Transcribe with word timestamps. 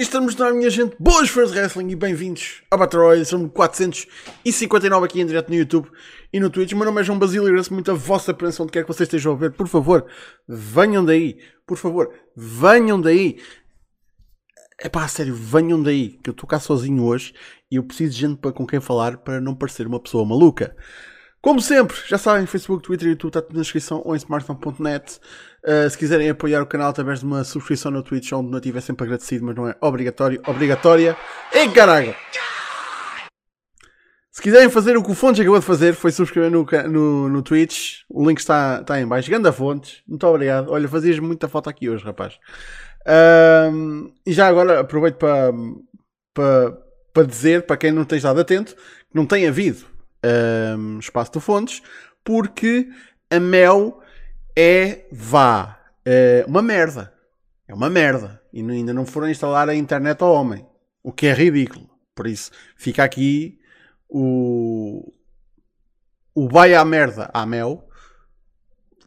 Estamos 0.00 0.34
na 0.34 0.50
minha 0.50 0.70
gente, 0.70 0.96
boas 0.98 1.28
fãs 1.28 1.52
de 1.52 1.58
wrestling 1.58 1.90
e 1.90 1.94
bem-vindos 1.94 2.62
Battle 2.70 3.02
Royale, 3.02 3.26
são 3.26 3.46
459 3.46 5.04
aqui 5.04 5.20
em 5.20 5.26
direto 5.26 5.50
no 5.50 5.54
YouTube 5.54 5.90
e 6.32 6.40
no 6.40 6.48
Twitch. 6.48 6.72
Meu 6.72 6.86
nome 6.86 7.02
é 7.02 7.04
João 7.04 7.18
Basílio 7.18 7.44
e 7.44 7.48
agradeço 7.48 7.74
muito 7.74 7.90
a 7.90 7.94
vossa 7.94 8.32
presença 8.32 8.62
onde 8.62 8.72
quer 8.72 8.80
que 8.80 8.88
vocês 8.88 9.06
estejam 9.06 9.34
a 9.34 9.36
ver. 9.36 9.52
Por 9.52 9.68
favor, 9.68 10.06
venham 10.48 11.04
daí, 11.04 11.38
por 11.66 11.76
favor, 11.76 12.10
venham 12.34 12.98
daí. 12.98 13.42
É 14.80 14.88
pá, 14.88 15.06
sério, 15.06 15.34
venham 15.34 15.82
daí, 15.82 16.18
que 16.24 16.30
eu 16.30 16.32
estou 16.32 16.48
cá 16.48 16.58
sozinho 16.58 17.04
hoje 17.04 17.34
e 17.70 17.76
eu 17.76 17.84
preciso 17.84 18.14
de 18.14 18.20
gente 18.20 18.38
para, 18.38 18.52
com 18.52 18.66
quem 18.66 18.80
falar 18.80 19.18
para 19.18 19.38
não 19.38 19.54
parecer 19.54 19.86
uma 19.86 20.00
pessoa 20.00 20.24
maluca. 20.24 20.74
Como 21.42 21.60
sempre, 21.60 21.94
já 22.06 22.16
sabem, 22.16 22.46
Facebook, 22.46 22.82
Twitter 22.82 23.08
e 23.08 23.10
YouTube 23.10 23.28
está 23.30 23.42
tudo 23.42 23.56
na 23.56 23.60
descrição 23.60 24.00
ou 24.02 24.14
em 24.14 24.16
smartphone.net. 24.16 25.20
Uh, 25.64 25.88
se 25.90 25.98
quiserem 25.98 26.30
apoiar 26.30 26.62
o 26.62 26.66
canal 26.66 26.88
através 26.88 27.20
de 27.20 27.26
uma 27.26 27.44
subscrição 27.44 27.90
no 27.90 28.02
Twitch, 28.02 28.32
onde 28.32 28.50
não 28.50 28.58
é 28.58 28.80
sempre 28.80 29.04
agradecido, 29.04 29.44
mas 29.44 29.54
não 29.54 29.68
é 29.68 29.76
obrigatório, 29.80 30.40
obrigatória. 30.46 31.16
E 31.52 31.68
caralho! 31.68 32.14
Se 34.30 34.40
quiserem 34.40 34.70
fazer 34.70 34.96
o 34.96 35.02
que 35.02 35.10
o 35.10 35.14
Fontes 35.14 35.40
acabou 35.40 35.58
de 35.58 35.66
fazer, 35.66 35.92
foi 35.92 36.12
subscrever 36.12 36.50
no, 36.50 36.64
no, 36.88 37.28
no 37.28 37.42
Twitch. 37.42 38.02
O 38.08 38.26
link 38.26 38.38
está, 38.38 38.78
está 38.80 38.98
em 39.00 39.06
baixo. 39.06 39.30
Ganda 39.30 39.52
Fontes, 39.52 40.02
muito 40.08 40.26
obrigado. 40.26 40.70
Olha, 40.70 40.88
fazias 40.88 41.18
muita 41.18 41.48
foto 41.48 41.68
aqui 41.68 41.90
hoje, 41.90 42.04
rapaz. 42.04 42.38
Uh, 43.02 44.10
e 44.24 44.32
já 44.32 44.46
agora 44.46 44.80
aproveito 44.80 45.16
para, 45.16 45.52
para, 46.32 46.72
para 47.12 47.26
dizer, 47.26 47.66
para 47.66 47.76
quem 47.76 47.92
não 47.92 48.02
esteja 48.02 48.28
estado 48.28 48.40
atento, 48.40 48.74
que 48.74 49.14
não 49.14 49.26
tem 49.26 49.46
havido 49.46 49.84
um, 50.78 50.98
espaço 50.98 51.32
de 51.32 51.40
fontes, 51.40 51.82
porque 52.24 52.88
a 53.30 53.40
Mel 53.40 53.99
é, 54.60 55.06
vá, 55.10 55.80
é 56.04 56.44
uma 56.46 56.60
merda. 56.60 57.12
É 57.66 57.74
uma 57.74 57.88
merda. 57.88 58.42
E 58.52 58.60
ainda 58.60 58.92
não 58.92 59.06
foram 59.06 59.30
instalar 59.30 59.68
a 59.68 59.74
internet 59.74 60.22
ao 60.22 60.34
homem. 60.34 60.66
O 61.02 61.12
que 61.12 61.26
é 61.26 61.32
ridículo. 61.32 61.88
Por 62.14 62.26
isso, 62.26 62.50
fica 62.76 63.02
aqui 63.02 63.58
o. 64.06 65.12
O 66.34 66.48
vai 66.48 66.74
à 66.74 66.84
merda 66.84 67.30
à 67.32 67.46
Mel. 67.46 67.88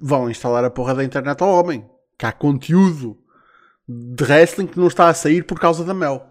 Vão 0.02 0.30
instalar 0.30 0.66
a 0.66 0.72
porra 0.72 0.96
da 0.96 1.04
internet 1.04 1.42
ao 1.44 1.50
homem. 1.50 1.88
Que 2.18 2.26
há 2.26 2.31
conteúdo 2.31 3.18
de 3.88 4.24
wrestling 4.24 4.68
que 4.68 4.80
não 4.80 4.88
está 4.88 5.08
a 5.08 5.14
sair 5.14 5.44
por 5.44 5.59
causa 5.59 5.84
da 5.84 5.94
Mel. 5.94 6.26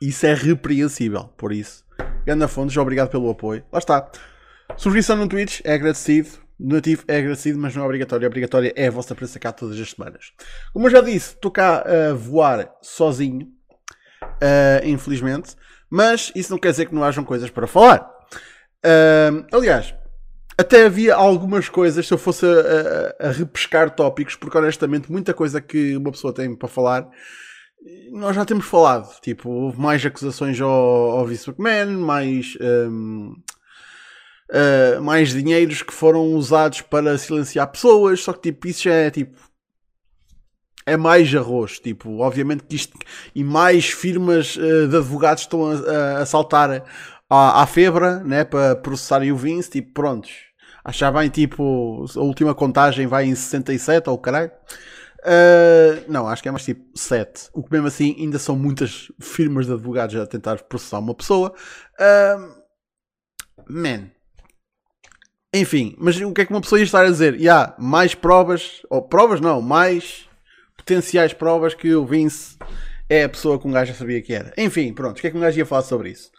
Isso 0.00 0.26
é 0.26 0.34
repreensível. 0.34 1.24
Por 1.36 1.52
isso, 1.52 1.84
Ganda 2.24 2.48
Fontes, 2.48 2.76
obrigado 2.76 3.10
pelo 3.10 3.30
apoio. 3.30 3.64
Lá 3.72 3.78
está. 3.78 4.10
Subscrição 4.76 5.16
no 5.16 5.28
Twitch 5.28 5.60
é 5.62 5.74
agradecido. 5.74 6.45
Nativo 6.58 7.04
é 7.06 7.18
agradecido, 7.18 7.58
mas 7.58 7.74
não 7.74 7.82
é 7.82 7.84
obrigatório. 7.84 8.26
Obrigatória 8.26 8.72
é 8.74 8.88
a 8.88 8.90
vossa 8.90 9.14
presença 9.14 9.38
cá 9.38 9.52
todas 9.52 9.78
as 9.78 9.90
semanas. 9.90 10.32
Como 10.72 10.86
eu 10.86 10.90
já 10.90 11.00
disse, 11.00 11.34
estou 11.34 11.50
cá 11.50 11.82
a 11.82 12.14
voar 12.14 12.70
sozinho, 12.80 13.48
uh, 14.22 14.84
infelizmente. 14.86 15.54
Mas 15.88 16.32
isso 16.34 16.50
não 16.50 16.58
quer 16.58 16.70
dizer 16.70 16.86
que 16.86 16.94
não 16.94 17.04
hajam 17.04 17.24
coisas 17.24 17.50
para 17.50 17.66
falar. 17.66 18.10
Uh, 18.84 19.46
aliás, 19.52 19.94
até 20.58 20.86
havia 20.86 21.14
algumas 21.14 21.68
coisas, 21.68 22.06
se 22.06 22.12
eu 22.12 22.18
fosse 22.18 22.46
a, 22.46 23.26
a, 23.26 23.28
a, 23.28 23.32
repescar 23.32 23.90
tópicos, 23.90 24.34
porque 24.34 24.56
honestamente, 24.56 25.12
muita 25.12 25.34
coisa 25.34 25.60
que 25.60 25.96
uma 25.96 26.10
pessoa 26.10 26.32
tem 26.32 26.54
para 26.54 26.68
falar 26.68 27.08
nós 28.10 28.34
já 28.34 28.44
temos 28.44 28.66
falado, 28.66 29.08
tipo, 29.20 29.48
houve 29.48 29.80
mais 29.80 30.04
acusações 30.04 30.60
ao, 30.60 30.70
ao 30.70 31.26
Vince 31.26 31.48
McMahon, 31.48 32.00
mais, 32.00 32.56
um, 32.60 33.34
uh, 34.50 35.02
mais 35.02 35.30
dinheiros 35.30 35.82
que 35.82 35.92
foram 35.92 36.34
usados 36.34 36.80
para 36.82 37.16
silenciar 37.18 37.70
pessoas, 37.70 38.20
só 38.20 38.32
que 38.32 38.50
tipo, 38.50 38.66
isso 38.68 38.84
já 38.84 38.94
é 38.94 39.10
tipo. 39.10 39.36
É 40.88 40.96
mais 40.96 41.34
arroz, 41.34 41.80
tipo, 41.80 42.18
obviamente 42.18 42.62
que 42.64 42.76
isto. 42.76 42.96
E 43.34 43.42
mais 43.42 43.86
firmas 43.86 44.56
uh, 44.56 44.88
de 44.88 44.96
advogados 44.96 45.42
estão 45.42 45.66
a, 45.66 46.18
a 46.18 46.26
saltar 46.26 46.84
à, 47.28 47.62
à 47.62 47.66
febra, 47.66 48.20
né, 48.20 48.44
para 48.44 48.76
processarem 48.76 49.32
o 49.32 49.36
Vince, 49.36 49.70
tipo, 49.70 49.92
prontos. 49.92 50.32
Achar 50.84 51.10
bem, 51.10 51.28
tipo, 51.28 52.06
a 52.14 52.20
última 52.20 52.54
contagem 52.54 53.08
vai 53.08 53.24
em 53.26 53.34
67 53.34 54.08
ou 54.08 54.16
caralho. 54.16 54.52
Uh, 55.26 56.04
não, 56.06 56.28
acho 56.28 56.40
que 56.40 56.48
é 56.48 56.52
mais 56.52 56.64
tipo 56.64 56.96
7. 56.96 57.50
O 57.52 57.64
que 57.64 57.72
mesmo 57.72 57.88
assim 57.88 58.14
ainda 58.16 58.38
são 58.38 58.56
muitas 58.56 59.10
firmas 59.20 59.66
de 59.66 59.72
advogados 59.72 60.14
a 60.14 60.24
tentar 60.24 60.62
processar 60.62 61.00
uma 61.00 61.14
pessoa. 61.14 61.52
Uh, 61.98 62.62
man. 63.68 64.15
Enfim, 65.56 65.94
mas 65.98 66.20
o 66.20 66.32
que 66.32 66.42
é 66.42 66.44
que 66.44 66.52
uma 66.52 66.60
pessoa 66.60 66.78
ia 66.78 66.84
estar 66.84 67.04
a 67.04 67.10
dizer? 67.10 67.40
E 67.40 67.48
há 67.48 67.74
mais 67.78 68.14
provas, 68.14 68.82
ou 68.90 69.00
provas 69.00 69.40
não, 69.40 69.62
mais 69.62 70.28
potenciais 70.76 71.32
provas 71.32 71.74
que 71.74 71.94
o 71.94 72.04
Vince 72.04 72.58
é 73.08 73.24
a 73.24 73.28
pessoa 73.28 73.58
que 73.58 73.66
um 73.66 73.72
gajo 73.72 73.92
já 73.92 73.98
sabia 73.98 74.20
que 74.20 74.34
era. 74.34 74.52
Enfim, 74.58 74.92
pronto, 74.92 75.16
o 75.16 75.20
que 75.20 75.28
é 75.28 75.30
que 75.30 75.36
um 75.36 75.40
gajo 75.40 75.56
ia 75.58 75.64
falar 75.64 75.80
sobre 75.80 76.10
isso? 76.10 76.30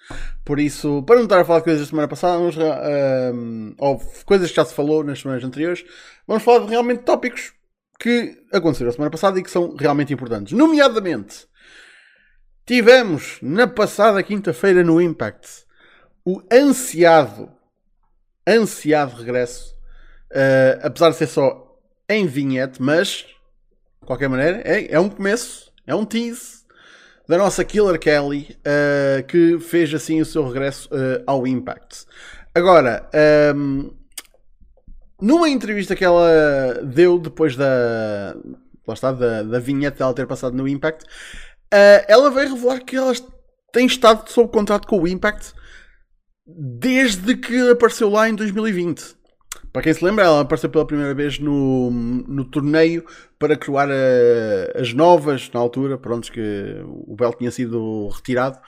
Por 0.46 0.60
isso, 0.60 1.02
para 1.02 1.16
não 1.16 1.24
estar 1.24 1.40
a 1.40 1.46
falar 1.46 1.60
de 1.60 1.66
coisas 1.66 1.82
da 1.82 1.90
semana 1.90 2.08
passada, 2.08 2.38
vamos, 2.38 2.58
uh, 2.58 3.76
ou 3.80 4.00
coisas 4.24 4.52
que 4.52 4.56
já 4.56 4.66
se 4.66 4.76
falou 4.76 5.04
nas 5.04 5.20
semanas 5.20 5.44
anteriores, 5.44 5.84
vamos 6.28 6.44
falar 6.44 6.60
de 6.60 6.70
realmente 6.70 7.04
tópicos 7.04 7.54
que 8.00 8.38
aconteceram 8.54 8.90
a 8.90 8.94
semana 8.94 9.10
passada 9.10 9.40
e 9.40 9.44
que 9.44 9.50
são 9.50 9.76
realmente 9.76 10.14
importantes. 10.14 10.54
Nomeadamente, 10.56 11.48
tivemos 12.68 13.40
na 13.42 13.66
passada 13.66 14.22
quinta-feira 14.22 14.84
no 14.84 15.02
Impact 15.02 15.66
o 16.24 16.42
ansiado, 16.52 17.57
ansiado 18.48 19.16
regresso, 19.16 19.76
uh, 20.32 20.80
apesar 20.82 21.10
de 21.10 21.18
ser 21.18 21.28
só 21.28 21.78
em 22.08 22.26
vinhete, 22.26 22.82
mas 22.82 23.26
de 24.00 24.06
qualquer 24.06 24.30
maneira 24.30 24.62
é, 24.64 24.94
é 24.94 25.00
um 25.00 25.10
começo, 25.10 25.72
é 25.86 25.94
um 25.94 26.06
tease 26.06 26.66
da 27.28 27.38
nossa 27.38 27.66
Killer 27.66 28.00
Kelly 28.00 28.58
uh, 28.60 29.24
que 29.28 29.60
fez 29.60 29.94
assim 29.94 30.22
o 30.22 30.26
seu 30.26 30.48
regresso 30.48 30.88
uh, 30.94 31.24
ao 31.28 31.46
Impact. 31.46 32.06
Agora, 32.56 33.08
um, 33.54 33.82
ehm, 33.82 33.92
numa 35.22 35.50
entrevista 35.50 35.96
que 35.96 36.04
ela 36.04 36.82
deu 36.84 37.20
depois 37.20 37.56
da. 37.56 38.36
Lá 38.88 38.94
está, 38.94 39.12
da, 39.12 39.44
da 39.44 39.60
vinheta 39.60 40.00
dela 40.00 40.14
ter 40.14 40.26
passado 40.26 40.56
no 40.56 40.68
Impact, 40.68 41.06
ela 42.08 42.32
veio 42.32 42.56
revelar 42.56 42.80
que 42.80 42.96
ela 42.96 43.14
tem 43.72 43.86
estado 43.86 44.28
sob 44.30 44.50
contrato 44.52 44.88
com 44.88 45.02
o 45.02 45.08
Impact 45.08 45.54
desde 46.48 47.36
que 47.36 47.70
apareceu 47.70 48.10
lá 48.10 48.30
em 48.30 48.36
2020. 48.36 49.18
Para 49.74 49.82
quem 49.82 49.94
se 49.94 50.04
lembra, 50.04 50.26
ela 50.26 50.42
apareceu 50.42 50.70
pela 50.70 50.88
primeira 50.88 51.14
vez 51.14 51.40
no, 51.40 51.92
no 51.92 52.46
torneio 52.46 53.06
para 53.38 53.58
croar 53.58 53.90
a, 53.90 54.80
as 54.80 54.94
novas, 54.94 55.50
na 55.54 55.60
altura, 55.60 55.98
pronto, 55.98 56.32
que 56.32 56.82
o 56.84 57.16
belt 57.16 57.38
tinha 57.38 57.52
sido 57.52 58.08
retirado, 58.08 58.60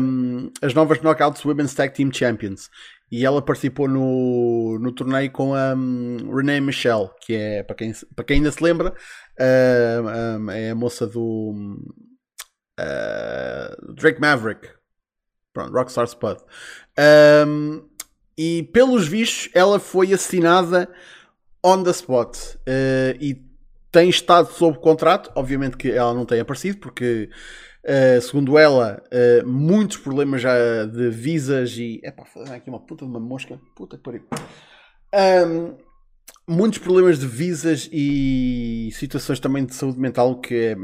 um, 0.00 0.50
as 0.60 0.74
novas 0.74 1.00
Knockouts 1.00 1.44
Women's 1.44 1.74
Tag 1.74 1.94
Team 1.94 2.12
Champions 2.12 2.68
e 3.10 3.24
ela 3.24 3.40
participou 3.40 3.86
no, 3.88 4.78
no 4.80 4.92
torneio 4.92 5.30
com 5.30 5.54
a 5.54 5.72
um, 5.74 6.34
Renee 6.34 6.60
Michelle, 6.60 7.10
que 7.20 7.34
é, 7.34 7.62
para 7.62 7.76
quem, 7.76 7.92
para 8.14 8.24
quem 8.24 8.38
ainda 8.38 8.50
se 8.50 8.62
lembra, 8.62 8.92
uh, 9.38 10.38
um, 10.40 10.50
é 10.50 10.70
a 10.70 10.74
moça 10.74 11.06
do 11.06 11.54
uh, 12.80 13.94
Drake 13.94 14.20
Maverick, 14.20 14.68
pronto, 15.52 15.72
Rockstar 15.72 16.06
Spud. 16.08 16.38
Um, 17.46 17.82
e 18.36 18.64
pelos 18.72 19.06
vistos, 19.06 19.48
ela 19.54 19.78
foi 19.78 20.12
assinada 20.12 20.88
on 21.62 21.82
the 21.82 21.90
spot 21.90 22.36
uh, 22.36 23.16
e 23.20 23.42
tem 23.90 24.08
estado 24.08 24.52
sob 24.52 24.78
contrato. 24.78 25.30
Obviamente 25.34 25.76
que 25.76 25.90
ela 25.90 26.14
não 26.14 26.26
tem 26.26 26.40
aparecido, 26.40 26.78
porque 26.78 27.30
Uh, 27.84 28.18
segundo 28.22 28.56
ela, 28.56 29.02
uh, 29.12 29.46
muitos 29.46 29.98
problemas 29.98 30.40
já 30.40 30.86
de 30.86 31.10
visas 31.10 31.76
e. 31.76 32.00
Epá, 32.02 32.24
aqui 32.50 32.70
uma 32.70 32.80
puta 32.80 33.04
de 33.04 33.10
uma 33.10 33.20
mosca. 33.20 33.60
Puta 33.76 33.98
que 33.98 34.02
pariu. 34.02 34.22
Um, 35.14 35.76
muitos 36.48 36.78
problemas 36.78 37.18
de 37.18 37.26
visas 37.26 37.88
e 37.92 38.88
situações 38.94 39.38
também 39.38 39.66
de 39.66 39.74
saúde 39.74 40.00
mental 40.00 40.40
que 40.40 40.54
é 40.54 40.76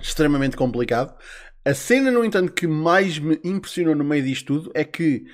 extremamente 0.00 0.56
complicado. 0.56 1.16
A 1.64 1.74
cena, 1.74 2.10
no 2.10 2.24
entanto, 2.24 2.52
que 2.52 2.66
mais 2.66 3.18
me 3.18 3.38
impressionou 3.44 3.94
no 3.94 4.04
meio 4.04 4.24
disto 4.24 4.46
tudo 4.46 4.70
é 4.74 4.84
que 4.84 5.24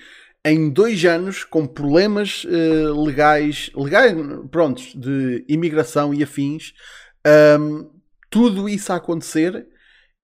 em 0.44 0.70
dois 0.70 1.04
anos, 1.04 1.42
com 1.42 1.66
problemas 1.66 2.44
uh, 2.44 3.04
legais, 3.04 3.70
legais, 3.74 4.14
prontos, 4.50 4.94
de 4.94 5.44
imigração 5.48 6.14
e 6.14 6.22
afins, 6.22 6.72
um, 7.58 7.90
tudo 8.30 8.68
isso 8.68 8.92
a 8.92 8.96
acontecer 8.96 9.66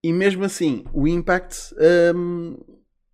e 0.05 0.13
mesmo 0.13 0.45
assim, 0.45 0.85
o 0.93 1.09
Impact 1.09 1.75
um, 2.15 2.57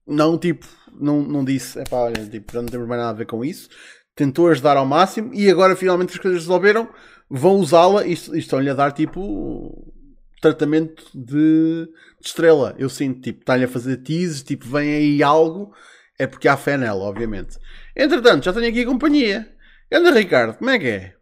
não, 0.07 0.39
tipo, 0.39 0.67
não, 0.99 1.23
não 1.23 1.45
disse, 1.45 1.79
é 1.79 1.85
pá, 1.85 2.11
tipo, 2.31 2.53
já 2.53 2.61
não 2.61 2.69
temos 2.69 2.89
mais 2.89 3.01
nada 3.01 3.13
a 3.13 3.19
ver 3.19 3.27
com 3.27 3.45
isso. 3.45 3.69
Tentou 4.15 4.49
ajudar 4.49 4.77
ao 4.77 4.87
máximo 4.87 5.33
e 5.33 5.51
agora 5.51 5.77
finalmente 5.77 6.13
as 6.13 6.19
coisas 6.19 6.41
resolveram, 6.41 6.89
vão 7.31 7.57
usá-la 7.57 8.07
e, 8.07 8.13
e 8.13 8.39
estão-lhe 8.39 8.69
a 8.69 8.75
dar 8.75 8.93
tipo 8.93 9.95
tratamento 10.41 11.05
de, 11.15 11.87
de 12.21 12.27
estrela. 12.27 12.75
Eu 12.79 12.89
sinto, 12.89 13.21
tipo, 13.21 13.41
está-lhe 13.41 13.65
a 13.65 13.69
fazer 13.69 13.99
teases, 13.99 14.43
tipo, 14.43 14.67
vem 14.67 14.95
aí 14.95 15.23
algo, 15.23 15.75
é 16.19 16.27
porque 16.27 16.49
há 16.49 16.57
fé 16.57 16.77
nela, 16.77 17.05
obviamente. 17.05 17.59
Entretanto, 17.97 18.45
já 18.45 18.53
tenho 18.53 18.69
aqui 18.69 18.83
a 18.83 18.87
companhia. 18.87 19.57
Anda, 19.93 20.11
Ricardo, 20.11 20.59
como 20.59 20.71
é 20.71 20.79
que 20.79 20.87
é? 20.87 21.17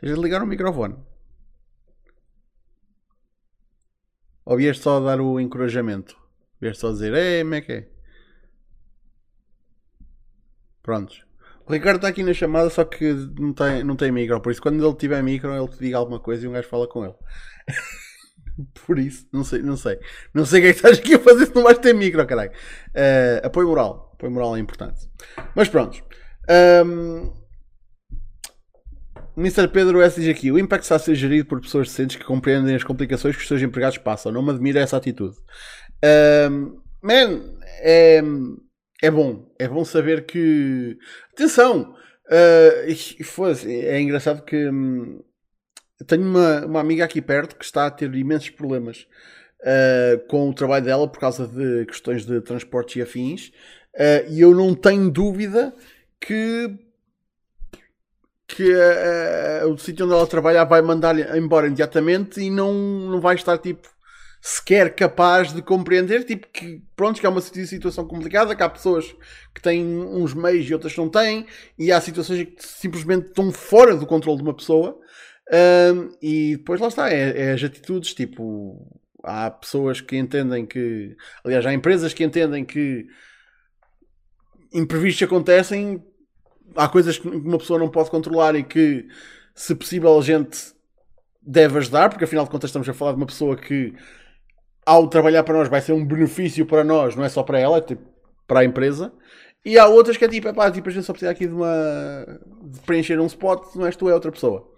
Tens 0.00 0.14
de 0.14 0.20
ligar 0.20 0.42
o 0.42 0.46
microfone. 0.46 0.96
Ou 4.44 4.56
vieste 4.58 4.82
só 4.82 5.00
dar 5.00 5.20
o 5.20 5.40
encorajamento? 5.40 6.16
Vieste 6.60 6.80
só 6.80 6.92
dizer, 6.92 7.14
ei, 7.14 7.42
como 7.42 7.54
é 7.54 7.60
que 7.62 7.72
é? 7.72 7.88
Prontos. 10.82 11.23
O 11.66 11.72
Ricardo 11.72 11.96
está 11.96 12.08
aqui 12.08 12.22
na 12.22 12.34
chamada, 12.34 12.68
só 12.68 12.84
que 12.84 13.12
não 13.38 13.52
tem, 13.52 13.82
não 13.82 13.96
tem 13.96 14.12
micro. 14.12 14.40
Por 14.40 14.52
isso, 14.52 14.60
quando 14.60 14.84
ele 14.84 14.96
tiver 14.96 15.22
micro, 15.22 15.54
ele 15.54 15.68
te 15.68 15.78
diga 15.78 15.96
alguma 15.96 16.20
coisa 16.20 16.44
e 16.44 16.48
um 16.48 16.52
gajo 16.52 16.68
fala 16.68 16.86
com 16.86 17.04
ele. 17.04 17.14
por 18.86 18.98
isso, 18.98 19.26
não 19.32 19.42
sei, 19.42 19.62
não 19.62 19.76
sei. 19.76 19.98
Não 20.34 20.44
sei 20.44 20.60
o 20.60 20.62
que 20.62 20.68
é 20.68 20.72
que 20.72 20.78
estás 20.78 20.98
aqui 20.98 21.14
a 21.14 21.18
fazer 21.18 21.46
se 21.46 21.54
não 21.54 21.62
vais 21.62 21.78
ter 21.78 21.94
micro, 21.94 22.26
caralho. 22.26 22.50
Uh, 22.50 23.46
apoio 23.46 23.68
moral. 23.68 24.10
Apoio 24.12 24.32
moral 24.32 24.56
é 24.56 24.60
importante. 24.60 25.08
Mas 25.54 25.68
pronto. 25.68 26.02
Um, 26.84 27.32
Mr. 29.36 29.68
Pedro 29.68 30.00
S 30.02 30.20
diz 30.20 30.28
aqui: 30.28 30.52
o 30.52 30.58
impacto 30.58 30.84
está 30.84 30.96
a 30.96 30.98
ser 30.98 31.14
gerido 31.14 31.48
por 31.48 31.60
pessoas 31.60 31.88
decentes 31.88 32.16
que 32.16 32.24
compreendem 32.24 32.74
as 32.74 32.84
complicações 32.84 33.34
que 33.34 33.42
os 33.42 33.48
seus 33.48 33.62
empregados 33.62 33.98
passam. 33.98 34.30
Não 34.30 34.42
me 34.42 34.50
admira 34.50 34.80
essa 34.80 34.96
atitude. 34.96 35.36
Um, 36.50 36.80
man, 37.02 37.40
é, 37.80 38.22
é 39.06 39.10
bom. 39.10 39.52
É 39.58 39.68
bom 39.68 39.84
saber 39.84 40.24
que. 40.26 40.98
Atenção! 41.32 41.94
Uh, 42.26 43.66
é 43.68 44.00
engraçado 44.00 44.42
que 44.42 44.68
hum, 44.68 45.22
tenho 46.06 46.22
uma, 46.22 46.64
uma 46.64 46.80
amiga 46.80 47.04
aqui 47.04 47.20
perto 47.20 47.56
que 47.56 47.64
está 47.64 47.86
a 47.86 47.90
ter 47.90 48.12
imensos 48.14 48.50
problemas 48.50 49.06
uh, 49.60 50.26
com 50.26 50.48
o 50.48 50.54
trabalho 50.54 50.84
dela 50.84 51.06
por 51.06 51.20
causa 51.20 51.46
de 51.46 51.84
questões 51.86 52.24
de 52.24 52.40
transportes 52.40 52.96
e 52.96 53.02
afins. 53.02 53.48
Uh, 53.94 54.30
e 54.30 54.40
eu 54.40 54.54
não 54.54 54.74
tenho 54.74 55.10
dúvida 55.10 55.74
que 56.20 56.78
que 58.46 58.72
uh, 58.72 59.68
o 59.72 59.78
sítio 59.78 60.04
onde 60.04 60.14
ela 60.14 60.26
trabalha 60.26 60.64
vai 60.64 60.80
mandar 60.82 61.18
embora 61.36 61.66
imediatamente 61.66 62.40
e 62.40 62.50
não, 62.50 62.72
não 62.72 63.20
vai 63.20 63.34
estar 63.34 63.58
tipo 63.58 63.88
sequer 64.46 64.94
capaz 64.94 65.54
de 65.54 65.62
compreender 65.62 66.22
tipo 66.24 66.46
que 66.52 66.82
pronto 66.94 67.18
que 67.18 67.24
é 67.24 67.28
uma 67.28 67.40
situação 67.40 68.06
complicada 68.06 68.54
que 68.54 68.62
há 68.62 68.68
pessoas 68.68 69.14
que 69.54 69.62
têm 69.62 69.82
uns 69.86 70.34
meios 70.34 70.68
e 70.68 70.74
outras 70.74 70.94
não 70.96 71.08
têm 71.08 71.46
e 71.78 71.90
há 71.90 71.98
situações 71.98 72.44
que 72.44 72.56
simplesmente 72.58 73.28
estão 73.28 73.50
fora 73.50 73.96
do 73.96 74.06
controle 74.06 74.36
de 74.36 74.42
uma 74.42 74.52
pessoa 74.54 75.00
um, 75.94 76.10
e 76.20 76.56
depois 76.58 76.78
lá 76.78 76.88
está 76.88 77.10
é, 77.10 77.46
é, 77.46 77.52
as 77.52 77.64
atitudes 77.64 78.12
tipo 78.12 79.00
há 79.22 79.50
pessoas 79.50 80.02
que 80.02 80.16
entendem 80.16 80.66
que 80.66 81.16
aliás 81.42 81.64
há 81.64 81.72
empresas 81.72 82.12
que 82.12 82.22
entendem 82.22 82.66
que 82.66 83.06
imprevistos 84.74 85.22
acontecem 85.22 86.02
há 86.76 86.88
coisas 86.88 87.18
que 87.18 87.28
uma 87.28 87.58
pessoa 87.58 87.78
não 87.78 87.88
pode 87.88 88.10
controlar 88.10 88.54
e 88.54 88.62
que, 88.62 89.06
se 89.54 89.74
possível, 89.74 90.18
a 90.18 90.22
gente 90.22 90.74
deve 91.42 91.78
ajudar, 91.78 92.08
porque 92.08 92.24
afinal 92.24 92.44
de 92.44 92.50
contas 92.50 92.70
estamos 92.70 92.88
a 92.88 92.94
falar 92.94 93.12
de 93.12 93.18
uma 93.18 93.26
pessoa 93.26 93.56
que, 93.56 93.94
ao 94.86 95.08
trabalhar 95.08 95.42
para 95.44 95.58
nós, 95.58 95.68
vai 95.68 95.80
ser 95.80 95.92
um 95.92 96.04
benefício 96.04 96.66
para 96.66 96.84
nós, 96.84 97.16
não 97.16 97.24
é 97.24 97.28
só 97.28 97.42
para 97.42 97.58
ela, 97.58 97.78
é 97.78 97.80
tipo 97.80 98.02
para 98.46 98.60
a 98.60 98.64
empresa. 98.64 99.12
E 99.64 99.78
há 99.78 99.86
outras 99.86 100.16
que 100.16 100.24
é 100.24 100.28
tipo, 100.28 100.48
epá, 100.48 100.70
tipo 100.70 100.88
a 100.88 100.92
gente 100.92 101.04
só 101.04 101.12
precisa 101.12 101.30
aqui 101.30 101.46
de 101.46 101.54
uma. 101.54 102.40
de 102.62 102.80
preencher 102.80 103.18
um 103.18 103.26
spot, 103.26 103.74
não 103.74 103.86
és 103.86 103.96
tu, 103.96 104.08
é 104.08 104.14
outra 104.14 104.30
pessoa. 104.30 104.70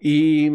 E. 0.00 0.50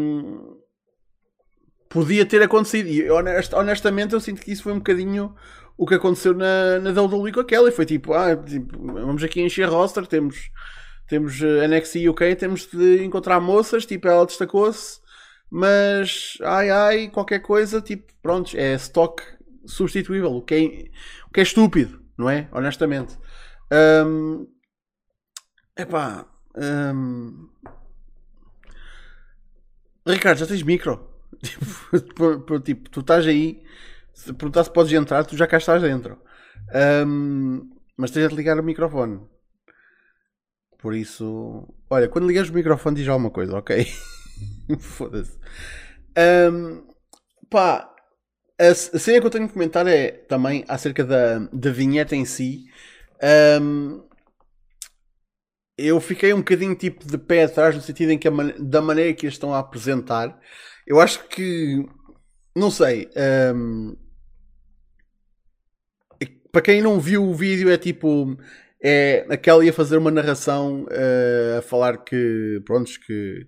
podia 1.88 2.24
ter 2.24 2.42
acontecido. 2.42 2.88
E 2.88 3.10
honest, 3.10 3.54
honestamente 3.54 4.14
eu 4.14 4.20
sinto 4.20 4.40
que 4.40 4.50
isso 4.50 4.62
foi 4.62 4.72
um 4.72 4.78
bocadinho 4.78 5.34
o 5.76 5.86
que 5.86 5.94
aconteceu 5.94 6.32
na, 6.32 6.78
na 6.78 6.90
WWE 7.02 7.32
com 7.32 7.40
a 7.40 7.44
Kelly. 7.44 7.70
Foi 7.70 7.84
tipo, 7.84 8.14
ah, 8.14 8.34
tipo, 8.34 8.78
vamos 8.78 9.22
aqui 9.22 9.42
encher 9.42 9.68
roster, 9.68 10.06
temos, 10.06 10.50
temos 11.06 11.40
eh, 11.42 11.68
NXT 11.68 12.08
UK, 12.08 12.34
temos 12.36 12.66
de 12.66 13.04
encontrar 13.04 13.40
moças, 13.40 13.84
tipo, 13.84 14.08
ela 14.08 14.24
destacou-se, 14.24 15.00
mas 15.50 16.38
ai 16.42 16.70
ai, 16.70 17.08
qualquer 17.08 17.40
coisa, 17.40 17.80
tipo, 17.80 18.12
pronto, 18.22 18.56
é 18.56 18.74
stock 18.74 19.22
substituível, 19.64 20.32
o 20.32 20.42
que 20.42 20.54
é, 20.54 21.26
o 21.28 21.32
que 21.32 21.40
é 21.40 21.42
estúpido, 21.42 22.00
não 22.16 22.28
é? 22.30 22.48
Honestamente. 22.52 23.18
Um, 23.72 24.46
epá. 25.76 26.26
Um... 26.56 27.48
Ricardo, 30.06 30.38
já 30.38 30.46
tens 30.46 30.62
micro? 30.62 31.14
Tipo, 31.92 32.60
tipo, 32.60 32.90
tu 32.90 33.00
estás 33.00 33.26
aí 33.26 33.62
se 34.16 34.32
perguntar 34.32 34.64
se 34.64 34.72
podes 34.72 34.92
entrar, 34.92 35.24
tu 35.24 35.36
já 35.36 35.46
cá 35.46 35.58
estás 35.58 35.82
dentro. 35.82 36.18
Um, 37.06 37.70
mas 37.96 38.10
tens 38.10 38.30
de 38.30 38.34
ligar 38.34 38.58
o 38.58 38.62
microfone. 38.62 39.20
Por 40.78 40.94
isso, 40.94 41.68
olha, 41.90 42.08
quando 42.08 42.26
ligas 42.26 42.48
o 42.48 42.54
microfone 42.54 42.96
diz 42.96 43.08
alguma 43.08 43.30
coisa, 43.30 43.58
ok? 43.58 43.86
Foda-se. 44.78 45.38
Um, 46.18 46.86
pá, 47.50 47.90
a, 48.58 48.68
a 48.68 48.74
cena 48.74 49.20
que 49.20 49.26
eu 49.26 49.30
tenho 49.30 49.46
que 49.46 49.54
comentar 49.54 49.86
é 49.86 50.10
também 50.10 50.64
acerca 50.68 51.04
da, 51.04 51.38
da 51.52 51.70
vinheta 51.70 52.16
em 52.16 52.24
si. 52.24 52.64
Um, 53.60 54.06
eu 55.78 56.00
fiquei 56.00 56.32
um 56.32 56.38
bocadinho 56.38 56.74
tipo 56.74 57.06
de 57.06 57.18
pé 57.18 57.44
atrás 57.44 57.74
no 57.74 57.82
sentido 57.82 58.10
em 58.10 58.18
que 58.18 58.30
man 58.30 58.54
da 58.58 58.80
maneira 58.80 59.12
que 59.12 59.26
eles 59.26 59.34
estão 59.34 59.54
a 59.54 59.58
apresentar. 59.58 60.38
Eu 60.86 61.00
acho 61.00 61.28
que 61.28 61.84
não 62.56 62.70
sei. 62.70 63.10
Um, 63.54 63.96
para 66.50 66.62
quem 66.62 66.80
não 66.80 66.98
viu 66.98 67.22
o 67.22 67.34
vídeo, 67.34 67.70
é 67.70 67.76
tipo. 67.76 68.36
É 68.82 69.26
aquela 69.28 69.64
ia 69.64 69.72
fazer 69.72 69.96
uma 69.98 70.10
narração 70.10 70.84
uh, 70.84 71.58
a 71.58 71.62
falar 71.62 71.98
que. 71.98 72.62
Prontos, 72.64 72.96
que. 72.96 73.46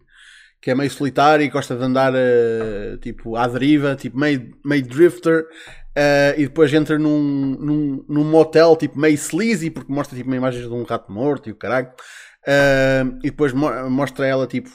Que 0.61 0.73
é 0.73 0.75
meio 0.75 0.91
solitário 0.91 1.45
e 1.45 1.49
gosta 1.49 1.77
de 1.77 1.83
andar 1.83 2.13
uh, 2.13 2.97
tipo 2.99 3.37
à 3.37 3.47
deriva, 3.47 3.95
tipo 3.95 4.19
meio, 4.19 4.57
meio 4.65 4.83
drifter, 4.83 5.43
uh, 5.43 6.35
e 6.37 6.45
depois 6.45 6.73
entra 6.75 6.99
num, 6.99 7.57
num, 7.59 8.05
num 8.09 8.25
motel 8.25 8.75
tipo 8.77 8.99
meio 8.99 9.15
sleazy, 9.15 9.71
porque 9.71 9.93
mostra 9.93 10.17
tipo 10.17 10.35
imagens 10.35 10.67
de 10.67 10.73
um 10.73 10.83
rato 10.83 11.13
morto 11.13 11.49
e 11.49 11.53
o 11.53 11.57
caralho, 11.57 11.91
e 13.23 13.31
depois 13.31 13.53
mo 13.53 13.69
mostra 13.91 14.27
ela 14.27 14.47
tipo 14.47 14.71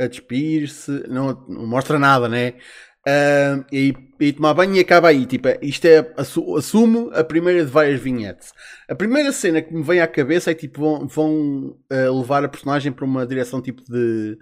a 0.00 0.06
despir-se, 0.06 1.04
não, 1.08 1.44
não 1.46 1.66
mostra 1.66 1.98
nada, 1.98 2.28
né? 2.28 2.54
Uh, 3.00 3.64
e, 3.72 3.94
e, 4.20 4.32
tomar 4.32 4.52
banho 4.52 4.76
e 4.76 4.80
acaba 4.80 5.08
aí. 5.08 5.26
Tipo, 5.26 5.48
isto 5.62 5.86
é, 5.86 6.12
assumo 6.16 7.10
a 7.14 7.24
primeira 7.24 7.64
de 7.64 7.70
várias 7.70 8.00
vinhetes. 8.00 8.52
A 8.88 8.94
primeira 8.94 9.32
cena 9.32 9.62
que 9.62 9.72
me 9.72 9.82
vem 9.82 10.00
à 10.00 10.06
cabeça 10.06 10.50
é 10.50 10.54
tipo, 10.54 10.80
vão, 10.80 11.06
vão 11.06 11.76
uh, 11.90 12.18
levar 12.20 12.44
a 12.44 12.48
personagem 12.48 12.92
para 12.92 13.04
uma 13.04 13.26
direção 13.26 13.62
tipo 13.62 13.82
de, 13.84 14.36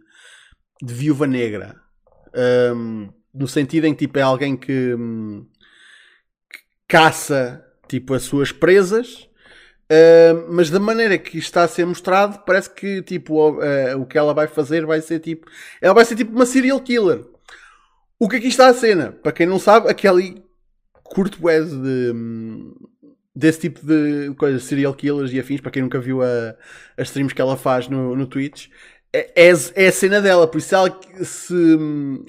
de 0.82 0.94
viúva 0.94 1.26
negra. 1.26 1.76
Um, 2.74 3.08
no 3.34 3.48
sentido 3.48 3.86
em 3.86 3.94
que 3.94 4.06
tipo, 4.06 4.18
é 4.18 4.22
alguém 4.22 4.56
que, 4.56 4.94
um, 4.94 5.46
que 6.50 6.58
caça 6.86 7.64
tipo, 7.88 8.14
as 8.14 8.22
suas 8.22 8.52
presas. 8.52 9.28
Uh, 9.90 10.46
mas 10.50 10.68
da 10.68 10.78
maneira 10.78 11.16
que 11.16 11.38
está 11.38 11.62
a 11.62 11.68
ser 11.68 11.86
mostrado, 11.86 12.44
parece 12.44 12.68
que 12.68 13.02
tipo, 13.02 13.58
o 13.98 14.06
que 14.06 14.18
ela 14.18 14.34
vai 14.34 14.46
fazer 14.46 14.84
vai 14.84 15.00
ser 15.00 15.20
tipo. 15.20 15.50
Ela 15.80 15.94
vai 15.94 16.04
ser 16.04 16.14
tipo 16.14 16.32
uma 16.32 16.46
serial 16.46 16.80
killer 16.80 17.24
o 18.18 18.28
que 18.28 18.36
aqui 18.36 18.48
está 18.48 18.68
a 18.68 18.74
cena? 18.74 19.12
Para 19.12 19.32
quem 19.32 19.46
não 19.46 19.58
sabe, 19.58 19.88
aquele 19.88 20.42
curto 21.04 21.38
Wes 21.46 21.70
de, 21.70 22.12
desse 23.34 23.60
tipo 23.60 23.80
de 23.86 24.34
coisas, 24.34 24.64
serial 24.64 24.92
killers 24.92 25.32
e 25.32 25.38
afins, 25.38 25.60
para 25.60 25.70
quem 25.70 25.82
nunca 25.82 26.00
viu 26.00 26.20
as 26.22 27.08
streams 27.08 27.32
que 27.32 27.40
ela 27.40 27.56
faz 27.56 27.88
no, 27.88 28.16
no 28.16 28.26
Twitch, 28.26 28.68
é, 29.12 29.48
é, 29.48 29.52
é 29.74 29.88
a 29.88 29.92
cena 29.92 30.20
dela. 30.20 30.46
Por 30.46 30.58
isso, 30.58 30.74
ela, 30.74 30.98
se, 31.22 31.54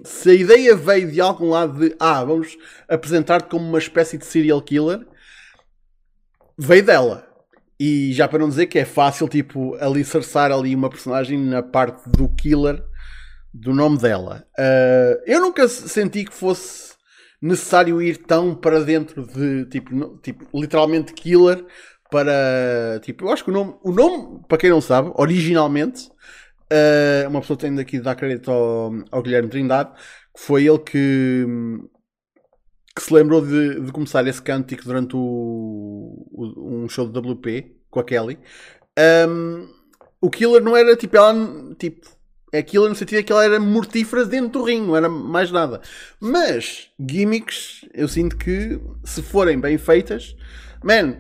se 0.04 0.30
a 0.30 0.34
ideia 0.34 0.76
veio 0.76 1.12
de 1.12 1.22
algum 1.22 1.50
lado 1.50 1.80
de 1.80 1.96
ah, 2.00 2.24
vamos 2.24 2.58
apresentar-te 2.88 3.50
como 3.50 3.68
uma 3.68 3.80
espécie 3.80 4.18
de 4.18 4.26
serial 4.26 4.62
killer, 4.62 5.06
veio 6.58 6.84
dela. 6.84 7.28
E 7.80 8.12
já 8.12 8.28
para 8.28 8.40
não 8.40 8.50
dizer 8.50 8.68
que 8.68 8.78
é 8.78 8.86
fácil, 8.86 9.28
tipo, 9.28 9.76
alicerçar 9.76 10.52
ali 10.52 10.76
uma 10.76 10.90
personagem 10.90 11.40
na 11.40 11.64
parte 11.64 12.10
do 12.10 12.28
killer 12.30 12.84
do 13.54 13.74
nome 13.74 13.98
dela. 13.98 14.46
Uh, 14.58 15.22
eu 15.26 15.40
nunca 15.40 15.68
senti 15.68 16.26
que 16.26 16.34
fosse 16.34 16.94
necessário 17.42 18.02
ir 18.02 18.18
tão 18.18 18.54
para 18.54 18.82
dentro 18.82 19.26
de 19.26 19.66
tipo, 19.66 19.96
no, 19.96 20.18
tipo 20.18 20.46
literalmente 20.54 21.14
killer 21.14 21.66
para 22.12 23.00
tipo, 23.02 23.26
eu 23.26 23.32
acho 23.32 23.44
que 23.44 23.50
o 23.50 23.54
nome, 23.54 23.76
o 23.84 23.92
nome, 23.92 24.42
para 24.48 24.58
quem 24.58 24.70
não 24.70 24.82
sabe, 24.82 25.12
originalmente, 25.16 26.10
uh, 26.72 27.30
uma 27.30 27.42
pessoa 27.42 27.58
tem 27.58 27.74
daqui 27.74 27.98
de 27.98 28.04
dar 28.04 28.16
crédito 28.16 28.52
ao, 28.52 28.92
ao 29.12 29.22
Guilherme 29.22 29.50
Trindade, 29.50 29.92
que 30.36 30.42
foi 30.42 30.66
ele 30.66 30.80
que, 30.80 31.46
que 32.96 33.04
se 33.04 33.14
lembrou 33.14 33.46
de, 33.46 33.82
de 33.82 33.92
começar 33.92 34.26
esse 34.28 34.42
cântico 34.42 34.84
durante 34.84 35.16
o, 35.16 36.28
o, 36.32 36.84
um 36.84 36.90
show 36.90 37.08
de 37.08 37.18
WP 37.18 37.76
com 37.90 38.00
a 38.00 38.04
Kelly. 38.04 38.40
Um, 39.28 39.68
o 40.22 40.30
killer 40.30 40.62
não 40.62 40.76
era 40.76 40.96
tipo 40.98 41.16
ela 41.16 41.34
tipo 41.78 42.08
aquilo 42.54 42.90
no 42.90 42.96
sentido 42.96 43.20
é 43.20 43.24
que 43.24 43.32
ela 43.32 43.46
era 43.46 43.60
mortífera 43.60 44.26
dentro 44.26 44.60
do 44.60 44.64
ringue, 44.64 44.88
não 44.88 44.98
era 44.98 45.10
mais 45.10 45.52
nada. 45.52 45.82
Mas 46.20 46.90
gimmicks, 47.00 47.86
eu 47.94 48.08
sinto 48.08 48.36
que 48.38 48.80
se 49.04 49.22
forem 49.22 49.60
bem 49.60 49.78
feitas, 49.78 50.36
man, 50.84 51.16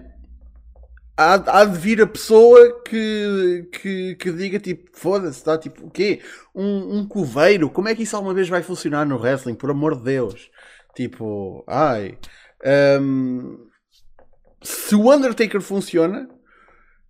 há, 1.19 1.59
há 1.59 1.65
de 1.65 1.77
vir 1.77 2.01
a 2.01 2.07
pessoa 2.07 2.81
que, 2.83 3.67
que, 3.73 4.15
que 4.15 4.31
diga 4.31 4.57
tipo, 4.57 4.89
foda-se, 4.93 5.38
está 5.38 5.57
tipo, 5.57 5.85
o 5.85 5.91
quê? 5.91 6.21
Um, 6.55 6.99
um 6.99 7.07
coveiro? 7.07 7.69
Como 7.69 7.89
é 7.89 7.95
que 7.95 8.03
isso 8.03 8.15
alguma 8.15 8.33
vez 8.33 8.47
vai 8.47 8.63
funcionar 8.63 9.05
no 9.05 9.17
wrestling? 9.17 9.55
Por 9.55 9.69
amor 9.69 9.97
de 9.97 10.03
Deus. 10.03 10.49
Tipo, 10.95 11.63
ai. 11.67 12.17
Um, 13.01 13.67
se 14.61 14.95
o 14.95 15.13
Undertaker 15.13 15.61
funciona, 15.61 16.29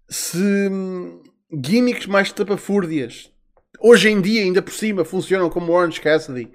se 0.09 0.37
hum, 0.37 1.21
gimmicks 1.63 2.07
mais 2.07 2.31
tapafúrdias 2.31 3.31
hoje 3.79 4.09
em 4.09 4.19
dia, 4.19 4.41
ainda 4.41 4.61
por 4.61 4.73
cima, 4.73 5.05
funcionam 5.05 5.49
como 5.49 5.71
Orange 5.71 6.01
Cassidy. 6.01 6.51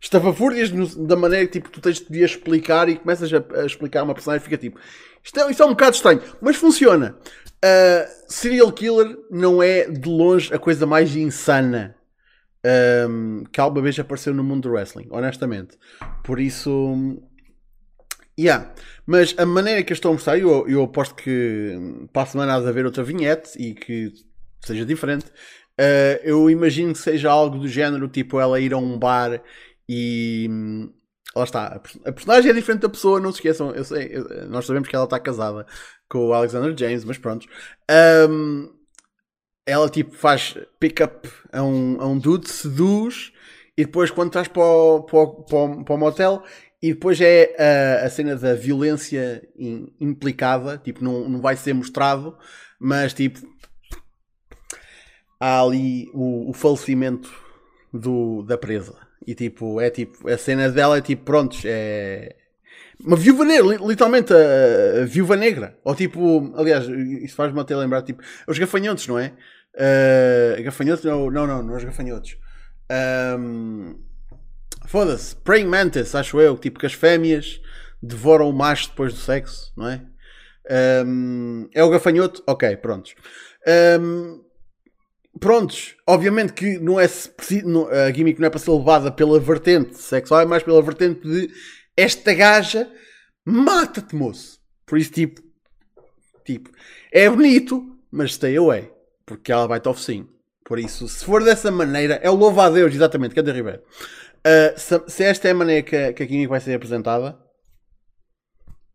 Estafafúrdias 0.00 0.70
da 0.94 1.16
maneira 1.16 1.44
que 1.46 1.52
tipo, 1.54 1.70
tu 1.70 1.80
tens 1.80 1.98
de 1.98 2.22
explicar 2.22 2.88
e 2.88 2.96
começas 2.96 3.32
a, 3.32 3.44
a 3.60 3.66
explicar 3.66 4.04
uma 4.04 4.14
personagem 4.14 4.42
e 4.42 4.44
fica 4.44 4.56
tipo 4.56 4.78
isto 5.22 5.40
é, 5.40 5.50
isto 5.50 5.62
é 5.62 5.66
um 5.66 5.70
bocado 5.70 5.96
estranho, 5.96 6.22
mas 6.40 6.56
funciona. 6.56 7.16
Uh, 7.64 8.08
serial 8.28 8.72
Killer 8.72 9.16
não 9.30 9.62
é 9.62 9.88
de 9.88 10.08
longe 10.08 10.54
a 10.54 10.58
coisa 10.58 10.86
mais 10.86 11.16
insana 11.16 11.96
um, 13.08 13.44
que 13.52 13.60
alguma 13.60 13.82
vez 13.82 13.98
apareceu 13.98 14.34
no 14.34 14.44
mundo 14.44 14.68
do 14.68 14.74
wrestling, 14.74 15.08
honestamente. 15.10 15.76
Por 16.22 16.40
isso, 16.40 17.20
yeah. 18.38 18.72
Mas 19.06 19.34
a 19.38 19.46
maneira 19.46 19.82
que 19.82 19.92
eu 19.92 19.94
estou 19.94 20.10
a 20.10 20.14
mostrar, 20.14 20.38
eu, 20.38 20.68
eu 20.68 20.82
aposto 20.82 21.14
que 21.14 22.06
para 22.12 22.22
a 22.22 22.26
semana 22.26 22.56
há 22.56 22.60
de 22.60 22.68
haver 22.68 22.84
outra 22.84 23.02
vinhete 23.02 23.50
e 23.58 23.74
que 23.74 24.12
seja 24.64 24.84
diferente. 24.84 25.26
Uh, 25.80 26.18
eu 26.24 26.50
imagino 26.50 26.92
que 26.92 26.98
seja 26.98 27.30
algo 27.30 27.58
do 27.58 27.68
género, 27.68 28.08
tipo 28.08 28.40
ela 28.40 28.60
ir 28.60 28.72
a 28.72 28.78
um 28.78 28.98
bar 28.98 29.40
e 29.88 30.48
lá 31.34 31.44
está, 31.44 31.80
a 32.04 32.12
personagem 32.12 32.50
é 32.50 32.54
diferente 32.54 32.80
da 32.82 32.88
pessoa, 32.88 33.20
não 33.20 33.30
se 33.30 33.38
esqueçam, 33.38 33.70
eu 33.72 33.84
sei, 33.84 34.10
eu, 34.12 34.48
nós 34.48 34.66
sabemos 34.66 34.88
que 34.88 34.96
ela 34.96 35.04
está 35.04 35.18
casada 35.20 35.66
com 36.08 36.28
o 36.28 36.32
Alexander 36.32 36.76
James, 36.76 37.04
mas 37.04 37.18
pronto. 37.18 37.46
Um, 38.28 38.70
ela 39.66 39.88
tipo 39.88 40.14
faz 40.16 40.56
pick-up 40.80 41.30
a 41.52 41.62
um, 41.62 42.00
a 42.00 42.06
um 42.06 42.18
dude, 42.18 42.48
seduz, 42.48 43.32
e 43.76 43.84
depois 43.84 44.10
quando 44.10 44.28
estás 44.28 44.48
para 44.48 44.62
o, 44.62 45.02
para 45.02 45.18
o, 45.18 45.44
para 45.44 45.58
o, 45.58 45.84
para 45.84 45.94
o 45.94 45.98
motel, 45.98 46.42
e 46.82 46.94
depois 46.94 47.20
é 47.20 47.54
a, 48.02 48.06
a 48.06 48.10
cena 48.10 48.36
da 48.36 48.54
violência 48.54 49.46
in, 49.58 49.92
implicada, 50.00 50.78
tipo, 50.78 51.04
não, 51.04 51.28
não 51.28 51.40
vai 51.40 51.56
ser 51.56 51.74
mostrado, 51.74 52.36
mas 52.80 53.12
tipo, 53.12 53.40
há 55.38 55.60
ali 55.60 56.10
o, 56.14 56.50
o 56.50 56.52
falecimento 56.52 57.30
do, 57.92 58.42
da 58.42 58.56
presa. 58.56 59.07
E 59.26 59.34
tipo, 59.34 59.80
é 59.80 59.90
tipo, 59.90 60.28
a 60.28 60.38
cena 60.38 60.70
dela 60.70 60.98
é 60.98 61.00
tipo, 61.00 61.24
prontos, 61.24 61.62
é. 61.64 62.36
Uma 63.00 63.16
viúva 63.16 63.44
negra, 63.44 63.76
literalmente 63.76 64.32
a, 64.32 65.02
a 65.02 65.04
viúva 65.04 65.36
negra. 65.36 65.78
Ou 65.84 65.94
tipo, 65.94 66.52
aliás, 66.56 66.86
isso 66.88 67.36
faz-me 67.36 67.60
até 67.60 67.76
lembrar, 67.76 68.02
tipo, 68.02 68.22
os 68.46 68.58
gafanhotos, 68.58 69.06
não 69.06 69.18
é? 69.18 69.32
Uh, 69.74 70.62
gafanhotos? 70.64 71.04
Não, 71.04 71.30
não, 71.30 71.46
não, 71.46 71.62
não 71.62 71.76
os 71.76 71.84
gafanhotos. 71.84 72.36
Um, 73.38 73.94
Foda-se, 74.88 75.36
Praying 75.36 75.66
Mantis, 75.66 76.14
acho 76.14 76.40
eu, 76.40 76.56
tipo 76.56 76.80
que 76.80 76.86
as 76.86 76.94
fêmeas 76.94 77.60
devoram 78.02 78.48
o 78.48 78.52
macho 78.54 78.88
depois 78.88 79.12
do 79.12 79.18
sexo, 79.18 79.70
não 79.76 79.86
é? 79.86 80.00
Um, 81.04 81.68
é 81.74 81.84
o 81.84 81.90
gafanhoto? 81.90 82.42
Ok, 82.46 82.74
prontos. 82.78 83.14
Um, 84.00 84.42
prontos, 85.38 85.96
obviamente 86.06 86.52
que 86.52 86.78
não 86.78 86.98
é 86.98 87.06
a 87.06 88.12
gimmick 88.12 88.40
não 88.40 88.46
é 88.46 88.50
para 88.50 88.58
ser 88.58 88.70
levada 88.70 89.10
pela 89.10 89.38
vertente 89.38 89.96
sexual, 89.96 90.40
é 90.40 90.46
mais 90.46 90.62
pela 90.62 90.82
vertente 90.82 91.26
de 91.26 91.50
esta 91.96 92.32
gaja 92.34 92.90
mata-te, 93.44 94.14
moço. 94.14 94.58
Por 94.86 94.98
isso, 94.98 95.10
tipo, 95.10 95.42
tipo, 96.44 96.70
é 97.12 97.28
bonito, 97.28 97.98
mas 98.10 98.34
stay 98.34 98.56
away, 98.56 98.90
porque 99.26 99.50
ela 99.50 99.66
vai-te 99.66 99.88
ao. 99.88 99.96
Por 100.64 100.78
isso, 100.78 101.08
se 101.08 101.24
for 101.24 101.42
dessa 101.42 101.70
maneira, 101.70 102.20
é 102.22 102.30
o 102.30 102.34
louvo 102.34 102.60
a 102.60 102.68
Deus, 102.68 102.94
exatamente, 102.94 103.34
Cadê 103.34 103.52
Ribeiro? 103.52 103.82
Uh, 104.38 104.78
se, 104.78 105.02
se, 105.08 105.24
esta 105.24 105.48
é 105.48 105.50
a 105.50 105.54
maneira 105.54 105.82
que, 105.82 106.12
que 106.12 106.22
a 106.22 106.26
gimmick 106.26 106.48
vai 106.48 106.60
ser 106.60 106.74
apresentada, 106.74 107.38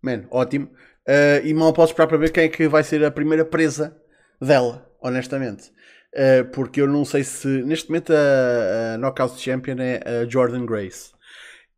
man, 0.01 0.25
ótimo. 0.29 0.67
Uh, 1.07 1.45
e 1.45 1.53
mal 1.53 1.73
posso 1.73 1.91
esperar 1.91 2.07
para 2.07 2.17
ver 2.17 2.31
quem 2.31 2.45
é 2.45 2.49
que 2.49 2.67
vai 2.67 2.83
ser 2.83 3.03
a 3.03 3.11
primeira 3.11 3.43
presa 3.43 3.97
dela, 4.39 4.89
honestamente. 5.01 5.71
Uh, 6.13 6.45
porque 6.51 6.79
eu 6.79 6.87
não 6.87 7.03
sei 7.03 7.23
se. 7.23 7.47
Neste 7.63 7.89
momento 7.89 8.13
a, 8.13 8.93
a 8.93 8.97
Knockout 8.99 9.39
Champion 9.39 9.77
é 9.79 10.01
a 10.05 10.29
Jordan 10.29 10.65
Grace. 10.65 11.11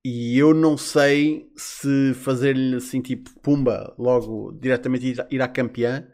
E 0.03 0.37
eu 0.37 0.53
não 0.53 0.77
sei 0.77 1.47
se 1.55 2.13
fazer-lhe 2.13 2.75
assim, 2.75 3.01
tipo, 3.01 3.29
pumba, 3.41 3.95
logo 3.97 4.51
diretamente 4.61 5.07
ir, 5.07 5.27
ir 5.31 5.41
à 5.41 5.47
campeã, 5.47 6.07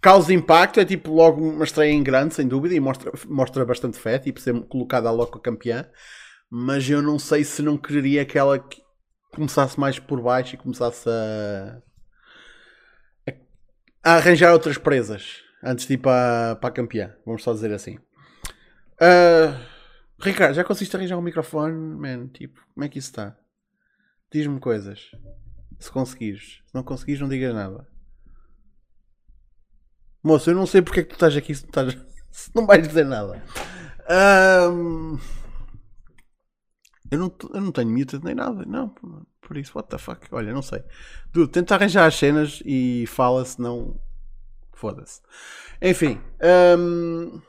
causa 0.00 0.34
impacto, 0.34 0.80
é 0.80 0.84
tipo 0.84 1.12
logo 1.12 1.40
uma 1.50 1.64
estreia 1.64 1.92
em 1.92 2.02
grande, 2.02 2.34
sem 2.34 2.48
dúvida, 2.48 2.74
e 2.74 2.80
mostra, 2.80 3.12
mostra 3.28 3.64
bastante 3.64 3.98
fé, 3.98 4.18
tipo, 4.18 4.40
ser 4.40 4.52
colocada 4.66 5.10
logo 5.12 5.38
a 5.38 5.40
campeã. 5.40 5.88
Mas 6.50 6.88
eu 6.90 7.02
não 7.02 7.18
sei 7.18 7.44
se 7.44 7.62
não 7.62 7.76
quereria 7.76 8.24
que 8.24 8.38
ela 8.38 8.64
começasse 9.32 9.78
mais 9.78 9.98
por 9.98 10.20
baixo 10.20 10.54
e 10.54 10.58
começasse 10.58 11.08
a, 11.08 11.82
a 14.02 14.14
arranjar 14.16 14.52
outras 14.52 14.78
presas 14.78 15.45
antes 15.66 15.86
de 15.86 15.94
ir 15.94 15.98
para, 15.98 16.56
para 16.56 16.68
a 16.68 16.72
campeã. 16.72 17.14
Vamos 17.26 17.42
só 17.42 17.52
dizer 17.52 17.72
assim. 17.72 17.98
Uh, 19.00 19.58
Ricardo, 20.18 20.54
já 20.54 20.64
conseguiste 20.64 20.96
arranjar 20.96 21.18
um 21.18 21.22
microfone? 21.22 21.74
Man, 21.74 22.28
tipo, 22.28 22.60
como 22.72 22.84
é 22.84 22.88
que 22.88 22.98
isso 22.98 23.08
está? 23.08 23.36
Diz-me 24.32 24.60
coisas. 24.60 25.10
Se 25.78 25.90
conseguires. 25.90 26.62
Se 26.66 26.74
não 26.74 26.82
conseguires, 26.82 27.20
não 27.20 27.28
digas 27.28 27.52
nada. 27.52 27.86
Moço, 30.22 30.50
eu 30.50 30.54
não 30.54 30.66
sei 30.66 30.80
porque 30.80 31.00
é 31.00 31.02
que 31.02 31.10
tu 31.10 31.14
estás 31.14 31.36
aqui 31.36 31.54
se 31.54 31.62
não, 31.62 31.68
estás... 31.68 31.94
se 32.30 32.50
não 32.54 32.66
vais 32.66 32.86
dizer 32.86 33.04
nada. 33.04 33.42
Um... 34.70 35.18
Eu, 37.10 37.18
não, 37.18 37.36
eu 37.54 37.60
não 37.60 37.72
tenho 37.72 37.90
muted 37.90 38.24
nem 38.24 38.34
nada. 38.34 38.64
Não, 38.64 38.88
por 39.40 39.56
isso, 39.56 39.72
what 39.76 39.88
the 39.88 39.98
fuck? 39.98 40.26
Olha, 40.32 40.52
não 40.52 40.62
sei. 40.62 40.82
Tenta 41.52 41.74
arranjar 41.74 42.06
as 42.06 42.14
cenas 42.16 42.62
e 42.64 43.04
fala, 43.06 43.44
senão 43.44 44.00
Foda-se. 44.76 45.22
Enfim. 45.80 46.20
Um, 46.78 47.40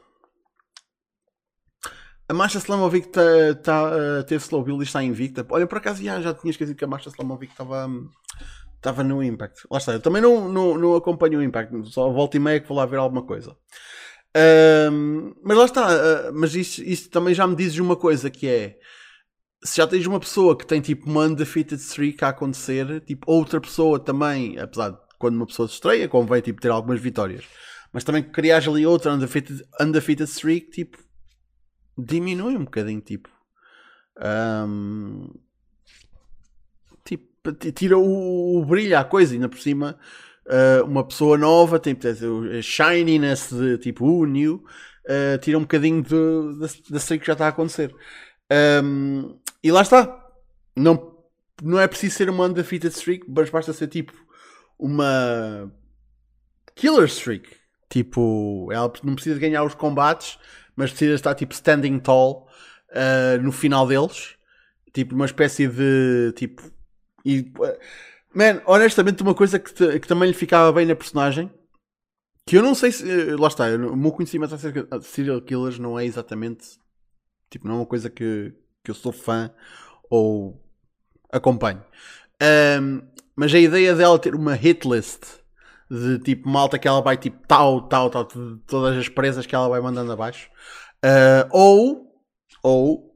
a 2.30 2.34
Marcha 2.34 2.58
Slamovic 2.58 3.10
tá, 3.10 3.22
tá, 3.62 3.92
uh, 3.92 4.24
teve 4.24 4.44
slow 4.44 4.64
build 4.64 4.82
e 4.82 4.88
está 4.88 5.04
invicta. 5.04 5.46
Olha, 5.50 5.68
por 5.68 5.78
acaso 5.78 6.02
já, 6.02 6.20
já 6.22 6.34
tinha 6.34 6.52
esquecido 6.52 6.76
que 6.76 6.86
a 6.86 6.88
Marcha 6.88 7.10
Slamovic 7.10 7.52
estava 7.52 7.88
estava 8.76 9.04
no 9.04 9.22
Impact. 9.22 9.68
Lá 9.70 9.78
está, 9.78 9.94
eu 9.94 10.00
também 10.00 10.22
não, 10.22 10.48
não, 10.48 10.78
não 10.78 10.96
acompanho 10.96 11.40
o 11.40 11.44
Impact, 11.44 11.92
só 11.92 12.10
volta 12.10 12.38
e 12.38 12.40
meia 12.40 12.60
que 12.60 12.68
vou 12.68 12.78
lá 12.78 12.86
ver 12.86 12.98
alguma 12.98 13.24
coisa. 13.24 13.56
Um, 14.92 15.34
mas 15.44 15.58
lá 15.58 15.66
está, 15.66 15.88
uh, 15.88 16.34
mas 16.34 16.56
isso, 16.56 16.82
isso 16.84 17.10
também 17.10 17.34
já 17.34 17.46
me 17.46 17.56
dizes 17.56 17.80
uma 17.80 17.96
coisa 17.96 18.30
que 18.30 18.48
é 18.48 18.78
se 19.64 19.78
já 19.78 19.88
tens 19.88 20.06
uma 20.06 20.20
pessoa 20.20 20.56
que 20.56 20.66
tem 20.66 20.80
tipo 20.80 21.10
uma 21.10 21.24
undefeated 21.24 21.82
streak 21.82 22.24
a 22.24 22.30
acontecer, 22.30 23.02
tipo 23.02 23.30
outra 23.30 23.60
pessoa 23.60 24.00
também, 24.00 24.58
apesar 24.60 24.92
de 24.92 25.07
quando 25.18 25.36
uma 25.36 25.46
pessoa 25.48 25.68
se 25.68 25.76
estreia, 25.76 26.08
convém 26.08 26.42
tipo, 26.42 26.62
ter 26.62 26.70
algumas 26.70 27.00
vitórias. 27.00 27.46
Mas 27.92 28.04
também 28.04 28.24
criares 28.24 28.68
ali 28.68 28.86
outra 28.86 29.14
undefeated, 29.14 29.64
undefeated 29.82 30.30
streak, 30.30 30.70
tipo, 30.70 30.98
diminui 31.98 32.56
um 32.56 32.66
bocadinho, 32.66 33.02
tipo. 33.02 33.30
Um, 34.20 35.34
tipo, 37.04 37.52
tira 37.74 37.98
o, 37.98 38.60
o, 38.60 38.66
brilho 38.66 38.98
à 38.98 39.04
coisa, 39.04 39.34
ainda 39.34 39.50
por 39.50 39.60
cima. 39.60 39.98
Uh, 40.46 40.86
uma 40.86 41.06
pessoa 41.06 41.38
nova 41.38 41.80
tem 41.80 41.94
a 41.94 42.62
shininess 42.62 43.50
de 43.52 43.78
tipo, 43.80 44.06
uh, 44.06 44.26
new, 44.26 44.64
uh, 45.06 45.38
tira 45.42 45.58
um 45.58 45.62
bocadinho 45.62 46.02
da 46.04 46.98
streak 46.98 47.22
que 47.22 47.28
já 47.28 47.34
está 47.34 47.46
a 47.46 47.50
acontecer. 47.50 47.94
Um, 48.84 49.40
e 49.64 49.72
lá 49.72 49.82
está. 49.82 50.26
Não, 50.76 51.18
não 51.62 51.80
é 51.80 51.88
preciso 51.88 52.16
ser 52.16 52.30
uma 52.30 52.46
undefeated 52.46 52.94
streak, 52.94 53.26
mas 53.28 53.50
basta 53.50 53.74
ser 53.74 53.88
tipo 53.88 54.27
uma 54.78 55.72
killer 56.76 57.06
streak. 57.06 57.56
Tipo, 57.90 58.70
ela 58.72 58.92
não 59.04 59.16
precisa 59.16 59.40
ganhar 59.40 59.64
os 59.64 59.74
combates, 59.74 60.38
mas 60.76 60.92
precisa 60.92 61.16
estar 61.16 61.36
tipo 61.36 61.54
standing 61.54 62.00
tall 62.00 62.48
uh, 62.92 63.42
no 63.42 63.52
final 63.52 63.88
deles. 63.88 64.36
Tipo, 64.94 65.16
uma 65.16 65.26
espécie 65.26 65.68
de 65.68 66.34
tipo. 66.36 66.62
E, 67.26 67.52
uh, 67.60 67.78
man, 68.34 68.62
honestamente, 68.66 69.24
uma 69.24 69.34
coisa 69.34 69.58
que, 69.58 69.74
te, 69.74 70.00
que 70.00 70.08
também 70.08 70.30
lhe 70.30 70.36
ficava 70.36 70.72
bem 70.72 70.86
na 70.86 70.96
personagem. 70.96 71.52
Que 72.46 72.58
eu 72.58 72.64
não 72.64 72.76
sei 72.76 72.92
se. 72.92 73.04
Uh, 73.04 73.40
lá 73.40 73.48
está, 73.48 73.68
o 73.68 73.96
meu 73.96 74.12
conhecimento 74.12 74.54
acerca 74.54 74.84
de 74.84 75.06
serial 75.06 75.42
killers 75.42 75.80
não 75.80 75.98
é 75.98 76.06
exatamente. 76.06 76.80
Tipo, 77.50 77.68
não 77.68 77.76
é 77.76 77.78
uma 77.80 77.86
coisa 77.86 78.10
que, 78.10 78.54
que 78.84 78.92
eu 78.92 78.96
sou 78.96 79.14
fã 79.14 79.50
ou 80.10 80.62
acompanho. 81.32 81.84
Um, 82.82 83.02
mas 83.38 83.54
a 83.54 83.60
ideia 83.60 83.96
dela 83.96 84.18
ter 84.18 84.34
uma 84.34 84.56
hit 84.56 84.88
list 84.88 85.38
de 85.90 86.18
tipo 86.20 86.50
malta 86.50 86.80
que 86.80 86.88
ela 86.88 87.02
vai 87.02 87.16
tipo 87.16 87.40
tal, 87.48 87.84
tal, 87.88 88.10
tal, 88.10 88.26
todas 88.66 88.98
as 88.98 89.08
presas 89.08 89.46
que 89.46 89.56
ela 89.56 89.70
vai 89.70 89.80
mandando 89.80 90.12
abaixo. 90.12 90.50
Uh, 91.06 91.48
ou, 91.52 92.24
ou, 92.64 93.16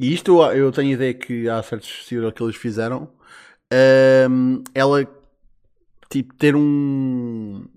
e 0.00 0.12
isto 0.12 0.42
eu, 0.52 0.72
tenho 0.72 0.92
ideia 0.92 1.12
que 1.12 1.48
há 1.48 1.62
certos 1.62 2.06
serial 2.06 2.32
que 2.32 2.42
eles 2.42 2.56
fizeram, 2.56 3.12
uh, 3.72 4.64
ela 4.74 5.06
tipo 6.08 6.34
ter 6.34 6.56
um 6.56 7.68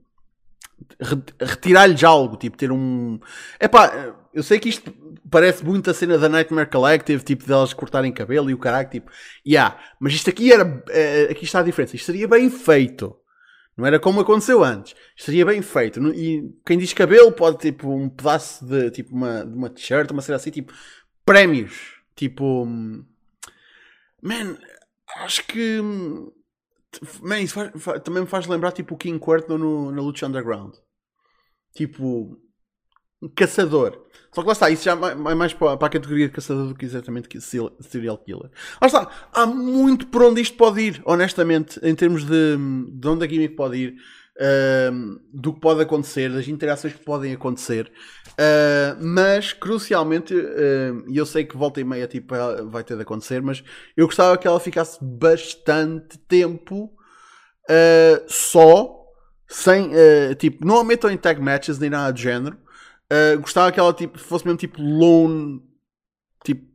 retirar-lhes 1.40 2.04
algo, 2.04 2.38
tipo 2.38 2.58
ter 2.58 2.72
um. 2.72 3.20
Epá, 3.60 4.16
eu 4.40 4.44
sei 4.44 4.58
que 4.58 4.70
isto 4.70 4.94
parece 5.30 5.66
muito 5.66 5.90
a 5.90 5.94
cena 5.94 6.18
da 6.18 6.30
Nightmare 6.30 6.70
Collective, 6.70 7.24
tipo 7.24 7.46
delas 7.46 7.74
cortarem 7.74 8.12
cabelo 8.12 8.50
e 8.50 8.54
o 8.54 8.58
caralho, 8.58 8.90
tipo, 8.90 9.12
yeah, 9.46 9.78
mas 10.00 10.14
isto 10.14 10.30
aqui 10.30 10.52
era, 10.52 10.84
eh, 10.90 11.28
aqui 11.30 11.44
está 11.44 11.60
a 11.60 11.64
diferença, 11.64 11.98
isto 11.98 12.06
seria 12.06 12.26
bem 12.26 12.50
feito. 12.50 13.16
Não 13.76 13.86
era 13.86 14.00
como 14.00 14.22
aconteceu 14.22 14.64
antes. 14.64 14.94
Isto 15.16 15.26
seria 15.26 15.46
bem 15.46 15.62
feito. 15.62 16.00
E 16.14 16.54
quem 16.66 16.78
diz 16.78 16.94
cabelo 16.94 17.32
pode, 17.32 17.58
tipo, 17.58 17.90
um 17.90 18.10
pedaço 18.10 18.66
de, 18.66 18.92
tipo, 18.92 19.16
uma, 19.16 19.46
de 19.46 19.56
uma 19.56 19.70
t-shirt, 19.70 20.12
uma 20.12 20.22
cena 20.22 20.36
assim, 20.36 20.52
tipo, 20.52 20.74
prémios. 21.26 21.96
Tipo, 22.16 22.66
man, 24.22 24.58
acho 25.18 25.46
que, 25.48 25.82
man, 27.22 27.40
isso 27.40 27.54
faz, 27.54 27.72
faz, 27.76 28.02
também 28.04 28.24
me 28.24 28.28
faz 28.28 28.48
lembrar, 28.48 28.74
tipo, 28.74 28.96
o 28.96 28.98
King 28.98 29.18
Courtney 29.18 29.58
no, 29.58 29.92
na 29.92 30.02
Lucha 30.02 30.28
Underground. 30.28 30.76
Tipo, 31.74 32.38
um 33.22 33.30
caçador. 33.30 34.06
Só 34.34 34.42
que 34.42 34.48
lá 34.48 34.54
está, 34.54 34.70
isso 34.70 34.84
já 34.84 34.92
é 34.94 35.36
mais 35.36 35.54
para, 35.54 35.74
a 35.74 35.90
categoria 35.90 36.28
de 36.28 36.34
caçador 36.34 36.68
do 36.68 36.76
que 36.76 36.86
exatamente 36.86 37.28
serial 37.82 38.18
killer. 38.20 38.52
Lá 38.80 38.88
está, 38.88 39.10
há 39.34 39.46
muito 39.46 40.08
por 40.08 40.22
onde 40.24 40.42
isto 40.42 40.56
pode 40.56 40.82
ir, 40.82 41.02
honestamente, 41.04 41.80
em 41.82 41.96
termos 41.96 42.24
de, 42.24 42.58
de 42.92 43.08
onde 43.08 43.26
a 43.26 43.28
gimmick 43.28 43.56
pode 43.56 43.78
ir, 43.78 43.96
uh, 44.40 45.20
do 45.34 45.54
que 45.54 45.60
pode 45.60 45.82
acontecer, 45.82 46.32
das 46.32 46.48
interações 46.48 46.94
que 46.94 47.04
podem 47.04 47.34
acontecer. 47.34 47.92
Uh, 48.32 49.04
mas, 49.04 49.52
crucialmente, 49.52 50.34
uh, 50.34 51.04
e 51.08 51.18
eu 51.18 51.26
sei 51.26 51.44
que 51.44 51.58
volta 51.58 51.82
e 51.82 51.84
meia 51.84 52.08
tipo, 52.08 52.36
vai 52.70 52.84
ter 52.84 52.96
de 52.96 53.02
acontecer, 53.02 53.42
mas 53.42 53.64
eu 53.98 54.06
gostava 54.06 54.38
que 54.38 54.48
ela 54.48 54.60
ficasse 54.60 54.98
bastante 55.02 56.18
tempo 56.20 56.96
só, 58.28 58.96
sem, 59.48 59.92
tipo, 60.40 60.66
não 60.66 60.80
a 60.80 60.84
metam 60.84 61.12
em 61.12 61.18
tag 61.18 61.40
matches 61.40 61.78
nem 61.78 61.88
nada 61.88 62.12
do 62.12 62.20
género 62.20 62.58
Uh, 63.12 63.40
gostava 63.40 63.72
que 63.72 63.80
ela 63.80 63.94
tipo, 63.94 64.20
fosse 64.20 64.46
mesmo 64.46 64.58
tipo 64.58 64.82
lone. 64.82 65.62
Tipo. 66.44 66.68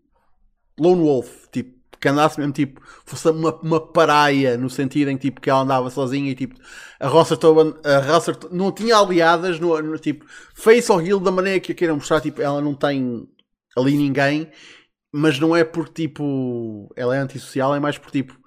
Lone 0.78 1.02
Wolf. 1.02 1.46
Tipo, 1.52 1.74
que 2.00 2.08
andasse 2.08 2.38
mesmo 2.38 2.52
tipo. 2.52 2.80
Fosse 3.06 3.28
uma, 3.30 3.54
uma 3.60 3.80
paraia 3.80 4.58
no 4.58 4.68
sentido 4.68 5.10
em 5.10 5.16
tipo 5.16 5.40
que 5.40 5.48
ela 5.48 5.60
andava 5.60 5.88
sozinha 5.90 6.30
e 6.30 6.34
tipo. 6.34 6.56
A 7.00 7.08
roça 7.08 7.36
toda. 7.36 7.78
A 7.84 8.54
não 8.54 8.72
tinha 8.72 8.96
aliadas 8.96 9.58
no, 9.60 9.80
no 9.80 9.98
tipo. 9.98 10.26
Face 10.54 10.90
or 10.90 11.00
heel 11.02 11.20
da 11.20 11.30
maneira 11.30 11.60
que 11.60 11.72
a 11.72 11.74
queiram 11.74 11.96
mostrar. 11.96 12.20
Tipo, 12.20 12.42
ela 12.42 12.60
não 12.60 12.74
tem 12.74 13.28
ali 13.76 13.96
ninguém. 13.96 14.50
Mas 15.12 15.38
não 15.38 15.54
é 15.56 15.64
porque 15.64 16.08
tipo. 16.08 16.92
Ela 16.96 17.16
é 17.16 17.20
antissocial, 17.20 17.74
é 17.74 17.80
mais 17.80 17.96
porque 17.96 18.22
tipo. 18.22 18.38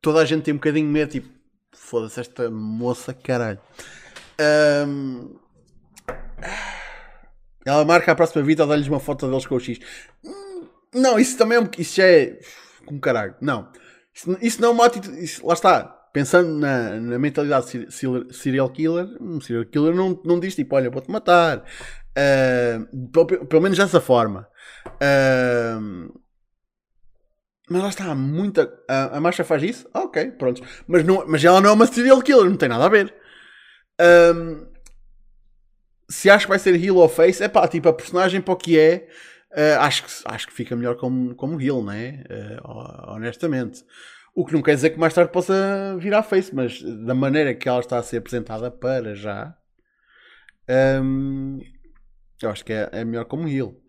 Toda 0.00 0.20
a 0.20 0.24
gente 0.24 0.42
tem 0.42 0.54
um 0.54 0.56
bocadinho 0.56 0.88
medo. 0.88 1.12
Tipo, 1.12 1.28
foda-se 1.72 2.20
esta 2.20 2.50
moça, 2.50 3.12
caralho. 3.14 3.60
Um... 4.88 5.36
Ela 7.64 7.84
marca 7.84 8.12
a 8.12 8.14
próxima 8.14 8.42
vida 8.42 8.62
ou 8.62 8.68
dá-lhes 8.68 8.88
uma 8.88 9.00
foto 9.00 9.26
deles 9.26 9.46
com 9.46 9.54
o 9.54 9.60
X. 9.60 9.78
Não, 10.94 11.18
isso 11.18 11.36
também 11.36 11.58
é 11.58 11.60
um, 11.60 11.68
isso 11.78 11.96
já 11.96 12.06
é 12.06 12.38
com 12.86 12.98
caralho. 13.00 13.34
Não. 13.40 13.68
Isso, 14.14 14.38
isso 14.40 14.60
não 14.60 14.68
é 14.68 14.72
uma 14.72 14.86
atitude. 14.86 15.22
Isso, 15.22 15.46
lá 15.46 15.54
está. 15.54 15.84
Pensando 16.12 16.48
na, 16.60 17.00
na 17.00 17.18
mentalidade 17.18 17.86
de 17.86 17.92
serial 18.32 18.70
killer, 18.70 19.08
um 19.20 19.40
serial 19.40 19.64
killer 19.64 19.94
não, 19.96 20.20
não 20.24 20.38
diz 20.38 20.54
tipo, 20.54 20.76
olha, 20.76 20.88
vou-te 20.88 21.10
matar. 21.10 21.64
Uh, 22.16 23.08
pelo, 23.08 23.46
pelo, 23.46 23.62
menos 23.62 23.76
dessa 23.76 24.00
forma. 24.00 24.46
Uh, 24.86 26.14
mas 27.68 27.82
lá 27.82 27.88
está, 27.88 28.14
muita. 28.14 28.72
A, 28.88 29.16
a 29.16 29.20
marcha 29.20 29.42
faz 29.42 29.62
isso? 29.62 29.88
Ok, 29.92 30.32
pronto. 30.32 30.62
Mas, 30.86 31.02
não, 31.04 31.24
mas 31.26 31.44
ela 31.44 31.60
não 31.60 31.70
é 31.70 31.72
uma 31.72 31.86
serial 31.86 32.22
killer, 32.22 32.48
não 32.48 32.56
tem 32.56 32.68
nada 32.68 32.84
a 32.84 32.88
ver. 32.88 33.12
Um, 34.00 34.66
se 36.14 36.30
acho 36.30 36.46
que 36.46 36.50
vai 36.50 36.58
ser 36.58 36.74
heel 36.76 36.96
ou 36.96 37.08
face, 37.08 37.42
é 37.42 37.48
pá, 37.48 37.66
tipo, 37.66 37.88
a 37.88 37.92
personagem 37.92 38.40
para 38.40 38.54
o 38.54 38.56
que 38.56 38.78
é, 38.78 39.08
uh, 39.50 39.80
acho, 39.80 40.04
que, 40.04 40.10
acho 40.24 40.46
que 40.46 40.52
fica 40.52 40.76
melhor 40.76 40.96
como, 40.96 41.34
como 41.34 41.60
heel, 41.60 41.82
né? 41.82 42.22
Uh, 42.30 43.10
honestamente. 43.12 43.84
O 44.34 44.44
que 44.44 44.52
não 44.52 44.62
quer 44.62 44.74
dizer 44.74 44.90
que 44.90 44.98
mais 44.98 45.14
tarde 45.14 45.32
possa 45.32 45.96
virar 45.98 46.22
face, 46.22 46.54
mas 46.54 46.80
da 46.82 47.14
maneira 47.14 47.54
que 47.54 47.68
ela 47.68 47.80
está 47.80 47.98
a 47.98 48.02
ser 48.02 48.18
apresentada 48.18 48.70
para 48.70 49.14
já, 49.14 49.56
um, 51.02 51.60
eu 52.42 52.50
acho 52.50 52.64
que 52.64 52.72
é, 52.72 52.88
é 52.92 53.04
melhor 53.04 53.24
como 53.24 53.48
heel. 53.48 53.80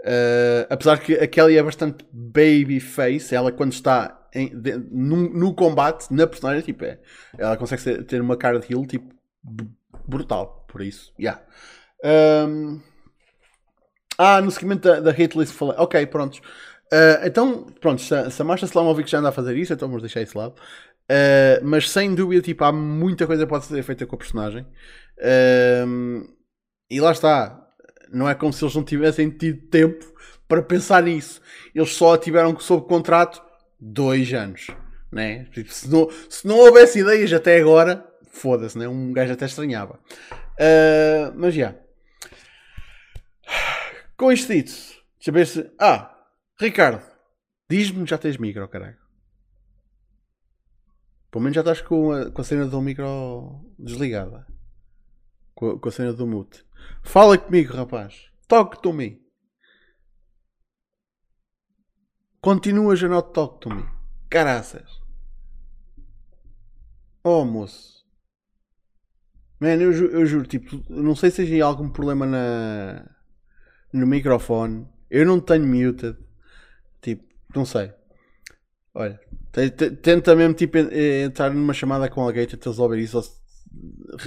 Uh, 0.00 0.66
apesar 0.68 0.98
que 0.98 1.14
a 1.14 1.26
Kelly 1.26 1.56
é 1.56 1.62
bastante 1.62 2.06
baby 2.12 2.78
face, 2.80 3.34
ela 3.34 3.50
quando 3.50 3.72
está 3.72 4.28
em, 4.34 4.48
de, 4.48 4.76
no, 4.90 5.16
no, 5.16 5.54
combate, 5.54 6.12
na 6.12 6.26
personagem, 6.26 6.62
tipo, 6.62 6.84
é, 6.84 6.98
ela 7.38 7.56
consegue 7.56 7.82
ser, 7.82 8.04
ter 8.04 8.20
uma 8.20 8.36
cara 8.36 8.58
de 8.60 8.72
heel, 8.72 8.84
tipo, 8.86 9.14
brutal. 10.06 10.65
Por 10.66 10.82
isso, 10.82 11.12
yeah. 11.18 11.42
Um... 12.04 12.80
Ah, 14.18 14.40
no 14.40 14.50
seguimento 14.50 14.88
da, 14.88 15.00
da 15.00 15.10
hit 15.10 15.36
list 15.38 15.52
falei. 15.52 15.76
Ok, 15.78 16.06
prontos. 16.06 16.38
Uh, 16.92 17.26
então, 17.26 17.66
pronto, 17.80 18.00
se, 18.00 18.30
se 18.30 18.42
a 18.42 18.44
Marcia 18.44 18.66
Slamovic 18.66 19.10
já 19.10 19.18
anda 19.18 19.28
a 19.28 19.32
fazer 19.32 19.56
isso, 19.56 19.72
então 19.72 19.88
vamos 19.88 20.02
deixar 20.02 20.22
isso 20.22 20.38
lado. 20.38 20.54
Uh, 21.10 21.64
mas 21.64 21.90
sem 21.90 22.14
dúvida, 22.14 22.42
tipo, 22.42 22.64
há 22.64 22.72
muita 22.72 23.26
coisa 23.26 23.44
que 23.44 23.48
pode 23.48 23.66
ser 23.66 23.82
feita 23.82 24.06
com 24.06 24.16
a 24.16 24.18
personagem. 24.18 24.66
Uh, 25.18 26.26
e 26.90 27.00
lá 27.00 27.12
está. 27.12 27.62
Não 28.12 28.28
é 28.28 28.34
como 28.34 28.52
se 28.52 28.64
eles 28.64 28.74
não 28.74 28.84
tivessem 28.84 29.30
tido 29.30 29.66
tempo 29.68 30.04
para 30.48 30.62
pensar 30.62 31.02
nisso. 31.02 31.40
Eles 31.74 31.90
só 31.90 32.16
tiveram 32.16 32.58
sob 32.58 32.86
contrato 32.86 33.42
dois 33.80 34.32
anos. 34.32 34.68
Né? 35.10 35.46
Tipo, 35.52 35.72
se, 35.72 35.90
não, 35.90 36.08
se 36.28 36.46
não 36.46 36.56
houvesse 36.56 37.00
ideias 37.00 37.32
até 37.32 37.58
agora, 37.58 38.06
foda-se, 38.30 38.78
né? 38.78 38.86
um 38.86 39.12
gajo 39.12 39.32
até 39.32 39.46
estranhava. 39.46 39.98
Uh, 40.58 41.32
mas 41.34 41.54
já. 41.54 41.74
Com 44.16 44.32
isto 44.32 44.52
dito, 44.52 44.72
deixa 45.18 45.32
ver 45.32 45.46
se. 45.46 45.70
Ah, 45.78 46.16
Ricardo, 46.58 47.02
diz-me 47.68 48.06
já 48.06 48.16
tens 48.16 48.38
micro, 48.38 48.66
caralho. 48.68 48.96
Pelo 51.30 51.42
menos 51.42 51.54
já 51.54 51.60
estás 51.60 51.82
com 51.82 52.12
a, 52.12 52.30
com 52.30 52.40
a 52.40 52.44
cena 52.44 52.66
do 52.66 52.80
micro 52.80 53.62
desligada. 53.78 54.46
Com 55.54 55.70
a, 55.70 55.78
com 55.78 55.88
a 55.88 55.92
cena 55.92 56.12
do 56.14 56.26
mute. 56.26 56.64
Fala 57.02 57.36
comigo, 57.36 57.74
rapaz. 57.74 58.30
Talk 58.48 58.80
to 58.80 58.92
me. 58.92 59.20
Continuas 62.40 63.02
a 63.02 63.08
not 63.08 63.32
talk 63.32 63.60
to 63.60 63.68
me. 63.68 63.84
Caraças. 64.30 65.02
Oh, 67.22 67.44
moço. 67.44 67.95
Mano, 69.58 69.82
eu, 69.82 69.92
ju 69.92 70.06
eu 70.06 70.26
juro, 70.26 70.46
tipo, 70.46 70.82
não 70.88 71.16
sei 71.16 71.30
se 71.30 71.46
seja 71.46 71.64
algum 71.64 71.88
problema 71.88 72.26
na, 72.26 73.08
no 73.92 74.06
microfone. 74.06 74.86
Eu 75.10 75.24
não 75.24 75.40
tenho 75.40 75.66
muted. 75.66 76.16
Tipo, 77.00 77.24
não 77.54 77.64
sei. 77.64 77.92
Olha, 78.94 79.20
tenta 80.02 80.34
mesmo 80.34 80.54
tipo, 80.54 80.78
entrar 80.78 81.50
numa 81.50 81.72
chamada 81.72 82.08
com 82.08 82.22
alguém, 82.22 82.46
tenta 82.46 82.70
resolver 82.70 82.98
isso. 82.98 83.20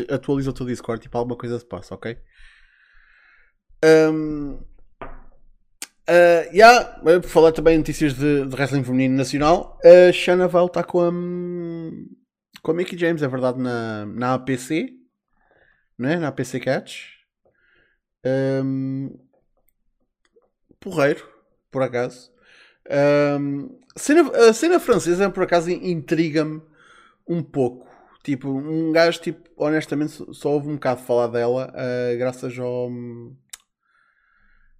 Atualiza 0.09 0.49
o 0.51 0.53
teu 0.53 0.65
Discord, 0.65 1.01
tipo, 1.01 1.17
alguma 1.17 1.37
coisa 1.37 1.59
se 1.59 1.65
passa, 1.65 1.95
ok? 1.95 2.17
Um, 3.83 4.59
uh, 5.01 6.53
yeah, 6.53 7.01
por 7.01 7.23
falar 7.23 7.51
também 7.51 7.77
notícias 7.77 8.13
de, 8.13 8.45
de 8.45 8.55
wrestling 8.55 8.83
feminino 8.83 9.15
nacional, 9.15 9.79
a 9.83 10.11
Shana 10.11 10.47
Val 10.47 10.67
está 10.67 10.83
com 10.83 11.01
a, 11.01 11.11
com 12.61 12.71
a 12.71 12.73
Mickey 12.73 12.97
James, 12.97 13.23
é 13.23 13.27
verdade, 13.27 13.59
na, 13.59 14.05
na 14.05 14.33
APC 14.35 14.98
né? 15.99 16.15
na 16.15 16.31
PC 16.31 16.59
Catch. 16.61 17.19
Um, 18.25 19.19
porreiro, 20.79 21.27
por 21.69 21.83
acaso. 21.83 22.31
Um, 23.39 23.77
cena, 23.95 24.49
a 24.49 24.53
cena 24.53 24.79
francesa, 24.79 25.29
por 25.29 25.43
acaso, 25.43 25.69
intriga-me 25.69 26.61
um 27.27 27.43
pouco. 27.43 27.87
Tipo, 28.23 28.49
um 28.49 28.91
gajo, 28.91 29.19
tipo, 29.21 29.49
honestamente, 29.57 30.13
só 30.33 30.51
houve 30.53 30.69
um 30.69 30.75
bocado 30.75 31.01
falar 31.01 31.27
dela 31.27 31.71
uh, 31.73 32.17
graças 32.17 32.57
ao. 32.57 32.89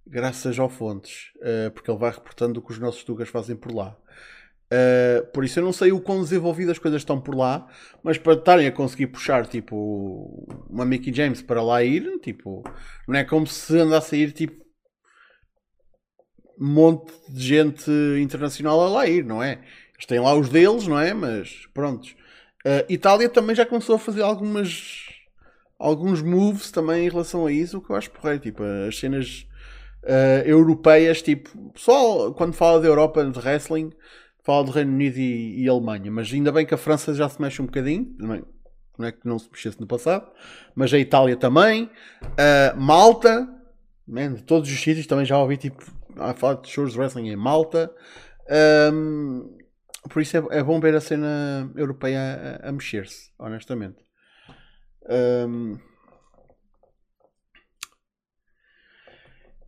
Graças 0.06 0.58
ao 0.58 0.68
Fontes, 0.68 1.30
uh, 1.36 1.70
porque 1.70 1.88
ele 1.88 1.98
vai 1.98 2.10
reportando 2.10 2.58
o 2.58 2.62
que 2.62 2.72
os 2.72 2.78
nossos 2.80 3.04
Tugas 3.04 3.28
fazem 3.28 3.54
por 3.54 3.72
lá. 3.72 3.96
Uh, 4.72 5.26
por 5.32 5.44
isso 5.44 5.58
eu 5.58 5.64
não 5.64 5.72
sei 5.72 5.90
o 5.90 6.00
quão 6.00 6.20
desenvolvidas 6.20 6.72
as 6.72 6.78
coisas 6.78 7.00
estão 7.00 7.20
por 7.20 7.34
lá, 7.34 7.66
mas 8.04 8.18
para 8.18 8.34
estarem 8.34 8.68
a 8.68 8.72
conseguir 8.72 9.08
puxar 9.08 9.44
tipo 9.46 10.46
uma 10.70 10.84
Mickey 10.84 11.12
James 11.12 11.42
para 11.42 11.60
lá 11.60 11.82
ir, 11.82 12.20
tipo, 12.20 12.62
não 13.08 13.18
é 13.18 13.24
como 13.24 13.48
se 13.48 13.76
andasse 13.76 14.14
a 14.14 14.18
ir 14.18 14.32
tipo 14.32 14.64
um 16.60 16.68
monte 16.68 17.12
de 17.28 17.42
gente 17.42 17.90
internacional 18.20 18.80
a 18.80 18.88
lá 18.88 19.06
ir, 19.06 19.24
não 19.24 19.42
é? 19.42 19.60
Eles 19.94 20.06
têm 20.06 20.20
lá 20.20 20.34
os 20.34 20.48
deles, 20.48 20.86
não 20.86 21.00
é? 21.00 21.12
Mas 21.14 21.66
prontos. 21.74 22.14
Uh, 22.64 22.84
Itália 22.88 23.28
também 23.28 23.56
já 23.56 23.66
começou 23.66 23.96
a 23.96 23.98
fazer 23.98 24.22
algumas 24.22 25.08
alguns 25.78 26.20
moves 26.20 26.70
também 26.70 27.06
em 27.06 27.08
relação 27.08 27.46
a 27.46 27.50
isso, 27.50 27.78
o 27.78 27.80
que 27.80 27.90
eu 27.90 27.96
acho 27.96 28.10
porreiro, 28.10 28.38
tipo, 28.38 28.62
as 28.86 28.98
cenas 28.98 29.46
uh, 30.04 30.46
europeias, 30.46 31.22
tipo, 31.22 31.72
pessoal, 31.72 32.34
quando 32.34 32.52
fala 32.52 32.80
da 32.80 32.86
Europa 32.86 33.24
de 33.24 33.38
wrestling, 33.38 33.90
fala 34.42 34.64
do 34.64 34.70
Reino 34.70 34.92
Unido 34.92 35.18
e, 35.18 35.62
e, 35.62 35.68
Alemanha, 35.68 36.10
mas 36.10 36.32
ainda 36.32 36.50
bem 36.50 36.66
que 36.66 36.74
a 36.74 36.78
França 36.78 37.14
já 37.14 37.28
se 37.28 37.40
mexe 37.40 37.60
um 37.60 37.66
bocadinho, 37.66 38.14
não 38.18 39.06
é 39.06 39.12
que 39.12 39.26
não 39.26 39.38
se 39.38 39.48
mexesse 39.50 39.80
no 39.80 39.86
passado, 39.86 40.26
mas 40.74 40.92
a 40.92 40.98
Itália 40.98 41.36
também, 41.36 41.84
uh, 41.84 42.80
Malta, 42.80 43.48
man, 44.06 44.34
de 44.34 44.42
todos 44.42 44.70
os 44.70 44.80
sítios, 44.80 45.06
também 45.06 45.24
já 45.24 45.38
ouvi 45.38 45.56
tipo, 45.56 45.84
a 46.16 46.34
falar 46.34 46.54
de 46.54 46.68
shows 46.68 46.92
de 46.92 46.98
wrestling 46.98 47.28
em 47.28 47.36
Malta. 47.36 47.90
Um, 48.92 49.56
por 50.08 50.22
isso 50.22 50.36
é, 50.36 50.58
é, 50.58 50.62
bom 50.62 50.80
ver 50.80 50.94
a 50.94 51.00
cena 51.00 51.70
europeia 51.76 52.60
a, 52.62 52.68
a 52.68 52.72
mexer-se, 52.72 53.30
honestamente. 53.38 53.98
Um, 55.48 55.78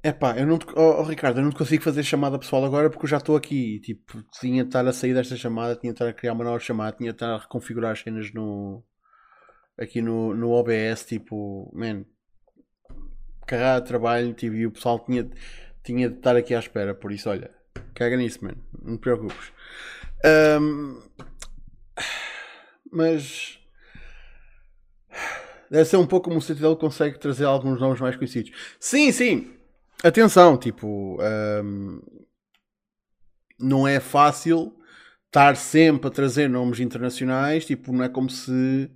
Epá, 0.04 0.36
eu 0.36 0.44
não 0.44 0.58
te, 0.58 0.66
oh, 0.74 1.00
oh, 1.00 1.02
Ricardo, 1.04 1.38
eu 1.38 1.44
não 1.44 1.50
te 1.50 1.56
consigo 1.56 1.84
fazer 1.84 2.02
chamada 2.02 2.36
pessoal 2.36 2.64
agora 2.64 2.90
porque 2.90 3.04
eu 3.04 3.08
já 3.08 3.18
estou 3.18 3.36
aqui. 3.36 3.78
Tipo, 3.80 4.20
tinha 4.40 4.64
de 4.64 4.68
estar 4.68 4.84
a 4.84 4.92
sair 4.92 5.14
desta 5.14 5.36
chamada, 5.36 5.76
tinha 5.76 5.92
de 5.92 5.94
estar 5.94 6.08
a 6.08 6.12
criar 6.12 6.32
uma 6.32 6.42
nova 6.42 6.58
chamada, 6.58 6.96
tinha 6.96 7.12
de 7.12 7.14
estar 7.16 7.32
a 7.32 7.38
reconfigurar 7.38 7.92
as 7.92 8.00
cenas 8.00 8.32
no, 8.32 8.82
aqui 9.78 10.02
no, 10.02 10.34
no 10.34 10.50
OBS. 10.50 11.04
Tipo, 11.06 11.70
man, 11.72 12.04
carrada 13.46 13.82
de 13.82 13.86
trabalho 13.86 14.34
tipo, 14.34 14.56
e 14.56 14.66
o 14.66 14.72
pessoal 14.72 14.98
tinha, 14.98 15.30
tinha 15.84 16.10
de 16.10 16.16
estar 16.16 16.34
aqui 16.34 16.52
à 16.52 16.58
espera. 16.58 16.96
Por 16.96 17.12
isso, 17.12 17.30
olha, 17.30 17.52
caga 17.94 18.16
nisso, 18.16 18.44
man, 18.44 18.56
não 18.82 18.96
te 18.96 19.02
preocupes. 19.02 19.52
Um, 20.60 21.00
mas 22.90 23.56
deve 25.70 25.84
ser 25.84 25.96
um 25.96 26.06
pouco 26.08 26.24
como 26.24 26.38
o 26.38 26.42
CTL 26.42 26.74
consegue 26.74 27.20
trazer 27.20 27.44
alguns 27.44 27.80
nomes 27.80 28.00
mais 28.00 28.16
conhecidos. 28.16 28.50
Sim, 28.80 29.12
sim 29.12 29.61
atenção, 30.02 30.56
tipo, 30.56 31.18
um, 31.64 32.00
não 33.58 33.86
é 33.86 34.00
fácil 34.00 34.74
estar 35.26 35.56
sempre 35.56 36.08
a 36.08 36.10
trazer 36.10 36.48
nomes 36.48 36.80
internacionais, 36.80 37.64
tipo, 37.64 37.92
não 37.92 38.04
é 38.04 38.08
como 38.08 38.28
se 38.28 38.90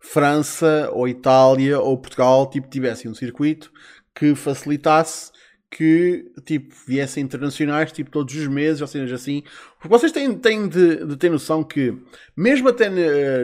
França 0.00 0.90
ou 0.92 1.06
Itália 1.06 1.78
ou 1.78 1.96
Portugal 1.96 2.50
tipo, 2.50 2.68
tivessem 2.68 3.10
um 3.10 3.14
circuito 3.14 3.70
que 4.14 4.34
facilitasse 4.34 5.30
que 5.70 6.30
tipo, 6.44 6.74
viessem 6.86 7.22
internacionais 7.22 7.92
tipo, 7.92 8.10
todos 8.10 8.34
os 8.34 8.46
meses, 8.46 8.82
ou 8.82 8.86
seja, 8.86 9.14
assim. 9.14 9.42
Porque 9.78 9.88
vocês 9.88 10.12
têm, 10.12 10.34
têm 10.38 10.68
de, 10.68 11.06
de 11.06 11.16
ter 11.16 11.30
noção 11.30 11.64
que, 11.64 11.96
mesmo 12.36 12.68
até 12.68 12.90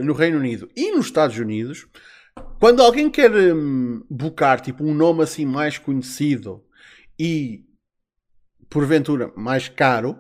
no 0.03 0.13
Reino 0.13 0.37
Unido 0.37 0.69
e 0.77 0.93
nos 0.93 1.07
Estados 1.07 1.39
Unidos, 1.39 1.87
quando 2.61 2.83
alguém 2.83 3.09
quer 3.09 3.31
um, 3.55 4.03
tipo, 4.63 4.85
um 4.85 4.93
nome 4.93 5.23
assim 5.23 5.47
mais 5.47 5.79
conhecido 5.79 6.63
e 7.19 7.65
porventura 8.71 9.33
mais 9.37 9.69
caro, 9.69 10.11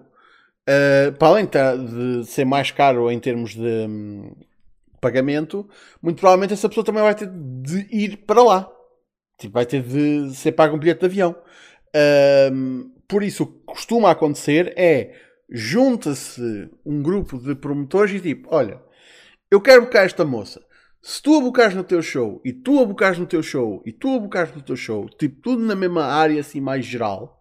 uh, 0.69 1.13
para 1.19 1.29
além 1.29 1.47
de 1.47 2.25
ser 2.27 2.45
mais 2.45 2.71
caro 2.71 3.11
em 3.11 3.19
termos 3.19 3.55
de 3.55 3.87
um, 3.87 4.35
pagamento, 5.01 5.69
muito 6.03 6.19
provavelmente 6.19 6.53
essa 6.53 6.69
pessoa 6.69 6.85
também 6.85 7.03
vai 7.03 7.15
ter 7.15 7.29
de 7.29 7.87
ir 7.91 8.19
para 8.19 8.43
lá. 8.43 8.71
Tipo, 9.39 9.55
vai 9.55 9.67
ter 9.67 9.83
de 9.83 10.35
ser 10.35 10.53
pago 10.53 10.77
um 10.77 10.79
bilhete 10.79 11.01
de 11.01 11.07
avião. 11.07 11.37
Uh, 11.95 12.91
por 13.07 13.23
isso, 13.23 13.45
o 13.45 13.47
que 13.47 13.59
costuma 13.65 14.11
acontecer 14.11 14.75
é 14.77 15.15
junta-se 15.51 16.69
um 16.85 17.03
grupo 17.03 17.39
de 17.39 17.55
promotores 17.55 18.13
e 18.13 18.21
tipo, 18.21 18.49
olha, 18.51 18.83
eu 19.51 19.61
quero 19.61 19.83
buscar 19.83 20.05
esta 20.05 20.25
moça. 20.25 20.61
Se 21.01 21.23
tu 21.23 21.37
a 21.37 21.41
bocares 21.41 21.75
no 21.75 21.85
teu 21.85 22.03
show, 22.03 22.41
e 22.45 22.53
tu 22.53 22.81
a 22.81 22.85
bocares 22.85 23.19
no 23.19 23.27
teu 23.27 23.43
show, 23.43 23.83
e 23.87 23.93
tu 23.93 24.17
a 24.17 24.19
bocares 24.19 24.55
no 24.55 24.63
teu 24.63 24.77
show, 24.77 25.09
tipo, 25.09 25.41
tudo 25.41 25.63
na 25.63 25.75
mesma 25.75 26.05
área, 26.05 26.41
assim, 26.41 26.61
mais 26.61 26.85
geral, 26.85 27.41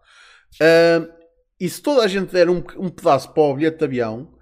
uh, 0.62 1.12
e 1.58 1.68
se 1.68 1.82
toda 1.82 2.02
a 2.02 2.08
gente 2.08 2.32
der 2.32 2.48
um, 2.48 2.62
um 2.76 2.88
pedaço 2.88 3.32
para 3.32 3.42
o 3.42 3.54
bilhete 3.54 3.78
de 3.78 3.84
avião, 3.84 4.32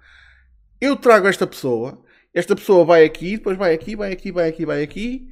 eu 0.79 0.95
trago 0.95 1.27
esta 1.27 1.47
pessoa, 1.47 2.03
esta 2.33 2.55
pessoa 2.55 2.85
vai 2.85 3.03
aqui, 3.03 3.37
depois 3.37 3.57
vai 3.57 3.73
aqui, 3.73 3.95
vai 3.95 4.11
aqui, 4.11 4.31
vai 4.31 4.49
aqui, 4.49 4.65
vai 4.65 4.83
aqui, 4.83 5.27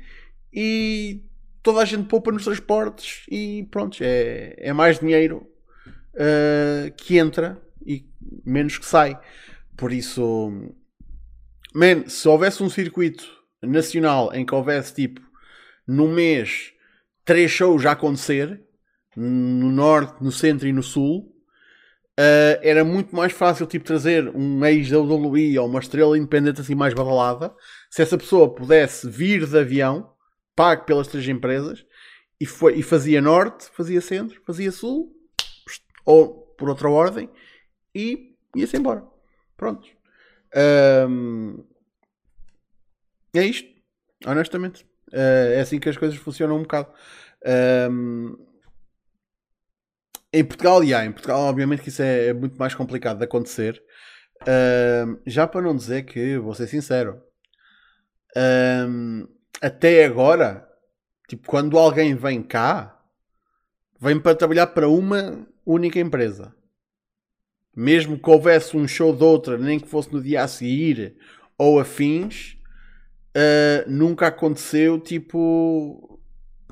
e 0.51 1.23
toda 1.61 1.79
a 1.81 1.85
gente 1.85 2.07
poupa 2.07 2.31
nos 2.31 2.43
transportes, 2.43 3.23
e 3.29 3.67
pronto, 3.69 3.97
é, 4.01 4.55
é 4.57 4.73
mais 4.73 4.99
dinheiro 4.99 5.47
uh, 6.15 6.91
que 6.97 7.17
entra 7.17 7.61
e 7.85 8.03
menos 8.43 8.79
que 8.79 8.85
sai. 8.85 9.19
Por 9.77 9.93
isso, 9.93 10.71
man, 11.73 12.07
se 12.07 12.27
houvesse 12.27 12.63
um 12.63 12.69
circuito 12.69 13.34
nacional 13.65 14.33
em 14.33 14.45
que 14.45 14.53
houvesse 14.53 14.93
tipo 14.93 15.21
no 15.87 16.07
mês 16.07 16.73
três 17.23 17.51
shows 17.51 17.85
a 17.85 17.91
acontecer 17.91 18.61
no 19.15 19.71
norte, 19.71 20.23
no 20.23 20.31
centro 20.31 20.67
e 20.67 20.73
no 20.73 20.83
sul, 20.83 21.33
uh, 22.19 22.59
era 22.61 22.83
muito 22.83 23.15
mais 23.15 23.31
fácil 23.31 23.65
tipo 23.65 23.85
trazer 23.85 24.29
um 24.35 24.63
ex 24.65 24.89
da 24.89 24.99
WWE 24.99 25.57
ou 25.57 25.67
uma 25.67 25.79
estrela 25.79 26.17
independente 26.17 26.61
assim 26.61 26.75
mais 26.75 26.93
badalada 26.93 27.53
se 27.89 28.01
essa 28.01 28.17
pessoa 28.17 28.53
pudesse 28.53 29.09
vir 29.09 29.45
de 29.45 29.57
avião 29.57 30.13
pago 30.55 30.85
pelas 30.85 31.07
três 31.07 31.27
empresas 31.27 31.85
e, 32.39 32.45
foi, 32.45 32.77
e 32.77 32.83
fazia 32.83 33.21
norte, 33.21 33.69
fazia 33.73 34.01
centro, 34.01 34.41
fazia 34.45 34.71
sul 34.71 35.11
ou 36.05 36.45
por 36.57 36.69
outra 36.69 36.89
ordem 36.89 37.29
e 37.93 38.35
ia-se 38.55 38.77
embora. 38.77 39.03
Pronto. 39.57 39.87
Um, 41.09 41.63
é 43.39 43.45
isto, 43.45 43.69
honestamente. 44.25 44.83
Uh, 45.11 45.53
é 45.53 45.61
assim 45.61 45.79
que 45.79 45.89
as 45.89 45.97
coisas 45.97 46.17
funcionam 46.17 46.57
um 46.57 46.63
bocado. 46.63 46.91
Um, 47.91 48.35
em 50.33 50.43
Portugal, 50.43 50.83
yeah, 50.83 51.05
em 51.05 51.11
Portugal, 51.11 51.41
obviamente 51.41 51.81
que 51.81 51.89
isso 51.89 52.01
é, 52.01 52.27
é 52.27 52.33
muito 52.33 52.57
mais 52.57 52.75
complicado 52.75 53.19
de 53.19 53.23
acontecer. 53.23 53.81
Um, 54.47 55.17
já 55.25 55.47
para 55.47 55.61
não 55.61 55.75
dizer 55.75 56.03
que, 56.03 56.37
vou 56.37 56.53
ser 56.53 56.67
sincero, 56.67 57.21
um, 58.35 59.27
até 59.61 60.03
agora, 60.03 60.67
tipo, 61.29 61.47
quando 61.47 61.77
alguém 61.77 62.13
vem 62.15 62.43
cá, 62.43 63.01
vem 63.99 64.19
para 64.19 64.35
trabalhar 64.35 64.67
para 64.67 64.89
uma 64.89 65.47
única 65.65 65.99
empresa. 65.99 66.53
Mesmo 67.73 68.19
que 68.19 68.29
houvesse 68.29 68.75
um 68.75 68.87
show 68.87 69.15
de 69.15 69.23
outra, 69.23 69.57
nem 69.57 69.79
que 69.79 69.87
fosse 69.87 70.11
no 70.11 70.21
dia 70.21 70.43
a 70.43 70.47
seguir 70.47 71.17
ou 71.57 71.79
afins, 71.79 72.54
uh, 73.35 73.89
nunca 73.89 74.27
aconteceu 74.27 74.99
tipo 74.99 76.19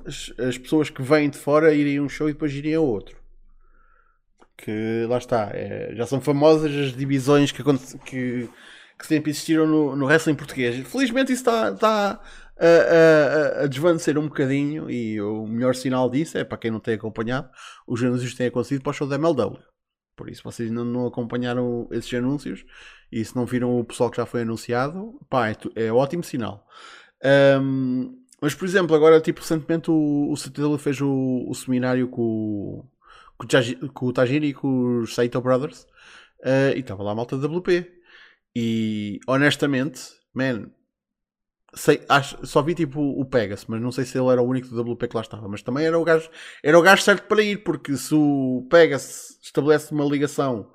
as, 0.06 0.34
as, 0.40 0.58
pessoas 0.58 0.90
que 0.90 1.02
vêm 1.02 1.30
de 1.30 1.38
fora 1.38 1.74
irem 1.74 1.98
a 1.98 2.02
um 2.02 2.10
show 2.10 2.30
e 2.30 2.34
depois 2.34 2.54
irem 2.54 2.76
a 2.76 2.80
outro. 2.80 3.18
Que 4.58 5.06
lá 5.10 5.18
está, 5.18 5.50
é, 5.54 5.94
já 5.96 6.06
são 6.06 6.22
famosas 6.22 6.72
as 6.74 6.96
divisões 6.96 7.52
que, 7.52 7.62
que, 8.06 8.50
que 8.98 9.08
sempre 9.08 9.32
existiram 9.32 9.68
no, 9.68 9.96
no 9.96 10.06
wrestling 10.06 10.36
português. 10.36 10.88
Felizmente 10.88 11.34
isso 11.34 11.42
está, 11.42 11.72
está 11.72 12.22
a, 12.58 13.62
a, 13.62 13.64
a, 13.64 13.68
desvanecer 13.68 14.18
um 14.18 14.28
bocadinho 14.28 14.90
e 14.90 15.20
o 15.22 15.46
melhor 15.46 15.76
sinal 15.76 16.10
disso 16.10 16.38
é 16.38 16.44
para 16.44 16.58
quem 16.58 16.72
não 16.72 16.80
tem 16.80 16.96
acompanhado, 16.96 17.50
os 17.88 18.02
anúncios 18.04 18.36
têm 18.36 18.48
acontecido 18.48 18.82
para 18.82 18.92
o 18.92 18.94
show 18.94 19.08
da 19.08 19.16
MLW. 19.16 19.73
Por 20.16 20.30
isso, 20.30 20.44
vocês 20.44 20.70
ainda 20.70 20.84
não 20.84 21.08
acompanharam 21.08 21.88
esses 21.92 22.14
anúncios 22.14 22.66
e 23.12 23.24
se 23.24 23.36
não 23.36 23.46
viram 23.46 23.80
o 23.80 23.84
pessoal 23.84 24.10
que 24.10 24.18
já 24.18 24.26
foi 24.26 24.42
anunciado, 24.42 25.20
pá, 25.30 25.50
é, 25.50 25.56
é 25.76 25.92
ótimo 25.92 26.24
sinal. 26.24 26.68
Um, 27.62 28.24
mas, 28.42 28.54
por 28.54 28.66
exemplo, 28.66 28.96
agora, 28.96 29.22
tipo, 29.22 29.40
recentemente 29.40 29.90
o, 29.90 30.32
o 30.32 30.78
fez 30.78 31.00
o, 31.02 31.46
o 31.48 31.54
seminário 31.54 32.08
com, 32.10 32.86
com, 33.38 33.46
o, 33.46 33.90
com 33.90 34.06
o 34.08 34.14
Tajiri 34.14 34.48
e 34.48 34.54
com 34.54 35.00
os 35.00 35.16
Saito 35.16 35.40
Brothers 35.42 35.88
uh, 36.42 36.76
e 36.76 36.80
estava 36.80 37.04
lá 37.04 37.12
a 37.12 37.16
malta 37.16 37.38
da 37.38 37.48
WP. 37.48 37.90
E 38.56 39.20
honestamente, 39.28 40.02
man, 40.34 40.70
sei, 41.74 42.04
acho, 42.08 42.46
só 42.46 42.62
vi 42.62 42.76
tipo 42.76 43.02
o 43.02 43.26
Pegasus, 43.26 43.66
mas 43.68 43.82
não 43.82 43.92
sei 43.92 44.06
se 44.06 44.18
ele 44.18 44.30
era 44.30 44.42
o 44.42 44.48
único 44.48 44.68
do 44.68 44.82
WP 44.94 45.08
que 45.08 45.16
lá 45.16 45.22
estava. 45.22 45.48
Mas 45.48 45.62
também 45.62 45.86
era 45.86 45.98
o 45.98 46.04
gajo, 46.04 46.30
era 46.62 46.78
o 46.78 46.82
gajo 46.82 47.02
certo 47.02 47.28
para 47.28 47.42
ir, 47.42 47.64
porque 47.64 47.96
se 47.98 48.14
o 48.14 48.68
Pegasus 48.70 49.40
estabelece 49.42 49.92
uma 49.92 50.06
ligação 50.06 50.72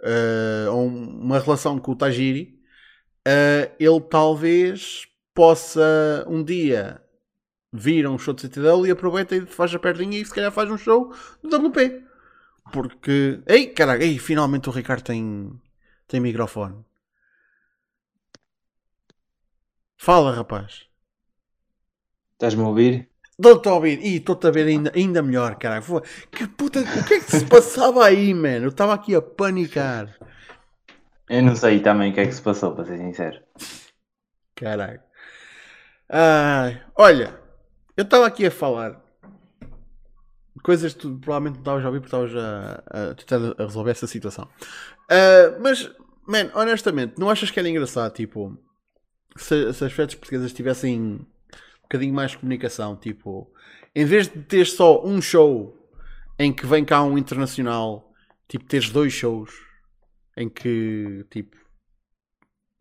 uh, 0.00 0.72
ou 0.72 0.86
uma 0.86 1.38
relação 1.38 1.78
com 1.78 1.92
o 1.92 1.96
Tajiri, 1.96 2.58
uh, 3.26 3.72
ele 3.78 4.00
talvez 4.08 5.06
possa 5.34 6.24
um 6.28 6.42
dia 6.42 7.00
vir 7.72 8.06
a 8.06 8.10
um 8.10 8.18
show 8.18 8.32
de 8.32 8.42
CTW 8.42 8.86
e 8.86 8.90
aproveita 8.90 9.36
e 9.36 9.44
faz 9.44 9.74
a 9.74 9.78
perninha 9.78 10.18
e 10.18 10.24
se 10.24 10.32
calhar 10.32 10.50
faz 10.50 10.70
um 10.70 10.78
show 10.78 11.12
do 11.42 11.68
WP. 11.68 12.02
Porque. 12.72 13.40
Ei, 13.46 13.68
caraca, 13.68 14.04
ei, 14.04 14.18
finalmente 14.18 14.68
o 14.68 14.72
Ricardo 14.72 15.02
tem, 15.02 15.52
tem 16.08 16.20
microfone. 16.20 16.84
Fala, 19.96 20.32
rapaz. 20.32 20.86
Estás-me 22.32 22.62
a 22.62 22.68
ouvir? 22.68 23.10
Estou-te 23.30 23.68
a 23.68 23.74
ouvir. 23.74 24.00
E 24.00 24.16
estou-te 24.16 24.46
a 24.46 24.50
ver 24.50 24.66
ainda, 24.66 24.92
ainda 24.94 25.22
melhor, 25.22 25.56
caralho. 25.56 25.82
Que 26.30 26.46
puta. 26.46 26.80
O 26.80 27.04
que 27.04 27.14
é 27.14 27.20
que 27.20 27.30
se 27.30 27.46
passava 27.46 28.04
aí, 28.04 28.32
mano? 28.34 28.66
Eu 28.66 28.68
estava 28.70 28.94
aqui 28.94 29.14
a 29.14 29.22
panicar. 29.22 30.14
Eu 31.28 31.42
não 31.42 31.56
sei 31.56 31.80
também 31.80 32.12
o 32.12 32.14
que 32.14 32.20
é 32.20 32.26
que 32.26 32.32
se 32.32 32.42
passou, 32.42 32.74
para 32.74 32.84
ser 32.84 32.98
sincero. 32.98 33.40
Caralho. 34.54 35.00
Ai, 36.08 36.82
olha, 36.94 37.38
eu 37.96 38.04
estava 38.04 38.26
aqui 38.26 38.46
a 38.46 38.50
falar 38.50 39.04
coisas 40.62 40.94
que 40.94 41.00
tu 41.00 41.18
provavelmente 41.18 41.54
não 41.54 41.60
estavas 41.60 41.84
a 41.84 41.86
ouvir 41.86 42.00
porque 42.00 42.16
estavas 42.16 42.34
a, 42.34 43.10
a 43.10 43.14
tentar 43.14 43.62
a 43.62 43.66
resolver 43.66 43.90
essa 43.92 44.06
situação. 44.06 44.48
Uh, 45.04 45.60
mas, 45.60 45.90
man, 46.26 46.50
honestamente, 46.54 47.14
não 47.18 47.30
achas 47.30 47.50
que 47.50 47.58
era 47.58 47.68
engraçado, 47.68 48.12
tipo, 48.12 48.58
se, 49.42 49.72
se 49.72 49.84
as 49.84 49.92
fetas 49.92 50.14
portuguesas 50.14 50.52
tivessem 50.52 51.00
um 51.00 51.26
bocadinho 51.82 52.14
mais 52.14 52.32
de 52.32 52.38
comunicação, 52.38 52.96
tipo, 52.96 53.50
em 53.94 54.04
vez 54.04 54.28
de 54.28 54.42
ter 54.42 54.66
só 54.66 55.04
um 55.04 55.20
show 55.20 55.76
em 56.38 56.52
que 56.52 56.66
vem 56.66 56.84
cá 56.84 57.02
um 57.02 57.16
internacional, 57.16 58.12
tipo, 58.48 58.64
teres 58.64 58.90
dois 58.90 59.12
shows 59.12 59.50
em 60.36 60.48
que, 60.48 61.24
tipo, 61.30 61.56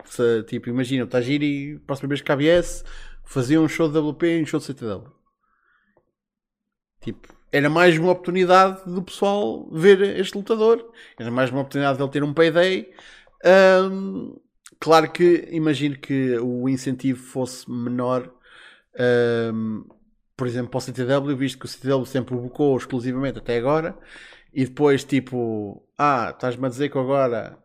se, 0.04 0.44
tipo 0.44 0.70
imagina, 0.70 1.06
o 1.06 1.08
Tajiri, 1.08 1.80
próxima 1.80 2.10
vez 2.10 2.22
que 2.22 2.28
KBS, 2.28 2.84
fazia 3.24 3.60
um 3.60 3.68
show 3.68 3.90
de 3.90 3.98
WP 3.98 4.24
e 4.26 4.44
um 4.44 4.46
show 4.46 4.60
de 4.60 4.66
CTW. 4.66 5.12
Tipo, 7.02 7.34
era 7.52 7.70
mais 7.70 7.98
uma 7.98 8.12
oportunidade 8.12 8.84
do 8.86 9.02
pessoal 9.02 9.70
ver 9.72 10.02
este 10.20 10.36
lutador, 10.36 10.92
era 11.18 11.32
mais 11.32 11.50
uma 11.50 11.62
oportunidade 11.62 11.98
dele 11.98 12.10
ter 12.10 12.24
um 12.24 12.34
payday. 12.34 12.92
Um, 13.46 14.36
claro 14.80 15.12
que 15.12 15.48
imagino 15.52 15.98
que 15.98 16.38
o 16.40 16.68
incentivo 16.70 17.24
fosse 17.24 17.70
menor. 17.70 18.32
Um, 19.54 19.86
por 20.38 20.48
exemplo, 20.48 20.70
para 20.70 20.78
o 20.78 20.82
CTW, 20.82 21.36
visto 21.38 21.60
que 21.60 21.66
o 21.66 21.70
CTW 21.70 22.06
sempre 22.06 22.36
o 22.36 22.78
exclusivamente 22.78 23.40
até 23.40 23.58
agora, 23.58 23.98
e 24.54 24.66
depois, 24.66 25.04
tipo, 25.04 25.86
ah, 25.98 26.32
estás-me 26.34 26.66
a 26.66 26.70
dizer 26.70 26.90
que 26.90 26.98
agora 26.98 27.58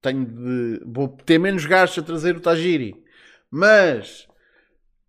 tenho 0.00 0.24
de. 0.24 0.80
vou 0.86 1.08
ter 1.08 1.38
menos 1.38 1.64
gastos 1.66 2.02
a 2.02 2.06
trazer 2.06 2.36
o 2.36 2.40
Tajiri, 2.40 2.94
mas 3.50 4.28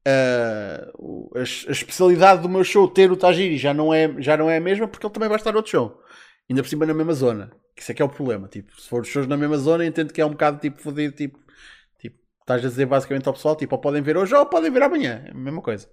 uh, 0.07 1.31
a, 1.35 1.39
a, 1.39 1.43
especialidade 1.71 2.41
do 2.41 2.49
meu 2.49 2.63
show 2.63 2.87
ter 2.87 3.11
o 3.11 3.17
Tajiri 3.17 3.57
já 3.57 3.73
não, 3.73 3.93
é, 3.93 4.21
já 4.21 4.37
não 4.37 4.49
é 4.49 4.57
a 4.57 4.61
mesma 4.61 4.87
porque 4.87 5.05
ele 5.05 5.13
também 5.13 5.29
vai 5.29 5.37
estar 5.37 5.55
outro 5.55 5.71
show, 5.71 6.01
ainda 6.49 6.63
por 6.63 6.69
cima 6.69 6.85
na 6.85 6.93
mesma 6.93 7.13
zona. 7.13 7.51
Isso 7.77 7.91
é 7.91 7.95
que 7.95 8.01
é 8.01 8.05
o 8.05 8.09
problema. 8.09 8.47
Tipo, 8.47 8.79
se 8.79 8.87
for 8.87 9.01
os 9.01 9.07
shows 9.07 9.27
na 9.27 9.37
mesma 9.37 9.57
zona, 9.57 9.85
entendo 9.85 10.13
que 10.13 10.21
é 10.21 10.25
um 10.25 10.31
bocado 10.31 10.59
tipo 10.59 10.81
fodido, 10.81 11.13
tipo, 11.15 11.39
tipo, 11.99 12.17
estás 12.41 12.63
a 12.63 12.69
dizer 12.69 12.85
basicamente 12.85 13.27
ao 13.27 13.33
pessoal, 13.33 13.55
tipo, 13.55 13.75
ou 13.75 13.81
podem 13.81 14.01
ver 14.01 14.17
hoje 14.17 14.33
ou 14.33 14.45
podem 14.45 14.71
ver 14.71 14.83
amanhã, 14.83 15.23
é 15.25 15.31
a 15.31 15.33
mesma 15.33 15.61
coisa. 15.61 15.89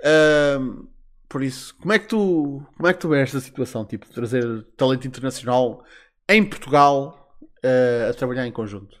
Uh, 0.00 0.88
por 1.28 1.42
isso, 1.42 1.76
como 1.76 1.92
é 1.92 1.98
que 1.98 2.08
tu, 2.08 2.62
como 2.76 2.88
é 2.88 2.92
que 2.92 3.00
tu 3.00 3.08
vês 3.08 3.22
esta 3.22 3.40
situação, 3.40 3.84
tipo, 3.84 4.06
de 4.06 4.12
trazer 4.12 4.64
talento 4.76 5.06
internacional 5.06 5.84
em 6.28 6.44
Portugal 6.44 7.36
uh, 7.64 8.10
a 8.10 8.14
trabalhar 8.14 8.46
em 8.46 8.52
conjunto? 8.52 9.00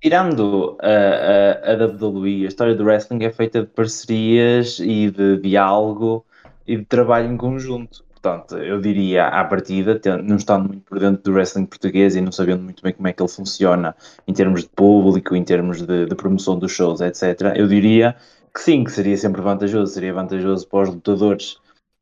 Tirando 0.00 0.76
a, 0.80 1.70
a, 1.70 1.72
a 1.72 1.86
WWE, 1.86 2.44
a 2.44 2.48
história 2.48 2.74
do 2.74 2.84
wrestling 2.84 3.24
é 3.24 3.30
feita 3.30 3.60
de 3.62 3.68
parcerias 3.68 4.80
e 4.80 5.08
de 5.08 5.38
diálogo 5.38 6.26
e 6.66 6.76
de 6.76 6.84
trabalho 6.84 7.30
em 7.30 7.36
conjunto. 7.36 8.04
Portanto, 8.22 8.56
eu 8.56 8.80
diria 8.80 9.26
à 9.26 9.44
partida, 9.44 10.00
não 10.22 10.36
estando 10.36 10.68
muito 10.68 10.84
por 10.84 11.00
dentro 11.00 11.20
do 11.24 11.32
wrestling 11.32 11.66
português 11.66 12.14
e 12.14 12.20
não 12.20 12.30
sabendo 12.30 12.62
muito 12.62 12.80
bem 12.80 12.92
como 12.92 13.08
é 13.08 13.12
que 13.12 13.20
ele 13.20 13.28
funciona 13.28 13.96
em 14.28 14.32
termos 14.32 14.62
de 14.62 14.68
público, 14.68 15.34
em 15.34 15.42
termos 15.42 15.82
de, 15.82 16.06
de 16.06 16.14
promoção 16.14 16.56
dos 16.56 16.70
shows, 16.70 17.00
etc., 17.00 17.52
eu 17.56 17.66
diria 17.66 18.14
que 18.54 18.60
sim, 18.60 18.84
que 18.84 18.92
seria 18.92 19.16
sempre 19.16 19.42
vantajoso, 19.42 19.92
seria 19.92 20.14
vantajoso 20.14 20.68
para 20.68 20.82
os 20.82 20.88
lutadores 20.90 21.56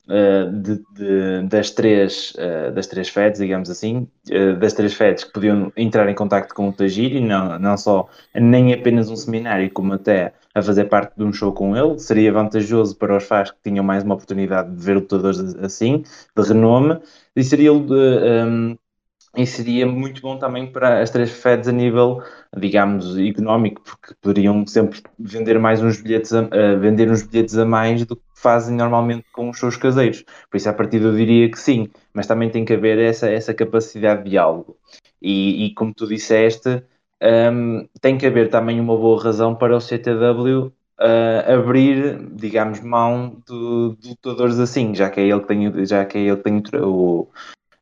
uh, 0.08 0.50
de, 0.60 0.82
de, 0.92 1.48
das, 1.48 1.70
três, 1.70 2.34
uh, 2.34 2.70
das 2.70 2.86
três 2.86 3.08
feds, 3.08 3.40
digamos 3.40 3.70
assim, 3.70 4.06
uh, 4.30 4.58
das 4.58 4.74
três 4.74 4.92
feds 4.92 5.24
que 5.24 5.32
podiam 5.32 5.72
entrar 5.74 6.06
em 6.10 6.14
contato 6.14 6.52
com 6.54 6.68
o 6.68 6.72
Tajiri, 6.72 7.20
não, 7.20 7.58
não 7.58 7.78
só, 7.78 8.06
nem 8.34 8.74
apenas 8.74 9.08
um 9.08 9.16
seminário, 9.16 9.70
como 9.70 9.94
até 9.94 10.34
a 10.54 10.62
fazer 10.62 10.86
parte 10.86 11.16
de 11.16 11.24
um 11.24 11.32
show 11.32 11.52
com 11.52 11.76
ele, 11.76 11.98
seria 11.98 12.32
vantajoso 12.32 12.96
para 12.96 13.16
os 13.16 13.24
fãs 13.24 13.50
que 13.50 13.58
tinham 13.62 13.84
mais 13.84 14.02
uma 14.02 14.14
oportunidade 14.14 14.74
de 14.74 14.82
ver 14.82 14.94
lutadores 14.94 15.38
assim, 15.56 16.02
de 16.36 16.42
renome, 16.42 17.00
e 17.36 17.44
seria 17.44 17.72
um, 17.72 18.76
e 19.36 19.46
seria 19.46 19.86
muito 19.86 20.20
bom 20.20 20.36
também 20.38 20.66
para 20.66 21.00
as 21.00 21.10
três 21.10 21.30
Feds 21.30 21.68
a 21.68 21.72
nível, 21.72 22.20
digamos, 22.56 23.16
económico, 23.16 23.80
porque 23.82 24.12
poderiam 24.20 24.66
sempre 24.66 25.00
vender 25.18 25.56
mais 25.58 25.80
uns 25.80 26.00
bilhetes 26.00 26.32
a, 26.32 26.42
uh, 26.42 26.80
vender 26.80 27.08
uns 27.08 27.22
bilhetes 27.22 27.56
a 27.56 27.64
mais 27.64 28.04
do 28.04 28.16
que 28.16 28.22
fazem 28.34 28.76
normalmente 28.76 29.24
com 29.32 29.50
os 29.50 29.58
seus 29.58 29.76
caseiros. 29.76 30.24
Por 30.50 30.56
isso, 30.56 30.68
a 30.68 30.72
partir 30.72 31.00
eu 31.02 31.14
diria 31.14 31.48
que 31.48 31.58
sim, 31.58 31.88
mas 32.12 32.26
também 32.26 32.50
tem 32.50 32.64
que 32.64 32.72
haver 32.72 32.98
essa, 32.98 33.30
essa 33.30 33.54
capacidade 33.54 34.24
de 34.24 34.30
diálogo. 34.30 34.76
E, 35.22 35.66
e 35.66 35.74
como 35.74 35.94
tu 35.94 36.08
disseste, 36.08 36.82
um, 37.22 37.88
tem 38.00 38.16
que 38.16 38.26
haver 38.26 38.48
também 38.48 38.80
uma 38.80 38.96
boa 38.96 39.22
razão 39.22 39.54
para 39.54 39.76
o 39.76 39.80
CTW 39.80 40.66
uh, 40.66 40.72
eh, 40.98 41.54
abrir, 41.54 42.18
digamos, 42.34 42.80
mão 42.80 43.42
de, 43.46 43.96
de, 43.98 44.08
lutadores 44.10 44.58
assim, 44.58 44.94
já 44.94 45.10
que 45.10 45.20
é 45.20 45.28
ele 45.28 45.40
que 45.40 45.48
tem, 45.48 45.86
já 45.86 46.04
que 46.04 46.18
é 46.18 46.20
ele 46.22 46.36
que 46.36 46.42
tem 46.42 46.62
o, 46.80 47.28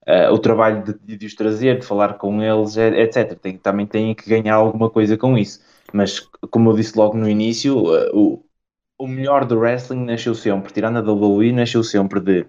uh, 0.06 0.32
o 0.32 0.38
trabalho 0.38 0.82
de, 0.82 1.16
de, 1.16 1.26
os 1.26 1.34
trazer, 1.34 1.78
de 1.78 1.86
falar 1.86 2.14
com 2.14 2.42
eles, 2.42 2.76
etc. 2.76 3.38
Tem, 3.38 3.56
também 3.56 3.86
têm 3.86 4.14
que 4.14 4.28
ganhar 4.28 4.54
alguma 4.54 4.90
coisa 4.90 5.16
com 5.16 5.36
isso. 5.36 5.60
Mas, 5.92 6.20
como 6.50 6.70
eu 6.70 6.76
disse 6.76 6.96
logo 6.96 7.16
no 7.16 7.28
início, 7.28 7.76
uh, 7.78 8.10
o, 8.12 8.44
o 8.98 9.06
melhor 9.06 9.44
do 9.44 9.58
wrestling 9.58 10.04
nasceu 10.04 10.34
sempre, 10.34 10.72
tirando 10.72 10.98
a 10.98 11.12
WWE, 11.12 11.52
nasceu 11.52 11.84
sempre 11.84 12.20
de 12.20 12.46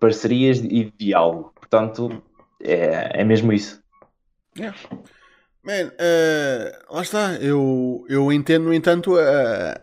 parcerias 0.00 0.58
e 0.58 0.92
diálogo. 0.98 1.52
Portanto, 1.54 2.22
é, 2.60 3.20
é 3.20 3.24
mesmo 3.24 3.52
isso. 3.52 3.80
Yeah. 4.58 4.76
Man, 5.64 5.92
uh, 5.92 6.94
lá 6.94 7.02
está. 7.02 7.34
Eu, 7.34 8.04
eu 8.08 8.32
entendo, 8.32 8.64
no 8.64 8.74
entanto, 8.74 9.14
uh, 9.14 9.74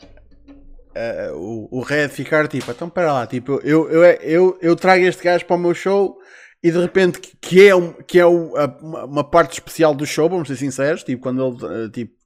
uh, 0.94 1.38
o, 1.38 1.80
o 1.80 1.82
Red 1.82 2.10
ficar 2.10 2.50
tipo, 2.50 2.70
então 2.70 2.90
para 2.90 3.14
lá, 3.14 3.26
tipo, 3.26 3.62
eu, 3.64 3.90
eu, 3.90 4.04
eu, 4.04 4.58
eu 4.62 4.76
trago 4.76 5.06
este 5.06 5.24
gajo 5.24 5.46
para 5.46 5.56
o 5.56 5.60
meu 5.60 5.74
show 5.74 6.18
e 6.62 6.70
de 6.70 6.78
repente 6.78 7.22
que 7.42 7.66
é, 7.66 7.74
um, 7.74 7.94
que 7.94 8.20
é 8.20 8.28
um, 8.28 8.52
uma 8.82 9.24
parte 9.24 9.54
especial 9.54 9.96
do 9.96 10.06
show, 10.06 10.30
vamos 10.30 10.50
ser 10.50 10.58
sinceros, 10.58 11.02
tipo, 11.02 11.22
quando 11.22 11.58
ele 11.72 11.90
tipo, 11.90 12.20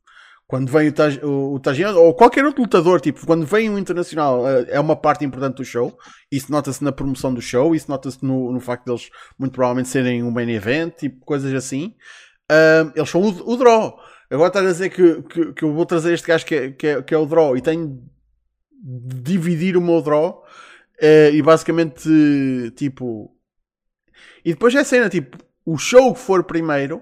quando 0.48 0.72
vem 0.72 0.90
o, 0.90 0.92
Taj, 0.92 1.20
o, 1.24 1.60
ou 1.98 2.14
qualquer 2.16 2.46
outro 2.46 2.64
lutador, 2.64 3.00
tipo, 3.02 3.26
quando 3.26 3.46
vem 3.46 3.70
um 3.70 3.78
internacional, 3.78 4.48
é 4.48 4.80
uma 4.80 4.96
parte 4.96 5.24
importante 5.24 5.58
do 5.58 5.66
show. 5.66 5.98
Isso 6.32 6.52
nota-se 6.52 6.84
na 6.84 6.92
promoção 6.92 7.34
do 7.34 7.42
show, 7.42 7.74
isso 7.74 7.90
nota-se 7.90 8.24
no, 8.24 8.52
no 8.52 8.60
facto 8.60 8.86
deles 8.86 9.10
muito 9.40 9.54
provavelmente 9.54 9.90
serem 9.90 10.22
um 10.24 10.30
main 10.32 10.50
event, 10.52 10.96
tipo, 10.96 11.26
coisas 11.26 11.52
assim. 11.54 11.96
Um, 12.52 12.92
eles 12.96 13.10
são 13.10 13.22
o, 13.22 13.54
o 13.54 13.58
draw. 13.58 14.00
Agora 14.30 14.48
estás 14.48 14.66
a 14.66 14.72
dizer 14.72 14.90
que, 14.90 15.22
que, 15.24 15.54
que, 15.54 15.64
eu 15.64 15.74
vou 15.74 15.86
trazer 15.86 16.14
este 16.14 16.28
gajo 16.28 16.46
que 16.46 16.56
é, 16.56 16.72
que 16.72 16.88
é, 16.88 17.02
que 17.02 17.14
é 17.14 17.18
o 17.18 17.26
draw 17.26 17.56
e 17.56 17.62
tenho 17.62 18.04
de 18.72 19.20
dividir 19.22 19.78
o 19.78 19.82
meu 19.82 20.02
draw 20.02 20.44
uh, 21.02 21.34
e 21.34 21.42
basicamente, 21.42 22.10
tipo, 22.76 23.34
e 24.44 24.52
depois 24.52 24.74
é 24.76 24.80
a 24.80 24.84
cena, 24.84 25.10
tipo, 25.10 25.38
o 25.66 25.78
show 25.78 26.14
que 26.14 26.20
for 26.20 26.44
primeiro 26.44 27.02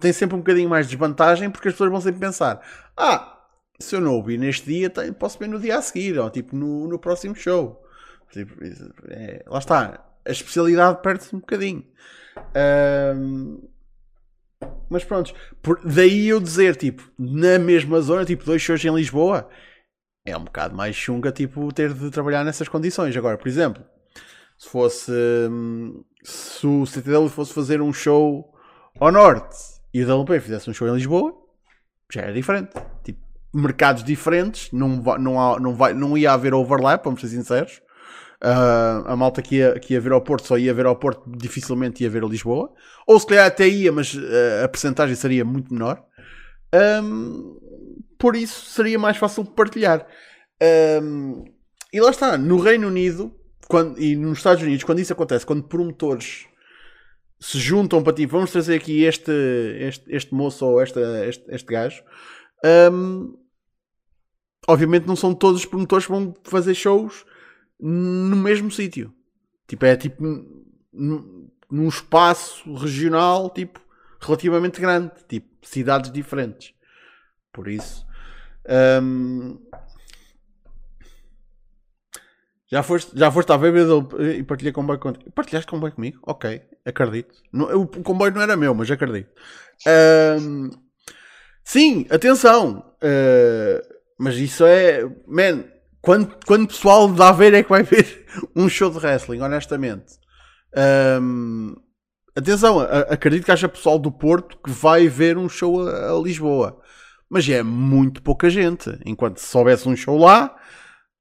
tem 0.00 0.12
sempre 0.12 0.36
um 0.36 0.38
bocadinho 0.38 0.68
mais 0.68 0.86
de 0.86 0.92
desvantagem 0.92 1.50
porque 1.50 1.68
as 1.68 1.74
pessoas 1.74 1.90
vão 1.90 2.00
sempre 2.00 2.20
pensar: 2.20 2.60
ah, 2.96 3.42
se 3.78 3.96
eu 3.96 4.00
não 4.00 4.14
ouvi 4.14 4.38
neste 4.38 4.66
dia, 4.66 4.92
posso 5.18 5.38
ver 5.38 5.48
no 5.48 5.58
dia 5.58 5.78
a 5.78 5.82
seguir, 5.82 6.18
ou 6.18 6.30
tipo 6.30 6.56
no, 6.56 6.88
no 6.88 6.98
próximo 6.98 7.34
show. 7.34 7.82
Tipo, 8.30 8.54
é, 9.08 9.44
lá 9.46 9.58
está, 9.58 10.04
a 10.24 10.30
especialidade 10.30 11.02
perde-se 11.02 11.34
um 11.34 11.40
bocadinho. 11.40 11.84
Um, 13.16 13.68
mas 14.88 15.04
pronto, 15.04 15.34
por, 15.62 15.80
daí 15.84 16.28
eu 16.28 16.40
dizer, 16.40 16.76
tipo, 16.76 17.02
na 17.18 17.58
mesma 17.58 18.00
zona, 18.00 18.24
tipo, 18.24 18.44
dois 18.44 18.62
shows 18.62 18.84
em 18.84 18.94
Lisboa, 18.94 19.48
é 20.26 20.36
um 20.36 20.44
bocado 20.44 20.74
mais 20.74 20.96
chunga, 20.96 21.30
tipo, 21.30 21.72
ter 21.72 21.92
de 21.92 22.10
trabalhar 22.10 22.44
nessas 22.44 22.68
condições. 22.68 23.16
Agora, 23.16 23.36
por 23.36 23.48
exemplo, 23.48 23.84
se 24.56 24.68
fosse. 24.68 25.12
Hum, 25.12 26.02
se 26.22 26.66
o 26.66 26.86
CTW 26.86 27.28
fosse 27.28 27.52
fazer 27.52 27.82
um 27.82 27.92
show 27.92 28.50
ao 28.98 29.12
norte 29.12 29.56
e 29.92 30.02
o 30.02 30.22
WP 30.22 30.40
fizesse 30.40 30.70
um 30.70 30.72
show 30.72 30.88
em 30.88 30.94
Lisboa, 30.94 31.34
já 32.10 32.22
era 32.22 32.32
diferente. 32.32 32.72
Tipo, 33.02 33.20
mercados 33.52 34.02
diferentes, 34.02 34.72
não, 34.72 34.88
não, 35.18 35.40
há, 35.40 35.60
não, 35.60 35.74
vai, 35.74 35.92
não 35.92 36.16
ia 36.16 36.32
haver 36.32 36.54
overlap, 36.54 37.04
vamos 37.04 37.20
ser 37.20 37.28
sinceros. 37.28 37.80
Uh, 38.44 39.08
a 39.08 39.16
malta 39.16 39.40
que 39.40 39.56
ia, 39.56 39.78
que 39.80 39.94
ia 39.94 40.00
ver 40.00 40.12
ao 40.12 40.20
Porto 40.20 40.46
só 40.46 40.58
ia 40.58 40.74
ver 40.74 40.84
ao 40.84 40.96
Porto, 40.96 41.22
dificilmente 41.26 42.02
ia 42.04 42.10
ver 42.10 42.22
a 42.22 42.26
Lisboa. 42.26 42.70
Ou 43.06 43.18
se 43.18 43.26
calhar 43.26 43.46
até 43.46 43.66
ia, 43.66 43.90
mas 43.90 44.12
uh, 44.12 44.64
a 44.64 44.68
percentagem 44.68 45.16
seria 45.16 45.46
muito 45.46 45.72
menor. 45.72 46.04
Um, 47.02 47.58
por 48.18 48.36
isso 48.36 48.66
seria 48.66 48.98
mais 48.98 49.16
fácil 49.16 49.46
partilhar. 49.46 50.06
Um, 51.02 51.44
e 51.90 52.00
lá 52.00 52.10
está, 52.10 52.36
no 52.36 52.58
Reino 52.58 52.88
Unido, 52.88 53.34
quando, 53.66 53.98
e 53.98 54.14
nos 54.14 54.38
Estados 54.38 54.62
Unidos, 54.62 54.84
quando 54.84 54.98
isso 54.98 55.12
acontece, 55.12 55.46
quando 55.46 55.62
promotores 55.62 56.46
se 57.40 57.58
juntam 57.58 58.02
para 58.02 58.12
ti, 58.12 58.26
vamos 58.26 58.50
trazer 58.50 58.76
aqui 58.76 59.04
este, 59.04 59.32
este, 59.78 60.04
este 60.14 60.34
moço 60.34 60.66
ou 60.66 60.82
esta, 60.82 61.00
este, 61.26 61.44
este 61.48 61.72
gajo, 61.72 62.02
um, 62.92 63.38
obviamente 64.68 65.06
não 65.06 65.16
são 65.16 65.34
todos 65.34 65.60
os 65.60 65.66
promotores 65.66 66.06
que 66.06 66.12
vão 66.12 66.34
fazer 66.44 66.74
shows 66.74 67.24
no 67.78 68.36
mesmo 68.36 68.70
sítio. 68.70 69.14
Tipo, 69.66 69.86
é 69.86 69.96
tipo 69.96 70.22
num 70.92 71.88
espaço 71.88 72.72
regional, 72.74 73.50
tipo, 73.50 73.80
relativamente 74.20 74.80
grande, 74.80 75.12
tipo, 75.28 75.48
cidades 75.62 76.12
diferentes. 76.12 76.72
Por 77.52 77.68
isso, 77.68 78.06
um, 79.02 79.58
já 82.66 82.82
foste, 82.82 83.12
já 83.14 83.30
foste 83.30 83.52
à 83.52 83.58
bebida 83.58 83.92
e 84.36 84.42
partilhei 84.42 84.72
comboio 84.72 84.98
contigo. 84.98 85.30
Partilhaste 85.32 85.70
comboio 85.70 85.92
comigo? 85.92 86.18
Ok, 86.22 86.60
acredito. 86.84 87.34
Não, 87.52 87.82
o 87.82 87.86
comboio 87.86 88.32
não 88.32 88.42
era 88.42 88.56
meu, 88.56 88.74
mas 88.74 88.90
acredito. 88.90 89.30
Um, 90.40 90.70
sim, 91.62 92.06
atenção. 92.10 92.96
Uh, 92.96 93.94
mas 94.18 94.36
isso 94.36 94.64
é. 94.64 95.04
Man, 95.26 95.64
quando, 96.04 96.36
quando 96.46 96.68
pessoal 96.68 97.10
de 97.10 97.22
Aveiro 97.22 97.56
é 97.56 97.62
que 97.62 97.70
vai 97.70 97.82
ver 97.82 98.26
um 98.54 98.68
show 98.68 98.90
de 98.90 98.98
wrestling, 98.98 99.40
honestamente? 99.40 100.18
Um, 101.22 101.74
atenção, 102.36 102.78
a, 102.80 103.00
acredito 103.00 103.44
que 103.44 103.50
haja 103.50 103.68
pessoal 103.68 103.98
do 103.98 104.12
Porto 104.12 104.58
que 104.62 104.70
vai 104.70 105.08
ver 105.08 105.38
um 105.38 105.48
show 105.48 105.88
a, 105.88 106.12
a, 106.12 106.20
Lisboa. 106.20 106.78
Mas 107.28 107.48
é 107.48 107.62
muito 107.62 108.22
pouca 108.22 108.50
gente. 108.50 108.90
Enquanto 109.06 109.38
se 109.38 109.46
soubesse 109.46 109.88
um 109.88 109.96
show 109.96 110.18
lá, 110.18 110.54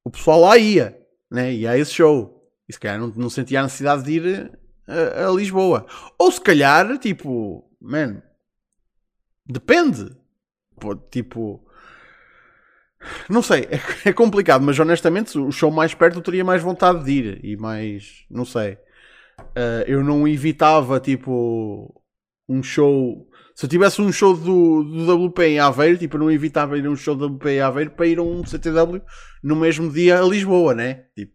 o 0.04 0.12
pessoal 0.12 0.42
lá 0.42 0.58
ia. 0.58 0.98
Né? 1.32 1.54
Ia 1.54 1.72
a 1.72 1.78
esse 1.78 1.94
show. 1.94 2.52
E 2.68 2.74
se 2.74 2.80
calhar 2.80 3.00
não, 3.00 3.08
não 3.16 3.30
sentia 3.30 3.62
a 3.62 3.64
necessidade 3.64 4.04
de 4.04 4.12
ir 4.12 4.60
a, 4.86 5.28
a 5.28 5.32
Lisboa. 5.32 5.86
Ou 6.20 6.30
se 6.30 6.42
calhar, 6.42 6.98
tipo, 6.98 7.64
man, 7.82 8.22
depende. 9.46 10.12
Tipo, 11.10 11.66
não 13.30 13.42
sei, 13.42 13.68
é, 13.70 13.80
é, 14.10 14.14
complicado, 14.14 14.64
mas 14.64 14.80
honestamente 14.80 15.38
o 15.38 15.52
show 15.52 15.72
mais 15.72 15.94
perto 15.94 16.20
eu 16.20 16.24
teria 16.24 16.44
mais 16.44 16.62
vontade 16.62 17.04
de 17.04 17.12
ir 17.12 17.46
e 17.46 17.58
mais, 17.58 18.26
não 18.30 18.46
sei. 18.46 18.78
Uh, 19.40 19.84
eu 19.88 20.04
não 20.04 20.28
evitava 20.28 21.00
tipo 21.00 22.02
um 22.48 22.62
show. 22.62 23.28
Se 23.56 23.66
eu 23.66 23.70
tivesse 23.70 24.02
um 24.02 24.12
show 24.12 24.36
do, 24.36 24.84
do 24.84 25.28
WP 25.28 25.44
em 25.44 25.60
Aveiro, 25.60 25.98
tipo, 25.98 26.18
eu 26.18 26.22
não 26.22 26.32
evitava 26.32 26.78
ir 26.78 26.86
a 26.86 26.90
um 26.90 26.96
show 26.96 27.16
do 27.16 27.28
WP 27.28 27.50
em 27.50 27.62
Aveiro 27.62 27.92
para 27.92 28.08
ir 28.08 28.18
a 28.20 28.24
um 28.24 28.46
CTW 28.46 29.02
no 29.44 29.56
mesmo 29.56 29.92
dia 29.92 30.20
a 30.20 30.24
Lisboa, 30.24 30.74
né? 30.74 31.06
Tipo, 31.16 31.34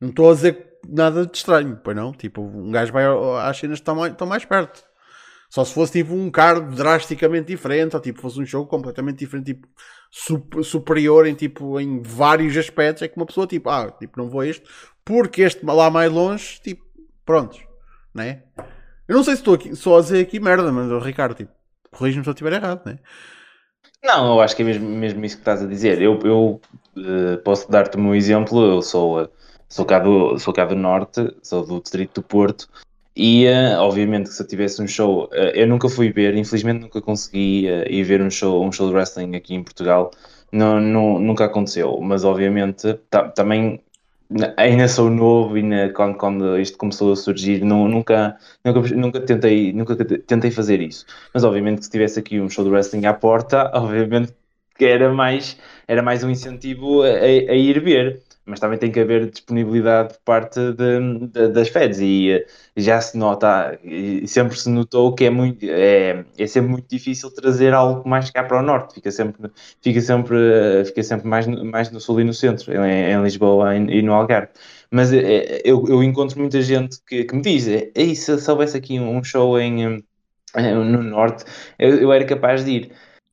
não 0.00 0.08
estou 0.10 0.30
a 0.30 0.34
dizer 0.34 0.78
nada 0.88 1.26
de 1.26 1.36
estranho, 1.36 1.80
pois 1.82 1.96
não? 1.96 2.12
Tipo, 2.12 2.42
um 2.42 2.70
gajo 2.70 2.92
vai 2.92 3.04
às 3.48 3.56
cenas 3.56 3.78
que 3.78 3.82
estão 3.82 3.94
mais, 3.94 4.12
estão 4.12 4.26
mais 4.26 4.44
perto. 4.44 4.82
Só 5.52 5.66
se 5.66 5.74
fosse 5.74 5.92
tipo 5.92 6.14
um 6.14 6.30
card 6.30 6.74
drasticamente 6.74 7.48
diferente, 7.48 7.94
ou 7.94 8.00
tipo 8.00 8.22
fosse 8.22 8.40
um 8.40 8.46
jogo 8.46 8.70
completamente 8.70 9.18
diferente, 9.18 9.52
tipo 9.52 9.68
superior 10.64 11.26
em 11.26 11.34
tipo 11.34 11.78
em 11.78 12.00
vários 12.00 12.56
aspectos, 12.56 13.02
é 13.02 13.08
que 13.08 13.18
uma 13.18 13.26
pessoa 13.26 13.46
tipo, 13.46 13.68
ah, 13.68 13.90
tipo, 13.90 14.18
não 14.18 14.30
vou 14.30 14.40
a 14.40 14.46
este, 14.46 14.66
porque 15.04 15.42
este 15.42 15.62
lá 15.62 15.90
mais 15.90 16.10
longe, 16.10 16.58
tipo, 16.62 16.82
prontos, 17.26 17.60
né? 18.14 18.44
Eu 19.06 19.14
não 19.14 19.22
sei 19.22 19.34
se 19.34 19.42
estou 19.42 19.52
aqui, 19.52 19.76
só 19.76 19.98
a 19.98 20.00
dizer 20.00 20.22
aqui 20.22 20.40
merda, 20.40 20.72
mas 20.72 20.90
o 20.90 20.98
Ricardo, 20.98 21.34
tipo, 21.34 21.52
corrige-me 21.90 22.24
se 22.24 22.30
eu 22.30 22.32
estiver 22.32 22.54
errado, 22.54 22.86
né? 22.86 22.98
Não, 24.02 24.36
eu 24.36 24.40
acho 24.40 24.56
que 24.56 24.62
é 24.62 24.64
mesmo, 24.64 24.88
mesmo 24.88 25.22
isso 25.22 25.36
que 25.36 25.42
estás 25.42 25.62
a 25.62 25.66
dizer. 25.66 26.00
Eu, 26.00 26.18
eu 26.24 26.62
uh, 26.96 27.36
posso 27.44 27.70
dar-te 27.70 27.98
meu 27.98 28.14
exemplo, 28.14 28.58
eu 28.76 28.80
sou, 28.80 29.22
uh, 29.22 29.28
sou, 29.68 29.84
cá 29.84 29.98
do, 29.98 30.38
sou 30.38 30.54
cá 30.54 30.64
do 30.64 30.74
Norte, 30.74 31.36
sou 31.42 31.62
do 31.66 31.78
Distrito 31.78 32.22
do 32.22 32.26
Porto, 32.26 32.70
e 33.16 33.46
obviamente 33.78 34.28
que 34.28 34.34
se 34.34 34.42
eu 34.42 34.46
tivesse 34.46 34.82
um 34.82 34.88
show, 34.88 35.24
uh, 35.26 35.34
eu 35.54 35.66
nunca 35.66 35.88
fui 35.88 36.10
ver, 36.10 36.34
infelizmente 36.36 36.80
nunca 36.80 37.00
consegui 37.00 37.66
uh, 37.68 37.90
ir 37.90 38.04
ver 38.04 38.22
um 38.22 38.30
show, 38.30 38.64
um 38.64 38.72
show 38.72 38.88
de 38.88 38.94
wrestling 38.94 39.36
aqui 39.36 39.54
em 39.54 39.62
Portugal, 39.62 40.10
não, 40.50 40.80
não, 40.80 41.18
nunca 41.18 41.44
aconteceu, 41.44 42.00
mas 42.00 42.24
obviamente 42.24 42.98
também 43.34 43.80
ainda 44.56 44.88
sou 44.88 45.10
novo 45.10 45.58
e 45.58 45.92
quando, 45.92 46.16
quando 46.16 46.58
isto 46.58 46.78
começou 46.78 47.12
a 47.12 47.16
surgir 47.16 47.62
não, 47.64 47.88
nunca, 47.88 48.36
nunca, 48.64 48.80
nunca, 48.94 49.20
tentei, 49.20 49.72
nunca 49.72 49.96
tentei 49.96 50.50
fazer 50.50 50.80
isso. 50.80 51.04
Mas 51.34 51.44
obviamente 51.44 51.78
que 51.78 51.84
se 51.84 51.90
tivesse 51.90 52.18
aqui 52.18 52.40
um 52.40 52.48
show 52.48 52.64
de 52.64 52.70
wrestling 52.70 53.06
à 53.06 53.14
porta, 53.14 53.70
obviamente 53.74 54.32
que 54.76 54.84
era 54.84 55.12
mais, 55.12 55.58
era 55.86 56.02
mais 56.02 56.24
um 56.24 56.30
incentivo 56.30 57.02
a, 57.02 57.08
a 57.08 57.54
ir 57.54 57.80
ver 57.80 58.22
mas 58.44 58.58
também 58.60 58.78
tem 58.78 58.90
que 58.90 59.00
haver 59.00 59.30
disponibilidade 59.30 60.14
por 60.14 60.20
parte 60.24 60.60
de, 60.72 61.28
de, 61.28 61.48
das 61.48 61.68
feds. 61.68 62.00
E 62.00 62.30
eh, 62.32 62.46
já 62.76 63.00
se 63.00 63.16
nota 63.16 63.78
e 63.84 64.26
sempre 64.26 64.58
se 64.58 64.68
notou 64.68 65.14
que 65.14 65.24
é 65.24 65.30
muito 65.30 65.64
é, 65.64 66.24
é 66.38 66.46
sempre 66.46 66.70
muito 66.70 66.88
difícil 66.88 67.30
trazer 67.30 67.72
algo 67.72 68.08
mais 68.08 68.30
cá 68.30 68.42
para 68.44 68.58
o 68.58 68.62
norte. 68.62 68.94
Fica 68.94 69.10
sempre 69.10 69.50
fica 69.80 70.00
sempre 70.00 70.36
eh, 70.80 70.84
fica 70.84 71.02
sempre 71.02 71.28
mais 71.28 71.46
mais 71.46 71.90
no 71.90 72.00
sul 72.00 72.20
e 72.20 72.24
no 72.24 72.34
centro 72.34 72.72
em, 72.74 73.12
em 73.12 73.22
Lisboa 73.22 73.76
e 73.76 74.02
no 74.02 74.12
Algarve. 74.12 74.48
Mas 74.90 75.12
é, 75.12 75.62
eu, 75.64 75.84
eu 75.88 76.02
encontro 76.02 76.38
muita 76.38 76.60
gente 76.62 76.98
que, 77.06 77.24
que 77.24 77.34
me 77.34 77.42
diz 77.42 77.64
se, 77.64 78.38
se 78.38 78.50
houvesse 78.50 78.76
aqui 78.76 78.98
um 79.00 79.22
show 79.24 79.58
em 79.58 80.04
no 80.56 81.02
norte 81.02 81.44
eu, 81.78 81.96
eu 81.98 82.12
era 82.12 82.24
capaz 82.24 82.64
de 82.64 82.70
ir 82.72 82.92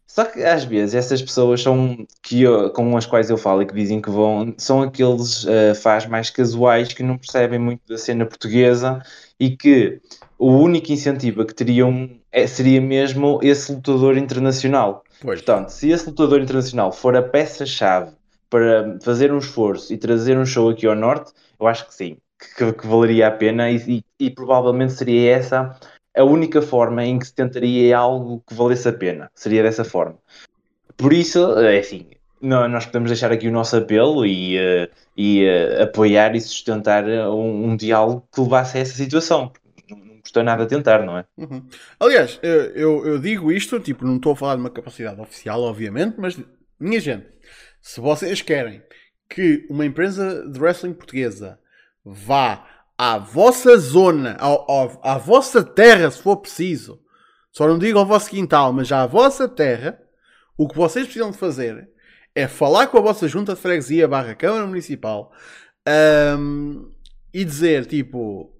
só 0.09 0.25
que 0.25 0.43
às 0.43 0.63
vezes 0.63 0.95
essas 0.95 1.21
pessoas 1.21 1.61
são 1.61 2.03
que 2.23 2.41
eu, 2.41 2.71
com 2.71 2.97
as 2.97 3.05
quais 3.05 3.29
eu 3.29 3.37
falo 3.37 3.61
e 3.61 3.65
que 3.67 3.75
dizem 3.75 4.01
que 4.01 4.09
vão, 4.09 4.55
são 4.57 4.81
aqueles 4.81 5.43
uh, 5.43 5.75
faz 5.75 6.07
mais 6.07 6.31
casuais 6.31 6.91
que 6.91 7.03
não 7.03 7.15
percebem 7.15 7.59
muito 7.59 7.81
da 7.87 7.95
cena 7.95 8.25
portuguesa 8.25 9.03
e 9.39 9.55
que 9.55 10.01
o 10.39 10.51
único 10.51 10.91
incentivo 10.91 11.45
que 11.45 11.53
teriam 11.53 12.09
é, 12.31 12.47
seria 12.47 12.81
mesmo 12.81 13.39
esse 13.43 13.71
lutador 13.71 14.17
internacional. 14.17 15.03
Pois. 15.21 15.41
Portanto, 15.41 15.69
se 15.69 15.91
esse 15.91 16.07
lutador 16.07 16.41
internacional 16.41 16.91
for 16.91 17.15
a 17.15 17.21
peça-chave 17.21 18.11
para 18.49 18.97
fazer 19.03 19.31
um 19.31 19.37
esforço 19.37 19.93
e 19.93 19.97
trazer 19.97 20.39
um 20.39 20.45
show 20.45 20.69
aqui 20.69 20.87
ao 20.87 20.95
Norte, 20.95 21.31
eu 21.59 21.67
acho 21.67 21.85
que 21.85 21.93
sim, 21.93 22.17
que, 22.57 22.73
que 22.73 22.87
valeria 22.87 23.27
a 23.27 23.31
pena 23.31 23.69
e, 23.69 23.77
e, 23.87 24.25
e 24.25 24.31
provavelmente 24.31 24.93
seria 24.93 25.35
essa 25.35 25.79
a 26.19 26.23
única 26.23 26.61
forma 26.61 27.05
em 27.05 27.17
que 27.17 27.27
se 27.27 27.33
tentaria 27.33 27.97
algo 27.97 28.43
que 28.45 28.53
valesse 28.53 28.87
a 28.89 28.93
pena. 28.93 29.31
Seria 29.33 29.63
dessa 29.63 29.85
forma. 29.85 30.17
Por 30.97 31.13
isso, 31.13 31.57
é 31.59 31.79
assim, 31.79 32.07
nós 32.41 32.85
podemos 32.85 33.09
deixar 33.09 33.31
aqui 33.31 33.47
o 33.47 33.51
nosso 33.51 33.77
apelo 33.77 34.25
e, 34.25 34.57
uh, 34.57 34.89
e 35.15 35.45
uh, 35.45 35.83
apoiar 35.83 36.35
e 36.35 36.41
sustentar 36.41 37.05
um, 37.05 37.69
um, 37.69 37.75
diálogo 37.75 38.27
que 38.33 38.41
levasse 38.41 38.77
a 38.77 38.81
essa 38.81 38.95
situação. 38.95 39.53
Não, 39.89 40.19
custa 40.19 40.43
nada 40.43 40.65
tentar, 40.65 41.05
não 41.05 41.17
é? 41.17 41.25
Uhum. 41.37 41.65
Aliás, 41.97 42.37
eu, 42.43 43.05
eu, 43.05 43.19
digo 43.19 43.49
isto, 43.49 43.79
tipo, 43.79 44.05
não 44.05 44.17
estou 44.17 44.33
a 44.33 44.35
falar 44.35 44.55
de 44.55 44.61
uma 44.61 44.69
capacidade 44.69 45.21
oficial, 45.21 45.61
obviamente, 45.61 46.15
mas, 46.17 46.37
minha 46.77 46.99
gente, 46.99 47.27
se 47.81 48.01
vocês 48.01 48.41
querem 48.41 48.81
que 49.29 49.65
uma 49.69 49.85
empresa 49.85 50.45
de 50.49 50.59
wrestling 50.59 50.93
portuguesa 50.93 51.59
vá 52.03 52.65
à 52.99 53.17
vossa 53.17 53.77
zona, 53.77 54.35
ao, 54.41 54.99
à 55.01 55.17
vossa 55.17 55.63
terra, 55.63 56.11
se 56.11 56.21
for 56.21 56.35
preciso, 56.35 56.99
só 57.49 57.65
não 57.65 57.79
digo 57.79 57.97
ao 57.97 58.05
vosso 58.05 58.29
quintal, 58.29 58.73
mas 58.73 58.91
à 58.91 59.07
vossa 59.07 59.47
terra, 59.47 59.97
o 60.57 60.67
que 60.67 60.75
vocês 60.75 61.05
precisam 61.05 61.31
de 61.31 61.37
fazer 61.37 61.89
é 62.35 62.45
falar 62.45 62.87
com 62.87 62.97
a 62.97 63.01
vossa 63.01 63.25
junta 63.25 63.55
de 63.55 63.61
freguesia 63.61 64.05
barra 64.05 64.35
Câmara 64.35 64.67
Municipal 64.67 65.31
um, 66.37 66.91
e 67.33 67.45
dizer, 67.45 67.85
tipo, 67.85 68.51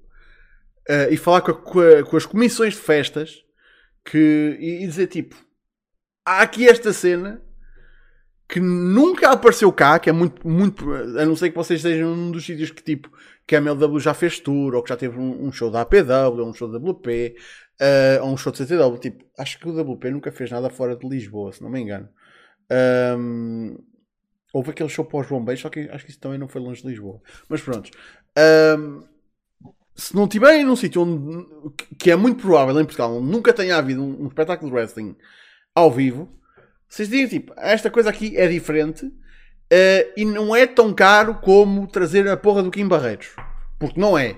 uh, 0.90 1.12
e 1.12 1.18
falar 1.18 1.42
com, 1.42 1.52
a, 1.52 1.56
com, 1.56 1.80
a, 1.82 2.04
com, 2.04 2.16
as 2.16 2.26
comissões 2.26 2.76
de 2.76 2.80
festas 2.80 3.44
que, 4.06 4.58
e, 4.58 4.86
e 4.86 4.88
dizer, 4.88 5.08
tipo, 5.08 5.36
há 6.26 6.40
aqui 6.40 6.66
esta 6.66 6.94
cena 6.94 7.42
que 8.48 8.62
nunca 8.62 9.32
apareceu 9.32 9.70
cá, 9.74 10.00
que 10.00 10.10
é 10.10 10.14
muito, 10.14 10.48
muito, 10.48 10.94
a 10.94 11.26
não 11.26 11.36
ser 11.36 11.50
que 11.50 11.58
vocês 11.58 11.82
estejam 11.82 12.16
num 12.16 12.32
dos 12.32 12.46
sítios 12.46 12.72
que 12.72 12.82
tipo, 12.82 13.12
que 13.50 13.56
a 13.56 13.58
MLW 13.58 14.00
já 14.00 14.14
fez 14.14 14.40
tour, 14.40 14.76
ou 14.76 14.84
que 14.84 14.90
já 14.90 14.96
teve 14.96 15.18
um, 15.18 15.48
um 15.48 15.52
show 15.52 15.72
da 15.72 15.82
APW, 15.82 16.40
ou 16.40 16.50
um 16.50 16.54
show 16.54 16.72
da 16.72 16.78
WP, 16.78 17.36
uh, 17.82 18.24
ou 18.24 18.34
um 18.34 18.38
show 18.38 18.52
de 18.52 18.60
CTW, 18.60 19.00
tipo, 19.00 19.26
acho 19.40 19.58
que 19.58 19.68
o 19.68 19.82
WP 19.82 20.12
nunca 20.12 20.32
fez 20.32 20.52
nada 20.52 20.70
fora 20.70 20.96
de 20.96 21.10
Lisboa, 21.10 21.52
se 21.52 21.60
não 21.64 21.68
me 21.68 21.80
engano. 21.80 22.08
Um, 23.18 23.76
houve 24.54 24.70
aquele 24.70 24.88
show 24.88 25.04
pós 25.04 25.28
bombeiros, 25.28 25.62
só 25.62 25.70
que 25.70 25.90
acho 25.90 26.06
que 26.06 26.12
isso 26.12 26.20
também 26.20 26.38
não 26.38 26.48
foi 26.48 26.62
longe 26.62 26.84
de 26.84 26.90
Lisboa. 26.90 27.20
Mas 27.50 27.60
pronto. 27.60 27.90
Um, 28.78 29.04
se 29.96 30.16
não 30.16 30.28
tiverem 30.28 30.64
num 30.64 30.76
sítio 30.76 31.02
onde, 31.02 31.74
que 31.98 32.12
é 32.12 32.16
muito 32.16 32.44
provável 32.44 32.80
em 32.80 32.86
Portugal, 32.86 33.20
nunca 33.20 33.52
tenha 33.52 33.78
havido 33.78 34.04
um, 34.04 34.26
um 34.26 34.28
espetáculo 34.28 34.70
de 34.70 34.78
wrestling 34.78 35.16
ao 35.74 35.90
vivo, 35.90 36.40
vocês 36.88 37.10
dizem 37.10 37.40
tipo, 37.40 37.52
esta 37.58 37.90
coisa 37.90 38.12
aqui 38.12 38.38
é 38.38 38.48
diferente 38.48 39.12
uh, 39.72 40.14
e 40.16 40.26
não 40.26 40.56
é 40.56 40.66
tão 40.68 40.94
caro 40.94 41.36
como 41.36 41.88
trazer 41.88 42.28
a 42.28 42.38
porra 42.38 42.64
do 42.64 42.72
Kim 42.72 42.88
Barreiros. 42.88 43.36
Porque 43.80 44.00
não 44.00 44.18
é. 44.18 44.38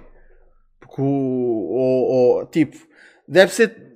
Porque 0.80 1.02
o, 1.02 1.06
o, 1.06 2.42
o 2.42 2.46
tipo, 2.46 2.78
deve 3.28 3.54
ser. 3.54 3.92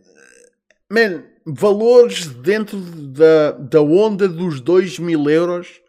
Man, 0.89 1.23
valores 1.45 2.27
dentro 2.27 2.79
da, 2.79 3.51
da 3.51 3.81
onda 3.81 4.27
dos 4.27 4.61
2 4.61 4.99
mil 4.99 5.29
euros 5.29 5.81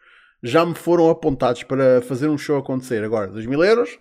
já 0.43 0.65
me 0.65 0.75
foram 0.75 1.11
apontados 1.11 1.63
para 1.63 2.03
fazer 2.03 2.29
um 2.29 2.39
show 2.39 2.59
acontecer. 2.59 3.03
Agora, 3.03 3.29
2 3.29 3.47
mil 3.47 3.63
euros 3.65 3.99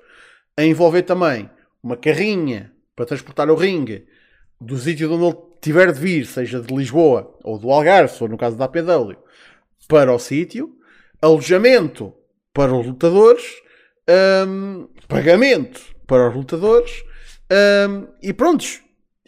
a 0.57 0.63
envolver 0.63 1.03
também 1.03 1.49
uma 1.81 1.97
carrinha 1.97 2.71
para 2.95 3.05
transportar 3.05 3.49
o 3.49 3.55
ringue 3.55 4.05
do 4.59 4.77
sítio 4.77 5.11
onde 5.13 5.25
ele 5.25 5.37
tiver 5.61 5.91
de 5.91 5.99
vir, 5.99 6.25
seja 6.25 6.61
de 6.61 6.73
Lisboa 6.73 7.37
ou 7.43 7.57
do 7.57 7.69
Algarve, 7.71 8.15
ou 8.21 8.27
no 8.27 8.37
caso 8.37 8.57
da 8.57 8.65
APW, 8.65 9.17
para 9.87 10.13
o 10.13 10.19
sítio, 10.19 10.74
alojamento 11.25 12.13
para 12.53 12.73
os 12.73 12.85
lutadores, 12.85 13.43
um, 14.47 14.87
pagamento 15.07 15.81
para 16.05 16.29
os 16.29 16.35
lutadores 16.35 17.03
um, 17.89 18.07
e 18.21 18.31
prontos. 18.31 18.81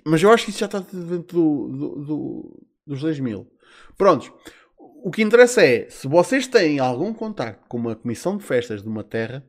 Mas 0.06 0.22
eu 0.22 0.32
acho 0.32 0.46
que 0.46 0.52
isso 0.52 0.60
já 0.60 0.68
está 0.68 0.80
dentro 0.80 1.38
do, 1.38 1.68
do, 1.68 2.06
do, 2.06 2.68
dos 2.86 3.02
2 3.02 3.20
mil. 3.20 3.52
Prontos. 3.98 4.32
O 4.78 5.12
que 5.12 5.22
interessa 5.22 5.66
é, 5.66 5.90
se 5.90 6.08
vocês 6.08 6.48
têm 6.48 6.80
algum 6.80 7.14
contacto 7.14 7.68
com 7.68 7.78
uma 7.78 7.96
comissão 7.96 8.38
de 8.38 8.44
festas 8.44 8.82
de 8.82 8.88
uma 8.88 9.04
terra, 9.04 9.46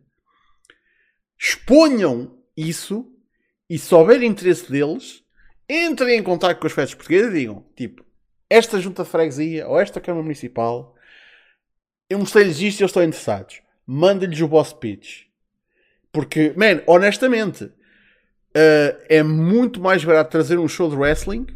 exponham 1.39 2.37
isso 2.57 3.07
e 3.69 3.79
se 3.79 3.95
houver 3.95 4.23
interesse 4.23 4.71
deles, 4.71 5.23
entrem 5.69 6.19
em 6.19 6.23
contato 6.23 6.59
com 6.59 6.67
os 6.67 6.73
festas 6.73 6.95
portuguesas 6.95 7.35
e 7.35 7.39
digam, 7.41 7.67
tipo, 7.77 8.05
esta 8.49 8.81
junta 8.81 9.05
de 9.05 9.11
freguesia 9.11 9.69
ou 9.69 9.79
esta 9.79 10.01
Câmara 10.01 10.23
Municipal 10.23 10.95
eu 12.09 12.19
mostrei-lhes 12.19 12.61
isto 12.61 12.81
e 12.81 12.83
eles 12.83 12.91
estão 12.91 13.03
interessados. 13.03 13.61
Manda-lhes 13.87 14.41
o 14.41 14.49
boss 14.49 14.73
pitch. 14.73 15.25
Porque, 16.13 16.53
man, 16.57 16.83
honestamente, 16.87 17.65
uh, 17.65 19.05
é 19.09 19.23
muito 19.23 19.81
mais 19.81 20.05
barato 20.05 20.31
trazer 20.31 20.59
um 20.59 20.69
show 20.69 20.89
de 20.89 20.97
wrestling, 20.97 21.47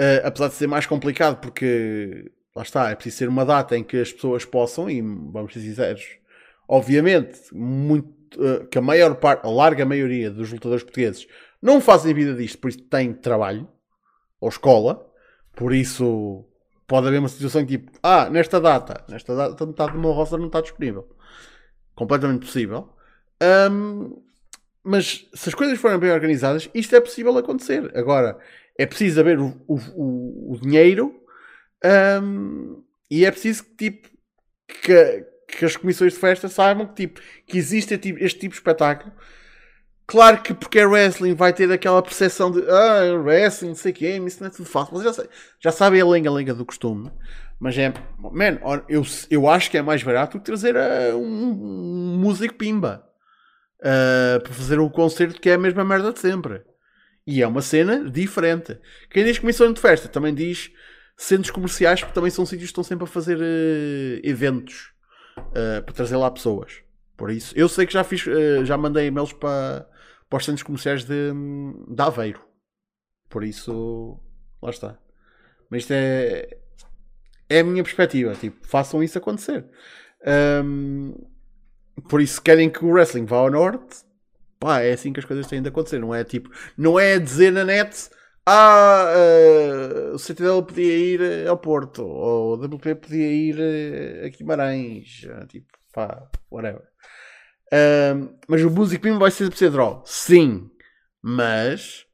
uh, 0.00 0.24
apesar 0.24 0.48
de 0.48 0.54
ser 0.54 0.66
mais 0.66 0.86
complicado, 0.86 1.40
porque 1.40 2.30
lá 2.54 2.62
está, 2.62 2.90
é 2.90 2.94
preciso 2.94 3.16
ser 3.16 3.28
uma 3.28 3.44
data 3.44 3.76
em 3.76 3.82
que 3.82 3.96
as 4.00 4.12
pessoas 4.12 4.44
possam, 4.44 4.88
e 4.88 5.00
vamos 5.00 5.52
ser 5.52 5.60
sinceros, 5.60 6.04
obviamente, 6.68 7.38
muito, 7.52 8.08
uh, 8.40 8.66
que 8.66 8.78
a 8.78 8.82
maior 8.82 9.16
parte, 9.16 9.44
a 9.44 9.50
larga 9.50 9.84
maioria 9.84 10.30
dos 10.30 10.52
lutadores 10.52 10.84
portugueses 10.84 11.26
não 11.60 11.80
fazem 11.80 12.14
vida 12.14 12.34
disto, 12.34 12.58
por 12.58 12.68
isso 12.68 12.82
têm 12.82 13.12
trabalho 13.12 13.68
ou 14.40 14.48
escola, 14.48 15.04
por 15.54 15.74
isso 15.74 16.47
pode 16.88 17.06
haver 17.06 17.18
uma 17.18 17.28
situação 17.28 17.64
tipo, 17.64 17.92
ah, 18.02 18.28
nesta 18.30 18.60
data, 18.60 19.04
nesta 19.08 19.36
data 19.36 19.66
metade 19.66 19.92
do 19.92 19.98
meu 20.00 20.10
roster 20.10 20.38
não 20.38 20.46
está 20.46 20.62
disponível. 20.62 21.06
Completamente 21.94 22.46
possível. 22.46 22.88
Um, 23.70 24.22
mas 24.82 25.28
se 25.34 25.48
as 25.50 25.54
coisas 25.54 25.78
forem 25.78 25.98
bem 25.98 26.10
organizadas, 26.10 26.68
isto 26.74 26.96
é 26.96 27.00
possível 27.00 27.36
acontecer. 27.36 27.92
Agora, 27.96 28.38
é 28.76 28.86
preciso 28.86 29.20
haver 29.20 29.38
o, 29.38 29.54
o, 29.68 30.54
o 30.54 30.58
dinheiro 30.60 31.14
um, 31.84 32.82
e 33.10 33.24
é 33.24 33.30
preciso 33.30 33.64
que, 33.64 33.90
tipo, 33.90 34.08
que, 34.66 35.26
que, 35.46 35.64
as 35.64 35.76
comissões 35.76 36.14
de 36.14 36.18
festa 36.18 36.48
saibam 36.48 36.86
que, 36.86 36.94
tipo, 36.94 37.20
que 37.46 37.58
existe 37.58 37.98
tipo, 37.98 38.18
este 38.22 38.40
tipo 38.40 38.52
de 38.52 38.58
espetáculo. 38.60 39.12
Claro 40.08 40.42
que 40.42 40.54
porque 40.54 40.78
é 40.78 40.86
wrestling 40.86 41.34
vai 41.34 41.52
ter 41.52 41.70
aquela 41.70 42.02
percepção 42.02 42.50
de 42.50 42.62
ah, 42.66 43.14
wrestling, 43.22 43.68
não 43.68 43.74
sei 43.74 43.92
o 43.92 43.94
quê, 43.94 44.16
isso 44.26 44.40
não 44.40 44.48
é 44.48 44.50
tudo 44.50 44.66
fácil. 44.66 44.94
Mas 44.94 45.16
já, 45.16 45.24
já 45.60 45.70
sabem 45.70 46.00
a 46.00 46.06
lenga-lenga 46.06 46.54
do 46.54 46.64
costume. 46.64 47.12
Mas 47.60 47.76
é, 47.76 47.92
man, 48.18 48.58
eu, 48.88 49.02
eu 49.30 49.46
acho 49.46 49.70
que 49.70 49.76
é 49.76 49.82
mais 49.82 50.02
barato 50.02 50.40
trazer 50.40 50.76
uh, 50.76 51.14
um, 51.14 52.14
um 52.14 52.18
músico 52.18 52.54
pimba 52.54 53.04
uh, 53.80 54.40
para 54.40 54.54
fazer 54.54 54.80
um 54.80 54.88
concerto 54.88 55.38
que 55.38 55.50
é 55.50 55.54
a 55.54 55.58
mesma 55.58 55.84
merda 55.84 56.10
de 56.10 56.20
sempre. 56.20 56.62
E 57.26 57.42
é 57.42 57.46
uma 57.46 57.60
cena 57.60 58.08
diferente. 58.08 58.78
Quem 59.10 59.26
diz 59.26 59.38
comissão 59.38 59.70
de 59.70 59.80
festa 59.80 60.08
também 60.08 60.34
diz 60.34 60.70
centros 61.18 61.50
comerciais, 61.50 62.00
porque 62.00 62.14
também 62.14 62.30
são 62.30 62.46
sítios 62.46 62.68
que 62.68 62.70
estão 62.70 62.84
sempre 62.84 63.04
a 63.04 63.08
fazer 63.08 63.36
uh, 63.36 64.20
eventos 64.22 64.92
uh, 65.36 65.82
para 65.84 65.94
trazer 65.94 66.16
lá 66.16 66.30
pessoas. 66.30 66.80
Por 67.14 67.30
isso, 67.30 67.52
eu 67.54 67.68
sei 67.68 67.84
que 67.84 67.92
já 67.92 68.04
fiz, 68.04 68.24
já 68.62 68.78
mandei 68.78 69.08
e-mails 69.08 69.32
para, 69.32 69.88
para 70.28 70.36
os 70.36 70.44
centros 70.44 70.62
comerciais 70.62 71.04
de, 71.04 71.32
de 71.88 72.02
Aveiro. 72.02 72.40
Por 73.28 73.44
isso, 73.44 74.18
lá 74.62 74.70
está. 74.70 74.98
Mas 75.70 75.82
isto 75.82 75.92
é, 75.92 76.58
é 77.48 77.60
a 77.60 77.64
minha 77.64 77.82
perspectiva. 77.82 78.34
Tipo, 78.34 78.66
façam 78.66 79.02
isso 79.02 79.18
acontecer. 79.18 79.66
Um, 80.64 81.14
por 82.08 82.20
isso, 82.20 82.40
querem 82.40 82.70
que 82.70 82.84
o 82.84 82.90
wrestling 82.90 83.26
vá 83.26 83.38
ao 83.38 83.50
norte, 83.50 83.96
pá, 84.58 84.80
é 84.80 84.92
assim 84.92 85.12
que 85.12 85.20
as 85.20 85.26
coisas 85.26 85.46
têm 85.46 85.62
de 85.62 85.68
acontecer. 85.68 85.98
Não 85.98 86.14
é 86.14 86.24
tipo, 86.24 86.50
não 86.76 86.98
é 86.98 87.18
dizer 87.18 87.52
na 87.52 87.64
net, 87.64 88.10
ah, 88.46 89.12
uh, 89.14 90.14
o 90.14 90.18
CTL 90.18 90.62
podia 90.62 90.96
ir 90.96 91.46
ao 91.46 91.58
Porto, 91.58 92.02
ou 92.06 92.56
o 92.56 92.64
WP 92.64 92.94
podia 92.94 93.30
ir 93.30 93.56
uh, 93.56 94.26
a 94.26 94.28
Guimarães, 94.30 95.24
uh, 95.24 95.46
tipo, 95.46 95.66
pá, 95.92 96.30
whatever. 96.50 96.82
Mas 98.46 98.62
o 98.62 98.70
Music 98.70 99.02
Pim 99.02 99.18
vai 99.18 99.30
ser 99.30 99.52
ser 99.54 99.70
draw, 99.70 100.02
sim, 100.04 100.70
mas 101.22 102.06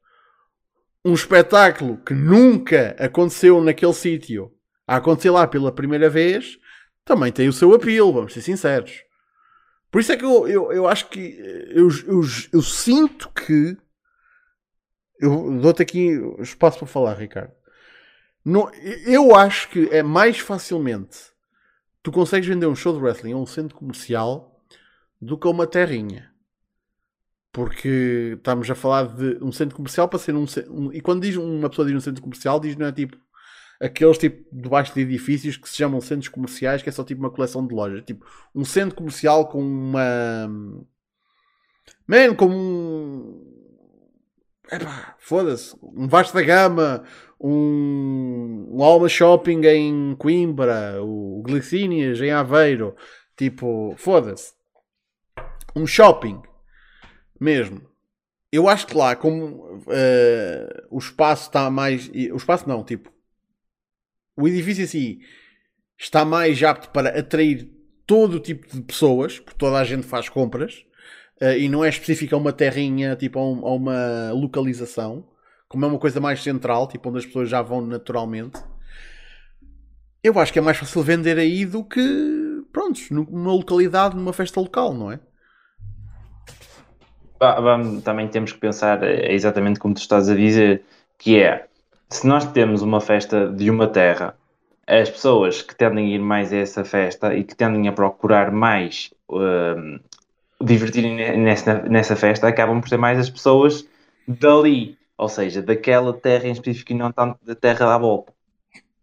um 1.03 1.13
espetáculo 1.13 1.97
que 1.97 2.13
nunca 2.13 2.95
aconteceu 2.99 3.61
naquele 3.63 3.93
sítio 3.93 4.51
a 4.87 4.97
acontecer 4.97 5.29
lá 5.29 5.47
pela 5.47 5.71
primeira 5.71 6.09
vez 6.09 6.59
também 7.03 7.31
tem 7.31 7.47
o 7.47 7.53
seu 7.53 7.73
apelo, 7.73 8.11
vamos 8.11 8.33
ser 8.33 8.41
sinceros. 8.41 9.03
Por 9.91 10.01
isso 10.01 10.11
é 10.11 10.17
que 10.17 10.25
eu, 10.25 10.47
eu, 10.47 10.71
eu 10.73 10.87
acho 10.87 11.07
que 11.07 11.37
eu, 11.69 11.89
eu, 12.07 12.21
eu 12.51 12.61
sinto 12.61 13.29
que 13.31 13.77
eu 15.19 15.59
dou-te 15.61 15.81
aqui 15.81 16.19
espaço 16.39 16.79
para 16.79 16.87
falar, 16.87 17.13
Ricardo. 17.13 17.53
Não, 18.43 18.69
eu 19.05 19.35
acho 19.35 19.69
que 19.69 19.87
é 19.91 20.03
mais 20.03 20.39
facilmente 20.39 21.33
tu 22.03 22.11
consegues 22.11 22.47
vender 22.47 22.67
um 22.67 22.75
show 22.75 22.93
de 22.93 22.99
wrestling 23.03 23.33
a 23.33 23.37
um 23.37 23.45
centro 23.45 23.75
comercial 23.75 24.54
do 25.21 25.37
que 25.37 25.47
a 25.47 25.51
uma 25.51 25.67
terrinha. 25.67 26.31
Porque 27.51 28.33
estamos 28.37 28.69
a 28.69 28.75
falar 28.75 29.07
de 29.07 29.37
um 29.41 29.51
centro 29.51 29.75
comercial 29.75 30.09
para 30.09 30.19
ser 30.19 30.35
um, 30.35 30.45
um 30.69 30.91
e 30.91 30.99
quando 30.99 31.21
diz 31.21 31.37
uma 31.37 31.69
pessoa 31.69 31.87
diz 31.87 31.95
um 31.95 32.01
centro 32.01 32.21
comercial, 32.21 32.59
diz 32.59 32.75
não 32.75 32.87
é 32.87 32.91
tipo 32.91 33.17
aqueles 33.79 34.17
tipo 34.17 34.45
debaixo 34.51 34.93
de 34.93 35.01
edifícios 35.01 35.57
que 35.57 35.69
se 35.69 35.75
chamam 35.75 36.01
centros 36.01 36.29
comerciais, 36.29 36.81
que 36.81 36.89
é 36.89 36.91
só 36.91 37.03
tipo 37.03 37.21
uma 37.21 37.29
coleção 37.29 37.65
de 37.65 37.73
lojas. 37.73 38.03
Tipo, 38.03 38.25
um 38.53 38.65
centro 38.65 38.95
comercial 38.95 39.47
com 39.47 39.61
uma. 39.61 40.47
Man, 42.07 42.35
com 42.35 42.47
um. 42.47 43.55
Epá, 44.71 45.15
foda-se. 45.19 45.75
Um 45.81 46.07
vasto 46.07 46.33
da 46.33 46.41
gama, 46.41 47.03
um, 47.39 48.67
um 48.71 48.83
Alma 48.83 49.07
Shopping 49.07 49.61
em 49.65 50.15
Coimbra, 50.15 51.01
o 51.03 51.43
Glicínias 51.45 52.19
em 52.21 52.31
Aveiro. 52.31 52.95
Tipo, 53.37 53.93
foda-se. 53.97 54.53
Um 55.75 55.85
shopping 55.85 56.41
mesmo. 57.39 57.81
Eu 58.51 58.69
acho 58.69 58.87
que 58.87 58.95
lá, 58.95 59.15
como 59.15 59.45
uh, 59.45 60.87
o 60.89 60.97
espaço 60.97 61.47
está 61.47 61.69
mais. 61.69 62.09
O 62.31 62.37
espaço 62.37 62.67
não, 62.67 62.83
tipo, 62.83 63.11
o 64.37 64.47
edifício 64.47 64.83
assim 64.83 65.19
está 65.97 66.23
mais 66.25 66.61
apto 66.63 66.89
para 66.89 67.19
atrair 67.19 67.69
todo 68.05 68.35
o 68.35 68.39
tipo 68.39 68.67
de 68.67 68.81
pessoas, 68.81 69.39
porque 69.39 69.57
toda 69.57 69.77
a 69.77 69.83
gente 69.83 70.05
faz 70.05 70.29
compras, 70.29 70.85
uh, 71.41 71.57
e 71.57 71.67
não 71.67 71.83
é 71.83 71.89
específico 71.89 72.35
a 72.35 72.37
uma 72.37 72.53
terrinha, 72.53 73.15
tipo 73.15 73.39
a, 73.39 73.43
um, 73.43 73.65
a, 73.65 73.73
uma 73.73 74.31
localização, 74.31 75.27
como 75.67 75.85
é 75.85 75.87
uma 75.87 75.99
coisa 75.99 76.21
mais 76.21 76.41
central, 76.41 76.87
tipo 76.87 77.09
onde 77.09 77.19
as 77.19 77.25
pessoas 77.25 77.49
já 77.49 77.61
vão 77.61 77.81
naturalmente. 77.81 78.61
Eu 80.23 80.39
acho 80.39 80.51
que 80.51 80.59
é 80.59 80.61
mais 80.61 80.77
fácil 80.77 81.03
vender 81.03 81.37
aí 81.37 81.65
do 81.65 81.83
que, 81.83 82.01
prontos, 82.71 83.09
numa 83.09 83.53
localidade, 83.53 84.15
numa 84.15 84.33
festa 84.33 84.59
local, 84.59 84.93
não 84.93 85.11
é? 85.11 85.19
Também 88.03 88.27
temos 88.27 88.51
que 88.53 88.59
pensar 88.59 89.03
é 89.03 89.33
exatamente 89.33 89.79
como 89.79 89.93
tu 89.93 89.97
estás 89.97 90.29
a 90.29 90.35
dizer, 90.35 90.83
que 91.17 91.39
é 91.39 91.67
se 92.09 92.27
nós 92.27 92.45
temos 92.51 92.81
uma 92.81 93.01
festa 93.01 93.47
de 93.47 93.69
uma 93.69 93.87
terra, 93.87 94.35
as 94.87 95.09
pessoas 95.09 95.61
que 95.61 95.75
tendem 95.75 96.05
a 96.05 96.15
ir 96.15 96.19
mais 96.19 96.53
a 96.53 96.57
essa 96.57 96.85
festa 96.85 97.33
e 97.35 97.43
que 97.43 97.55
tendem 97.55 97.87
a 97.87 97.91
procurar 97.91 98.51
mais 98.51 99.11
uh, 99.29 99.99
divertirem 100.63 101.37
nessa, 101.37 101.81
nessa 101.83 102.15
festa 102.15 102.47
acabam 102.47 102.79
por 102.79 102.87
ser 102.87 102.97
mais 102.97 103.19
as 103.19 103.29
pessoas 103.29 103.87
dali, 104.27 104.97
ou 105.17 105.27
seja, 105.27 105.61
daquela 105.61 106.13
terra 106.13 106.47
em 106.47 106.51
específico 106.51 106.91
e 106.91 106.95
não 106.95 107.11
tanto 107.11 107.43
da 107.43 107.55
terra 107.55 107.93
à 107.93 107.97
volta. 107.97 108.31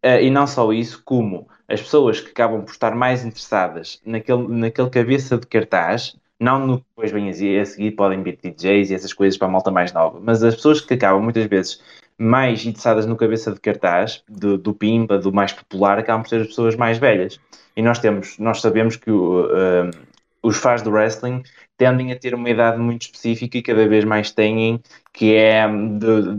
Uh, 0.05 0.21
e 0.21 0.31
não 0.31 0.47
só 0.47 0.73
isso, 0.73 1.03
como 1.05 1.49
as 1.69 1.81
pessoas 1.81 2.21
que 2.21 2.31
acabam 2.31 2.63
por 2.65 2.73
estar 2.73 2.95
mais 2.95 3.25
interessadas 3.25 4.01
naquele, 4.05 4.47
naquele 4.49 4.91
cabeça 4.91 5.37
de 5.37 5.47
cartaz, 5.47 6.17
não 6.43 6.67
no 6.67 6.79
que 6.79 6.85
depois 6.89 7.13
vem 7.13 7.29
a 7.31 7.65
seguir, 7.65 7.93
podem 7.93 8.23
vir 8.23 8.39
DJs 8.43 8.91
e 8.91 8.95
essas 8.95 9.13
coisas 9.13 9.39
para 9.39 9.49
a 9.49 9.51
malta 9.51 9.71
mais 9.71 9.93
nova, 9.93 10.21
mas 10.21 10.43
as 10.43 10.57
pessoas 10.57 10.81
que 10.81 10.95
acabam 10.95 11.23
muitas 11.23 11.47
vezes 11.47 11.81
mais 12.19 12.65
itzadas 12.65 13.07
no 13.07 13.17
cabeça 13.17 13.53
de 13.53 13.61
cartaz, 13.61 14.23
do, 14.29 14.59
do 14.59 14.75
Pimba, 14.75 15.19
do 15.19 15.33
mais 15.33 15.53
popular, 15.53 15.99
acabam 15.99 16.23
por 16.23 16.29
ser 16.29 16.43
as 16.43 16.49
pessoas 16.49 16.77
mais 16.77 16.99
velhas. 16.99 17.41
E 17.77 17.83
nós 17.83 17.99
temos, 17.99 18.39
nós 18.39 18.61
sabemos 18.61 18.97
que 18.97 19.11
uh, 19.11 19.91
os 20.43 20.57
fãs 20.57 20.83
do 20.83 20.91
wrestling 20.91 21.43
tendem 21.77 22.13
a 22.13 22.19
ter 22.19 22.35
uma 22.35 22.51
idade 22.51 22.79
muito 22.79 23.03
específica 23.03 23.59
e 23.59 23.63
cada 23.63 23.89
vez 23.89 24.05
mais 24.05 24.31
têm, 24.31 24.81
que 25.13 25.35
é 25.35 25.67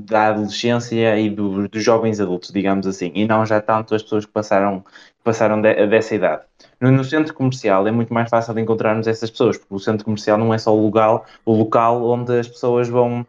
da 0.06 0.30
adolescência 0.30 1.20
e 1.20 1.30
do, 1.30 1.68
dos 1.68 1.84
jovens 1.84 2.20
adultos, 2.20 2.51
digamos 2.51 2.86
assim, 2.86 3.12
e 3.16 3.26
não 3.26 3.45
já 3.45 3.60
tanto 3.60 3.95
as 3.95 4.04
pessoas 4.04 4.26
que 4.26 4.32
passaram, 4.32 4.86
passaram 5.24 5.62
de, 5.62 5.88
dessa 5.88 6.16
idade. 6.16 6.43
No, 6.84 6.92
no, 6.92 7.04
centro 7.06 7.34
comercial 7.34 7.88
é 7.88 7.92
muito 7.92 8.14
mais 8.14 8.30
fácil 8.30 8.54
de 8.54 8.60
encontrarmos 8.60 9.08
essas 9.08 9.32
pessoas, 9.32 9.58
porque 9.58 9.74
o 9.74 9.80
centro 9.80 10.04
comercial 10.04 10.38
não 10.38 10.54
é 10.54 10.58
só 10.58 10.76
o 10.76 10.84
local, 10.84 11.26
o 11.46 11.54
local 11.54 12.04
onde 12.04 12.38
as 12.38 12.46
pessoas 12.46 12.90
vão 12.90 13.26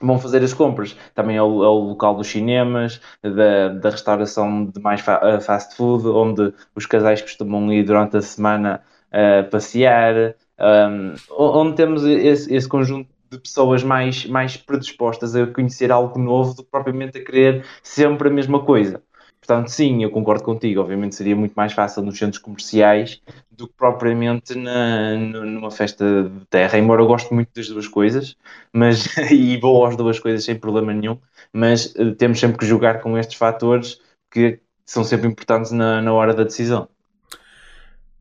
vão 0.00 0.20
fazer 0.20 0.42
as 0.44 0.54
compras. 0.54 0.96
Também 1.12 1.36
é 1.36 1.42
o, 1.42 1.64
é 1.64 1.68
o 1.68 1.78
local 1.80 2.14
dos 2.14 2.28
cinemas, 2.28 3.00
da, 3.20 3.70
da 3.70 3.90
restauração 3.90 4.66
de 4.66 4.80
mais 4.80 5.00
fa 5.00 5.20
eh, 5.20 5.40
fast 5.40 5.76
food, 5.76 6.06
onde 6.06 6.54
os 6.76 6.86
casais 6.86 7.20
costumam 7.20 7.72
ir 7.72 7.82
durante 7.82 8.16
a 8.16 8.22
semana 8.22 8.82
uh, 9.12 9.50
passear, 9.50 10.36
um, 10.60 11.14
onde 11.36 11.76
temos 11.76 12.04
esse, 12.04 12.54
esse, 12.54 12.68
conjunto 12.68 13.08
de 13.30 13.38
pessoas 13.38 13.82
mais, 13.82 14.26
mais 14.26 14.56
predispostas 14.56 15.34
a 15.34 15.46
conhecer 15.46 15.90
algo 15.90 16.20
novo 16.20 16.54
do 16.54 16.62
que 16.62 16.70
propriamente 16.70 17.18
a 17.18 17.24
querer 17.24 17.64
sempre 17.82 18.28
a 18.28 18.32
mesma 18.32 18.60
coisa. 18.64 19.02
Portanto, 19.44 19.70
sim, 19.70 20.04
eu 20.04 20.10
concordo 20.10 20.44
contigo. 20.44 20.80
Obviamente 20.80 21.16
seria 21.16 21.34
muito 21.34 21.52
mais 21.54 21.72
fácil 21.72 22.00
nos 22.02 22.16
centros 22.16 22.40
comerciais 22.40 23.20
do 23.50 23.66
que 23.66 23.74
propriamente 23.74 24.54
na, 24.54 25.16
numa 25.16 25.70
festa 25.70 26.04
de 26.22 26.46
terra, 26.46 26.78
embora 26.78 27.02
eu 27.02 27.06
goste 27.08 27.34
muito 27.34 27.50
das 27.52 27.66
duas 27.66 27.88
coisas, 27.88 28.36
mas 28.72 29.04
e 29.32 29.56
vou 29.58 29.84
às 29.84 29.96
duas 29.96 30.20
coisas 30.20 30.44
sem 30.44 30.54
problema 30.56 30.94
nenhum, 30.94 31.18
mas 31.52 31.86
uh, 31.96 32.14
temos 32.14 32.38
sempre 32.38 32.56
que 32.56 32.64
jogar 32.64 33.00
com 33.00 33.18
estes 33.18 33.36
fatores 33.36 34.00
que 34.30 34.60
são 34.86 35.02
sempre 35.02 35.26
importantes 35.26 35.72
na, 35.72 36.00
na 36.00 36.12
hora 36.12 36.32
da 36.32 36.44
decisão. 36.44 36.88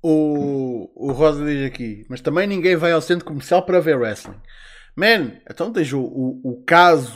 O, 0.02 0.90
o 0.96 1.12
Rosa 1.12 1.46
diz 1.46 1.68
aqui, 1.68 2.04
mas 2.10 2.22
também 2.22 2.48
ninguém 2.48 2.76
vai 2.76 2.92
ao 2.94 3.02
centro 3.02 3.26
comercial 3.26 3.62
para 3.64 3.80
ver 3.80 3.96
wrestling. 3.96 4.42
Man, 4.96 5.34
então 5.48 5.72
tens 5.72 5.94
o, 5.94 6.02
o, 6.02 6.42
o 6.44 6.64
caso, 6.64 7.14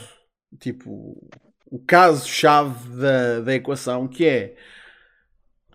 tipo, 0.60 1.28
o 1.76 1.80
caso-chave 1.86 2.88
da, 2.95 3.41
da 3.41 3.53
equação 3.53 4.07
que 4.07 4.26
é 4.26 4.55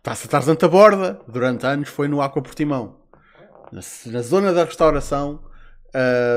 Taça 0.02 0.26
Tarzanta 0.26 0.66
Borda, 0.66 1.20
durante 1.28 1.66
anos 1.66 1.90
foi 1.90 2.08
no 2.08 2.22
Aqua 2.22 2.40
Portimão. 2.40 2.96
Na, 3.70 3.82
na 4.06 4.22
zona 4.22 4.50
da 4.50 4.64
restauração, 4.64 5.44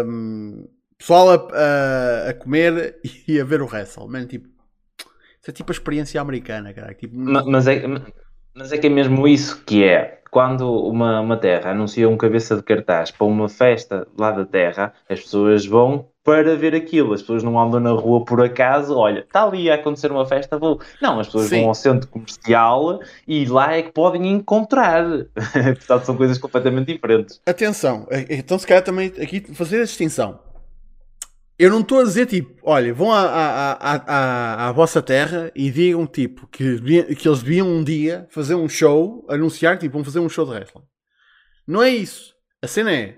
um, 0.06 0.68
pessoal 0.98 1.30
a, 1.32 1.36
a, 1.36 2.30
a, 2.32 2.34
comer 2.34 3.00
e 3.26 3.40
a 3.40 3.46
ver 3.46 3.62
o 3.62 3.66
wrestle. 3.66 4.10
Man, 4.10 4.28
tipo, 4.28 4.50
isso 5.40 5.50
é 5.50 5.54
tipo 5.54 5.72
a 5.72 5.76
experiência 5.76 6.20
americana, 6.20 6.74
cara. 6.74 6.94
Tipo, 6.94 7.16
mas, 7.16 7.66
é, 7.66 7.84
mas 8.54 8.74
é 8.74 8.78
que 8.78 8.88
é 8.88 8.90
mesmo 8.90 9.26
isso 9.26 9.64
que 9.64 9.86
é. 9.86 10.22
Quando 10.30 10.70
uma, 10.70 11.22
uma 11.22 11.38
terra 11.38 11.72
anuncia 11.72 12.10
um 12.10 12.18
cabeça 12.18 12.58
de 12.58 12.64
cartaz 12.64 13.12
para 13.12 13.26
uma 13.26 13.48
festa 13.48 14.06
lá 14.20 14.32
da 14.32 14.46
terra, 14.46 14.94
as 15.08 15.22
pessoas 15.22 15.66
vão 15.66 16.12
para 16.24 16.56
ver 16.56 16.74
aquilo. 16.74 17.14
As 17.14 17.22
pessoas 17.22 17.44
não 17.44 17.60
andam 17.60 17.80
na 17.80 17.92
rua 17.92 18.24
por 18.24 18.42
acaso, 18.42 18.96
olha, 18.96 19.20
está 19.20 19.44
ali 19.44 19.70
a 19.70 19.76
acontecer 19.76 20.12
uma 20.12 20.26
festa, 20.26 20.58
vou. 20.58 20.80
Não, 21.02 21.20
as 21.20 21.28
pessoas 21.28 21.48
Sim. 21.48 21.60
vão 21.60 21.70
ao 21.70 21.76
centro 21.76 22.08
comercial 22.08 23.00
e 23.28 23.46
lá 23.46 23.74
é 23.74 23.82
que 23.82 23.92
podem 23.92 24.32
encontrar. 24.32 25.04
Portanto, 25.36 26.06
são 26.06 26.16
coisas 26.16 26.38
completamente 26.38 26.94
diferentes. 26.94 27.42
Atenção, 27.46 28.08
então 28.30 28.58
se 28.58 28.66
calhar 28.66 28.84
também 28.84 29.08
aqui 29.22 29.42
fazer 29.54 29.82
a 29.82 29.86
distinção. 29.86 30.40
Eu 31.58 31.70
não 31.70 31.82
estou 31.82 32.00
a 32.00 32.04
dizer 32.04 32.26
tipo, 32.26 32.60
olha, 32.64 32.94
vão 32.94 33.12
à, 33.12 33.22
à, 33.22 33.96
à, 33.96 34.68
à, 34.70 34.72
vossa 34.72 35.04
terra 35.04 35.52
e 35.56 35.70
digam 35.70 36.08
tipo 36.08 36.48
que, 36.48 36.82
que 37.16 37.28
eles 37.28 37.44
deviam 37.44 37.68
um 37.68 37.84
dia 37.84 38.26
fazer 38.32 38.56
um 38.56 38.68
show, 38.68 39.24
anunciar 39.30 39.78
tipo, 39.78 39.94
vão 39.94 40.04
fazer 40.04 40.20
um 40.20 40.28
show 40.28 40.46
de 40.46 40.52
wrestling. 40.52 40.84
Não 41.68 41.82
é 41.84 41.90
isso. 41.90 42.34
A 42.62 42.68
cena 42.68 42.92
é 42.92 43.18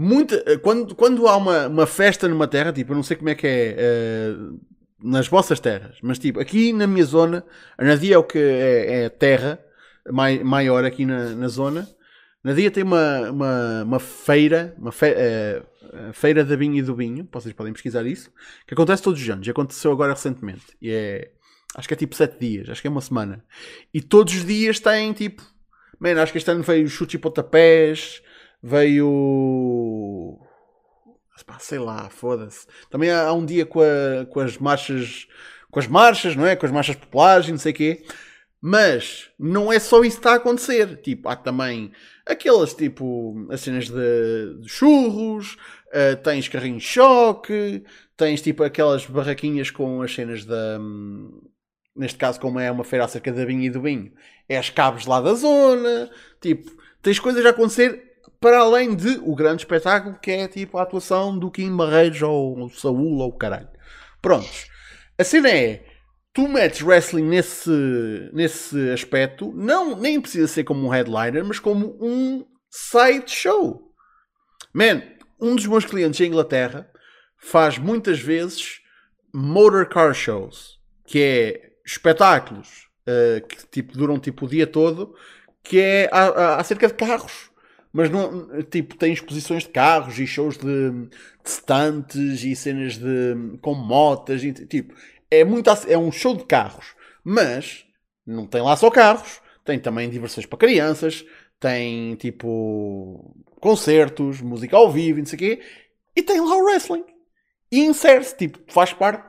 muita, 0.00 0.58
quando, 0.60 0.94
quando 0.94 1.28
há 1.28 1.36
uma, 1.36 1.68
uma 1.68 1.86
festa 1.86 2.26
numa 2.26 2.48
terra, 2.48 2.72
tipo, 2.72 2.92
eu 2.92 2.96
não 2.96 3.02
sei 3.02 3.18
como 3.18 3.28
é 3.28 3.34
que 3.34 3.46
é 3.46 4.34
uh, 4.34 4.58
nas 5.02 5.28
vossas 5.28 5.60
terras, 5.60 5.98
mas 6.02 6.18
tipo, 6.18 6.40
aqui 6.40 6.72
na 6.72 6.86
minha 6.86 7.04
zona, 7.04 7.44
a 7.76 7.84
Nadia 7.84 8.14
é 8.14 8.18
o 8.18 8.24
que 8.24 8.38
é, 8.38 9.04
é 9.04 9.08
terra 9.10 9.62
mai, 10.10 10.42
maior 10.42 10.86
aqui 10.86 11.04
na, 11.04 11.30
na 11.30 11.48
zona. 11.48 11.86
Nadia 12.42 12.70
tem 12.70 12.82
uma, 12.82 13.30
uma, 13.30 13.82
uma 13.84 14.00
feira, 14.00 14.74
uma 14.78 14.90
fe, 14.90 15.10
uh, 15.12 16.12
Feira 16.14 16.44
da 16.44 16.56
Vinha 16.56 16.78
e 16.78 16.82
do 16.82 16.96
Vinho, 16.96 17.28
vocês 17.30 17.54
podem 17.54 17.74
pesquisar 17.74 18.06
isso, 18.06 18.32
que 18.66 18.72
acontece 18.72 19.02
todos 19.02 19.20
os 19.20 19.28
anos, 19.28 19.46
aconteceu 19.46 19.92
agora 19.92 20.14
recentemente, 20.14 20.64
e 20.80 20.90
é, 20.90 21.30
acho 21.74 21.86
que 21.86 21.92
é 21.92 21.96
tipo 21.96 22.14
7 22.14 22.38
dias, 22.38 22.70
acho 22.70 22.80
que 22.80 22.88
é 22.88 22.90
uma 22.90 23.02
semana, 23.02 23.44
e 23.92 24.00
todos 24.00 24.32
os 24.32 24.46
dias 24.46 24.80
têm 24.80 25.12
tipo, 25.12 25.42
man, 25.98 26.22
acho 26.22 26.32
que 26.32 26.38
este 26.38 26.50
ano 26.50 26.62
veio 26.62 26.88
chute 26.88 27.16
e 27.16 27.18
pontapés, 27.18 28.22
veio, 28.62 30.38
sei 31.58 31.78
lá, 31.78 32.08
foda-se, 32.10 32.66
também 32.90 33.10
há, 33.10 33.28
há, 33.28 33.32
um 33.32 33.44
dia 33.44 33.64
com, 33.64 33.80
a, 33.80 34.26
com 34.26 34.40
as 34.40 34.58
marchas, 34.58 35.26
com 35.70 35.78
as 35.78 35.86
marchas, 35.86 36.36
não 36.36 36.46
é, 36.46 36.56
com 36.56 36.66
as 36.66 36.72
marchas 36.72 36.96
populares 36.96 37.48
e 37.48 37.52
não 37.52 37.58
sei 37.58 37.72
o 37.72 37.74
quê, 37.74 38.04
mas 38.60 39.30
não 39.38 39.72
é 39.72 39.78
só 39.78 40.04
isso 40.04 40.16
que 40.16 40.20
está 40.20 40.32
a 40.32 40.36
acontecer. 40.36 40.96
Tipo, 40.98 41.28
há 41.28 41.36
também 41.36 41.92
aquelas 42.26 42.74
tipo 42.74 43.46
as 43.50 43.62
cenas 43.62 43.88
de, 43.88 44.60
de 44.60 44.68
churros, 44.68 45.56
Uh, 45.90 46.14
tens 46.22 46.46
carrinho 46.46 46.78
de 46.78 46.84
choque, 46.84 47.82
tens 48.16 48.40
tipo 48.40 48.62
aquelas 48.62 49.04
barraquinhas 49.06 49.72
com 49.72 50.02
as 50.02 50.14
cenas 50.14 50.44
da. 50.44 50.78
Um, 50.78 51.42
neste 51.96 52.16
caso, 52.16 52.38
como 52.38 52.60
é 52.60 52.70
uma 52.70 52.84
feira 52.84 53.04
acerca 53.04 53.32
da 53.32 53.44
vinho 53.44 53.62
e 53.62 53.70
do 53.70 53.82
vinho, 53.82 54.12
é 54.48 54.56
as 54.56 54.70
cabos 54.70 55.04
lá 55.04 55.20
da 55.20 55.34
zona. 55.34 56.08
Tipo, 56.40 56.70
tens 57.02 57.18
coisas 57.18 57.44
a 57.44 57.50
acontecer 57.50 58.09
para 58.40 58.60
além 58.60 58.94
de 58.94 59.20
o 59.22 59.34
grande 59.34 59.62
espetáculo 59.62 60.18
que 60.20 60.30
é 60.30 60.48
tipo 60.48 60.78
a 60.78 60.82
atuação 60.82 61.38
do 61.38 61.50
Kim 61.50 61.76
Barreiros 61.76 62.22
ou 62.22 62.64
o 62.64 62.70
Saúl 62.70 63.18
ou 63.18 63.28
o 63.28 63.36
caralho. 63.36 63.68
Prontos. 64.20 64.66
A 65.18 65.24
cena 65.24 65.50
é. 65.50 65.84
Tu 66.32 66.46
metes 66.46 66.80
wrestling 66.80 67.24
nesse, 67.24 68.30
nesse 68.32 68.90
aspecto, 68.90 69.52
não, 69.52 69.96
nem 69.96 70.20
precisa 70.20 70.46
ser 70.46 70.62
como 70.62 70.86
um 70.86 70.88
headliner, 70.88 71.44
mas 71.44 71.58
como 71.58 71.98
um 72.00 72.46
side 72.70 73.28
show. 73.28 73.92
Man, 74.72 75.02
um 75.40 75.56
dos 75.56 75.66
meus 75.66 75.84
clientes 75.84 76.20
em 76.20 76.26
Inglaterra 76.26 76.88
faz 77.36 77.78
muitas 77.78 78.20
vezes 78.20 78.80
motor 79.34 79.88
car 79.88 80.14
shows, 80.14 80.78
que 81.04 81.20
é 81.20 81.70
espetáculos 81.84 82.88
uh, 83.08 83.46
que 83.46 83.66
tipo, 83.66 83.98
duram 83.98 84.18
tipo 84.20 84.46
o 84.46 84.48
dia 84.48 84.68
todo, 84.68 85.12
que 85.64 85.80
é 85.80 86.08
acerca 86.56 86.86
de 86.86 86.94
carros. 86.94 87.49
Mas 87.92 88.08
não, 88.08 88.62
tipo, 88.62 88.96
tem 88.96 89.12
exposições 89.12 89.64
de 89.64 89.70
carros 89.70 90.18
e 90.18 90.26
shows 90.26 90.56
de, 90.56 90.90
de 90.90 91.08
estantes 91.44 92.44
e 92.44 92.54
cenas 92.54 92.96
de, 92.96 93.58
com 93.60 93.74
motas. 93.74 94.42
Tipo, 94.42 94.94
é, 95.30 95.44
muito, 95.44 95.68
é 95.88 95.98
um 95.98 96.12
show 96.12 96.36
de 96.36 96.44
carros. 96.44 96.94
Mas 97.24 97.84
não 98.26 98.46
tem 98.46 98.62
lá 98.62 98.76
só 98.76 98.90
carros. 98.90 99.40
Tem 99.64 99.78
também 99.78 100.08
diversões 100.08 100.46
para 100.46 100.58
crianças. 100.58 101.24
Tem 101.58 102.14
tipo 102.14 103.34
concertos, 103.60 104.40
música 104.40 104.76
ao 104.76 104.90
vivo 104.90 105.18
e 105.18 105.22
não 105.22 105.26
sei 105.26 105.36
o 105.36 105.38
quê, 105.38 105.60
e 106.16 106.22
tem 106.22 106.40
lá 106.40 106.56
o 106.56 106.64
wrestling. 106.64 107.04
E 107.70 107.80
insere-se, 107.84 108.36
tipo, 108.36 108.58
faz 108.66 108.92
parte 108.92 109.24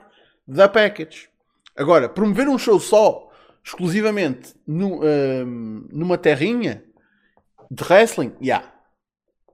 da 0.47 0.67
package. 0.67 1.29
Agora, 1.75 2.09
promover 2.09 2.47
um 2.47 2.57
show 2.57 2.79
só, 2.79 3.29
exclusivamente 3.63 4.55
no, 4.65 5.01
um, 5.03 5.87
numa 5.91 6.17
terrinha 6.17 6.83
de 7.71 7.83
wrestling. 7.85 8.33
Yeah, 8.41 8.69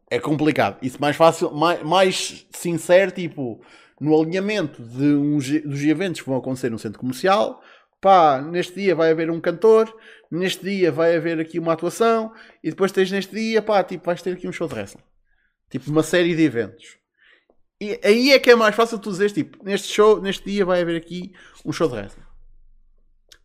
é 0.09 0.19
complicado. 0.19 0.79
Isso 0.81 0.99
mais 0.99 1.15
fácil, 1.15 1.51
mais, 1.51 1.83
mais 1.83 2.47
sincero, 2.51 3.11
tipo, 3.11 3.63
no 4.01 4.19
alinhamento 4.19 4.81
de 4.81 5.13
uns, 5.13 5.49
dos 5.61 5.83
eventos 5.83 6.21
que 6.21 6.27
vão 6.27 6.39
acontecer 6.39 6.71
no 6.71 6.79
centro 6.79 6.99
comercial. 6.99 7.61
Pá, 8.01 8.41
neste 8.41 8.75
dia 8.75 8.95
vai 8.95 9.11
haver 9.11 9.29
um 9.29 9.39
cantor, 9.39 9.93
neste 10.31 10.63
dia 10.63 10.91
vai 10.91 11.15
haver 11.15 11.39
aqui 11.39 11.59
uma 11.59 11.73
atuação 11.73 12.31
e 12.63 12.69
depois 12.69 12.91
tens 12.91 13.11
neste 13.11 13.33
dia, 13.33 13.61
pá, 13.61 13.83
tipo, 13.83 14.05
vais 14.05 14.21
ter 14.21 14.33
aqui 14.33 14.47
um 14.47 14.51
show 14.51 14.67
de 14.67 14.75
wrestling. 14.75 15.03
Tipo, 15.69 15.89
uma 15.91 16.03
série 16.03 16.35
de 16.35 16.43
eventos. 16.43 16.97
E 17.79 17.99
aí 18.03 18.31
é 18.31 18.39
que 18.39 18.49
é 18.49 18.55
mais 18.55 18.75
fácil 18.75 18.97
tu 18.97 19.11
dizeres, 19.11 19.33
tipo, 19.33 19.63
neste 19.63 19.87
show, 19.91 20.21
neste 20.21 20.43
dia 20.45 20.65
vai 20.65 20.81
haver 20.81 20.95
aqui 20.95 21.33
um 21.65 21.71
show 21.71 21.87
de 21.87 21.95
wrestling. 21.95 22.23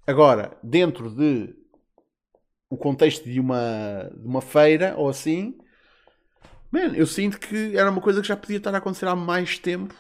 Agora, 0.06 0.56
dentro 0.62 1.10
de 1.10 1.54
o 2.72 2.76
contexto 2.78 3.28
de 3.28 3.38
uma, 3.38 4.10
de 4.16 4.26
uma 4.26 4.40
feira 4.40 4.94
ou 4.96 5.06
assim, 5.06 5.58
man, 6.70 6.94
eu 6.94 7.06
sinto 7.06 7.38
que 7.38 7.76
era 7.76 7.90
uma 7.90 8.00
coisa 8.00 8.22
que 8.22 8.28
já 8.28 8.34
podia 8.34 8.56
estar 8.56 8.74
a 8.74 8.78
acontecer 8.78 9.06
há 9.06 9.14
mais 9.14 9.58
tempo 9.58 9.94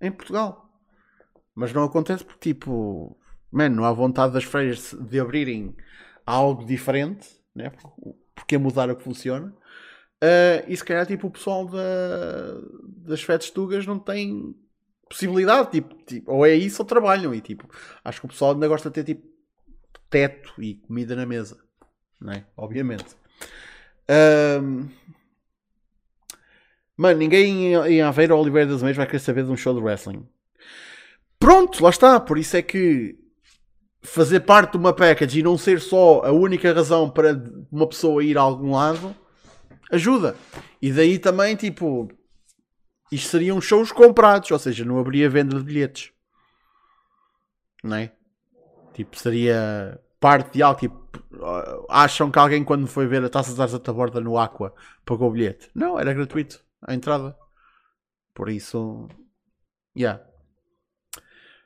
em 0.00 0.12
Portugal. 0.12 0.70
Mas 1.52 1.72
não 1.72 1.82
acontece 1.82 2.24
porque, 2.24 2.54
tipo, 2.54 3.18
man, 3.50 3.70
não 3.70 3.84
há 3.84 3.92
vontade 3.92 4.32
das 4.32 4.44
feiras 4.44 4.94
de 5.00 5.18
abrirem 5.18 5.74
algo 6.24 6.64
diferente, 6.64 7.28
né? 7.52 7.72
porque 8.36 8.56
mudar 8.56 8.88
o 8.88 8.94
que 8.94 9.02
funciona. 9.02 9.52
Uh, 10.22 10.62
e 10.68 10.76
se 10.76 10.84
calhar 10.84 11.04
tipo, 11.04 11.26
o 11.26 11.30
pessoal 11.30 11.66
da, 11.66 12.60
das 12.98 13.20
fetes 13.20 13.50
tugas 13.50 13.84
não 13.84 13.98
tem 13.98 14.54
possibilidade, 15.08 15.72
tipo, 15.72 15.96
tipo, 16.04 16.30
ou 16.30 16.46
é 16.46 16.54
isso 16.54 16.82
ou 16.82 16.86
trabalham. 16.86 17.34
E 17.34 17.40
tipo, 17.40 17.68
acho 18.04 18.20
que 18.20 18.26
o 18.26 18.28
pessoal 18.28 18.52
ainda 18.52 18.68
gosta 18.68 18.88
de 18.90 18.94
ter 18.94 19.04
tipo 19.12 19.26
teto 20.08 20.62
e 20.62 20.76
comida 20.76 21.16
na 21.16 21.26
mesa, 21.26 21.58
né? 22.22 22.44
obviamente. 22.56 23.16
Um, 24.08 24.88
mano, 26.96 27.18
ninguém 27.18 27.74
em 27.74 28.02
Aveiro 28.02 28.34
ou 28.34 28.42
Oliveira 28.42 28.70
das 28.70 28.82
Meias 28.82 28.96
vai 28.96 29.06
querer 29.06 29.18
saber 29.18 29.44
de 29.44 29.50
um 29.50 29.56
show 29.56 29.74
de 29.74 29.80
wrestling. 29.80 30.26
Pronto, 31.38 31.82
lá 31.82 31.90
está. 31.90 32.20
Por 32.20 32.38
isso 32.38 32.56
é 32.56 32.62
que 32.62 33.18
fazer 34.02 34.40
parte 34.40 34.72
de 34.72 34.78
uma 34.78 34.92
package 34.92 35.40
e 35.40 35.42
não 35.42 35.56
ser 35.56 35.80
só 35.80 36.22
a 36.24 36.32
única 36.32 36.72
razão 36.72 37.08
para 37.08 37.40
uma 37.70 37.86
pessoa 37.86 38.22
ir 38.22 38.36
a 38.36 38.42
algum 38.42 38.72
lado 38.72 39.14
ajuda. 39.90 40.36
E 40.80 40.90
daí 40.90 41.18
também, 41.18 41.54
tipo, 41.54 42.08
isto 43.10 43.28
seriam 43.28 43.60
shows 43.60 43.92
comprados, 43.92 44.50
ou 44.50 44.58
seja, 44.58 44.84
não 44.84 44.98
haveria 44.98 45.30
venda 45.30 45.56
de 45.56 45.62
bilhetes, 45.62 46.10
não 47.84 47.96
é? 47.96 48.12
Tipo, 48.94 49.18
seria 49.18 50.00
parte 50.22 50.52
de 50.52 50.62
algo. 50.62 50.78
Tipo, 50.78 51.02
acham 51.90 52.30
que 52.30 52.38
alguém, 52.38 52.62
quando 52.62 52.86
foi 52.86 53.06
ver 53.08 53.24
a 53.24 53.28
taça 53.28 53.52
de 53.52 53.78
da 53.78 53.92
borda 53.92 54.20
no 54.20 54.38
Aqua, 54.38 54.72
pagou 55.04 55.28
o 55.28 55.32
bilhete? 55.32 55.68
Não, 55.74 55.98
era 55.98 56.14
gratuito 56.14 56.60
a 56.80 56.94
entrada. 56.94 57.36
Por 58.32 58.48
isso, 58.48 59.08
yeah. 59.98 60.22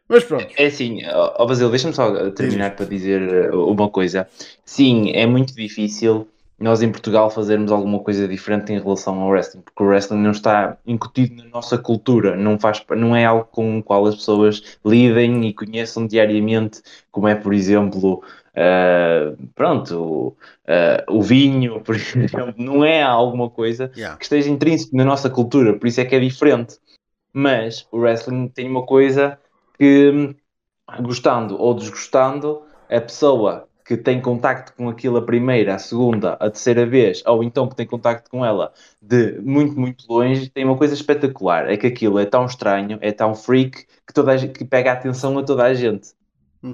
Mas 0.08 0.24
pronto. 0.24 0.48
É 0.56 0.66
assim, 0.66 1.04
ó 1.06 1.44
Basil, 1.46 1.68
deixa-me 1.68 1.94
só 1.94 2.30
terminar 2.30 2.74
para 2.74 2.86
dizer 2.86 3.52
uh, 3.52 3.70
uma 3.70 3.90
coisa. 3.90 4.28
Sim, 4.64 5.10
é 5.12 5.26
muito 5.26 5.54
difícil 5.54 6.28
nós 6.58 6.80
em 6.80 6.90
Portugal 6.90 7.30
fazermos 7.30 7.70
alguma 7.70 7.98
coisa 7.98 8.26
diferente 8.26 8.72
em 8.72 8.78
relação 8.78 9.20
ao 9.20 9.28
wrestling, 9.28 9.60
porque 9.60 9.82
o 9.82 9.86
wrestling 9.86 10.22
não 10.22 10.30
está 10.30 10.78
incutido 10.86 11.42
na 11.42 11.48
nossa 11.50 11.76
cultura, 11.76 12.34
não, 12.34 12.58
faz, 12.58 12.82
não 12.96 13.14
é 13.14 13.26
algo 13.26 13.46
com 13.50 13.78
o 13.78 13.82
qual 13.82 14.06
as 14.06 14.16
pessoas 14.16 14.78
lidem 14.84 15.46
e 15.46 15.52
conheçam 15.52 16.06
diariamente, 16.06 16.80
como 17.10 17.28
é, 17.28 17.34
por 17.34 17.52
exemplo, 17.52 18.22
uh, 18.54 19.36
pronto, 19.54 20.34
uh, 20.66 21.14
o 21.14 21.22
vinho, 21.22 21.80
por 21.84 21.94
exemplo, 21.94 22.54
não 22.56 22.84
é 22.84 23.02
alguma 23.02 23.50
coisa 23.50 23.90
Yeah. 23.96 24.16
que 24.18 24.24
esteja 24.24 24.50
intrínseco 24.50 24.96
na 24.96 25.04
nossa 25.04 25.30
cultura, 25.30 25.78
por 25.78 25.86
isso 25.86 26.00
é 26.00 26.04
que 26.04 26.14
é 26.14 26.20
diferente. 26.20 26.78
Mas 27.32 27.86
o 27.92 27.98
wrestling 27.98 28.48
tem 28.48 28.68
uma 28.68 28.84
coisa 28.84 29.38
que, 29.78 30.34
gostando 31.02 31.60
ou 31.60 31.74
desgostando, 31.74 32.62
a 32.90 33.00
pessoa 33.00 33.68
que 33.86 33.96
tem 33.96 34.20
contacto 34.20 34.72
com 34.74 34.88
aquilo 34.88 35.16
a 35.18 35.22
primeira, 35.22 35.74
a 35.76 35.78
segunda, 35.78 36.32
a 36.34 36.50
terceira 36.50 36.84
vez, 36.84 37.22
ou 37.26 37.42
então 37.44 37.68
que 37.68 37.76
tem 37.76 37.86
contacto 37.86 38.28
com 38.30 38.44
ela 38.44 38.72
de 39.00 39.40
muito, 39.40 39.78
muito 39.78 40.04
longe, 40.08 40.50
tem 40.50 40.64
uma 40.64 40.76
coisa 40.76 40.94
espetacular. 40.94 41.70
É 41.70 41.76
que 41.76 41.86
aquilo 41.86 42.18
é 42.18 42.26
tão 42.26 42.46
estranho, 42.46 42.98
é 43.00 43.12
tão 43.12 43.34
freak, 43.34 43.86
que, 44.06 44.12
toda 44.14 44.32
a 44.32 44.48
que 44.48 44.64
pega 44.64 44.90
a 44.90 44.94
atenção 44.94 45.38
a 45.38 45.44
toda 45.44 45.64
a 45.64 45.74
gente. 45.74 46.08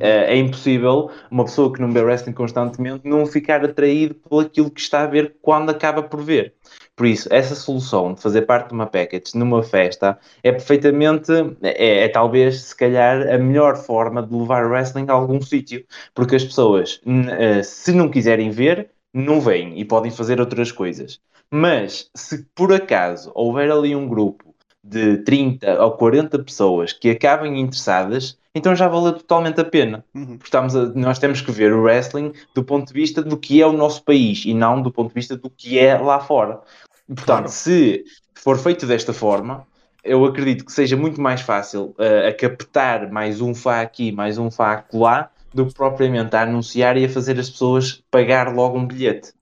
É, 0.00 0.34
é 0.34 0.36
impossível 0.36 1.10
uma 1.30 1.44
pessoa 1.44 1.72
que 1.72 1.80
não 1.80 1.90
vê 1.90 2.00
wrestling 2.00 2.32
constantemente 2.32 3.06
não 3.06 3.26
ficar 3.26 3.64
atraído 3.64 4.14
por 4.14 4.44
aquilo 4.44 4.70
que 4.70 4.80
está 4.80 5.02
a 5.02 5.06
ver 5.06 5.36
quando 5.42 5.70
acaba 5.70 6.02
por 6.02 6.22
ver. 6.22 6.54
Por 6.94 7.06
isso, 7.06 7.28
essa 7.32 7.54
solução 7.54 8.12
de 8.14 8.20
fazer 8.20 8.42
parte 8.42 8.68
de 8.68 8.74
uma 8.74 8.86
package 8.86 9.36
numa 9.36 9.62
festa 9.62 10.18
é 10.42 10.52
perfeitamente, 10.52 11.32
é, 11.62 12.04
é 12.04 12.08
talvez, 12.08 12.62
se 12.62 12.76
calhar, 12.76 13.28
a 13.32 13.38
melhor 13.38 13.76
forma 13.76 14.22
de 14.22 14.34
levar 14.34 14.66
wrestling 14.66 15.06
a 15.08 15.12
algum 15.12 15.40
sítio. 15.40 15.84
Porque 16.14 16.36
as 16.36 16.44
pessoas, 16.44 17.00
eh, 17.38 17.62
se 17.62 17.92
não 17.92 18.08
quiserem 18.10 18.50
ver, 18.50 18.90
não 19.12 19.40
vêm 19.40 19.78
e 19.78 19.84
podem 19.84 20.10
fazer 20.10 20.40
outras 20.40 20.70
coisas. 20.70 21.20
Mas, 21.50 22.10
se 22.14 22.44
por 22.54 22.72
acaso 22.72 23.30
houver 23.34 23.70
ali 23.70 23.94
um 23.94 24.08
grupo 24.08 24.51
de 24.84 25.18
30 25.18 25.82
ou 25.82 25.92
40 25.92 26.38
pessoas 26.40 26.92
que 26.92 27.10
acabem 27.10 27.60
interessadas, 27.60 28.36
então 28.54 28.74
já 28.74 28.88
valeu 28.88 29.12
totalmente 29.12 29.60
a 29.60 29.64
pena. 29.64 30.04
Uhum. 30.14 30.38
Estamos 30.42 30.74
a- 30.74 30.86
nós 30.94 31.18
temos 31.18 31.40
que 31.40 31.52
ver 31.52 31.72
o 31.72 31.82
wrestling 31.82 32.32
do 32.54 32.64
ponto 32.64 32.88
de 32.88 32.92
vista 32.92 33.22
do 33.22 33.36
que 33.36 33.62
é 33.62 33.66
o 33.66 33.72
nosso 33.72 34.02
país 34.04 34.44
e 34.44 34.52
não 34.52 34.82
do 34.82 34.90
ponto 34.90 35.08
de 35.08 35.14
vista 35.14 35.36
do 35.36 35.48
que 35.48 35.78
é 35.78 35.96
lá 35.96 36.20
fora. 36.20 36.60
Portanto, 37.06 37.24
Claro. 37.26 37.48
se 37.48 38.04
for 38.34 38.58
feito 38.58 38.86
desta 38.86 39.12
forma, 39.12 39.66
eu 40.04 40.24
acredito 40.24 40.64
que 40.64 40.72
seja 40.72 40.96
muito 40.96 41.20
mais 41.20 41.40
fácil 41.40 41.94
eh, 41.98 42.28
a 42.28 42.32
captar 42.34 43.10
mais 43.10 43.40
um 43.40 43.54
fã 43.54 43.80
aqui, 43.80 44.10
mais 44.10 44.36
um 44.36 44.50
fã 44.50 44.66
acolá, 44.72 45.30
do 45.54 45.66
que 45.66 45.74
propriamente 45.74 46.34
a 46.34 46.42
anunciar 46.42 46.96
e 46.96 47.04
a 47.04 47.08
fazer 47.08 47.38
as 47.38 47.48
pessoas 47.48 48.02
pagar 48.10 48.52
logo 48.52 48.76
um 48.78 48.86
bilhete. 48.86 49.32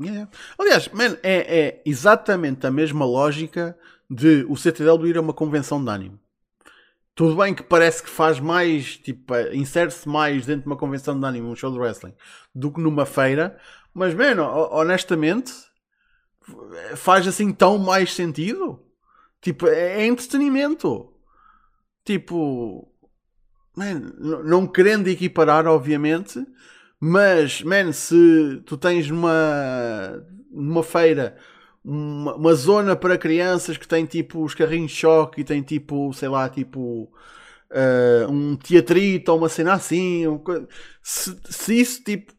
Yeah. 0.00 0.28
Aliás, 0.58 0.88
man, 0.88 1.16
é, 1.22 1.58
é 1.58 1.80
exatamente 1.86 2.66
a 2.66 2.70
mesma 2.70 3.04
lógica 3.04 3.76
de 4.10 4.44
o 4.48 4.56
CTW 4.56 5.06
ir 5.06 5.16
a 5.16 5.20
uma 5.20 5.32
convenção 5.32 5.82
de 5.82 5.88
anime. 5.88 6.20
Tudo 7.14 7.36
bem 7.36 7.54
que 7.54 7.62
parece 7.62 8.02
que 8.02 8.10
faz 8.10 8.40
mais, 8.40 8.96
tipo, 8.96 9.34
eh, 9.34 9.54
insere-se 9.54 10.08
mais 10.08 10.46
dentro 10.46 10.62
de 10.62 10.66
uma 10.66 10.76
convenção 10.76 11.18
de 11.18 11.24
anime, 11.24 11.46
um 11.46 11.54
show 11.54 11.70
de 11.70 11.78
wrestling, 11.78 12.14
do 12.54 12.72
que 12.72 12.80
numa 12.80 13.06
feira, 13.06 13.58
mas, 13.94 14.14
mano, 14.14 14.42
honestamente, 14.42 15.52
faz 16.96 17.26
assim 17.28 17.52
tão 17.52 17.78
mais 17.78 18.14
sentido. 18.14 18.82
Tipo, 19.40 19.66
é 19.68 20.02
é 20.02 20.06
entretenimento. 20.06 21.12
Tipo, 22.04 22.90
não 24.44 24.66
querendo 24.66 25.08
equiparar, 25.08 25.66
obviamente, 25.66 26.44
mas, 26.98 27.62
man, 27.62 27.92
se 27.92 28.62
tu 28.66 28.76
tens 28.76 29.08
numa, 29.08 30.24
numa 30.50 30.82
feira 30.82 31.36
uma, 31.90 32.34
uma 32.36 32.54
zona 32.54 32.96
para 32.96 33.18
crianças 33.18 33.76
que 33.76 33.88
tem 33.88 34.06
tipo 34.06 34.42
os 34.44 34.54
carrinhos 34.54 34.92
de 34.92 34.96
choque 34.98 35.40
e 35.40 35.44
tem 35.44 35.62
tipo, 35.62 36.12
sei 36.12 36.28
lá, 36.28 36.48
tipo 36.48 37.12
eh, 37.70 38.26
um 38.28 38.56
teatrito 38.56 39.32
ou 39.32 39.38
uma 39.38 39.48
cena 39.48 39.74
assim, 39.74 40.24
coisa- 40.44 40.68
se, 41.02 41.36
se 41.50 41.80
isso 41.80 42.04
tipo 42.04 42.32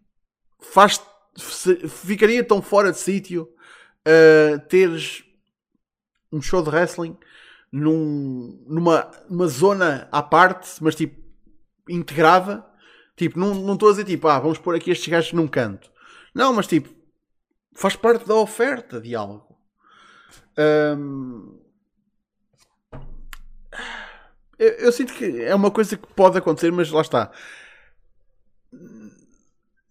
faz 0.61 1.01
se- 1.35 1.87
ficaria 1.87 2.43
tão 2.43 2.61
fora 2.61 2.91
de 2.91 2.99
sítio 2.99 3.49
eh, 4.05 4.57
teres 4.69 5.23
um 6.31 6.41
show 6.41 6.61
de 6.63 6.69
wrestling 6.69 7.17
num, 7.71 8.63
numa, 8.67 9.09
numa 9.29 9.47
zona 9.47 10.07
à 10.11 10.21
parte, 10.21 10.69
mas 10.81 10.95
tipo 10.95 11.19
integrada. 11.89 12.65
Tipo, 13.15 13.39
não 13.39 13.73
estou 13.73 13.89
a 13.89 13.91
dizer 13.91 14.05
tipo, 14.05 14.27
ah, 14.27 14.39
vamos 14.39 14.57
pôr 14.57 14.75
aqui 14.75 14.91
estes 14.91 15.07
gajos 15.07 15.33
num 15.33 15.47
canto. 15.47 15.91
Não, 16.33 16.53
mas 16.53 16.67
tipo, 16.67 16.89
faz 17.73 17.95
parte 17.95 18.27
da 18.27 18.35
oferta 18.35 18.99
de 18.99 19.15
algo. 19.15 19.57
Eu, 24.57 24.69
eu 24.73 24.91
sinto 24.91 25.13
que 25.13 25.41
é 25.41 25.55
uma 25.55 25.71
coisa 25.71 25.97
que 25.97 26.13
pode 26.13 26.37
acontecer, 26.37 26.71
mas 26.71 26.91
lá 26.91 27.01
está. 27.01 27.31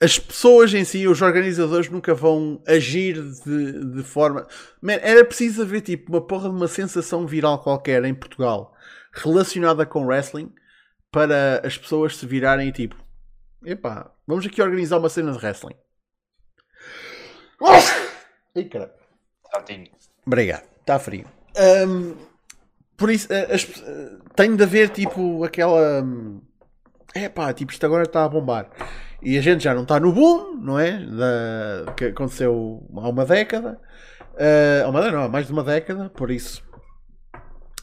As 0.01 0.19
pessoas 0.19 0.73
em 0.73 0.85
si, 0.85 1.07
os 1.07 1.21
organizadores, 1.21 1.91
nunca 1.91 2.15
vão 2.15 2.63
agir 2.67 3.21
de, 3.45 3.97
de 3.97 4.03
forma. 4.03 4.47
Man, 4.81 4.95
era 4.95 5.25
preciso 5.25 5.63
haver 5.63 5.83
tipo 5.83 6.11
uma 6.11 6.27
porra 6.27 6.49
de 6.49 6.55
uma 6.55 6.69
sensação 6.69 7.27
viral 7.27 7.63
qualquer 7.63 8.05
em 8.05 8.15
Portugal 8.15 8.75
relacionada 9.13 9.85
com 9.85 10.07
wrestling 10.07 10.55
para 11.11 11.61
as 11.67 11.77
pessoas 11.77 12.17
se 12.17 12.25
virarem 12.25 12.69
e 12.69 12.73
tipo, 12.73 12.97
epá, 13.65 14.11
vamos 14.27 14.47
aqui 14.47 14.63
organizar 14.63 14.99
uma 14.99 15.09
cena 15.09 15.33
de 15.33 15.39
wrestling. 15.39 15.75
Ai, 18.57 18.65
caralho. 18.65 18.93
Obrigado, 20.27 20.65
está 20.81 20.99
frio. 20.99 21.25
Hum, 21.87 22.15
por 22.97 23.11
isso, 23.11 23.33
eh, 23.33 23.49
as 23.55 23.65
eh, 23.65 24.11
tem 24.37 24.55
de 24.57 24.63
haver 24.63 24.91
tipo 24.91 25.45
aquela. 25.45 26.05
É 27.15 27.29
pá, 27.29 27.53
tipo, 27.53 27.73
isto 27.73 27.85
agora 27.85 28.05
está 28.05 28.25
a 28.25 28.29
bombar. 28.29 28.71
E 29.23 29.37
a 29.37 29.41
gente 29.43 29.65
já 29.65 29.75
não 29.75 29.83
está 29.83 29.99
no 30.01 30.13
boom, 30.13 30.57
não 30.57 30.79
é? 30.79 31.05
Da, 31.05 31.93
que 31.95 32.07
aconteceu 32.07 32.87
há 32.97 33.09
uma 33.09 33.25
década. 33.27 33.81
Eh, 34.39 34.83
há 34.85 34.89
uma 34.89 35.01
década, 35.01 35.19
não, 35.19 35.25
há 35.25 35.29
mais 35.29 35.47
de 35.47 35.53
uma 35.53 35.65
década, 35.65 36.09
por 36.11 36.31
isso. 36.31 36.63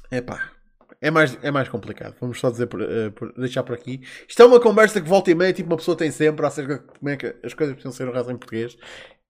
É 0.09 0.21
pá. 0.21 0.51
É 0.99 1.11
mais, 1.11 1.37
é 1.43 1.51
mais 1.51 1.69
complicado. 1.69 2.15
Vamos 2.19 2.39
só 2.39 2.49
dizer 2.49 2.65
por, 2.67 2.81
eh, 2.81 3.11
por- 3.11 3.31
deixar 3.33 3.61
por 3.61 3.75
aqui. 3.75 4.01
Isto 4.27 4.41
é 4.41 4.45
uma 4.45 4.59
conversa 4.59 4.99
que 4.99 5.07
volta 5.07 5.29
e 5.29 5.35
meia, 5.35 5.53
tipo, 5.53 5.69
uma 5.69 5.77
pessoa 5.77 5.95
tem 5.95 6.09
sempre 6.09 6.43
acerca 6.45 6.79
de 6.79 6.85
como 6.97 7.09
é 7.09 7.17
que 7.17 7.35
as 7.43 7.53
coisas 7.53 7.75
precisam 7.75 7.91
ser 7.91 8.09
wrestling 8.09 8.33
em 8.33 8.37
português. 8.37 8.75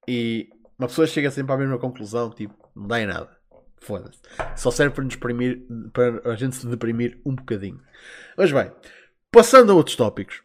E 0.08 0.49
uma 0.78 0.88
pessoa 0.88 1.08
chega 1.08 1.32
sempre 1.32 1.53
à 1.53 1.58
mesma 1.58 1.78
conclusão, 1.78 2.30
tipo, 2.30 2.55
não 2.76 2.88
dá 2.88 3.01
em 3.01 3.05
nada. 3.05 3.36
Foda-se. 3.80 4.20
Só 4.55 4.72
serve 4.72 4.95
para 4.95 5.03
nos 5.03 5.14
deprimir, 5.14 5.66
para 5.93 6.32
a 6.32 6.36
gente 6.36 6.55
se 6.55 6.68
deprimir 6.68 7.20
um 7.26 7.36
bocadinho. 7.36 7.80
Mas 8.36 8.51
bem, 8.51 8.72
passando 9.32 9.72
a 9.72 9.76
outros 9.76 9.95
tópicos. 9.95 10.41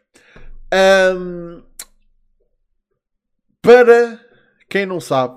Ahm, 0.71 1.63
para 3.61 4.19
quem 4.69 4.85
não 4.85 4.99
sabe, 4.99 5.35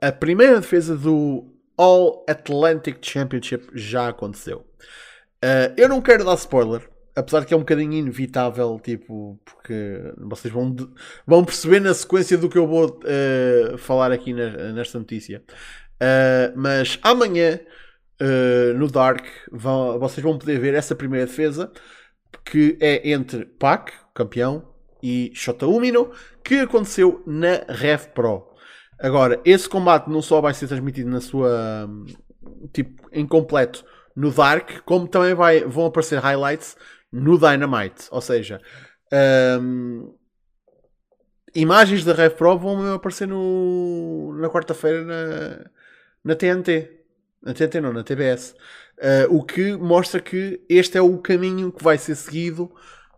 a 0.00 0.12
primeira 0.12 0.60
defesa 0.60 0.96
do 0.96 1.52
All 1.76 2.24
Atlantic 2.28 2.98
Championship 3.02 3.70
já 3.74 4.08
aconteceu. 4.08 4.66
Ah, 5.42 5.72
eu 5.76 5.88
não 5.88 6.00
quero 6.00 6.24
dar 6.24 6.34
spoiler, 6.34 6.88
apesar 7.14 7.44
que 7.44 7.52
é 7.52 7.56
um 7.56 7.60
bocadinho 7.60 7.92
inevitável, 7.92 8.80
tipo, 8.82 9.38
porque 9.44 10.00
vocês 10.18 10.52
vão, 10.52 10.72
de- 10.74 10.88
vão 11.26 11.44
perceber 11.44 11.80
na 11.80 11.92
sequência 11.94 12.38
do 12.38 12.48
que 12.48 12.58
eu 12.58 12.66
vou 12.66 13.00
ah, 13.04 13.78
falar 13.78 14.12
aqui 14.12 14.32
na- 14.32 14.72
nesta 14.72 14.98
notícia. 14.98 15.42
Ah, 16.00 16.52
mas 16.56 16.98
amanhã, 17.02 17.60
ah, 18.20 18.72
no 18.76 18.88
Dark, 18.90 19.24
vão- 19.50 19.98
vocês 19.98 20.22
vão 20.22 20.38
poder 20.38 20.58
ver 20.58 20.74
essa 20.74 20.94
primeira 20.94 21.26
defesa, 21.26 21.70
que 22.44 22.76
é 22.80 23.10
entre 23.10 23.44
Pac, 23.44 23.92
campeão, 24.14 24.68
e 25.02 25.32
Shota 25.34 25.66
Umino, 25.66 26.12
que 26.44 26.60
aconteceu 26.60 27.22
na 27.26 27.64
Rev 27.68 28.06
Pro. 28.14 28.46
Agora, 28.98 29.40
esse 29.44 29.68
combate 29.68 30.08
não 30.08 30.22
só 30.22 30.40
vai 30.40 30.54
ser 30.54 30.68
transmitido 30.68 31.10
na 31.10 31.20
sua 31.20 31.88
tipo 32.72 33.08
em 33.12 33.26
completo 33.26 33.84
no 34.14 34.30
Dark, 34.30 34.80
como 34.84 35.08
também 35.08 35.34
vai, 35.34 35.64
vão 35.64 35.86
aparecer 35.86 36.18
highlights 36.20 36.76
no 37.12 37.38
Dynamite. 37.38 38.06
Ou 38.10 38.20
seja, 38.20 38.60
hum, 39.60 40.14
imagens 41.54 42.04
da 42.04 42.14
Rev 42.14 42.32
Pro 42.34 42.58
vão 42.58 42.76
mesmo 42.76 42.94
aparecer 42.94 43.28
no, 43.28 44.34
na 44.38 44.48
quarta-feira 44.48 45.04
na, 45.04 45.70
na 46.24 46.34
TNT. 46.34 46.90
Na 47.42 47.52
TNT 47.52 47.80
não, 47.80 47.92
na 47.92 48.02
TBS. 48.02 48.54
Uh, 48.98 49.36
o 49.36 49.42
que 49.42 49.76
mostra 49.76 50.20
que 50.20 50.60
este 50.68 50.96
é 50.96 51.02
o 51.02 51.18
caminho 51.18 51.72
que 51.72 51.82
vai 51.82 51.98
ser 51.98 52.14
seguido 52.14 52.70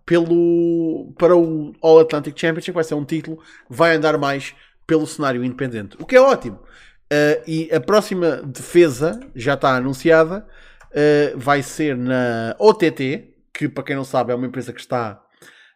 pelo, 0.06 1.12
para 1.18 1.36
o 1.36 1.74
All 1.80 2.00
Atlantic 2.00 2.38
Championship, 2.38 2.74
vai 2.74 2.84
ser 2.84 2.94
um 2.94 3.04
título 3.04 3.38
que 3.38 3.44
vai 3.70 3.94
andar 3.96 4.18
mais 4.18 4.54
pelo 4.86 5.06
cenário 5.06 5.42
independente, 5.42 5.96
o 5.98 6.06
que 6.06 6.16
é 6.16 6.20
ótimo. 6.20 6.56
Uh, 6.56 7.42
e 7.46 7.70
a 7.72 7.80
próxima 7.80 8.42
defesa 8.42 9.20
já 9.34 9.54
está 9.54 9.76
anunciada, 9.76 10.46
uh, 10.90 11.38
vai 11.38 11.62
ser 11.62 11.96
na 11.96 12.54
OTT, 12.58 13.33
que 13.54 13.68
para 13.68 13.84
quem 13.84 13.96
não 13.96 14.04
sabe 14.04 14.32
é 14.32 14.34
uma 14.34 14.46
empresa 14.46 14.72
que 14.72 14.80
está 14.80 15.24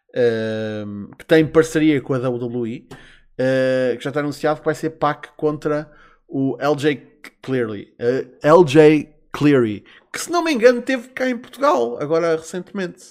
uh, 0.09 1.15
que 1.15 1.25
tem 1.25 1.47
parceria 1.47 2.01
com 2.01 2.13
a 2.13 2.29
WWE. 2.29 2.87
uh, 3.39 3.97
que 3.97 4.03
já 4.03 4.09
está 4.09 4.19
anunciado 4.19 4.59
que 4.59 4.65
vai 4.65 4.75
ser 4.75 4.91
Pac 4.91 5.29
contra 5.37 5.89
o 6.27 6.57
LJ 6.57 6.95
Cleary. 7.41 7.93
Uh, 7.99 8.61
LJ 8.61 9.09
Cleary, 9.31 9.85
que 10.11 10.19
se 10.19 10.29
não 10.29 10.43
me 10.43 10.51
engano 10.51 10.81
teve 10.81 11.09
cá 11.09 11.29
em 11.29 11.37
Portugal, 11.37 11.97
agora 12.01 12.35
recentemente, 12.35 13.03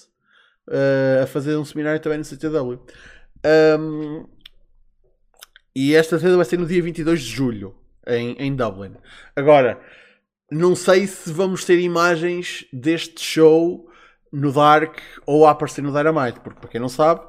uh, 0.68 1.22
a 1.22 1.26
fazer 1.26 1.56
um 1.56 1.64
seminário 1.64 2.00
também 2.00 2.18
no 2.18 2.24
CTW. 2.24 2.80
Um, 3.78 4.26
e 5.74 5.94
esta 5.94 6.18
cena 6.18 6.36
vai 6.36 6.44
ser 6.44 6.58
no 6.58 6.66
dia 6.66 6.82
22 6.82 7.20
de 7.20 7.30
julho, 7.30 7.76
em, 8.06 8.32
em 8.38 8.54
Dublin. 8.54 8.94
Agora, 9.36 9.80
não 10.50 10.74
sei 10.74 11.06
se 11.06 11.32
vamos 11.32 11.64
ter 11.64 11.78
imagens 11.78 12.66
deste 12.72 13.22
show 13.22 13.88
no 14.32 14.52
Dark 14.52 14.98
ou 15.26 15.46
a 15.46 15.50
aparecer 15.50 15.82
no 15.82 15.92
Dynamite, 15.92 16.40
porque 16.40 16.60
para 16.60 16.70
quem 16.70 16.80
não 16.80 16.88
sabe, 16.88 17.26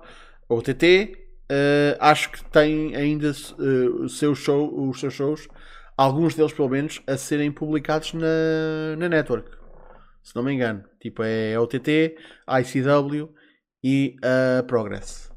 o 0.47 0.61
TT 0.61 1.29
uh, 1.51 1.97
acho 1.99 2.31
que 2.31 2.43
tem 2.45 2.95
ainda 2.95 3.31
uh, 3.31 4.03
o 4.03 4.09
seu 4.09 4.35
show, 4.35 4.89
os 4.89 4.99
seus 4.99 5.13
shows, 5.13 5.47
alguns 5.97 6.35
deles 6.35 6.53
pelo 6.53 6.69
menos, 6.69 7.01
a 7.07 7.17
serem 7.17 7.51
publicados 7.51 8.13
na, 8.13 8.95
na 8.97 9.09
network. 9.09 9.49
Se 10.23 10.35
não 10.35 10.43
me 10.43 10.53
engano. 10.53 10.83
Tipo, 10.99 11.23
é 11.23 11.55
a 11.55 11.61
OTT, 11.61 12.17
a 12.45 12.61
ICW 12.61 13.33
e 13.83 14.15
a 14.21 14.63
Progress. 14.63 15.31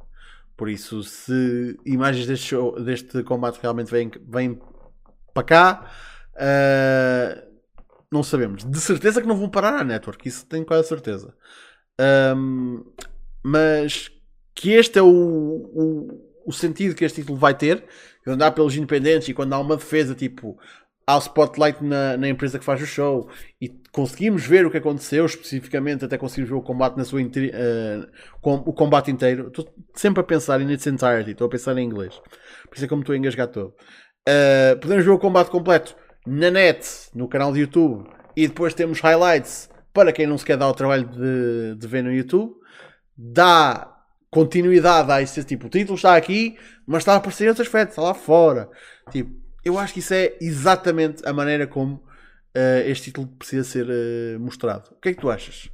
Por 0.57 0.69
isso, 0.69 1.03
se 1.03 1.79
imagens 1.87 2.27
deste, 2.27 2.47
show, 2.47 2.81
deste 2.81 3.23
combate 3.23 3.59
realmente 3.61 3.91
vêm, 3.91 4.11
vêm 4.29 4.61
para 5.33 5.43
cá, 5.43 5.91
uh, 6.35 7.52
não 8.13 8.23
sabemos. 8.23 8.65
De 8.65 8.81
certeza 8.81 9.21
que 9.21 9.27
não 9.27 9.37
vão 9.37 9.49
parar 9.49 9.81
à 9.81 9.85
network, 9.85 10.29
isso 10.29 10.47
tenho 10.47 10.65
quase 10.65 10.89
certeza. 10.89 11.35
Um, 12.37 12.85
mas 13.43 14.11
que 14.55 14.73
este 14.73 14.99
é 14.99 15.03
o, 15.03 15.09
o, 15.09 16.43
o, 16.47 16.53
sentido 16.53 16.95
que 16.95 17.05
este 17.05 17.21
título 17.21 17.39
vai 17.39 17.55
ter, 17.55 17.85
andar 18.27 18.53
pelos 18.53 18.77
independentes 18.77 19.29
e 19.29 19.35
quando 19.35 19.53
há 19.53 19.59
uma 19.59 19.77
defesa, 19.77 20.15
tipo, 20.15 20.59
há 21.07 21.17
o 21.17 21.21
spotlight 21.21 21.83
na, 21.83 22.17
na, 22.17 22.29
empresa 22.29 22.59
que 22.59 22.65
faz 22.65 22.81
o 22.83 22.87
show 22.87 23.29
e 23.61 23.69
conseguimos 23.91 24.45
ver 24.45 24.67
o 24.67 24.71
que 24.71 24.77
aconteceu 24.77 25.25
especificamente, 25.27 26.05
até 26.05 26.17
conseguimos 26.19 26.51
ver 26.51 26.57
o 26.57 26.63
combate 26.63 26.97
na 26.97 27.05
sua 27.05 27.21
uh, 27.21 27.27
com, 28.41 28.55
o 28.55 28.73
combate 28.73 29.11
inteiro. 29.11 29.49
Estou 29.49 29.67
sempre 29.95 30.21
a 30.21 30.25
pensar 30.25 30.61
em 30.61 30.71
its 30.71 30.87
entirety, 30.87 31.33
estou 31.33 31.47
a 31.47 31.51
pensar 31.51 31.77
em 31.79 31.85
inglês. 31.85 32.15
Por 32.69 32.77
isso 32.77 32.85
é 32.85 32.89
como 32.89 33.03
estou 33.03 33.15
a 33.15 33.17
engasgar 33.17 33.49
todo. 33.49 33.75
Uh, 34.29 34.79
podemos 34.81 35.05
ver 35.05 35.11
o 35.11 35.19
combate 35.19 35.51
completo 35.51 35.97
na 36.27 36.51
net, 36.51 36.87
no 37.15 37.29
canal 37.29 37.53
de 37.53 37.61
YouTube, 37.61 38.09
e 38.37 38.47
depois 38.47 38.75
temos 38.75 39.01
highlights 39.01 39.69
para 39.93 40.13
quem 40.13 40.27
não 40.27 40.39
se 40.39 40.45
quer 40.45 40.57
dar 40.57 40.69
o 40.69 40.75
trabalho 40.75 41.07
de, 41.07 41.75
de 41.77 41.87
ver 41.87 42.03
no 42.03 42.13
YouTube. 42.13 42.55
Dá 43.17 43.93
continuidade 44.31 45.13
a 45.13 45.21
esse 45.21 45.45
tipo, 45.45 45.67
o 45.67 45.71
título 45.71 45.97
está 45.97 46.17
aqui, 46.17 46.57
mas 46.87 47.03
está 47.03 47.13
a 47.13 47.17
aparecer 47.17 47.45
em 47.45 47.49
outras 47.49 47.69
fetas, 47.69 47.91
está 47.91 48.03
lá 48.03 48.15
fora. 48.15 48.71
Tipo, 49.11 49.31
eu 49.65 49.79
acho 49.79 49.93
que 49.93 50.01
isso 50.01 50.15
é 50.15 50.37
exatamente 50.41 51.23
a 51.27 51.33
maneira 51.33 51.67
como 51.67 51.97
uh, 51.97 52.81
este 52.87 53.07
título 53.07 53.29
precisa 53.39 53.65
ser 53.65 53.87
uh, 53.87 54.41
mostrado. 54.41 54.89
O 54.93 55.01
que 55.01 55.11
é 55.11 55.15
que 55.15 55.21
tu 55.21 55.31
achas? 55.31 55.69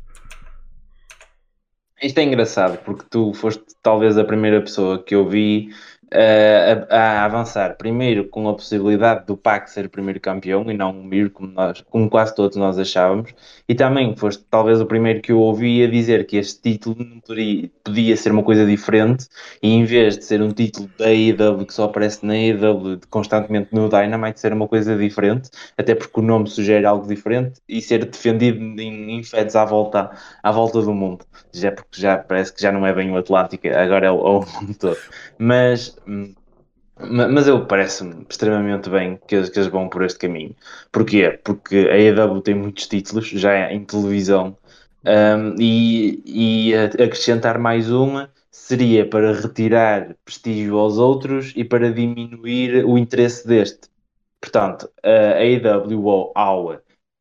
Isto 2.02 2.18
é 2.18 2.22
engraçado 2.22 2.78
porque 2.84 3.04
tu 3.10 3.32
foste 3.32 3.64
talvez 3.82 4.16
a 4.18 4.24
primeira 4.24 4.60
pessoa 4.60 5.02
que 5.02 5.14
eu 5.14 5.28
vi 5.28 5.70
uh, 6.12 6.86
a, 6.90 6.96
a, 6.96 7.24
avançar. 7.24 7.76
Primeiro 7.76 8.28
com 8.28 8.48
a 8.48 8.54
possibilidade 8.54 9.26
do 9.26 9.36
PAC 9.36 9.70
ser 9.70 9.86
o 9.86 9.90
primeiro 9.90 10.20
campeão 10.20 10.70
e 10.70 10.74
não 10.74 10.90
o 10.90 11.04
Mir, 11.04 11.30
como, 11.30 11.48
nós, 11.52 11.82
como 11.88 12.08
quase 12.08 12.34
todos 12.34 12.56
nós 12.56 12.78
achávamos. 12.78 13.32
E 13.68 13.74
também 13.74 14.14
foste 14.16 14.44
talvez 14.50 14.80
o 14.80 14.86
primeiro 14.86 15.20
que 15.20 15.32
eu 15.32 15.40
ouvi 15.40 15.82
a 15.84 15.86
dizer 15.88 16.26
que 16.26 16.36
este 16.36 16.60
título 16.60 16.96
não 17.04 17.20
podia, 17.20 17.70
podia 17.84 18.16
ser 18.16 18.32
uma 18.32 18.42
coisa 18.42 18.64
diferente 18.64 19.26
e 19.62 19.70
em 19.70 19.84
vez 19.84 20.18
de 20.18 20.24
ser 20.24 20.40
um 20.42 20.50
título 20.50 20.88
da 20.98 21.06
AEW 21.06 21.66
que 21.66 21.74
só 21.74 21.84
aparece 21.84 22.24
na 22.24 22.34
AEW 22.34 23.00
constantemente 23.10 23.68
no 23.72 23.88
Dynamite, 23.88 24.40
ser 24.40 24.52
uma 24.52 24.68
coisa 24.68 24.96
diferente, 24.96 25.50
até 25.76 25.94
porque 25.94 26.20
o 26.20 26.22
nome 26.22 26.48
sugere 26.48 26.86
algo 26.86 27.06
diferente 27.06 27.60
e 27.68 27.80
ser 27.80 28.04
defendido 28.04 28.58
em, 28.80 29.18
em 29.18 29.22
feds 29.22 29.54
à 29.56 29.64
volta, 29.64 30.10
à 30.42 30.50
volta 30.50 30.80
do 30.80 30.94
mundo. 30.94 31.24
Já 31.52 31.72
porque 31.72 32.00
já 32.00 32.16
parece 32.16 32.52
que 32.52 32.62
já 32.62 32.72
não 32.72 32.86
é 32.86 32.92
bem 32.92 33.10
o 33.10 33.16
Atlântico, 33.16 33.68
agora 33.68 34.06
é 34.06 34.10
o, 34.10 34.18
é 34.18 34.30
o 34.30 34.40
mundo 34.40 34.74
todo. 34.78 34.98
Mas 35.38 35.97
mas 37.00 37.46
eu 37.46 37.66
parece-me 37.66 38.26
extremamente 38.28 38.90
bem 38.90 39.18
que 39.26 39.36
eles, 39.36 39.48
que 39.48 39.58
eles 39.58 39.70
vão 39.70 39.88
por 39.88 40.02
este 40.04 40.18
caminho. 40.18 40.54
Porquê? 40.90 41.38
Porque 41.44 41.76
a 41.90 41.98
EW 41.98 42.40
tem 42.42 42.54
muitos 42.54 42.86
títulos 42.86 43.28
já 43.28 43.52
é 43.52 43.72
em 43.72 43.84
televisão 43.84 44.56
um, 45.04 45.54
e, 45.60 46.22
e 46.70 46.74
acrescentar 46.74 47.58
mais 47.58 47.90
uma 47.90 48.30
seria 48.50 49.08
para 49.08 49.32
retirar 49.32 50.16
prestígio 50.24 50.76
aos 50.78 50.98
outros 50.98 51.52
e 51.56 51.64
para 51.64 51.92
diminuir 51.92 52.84
o 52.84 52.98
interesse 52.98 53.46
deste. 53.46 53.88
Portanto, 54.40 54.90
a 55.02 55.38
AEW 55.38 56.32
ao 56.34 56.72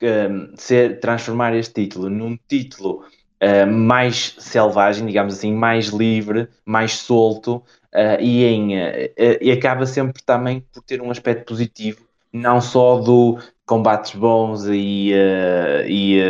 um, 0.02 0.56
ser, 0.56 1.00
transformar 1.00 1.56
este 1.56 1.84
título 1.84 2.10
num 2.10 2.38
título 2.48 3.06
uh, 3.44 3.68
mais 3.68 4.36
selvagem, 4.40 5.06
digamos 5.06 5.36
assim, 5.36 5.54
mais 5.54 5.88
livre, 5.88 6.48
mais 6.66 6.94
solto, 6.94 7.58
uh, 7.94 8.20
e, 8.20 8.44
em, 8.44 8.78
uh, 8.78 9.10
e 9.42 9.52
acaba 9.52 9.86
sempre 9.86 10.22
também 10.24 10.64
por 10.72 10.82
ter 10.82 11.02
um 11.02 11.12
aspecto 11.12 11.46
positivo, 11.46 12.06
não 12.32 12.62
só 12.62 13.00
do 13.00 13.40
combates 13.66 14.16
bons 14.16 14.66
e, 14.68 15.12
e 15.90 16.22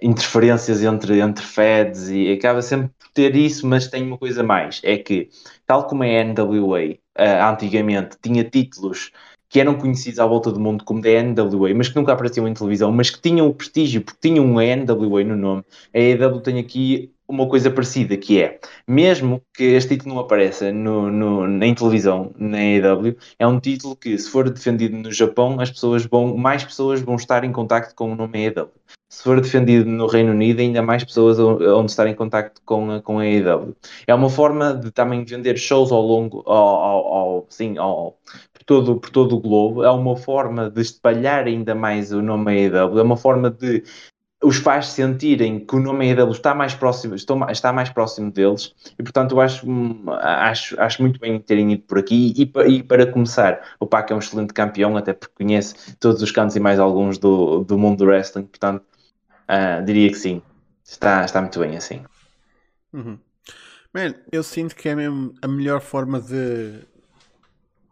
interferências 0.00 0.82
entre, 0.82 1.20
entre 1.20 1.44
feds, 1.44 2.08
e 2.08 2.32
acaba 2.32 2.62
sempre 2.62 2.90
por 2.98 3.10
ter 3.10 3.36
isso, 3.36 3.66
mas 3.66 3.86
tem 3.86 4.02
uma 4.02 4.16
coisa 4.16 4.42
mais, 4.42 4.80
é 4.82 4.96
que, 4.96 5.28
tal 5.66 5.86
como 5.86 6.04
a 6.04 6.06
NWA 6.06 6.96
antigamente 7.50 8.16
tinha 8.22 8.44
títulos 8.44 9.10
que 9.48 9.60
eram 9.60 9.74
conhecidos 9.74 10.18
à 10.18 10.26
volta 10.26 10.50
do 10.50 10.60
mundo 10.60 10.84
como 10.84 11.00
da 11.00 11.10
NWA, 11.22 11.74
mas 11.74 11.88
que 11.88 11.96
nunca 11.96 12.12
apareciam 12.12 12.48
em 12.48 12.54
televisão, 12.54 12.92
mas 12.92 13.10
que 13.10 13.20
tinham 13.20 13.46
o 13.46 13.54
prestígio 13.54 14.02
porque 14.02 14.28
tinham 14.28 14.44
uma 14.44 14.62
NWA 14.64 15.24
no 15.24 15.36
nome, 15.36 15.62
a 15.94 15.98
AEW 15.98 16.40
tem 16.40 16.58
aqui 16.58 17.12
uma 17.28 17.48
coisa 17.48 17.70
parecida, 17.70 18.16
que 18.16 18.40
é, 18.40 18.60
mesmo 18.86 19.42
que 19.52 19.64
este 19.64 19.96
título 19.96 20.14
não 20.14 20.20
apareça 20.20 20.72
no, 20.72 21.10
no, 21.10 21.64
em 21.64 21.74
televisão, 21.74 22.32
na 22.38 22.58
AEW, 22.58 23.16
é 23.38 23.46
um 23.46 23.58
título 23.58 23.96
que, 23.96 24.16
se 24.16 24.30
for 24.30 24.48
defendido 24.48 24.96
no 24.96 25.12
Japão, 25.12 25.58
as 25.60 25.70
pessoas 25.70 26.06
vão, 26.06 26.36
mais 26.36 26.64
pessoas 26.64 27.00
vão 27.00 27.16
estar 27.16 27.42
em 27.42 27.52
contacto 27.52 27.94
com 27.94 28.12
o 28.12 28.16
nome 28.16 28.46
AEW. 28.46 28.70
Se 29.08 29.22
for 29.22 29.40
defendido 29.40 29.88
no 29.88 30.06
Reino 30.06 30.32
Unido, 30.32 30.60
ainda 30.60 30.82
mais 30.82 31.02
pessoas 31.02 31.38
vão 31.38 31.86
estar 31.86 32.06
em 32.06 32.14
contacto 32.14 32.60
com, 32.64 32.90
a, 32.92 33.02
com 33.02 33.18
a 33.18 33.22
AEW. 33.22 33.76
É 34.06 34.14
uma 34.14 34.28
forma 34.28 34.74
de 34.74 34.90
também 34.90 35.24
vender 35.24 35.56
shows 35.56 35.90
ao 35.90 36.02
longo, 36.02 36.42
ao, 36.46 36.56
ao, 36.56 37.14
ao 37.14 37.46
sim, 37.48 37.78
ao, 37.78 38.18
todo, 38.66 38.96
por 38.96 39.10
todo 39.10 39.36
o 39.36 39.40
globo. 39.40 39.82
É 39.82 39.90
uma 39.90 40.16
forma 40.16 40.68
de 40.68 40.82
espalhar 40.82 41.46
ainda 41.46 41.74
mais 41.74 42.12
o 42.12 42.20
nome 42.20 42.68
AEW. 42.68 42.98
É 42.98 43.02
uma 43.02 43.16
forma 43.16 43.50
de 43.50 43.82
os 44.42 44.58
faz 44.58 44.88
sentirem 44.88 45.64
que 45.64 45.74
o 45.74 45.80
nome 45.80 46.12
AEW 46.12 46.30
está 46.30 46.54
mais 46.54 46.74
próximo, 46.74 47.14
está 47.14 47.72
mais 47.72 47.88
próximo 47.88 48.30
deles 48.30 48.74
e 48.98 49.02
portanto 49.02 49.32
eu 49.32 49.40
acho, 49.40 49.66
acho, 50.20 50.80
acho 50.80 51.02
muito 51.02 51.18
bem 51.18 51.40
terem 51.40 51.72
ido 51.72 51.82
por 51.84 51.98
aqui 51.98 52.34
e, 52.36 52.70
e 52.70 52.82
para 52.82 53.10
começar, 53.10 53.74
o 53.80 53.86
Pac 53.86 54.12
é 54.12 54.14
um 54.14 54.18
excelente 54.18 54.52
campeão, 54.52 54.96
até 54.96 55.14
porque 55.14 55.34
conhece 55.42 55.96
todos 55.96 56.20
os 56.20 56.30
cantos 56.30 56.54
e 56.54 56.60
mais 56.60 56.78
alguns 56.78 57.16
do, 57.16 57.64
do 57.64 57.78
mundo 57.78 57.98
do 57.98 58.04
wrestling, 58.04 58.44
portanto 58.44 58.84
uh, 59.48 59.82
diria 59.84 60.10
que 60.10 60.18
sim, 60.18 60.42
está, 60.84 61.24
está 61.24 61.40
muito 61.40 61.58
bem 61.58 61.76
assim. 61.76 62.04
Uhum. 62.92 63.18
Man, 63.92 64.14
eu 64.30 64.42
sinto 64.42 64.76
que 64.76 64.90
é 64.90 64.94
mesmo 64.94 65.32
a 65.40 65.48
melhor 65.48 65.80
forma 65.80 66.20
de 66.20 66.82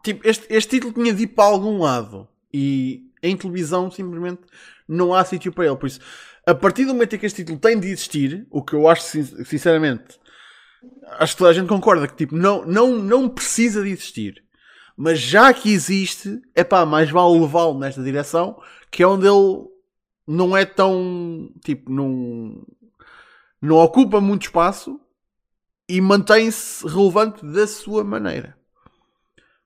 tipo, 0.05 0.27
este, 0.27 0.45
este 0.49 0.69
título 0.69 0.93
tinha 0.93 1.13
de 1.13 1.23
ir 1.23 1.27
para 1.27 1.45
algum 1.45 1.79
lado 1.79 2.27
e 2.53 3.09
em 3.21 3.35
televisão 3.35 3.91
simplesmente 3.91 4.41
não 4.87 5.13
há 5.13 5.23
sítio 5.25 5.51
para 5.51 5.65
ele, 5.65 5.75
por 5.75 5.87
isso 5.87 5.99
a 6.45 6.53
partir 6.53 6.85
do 6.85 6.93
momento 6.93 7.15
em 7.15 7.19
que 7.19 7.25
este 7.25 7.41
título 7.41 7.57
tem 7.57 7.79
de 7.79 7.87
existir, 7.87 8.45
o 8.51 8.61
que 8.61 8.73
eu 8.73 8.87
acho 8.87 9.03
sinceramente, 9.45 10.19
acho 11.17 11.33
que 11.33 11.39
toda 11.39 11.49
a 11.49 11.53
gente 11.53 11.67
concorda 11.67 12.07
que 12.07 12.15
tipo, 12.15 12.35
não, 12.35 12.63
não, 12.65 12.97
não 12.97 13.27
precisa 13.27 13.83
de 13.83 13.89
existir. 13.89 14.43
Mas 14.95 15.19
já 15.19 15.53
que 15.53 15.73
existe, 15.73 16.41
é 16.53 16.63
pá, 16.63 16.85
mais 16.85 17.09
vale 17.09 17.39
levá-lo 17.39 17.77
nesta 17.77 18.01
direção, 18.01 18.61
que 18.91 19.03
é 19.03 19.07
onde 19.07 19.27
ele 19.27 19.67
não 20.27 20.55
é 20.55 20.65
tão 20.65 21.51
tipo, 21.63 21.91
não, 21.91 22.65
não 23.61 23.77
ocupa 23.77 24.21
muito 24.21 24.43
espaço 24.43 24.99
e 25.89 25.99
mantém-se 25.99 26.87
relevante 26.87 27.45
da 27.45 27.67
sua 27.67 28.03
maneira. 28.03 28.54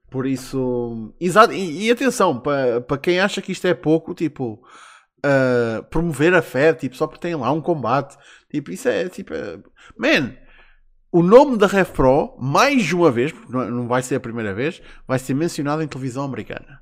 Por 0.10 0.26
isso, 0.26 1.14
exato, 1.20 1.53
e, 1.53 1.86
e 1.86 1.91
atenção, 1.91 2.39
para, 2.39 2.97
quem 3.01 3.20
acha 3.20 3.41
que 3.41 3.51
isto 3.51 3.68
é 3.68 3.74
pouco, 3.74 4.16
tipo, 4.16 4.60
uh, 5.20 5.84
promover 5.84 6.34
a 6.34 6.41
fé, 6.41 6.74
tipo, 6.74 6.95
só 6.95 7.05
porque 7.05 7.22
tem 7.22 7.36
lá 7.36 7.51
um 7.51 7.62
combate. 7.62 8.18
Tipo, 8.49 8.72
isso 8.72 8.88
é 8.89 9.07
tipo. 9.07 9.34
Uh, 9.34 9.64
man, 9.97 10.34
o 11.12 11.22
nome 11.22 11.57
da 11.57 11.68
Rev 11.68 11.89
Pro, 11.91 12.36
mais 12.39 12.91
uma 12.91 13.12
vez, 13.12 13.32
porque 13.32 13.51
não 13.51 13.88
vai 13.88 14.01
ser 14.01 14.16
a 14.16 14.20
primeira 14.20 14.53
vez, 14.53 14.82
vai 15.07 15.20
ser 15.20 15.34
mencionado 15.34 15.84
em 15.84 15.88
televisão 15.88 16.24
americana. 16.24 16.82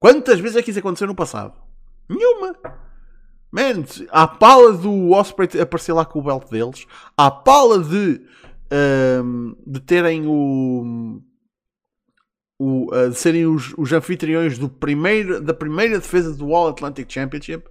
Quantas 0.00 0.40
vezes 0.40 0.56
é 0.56 0.62
que 0.62 0.70
isso 0.70 0.78
aconteceu 0.78 1.06
no 1.06 1.14
passado? 1.14 1.54
Nenhuma! 2.08 2.54
Man, 3.50 3.84
a 4.10 4.26
pala 4.26 4.72
do 4.72 5.10
Osprey 5.10 5.48
aparecer 5.60 5.92
lá 5.92 6.04
com 6.04 6.18
o 6.18 6.22
belt 6.22 6.50
deles, 6.50 6.86
a 7.16 7.30
pala 7.30 7.78
de 7.82 8.20
um, 8.72 9.56
de 9.66 9.80
terem 9.80 10.26
o. 10.26 11.22
o 12.58 12.94
uh, 12.94 13.10
de 13.10 13.16
serem 13.16 13.46
os, 13.46 13.74
os 13.76 13.92
anfitriões 13.92 14.58
do 14.58 14.68
primeiro, 14.68 15.40
da 15.40 15.54
primeira 15.54 15.98
defesa 15.98 16.34
do 16.34 16.54
All 16.54 16.68
Atlantic 16.68 17.10
Championship, 17.12 17.68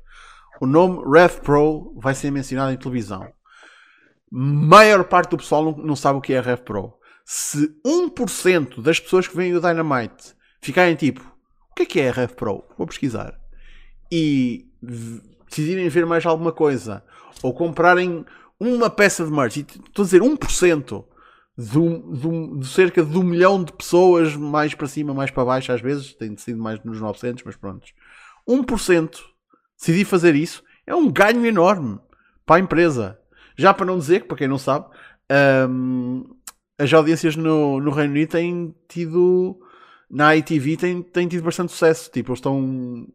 o 0.62 0.66
nome 0.66 1.04
Rev 1.12 1.40
Pro 1.42 1.94
vai 1.98 2.14
ser 2.14 2.32
mencionado 2.32 2.72
em 2.72 2.78
televisão. 2.78 3.28
Maior 4.32 5.04
parte 5.06 5.32
do 5.32 5.38
pessoal 5.38 5.64
não, 5.64 5.78
não 5.78 5.96
sabe 5.96 6.20
o 6.20 6.22
que 6.22 6.34
é 6.34 6.40
Rev 6.40 6.60
Pro. 6.62 6.94
Se 7.24 7.76
1% 7.86 8.82
das 8.82 9.00
pessoas 9.00 9.28
que 9.28 9.36
veem 9.36 9.56
o 9.56 9.62
Dynamite 9.62 10.36
ficarem 10.62 10.96
tipo, 10.96 11.22
o 11.72 11.76
que 11.76 11.84
é 11.84 11.86
que 11.86 12.00
é 12.00 12.12
Rev 12.12 12.32
Pro? 12.32 12.64
Vou 12.78 12.88
pesquisar. 12.88 13.40
E 14.12 14.68
decidirem 15.50 15.90
ver 15.90 16.06
mais 16.06 16.26
alguma 16.26 16.52
coisa, 16.52 17.04
ou 17.42 17.54
comprarem 17.54 18.26
uma 18.60 18.90
peça 18.90 19.26
de 19.26 19.32
merch, 19.32 19.58
estou 19.58 20.04
a 20.04 20.06
dizer 20.06 20.22
1% 20.22 21.06
de, 21.58 22.60
de 22.60 22.68
cerca 22.68 23.04
de 23.04 23.18
um 23.18 23.24
milhão 23.24 23.64
de 23.64 23.72
pessoas, 23.72 24.36
mais 24.36 24.74
para 24.74 24.88
cima, 24.88 25.14
mais 25.14 25.32
para 25.32 25.46
baixo, 25.46 25.72
às 25.72 25.82
vezes, 25.82 26.14
tem 26.14 26.36
sido 26.38 26.62
mais 26.62 26.84
nos 26.84 27.00
900, 27.00 27.44
mas 27.44 27.56
pronto. 27.56 27.86
1% 28.48 29.18
decidir 29.78 30.06
fazer 30.06 30.36
isso 30.36 30.64
é 30.86 30.94
um 30.94 31.10
ganho 31.12 31.46
enorme 31.46 32.00
para 32.46 32.58
a 32.58 32.60
empresa. 32.60 33.20
Já 33.58 33.74
para 33.74 33.86
não 33.86 33.98
dizer 33.98 34.22
que, 34.22 34.28
para 34.28 34.38
quem 34.38 34.48
não 34.48 34.58
sabe, 34.58 34.86
um, 35.70 36.24
as 36.78 36.94
audiências 36.94 37.36
no, 37.36 37.80
no 37.80 37.92
Reino 37.92 38.12
Unido 38.12 38.30
têm 38.30 38.76
tido 38.88 39.60
na 40.10 40.36
ITV 40.36 40.78
têm, 40.78 41.02
têm 41.02 41.28
tido 41.28 41.44
bastante 41.44 41.72
sucesso. 41.72 42.12
Tipo, 42.12 42.32
eles 42.32 42.40
estão, 42.40 43.08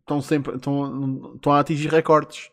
estão 0.00 0.20
sempre 0.20 0.56
estão, 0.56 1.34
estão 1.34 1.52
a 1.52 1.60
atingir 1.60 1.88
recordes 1.88 2.50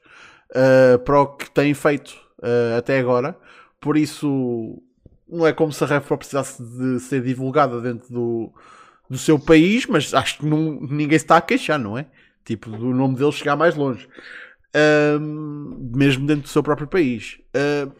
uh, 0.51 0.99
para 0.99 1.21
o 1.21 1.27
que 1.27 1.49
têm 1.51 1.73
feito 1.73 2.09
uh, 2.39 2.77
até 2.77 2.99
agora. 2.99 3.37
Por 3.79 3.97
isso, 3.97 4.81
não 5.29 5.45
é 5.45 5.53
como 5.53 5.71
se 5.71 5.83
a 5.83 5.87
RevPro 5.87 6.17
precisasse 6.17 6.61
de 6.63 6.99
ser 6.99 7.21
divulgada 7.21 7.81
dentro 7.81 8.11
do, 8.11 8.53
do 9.09 9.17
seu 9.17 9.37
país, 9.37 9.85
mas 9.85 10.13
acho 10.13 10.39
que 10.39 10.45
não, 10.45 10.79
ninguém 10.81 11.17
se 11.17 11.25
está 11.25 11.37
a 11.37 11.41
queixar, 11.41 11.79
não 11.79 11.97
é? 11.97 12.05
Tipo, 12.45 12.69
do 12.69 12.93
nome 12.93 13.15
deles 13.15 13.35
chegar 13.35 13.55
mais 13.55 13.75
longe. 13.75 14.07
Uh, 14.75 15.19
mesmo 15.95 16.25
dentro 16.25 16.43
do 16.43 16.49
seu 16.49 16.63
próprio 16.63 16.87
país. 16.87 17.39
Uh, 17.55 17.91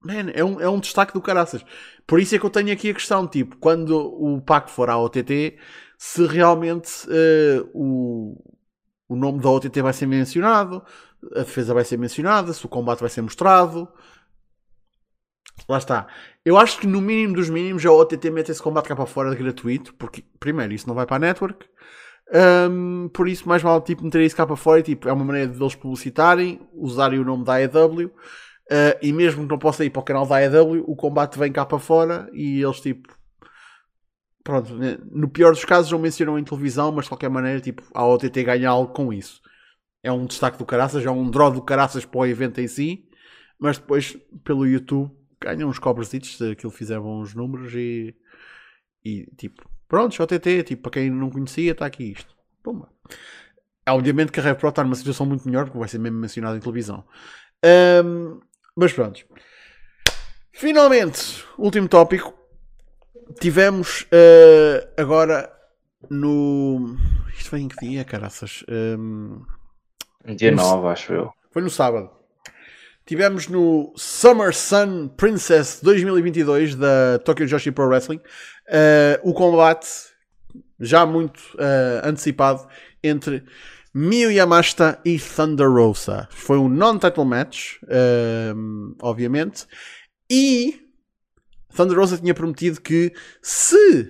man, 0.00 0.30
é 0.32 0.44
um, 0.44 0.60
é 0.60 0.68
um 0.68 0.78
destaque 0.78 1.12
do 1.12 1.20
caraças. 1.20 1.64
Por 2.06 2.20
isso 2.20 2.34
é 2.34 2.38
que 2.38 2.46
eu 2.46 2.50
tenho 2.50 2.72
aqui 2.72 2.90
a 2.90 2.94
questão, 2.94 3.26
tipo, 3.26 3.56
quando 3.56 3.96
o 3.96 4.40
PAC 4.40 4.70
for 4.70 4.90
à 4.90 4.98
OTT, 4.98 5.56
se 5.98 6.26
realmente 6.26 7.06
uh, 7.06 7.70
o, 7.74 8.42
o 9.08 9.16
nome 9.16 9.40
da 9.40 9.50
OTT 9.50 9.82
vai 9.82 9.92
ser 9.92 10.06
mencionado, 10.06 10.82
a 11.34 11.40
defesa 11.40 11.74
vai 11.74 11.84
ser 11.84 11.98
mencionada, 11.98 12.52
se 12.52 12.64
o 12.64 12.68
combate 12.68 13.00
vai 13.00 13.10
ser 13.10 13.22
mostrado. 13.22 13.88
Lá 15.68 15.78
está. 15.78 16.06
Eu 16.44 16.56
acho 16.56 16.78
que 16.78 16.86
no 16.86 17.00
mínimo 17.00 17.34
dos 17.34 17.48
mínimos 17.48 17.84
a 17.84 17.92
OTT 17.92 18.30
mete 18.30 18.50
esse 18.50 18.62
combate 18.62 18.88
cá 18.88 18.96
para 18.96 19.06
fora 19.06 19.34
gratuito, 19.34 19.94
porque 19.94 20.24
primeiro 20.38 20.72
isso 20.72 20.88
não 20.88 20.94
vai 20.94 21.06
para 21.06 21.16
a 21.16 21.18
network. 21.18 21.66
Um, 22.32 23.08
por 23.12 23.28
isso 23.28 23.48
mais 23.48 23.60
vale 23.60 23.80
tipo, 23.82 24.04
meter 24.04 24.20
isso 24.22 24.36
cá 24.36 24.46
para 24.46 24.54
fora 24.54 24.80
tipo, 24.82 25.08
é 25.08 25.12
uma 25.12 25.24
maneira 25.24 25.48
de 25.48 25.60
eles 25.60 25.74
publicitarem, 25.74 26.60
usarem 26.72 27.18
o 27.18 27.24
nome 27.24 27.44
da 27.44 27.54
AEW 27.54 28.06
uh, 28.06 28.98
e 29.02 29.12
mesmo 29.12 29.42
que 29.42 29.50
não 29.50 29.58
possa 29.58 29.84
ir 29.84 29.90
para 29.90 29.98
o 29.98 30.04
canal 30.04 30.24
da 30.24 30.36
AEW, 30.36 30.84
o 30.86 30.94
combate 30.94 31.36
vem 31.36 31.50
cá 31.50 31.66
para 31.66 31.80
fora 31.80 32.30
e 32.32 32.62
eles 32.62 32.80
tipo 32.80 33.12
pronto, 34.44 34.76
né, 34.76 34.96
no 35.10 35.28
pior 35.28 35.50
dos 35.50 35.64
casos 35.64 35.90
não 35.90 35.98
mencionam 35.98 36.38
em 36.38 36.44
televisão, 36.44 36.92
mas 36.92 37.06
de 37.06 37.10
qualquer 37.10 37.30
maneira 37.30 37.60
tipo, 37.60 37.82
a 37.92 38.06
OTT 38.06 38.44
ganha 38.44 38.70
algo 38.70 38.92
com 38.92 39.12
isso 39.12 39.40
é 40.02 40.10
um 40.10 40.26
destaque 40.26 40.58
do 40.58 40.66
caraças, 40.66 41.04
é 41.04 41.10
um 41.10 41.30
draw 41.30 41.50
do 41.50 41.62
caraças 41.62 42.04
para 42.04 42.20
o 42.20 42.26
evento 42.26 42.60
em 42.60 42.68
si, 42.68 43.04
mas 43.58 43.78
depois 43.78 44.16
pelo 44.44 44.66
YouTube 44.66 45.10
ganham 45.40 45.68
uns 45.68 45.78
cobresitos 45.78 46.36
se 46.36 46.52
aquilo 46.52 46.72
fizer 46.72 46.98
bons 47.00 47.34
números 47.34 47.72
e, 47.74 48.14
e 49.04 49.26
tipo, 49.36 49.68
pronto, 49.88 50.14
JTT, 50.14 50.64
tipo, 50.64 50.82
para 50.82 50.92
quem 50.92 51.10
não 51.10 51.30
conhecia, 51.30 51.72
está 51.72 51.86
aqui 51.86 52.12
isto. 52.12 52.34
Pumba. 52.62 52.88
Obviamente 53.88 54.30
que 54.30 54.40
a 54.40 54.42
RevPro 54.42 54.68
está 54.68 54.84
numa 54.84 54.94
situação 54.94 55.26
muito 55.26 55.46
melhor, 55.48 55.64
porque 55.64 55.78
vai 55.78 55.88
ser 55.88 55.98
mesmo 55.98 56.18
mencionado 56.18 56.56
em 56.56 56.60
televisão. 56.60 57.04
Um, 58.04 58.40
mas 58.76 58.92
pronto. 58.92 59.24
Finalmente, 60.52 61.44
último 61.58 61.88
tópico. 61.88 62.38
Tivemos 63.40 64.02
uh, 64.02 64.92
agora 64.96 65.50
no. 66.10 66.96
Isto 67.34 67.50
foi 67.50 67.60
em 67.60 67.68
que 67.68 67.86
dia, 67.86 68.04
caraças? 68.04 68.64
Um, 68.68 69.42
Dia 70.36 70.52
9, 70.52 70.88
acho 70.88 71.12
eu. 71.12 71.32
Foi 71.50 71.62
no 71.62 71.70
sábado. 71.70 72.10
Tivemos 73.10 73.48
no 73.48 73.92
Summer 73.96 74.54
Sun 74.54 75.08
Princess 75.16 75.80
2022 75.82 76.76
da 76.76 77.18
Tokyo 77.18 77.44
Joshi 77.44 77.72
Pro 77.72 77.88
Wrestling 77.88 78.18
uh, 78.68 79.28
o 79.28 79.34
combate 79.34 79.88
já 80.78 81.04
muito 81.04 81.40
uh, 81.54 82.06
antecipado 82.06 82.68
entre 83.02 83.42
Miyu 83.92 84.30
Yamashita 84.30 85.00
e 85.04 85.18
Thunder 85.18 85.68
Rosa. 85.68 86.28
Foi 86.30 86.56
um 86.56 86.68
non-title 86.68 87.24
match, 87.24 87.78
uh, 87.82 88.94
obviamente, 89.02 89.66
e 90.30 90.80
Thunder 91.74 91.98
Rosa 91.98 92.16
tinha 92.16 92.32
prometido 92.32 92.80
que 92.80 93.12
se 93.42 94.08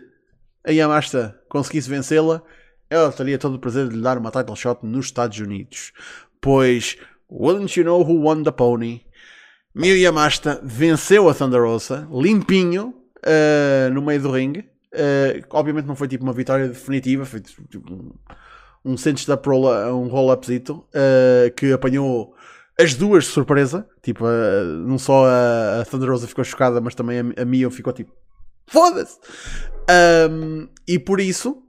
a 0.63 0.73
Yamashita 0.73 1.41
conseguisse 1.49 1.89
vencê-la, 1.89 2.43
ela 2.91 3.11
teria 3.11 3.39
todo 3.39 3.55
o 3.55 3.59
prazer 3.59 3.89
de 3.89 3.97
lhe 3.97 4.03
dar 4.03 4.19
uma 4.19 4.31
title 4.31 4.55
shot 4.57 4.85
nos 4.85 5.07
Estados 5.07 5.39
Unidos. 5.39 5.91
Pois, 6.39 6.99
wouldn't 7.31 7.77
you 7.77 7.85
know 7.85 8.05
who 8.05 8.21
won 8.21 8.43
the 8.43 8.53
pony? 8.53 9.01
Miyu 9.75 9.97
Yamashita 9.97 10.61
venceu 10.65 11.29
a 11.29 11.35
Thunder 11.35 11.63
Rosa, 11.63 12.09
limpinho, 12.11 12.93
uh, 13.25 13.91
no 13.93 14.03
meio 14.03 14.21
do 14.21 14.31
ringue. 14.31 14.69
Uh, 14.93 15.47
obviamente 15.51 15.87
não 15.87 15.95
foi 15.95 16.09
tipo 16.09 16.25
uma 16.25 16.33
vitória 16.33 16.67
definitiva, 16.67 17.25
foi 17.25 17.41
tipo 17.41 17.93
um, 17.93 18.13
um 18.85 18.95
da 19.27 19.37
prola, 19.37 19.95
um 19.95 20.09
roll-upzito, 20.09 20.85
uh, 20.89 21.51
que 21.55 21.73
apanhou 21.73 22.35
as 22.79 22.95
duas 22.95 23.25
de 23.25 23.31
surpresa. 23.31 23.87
Tipo, 24.03 24.25
uh, 24.25 24.65
não 24.87 24.99
só 24.99 25.27
a, 25.27 25.81
a, 25.81 25.85
Thunder 25.85 26.11
Rosa 26.11 26.27
ficou 26.27 26.43
chocada, 26.43 26.81
mas 26.81 26.95
também 26.95 27.21
a, 27.21 27.43
a 27.43 27.45
Mia 27.45 27.71
ficou 27.71 27.93
tipo, 27.93 28.13
foda-se! 28.67 29.19
Um, 30.29 30.69
e 30.87 30.99
por 30.99 31.21
isso, 31.21 31.63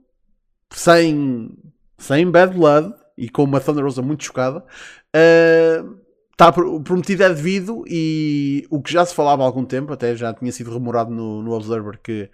sem, 0.70 1.50
sem 1.98 2.28
bad 2.28 2.56
blood 2.56 2.92
e 3.16 3.28
com 3.28 3.44
uma 3.44 3.60
Thunder 3.60 3.84
Rosa 3.84 4.02
muito 4.02 4.24
chocada, 4.24 4.64
está 5.12 6.48
uh, 6.48 6.82
prometido 6.82 7.22
é 7.22 7.28
devido 7.28 7.84
e 7.86 8.66
o 8.70 8.82
que 8.82 8.92
já 8.92 9.04
se 9.04 9.14
falava 9.14 9.42
há 9.42 9.46
algum 9.46 9.64
tempo, 9.64 9.92
até 9.92 10.14
já 10.16 10.32
tinha 10.32 10.52
sido 10.52 10.72
remorado 10.72 11.10
no, 11.10 11.42
no 11.42 11.52
Observer, 11.52 12.00
que 12.02 12.30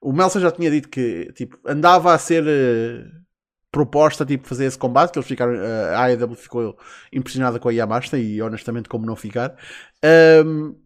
o 0.00 0.12
Melson 0.12 0.40
já 0.40 0.50
tinha 0.50 0.70
dito 0.70 0.88
que 0.88 1.32
tipo, 1.34 1.58
andava 1.66 2.12
a 2.12 2.18
ser 2.18 2.42
uh, 2.44 3.24
proposta 3.70 4.24
tipo, 4.24 4.46
fazer 4.46 4.66
esse 4.66 4.78
combate, 4.78 5.12
que 5.12 5.18
eles 5.18 5.28
ficaram, 5.28 5.54
uh, 5.54 5.94
a 5.96 6.04
AEW 6.04 6.34
ficou 6.34 6.78
impressionada 7.12 7.58
com 7.58 7.68
a 7.68 7.72
Yamashita 7.72 8.18
e 8.18 8.40
honestamente 8.40 8.88
como 8.88 9.06
não 9.06 9.16
ficar. 9.16 9.56
Um, 10.44 10.76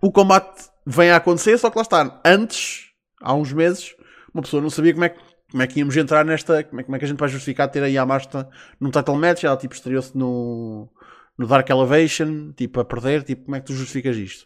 o 0.00 0.12
combate 0.12 0.68
vem 0.86 1.10
a 1.10 1.16
acontecer, 1.16 1.58
só 1.58 1.70
que 1.70 1.76
lá 1.76 1.82
está, 1.82 2.20
antes, 2.24 2.90
há 3.20 3.34
uns 3.34 3.52
meses, 3.52 3.94
uma 4.32 4.42
pessoa 4.42 4.62
não 4.62 4.70
sabia 4.70 4.92
como 4.92 5.04
é 5.04 5.08
que 5.08 5.27
como 5.50 5.62
é 5.62 5.66
que 5.66 5.78
íamos 5.78 5.96
entrar 5.96 6.24
nesta. 6.24 6.62
Como 6.64 6.80
é, 6.80 6.84
como 6.84 6.96
é 6.96 6.98
que 6.98 7.04
a 7.04 7.08
gente 7.08 7.18
vai 7.18 7.28
justificar 7.28 7.70
ter 7.70 7.82
a 7.82 7.86
Yamasta 7.86 8.48
num 8.80 8.90
title 8.90 9.16
match? 9.16 9.44
Ela 9.44 9.56
tipo 9.56 9.74
estreou-se 9.74 10.16
no, 10.16 10.88
no 11.36 11.46
Dark 11.46 11.68
Elevation, 11.68 12.52
tipo 12.52 12.80
a 12.80 12.84
perder. 12.84 13.22
Tipo, 13.22 13.44
como 13.44 13.56
é 13.56 13.60
que 13.60 13.66
tu 13.66 13.74
justificas 13.74 14.16
isto? 14.16 14.44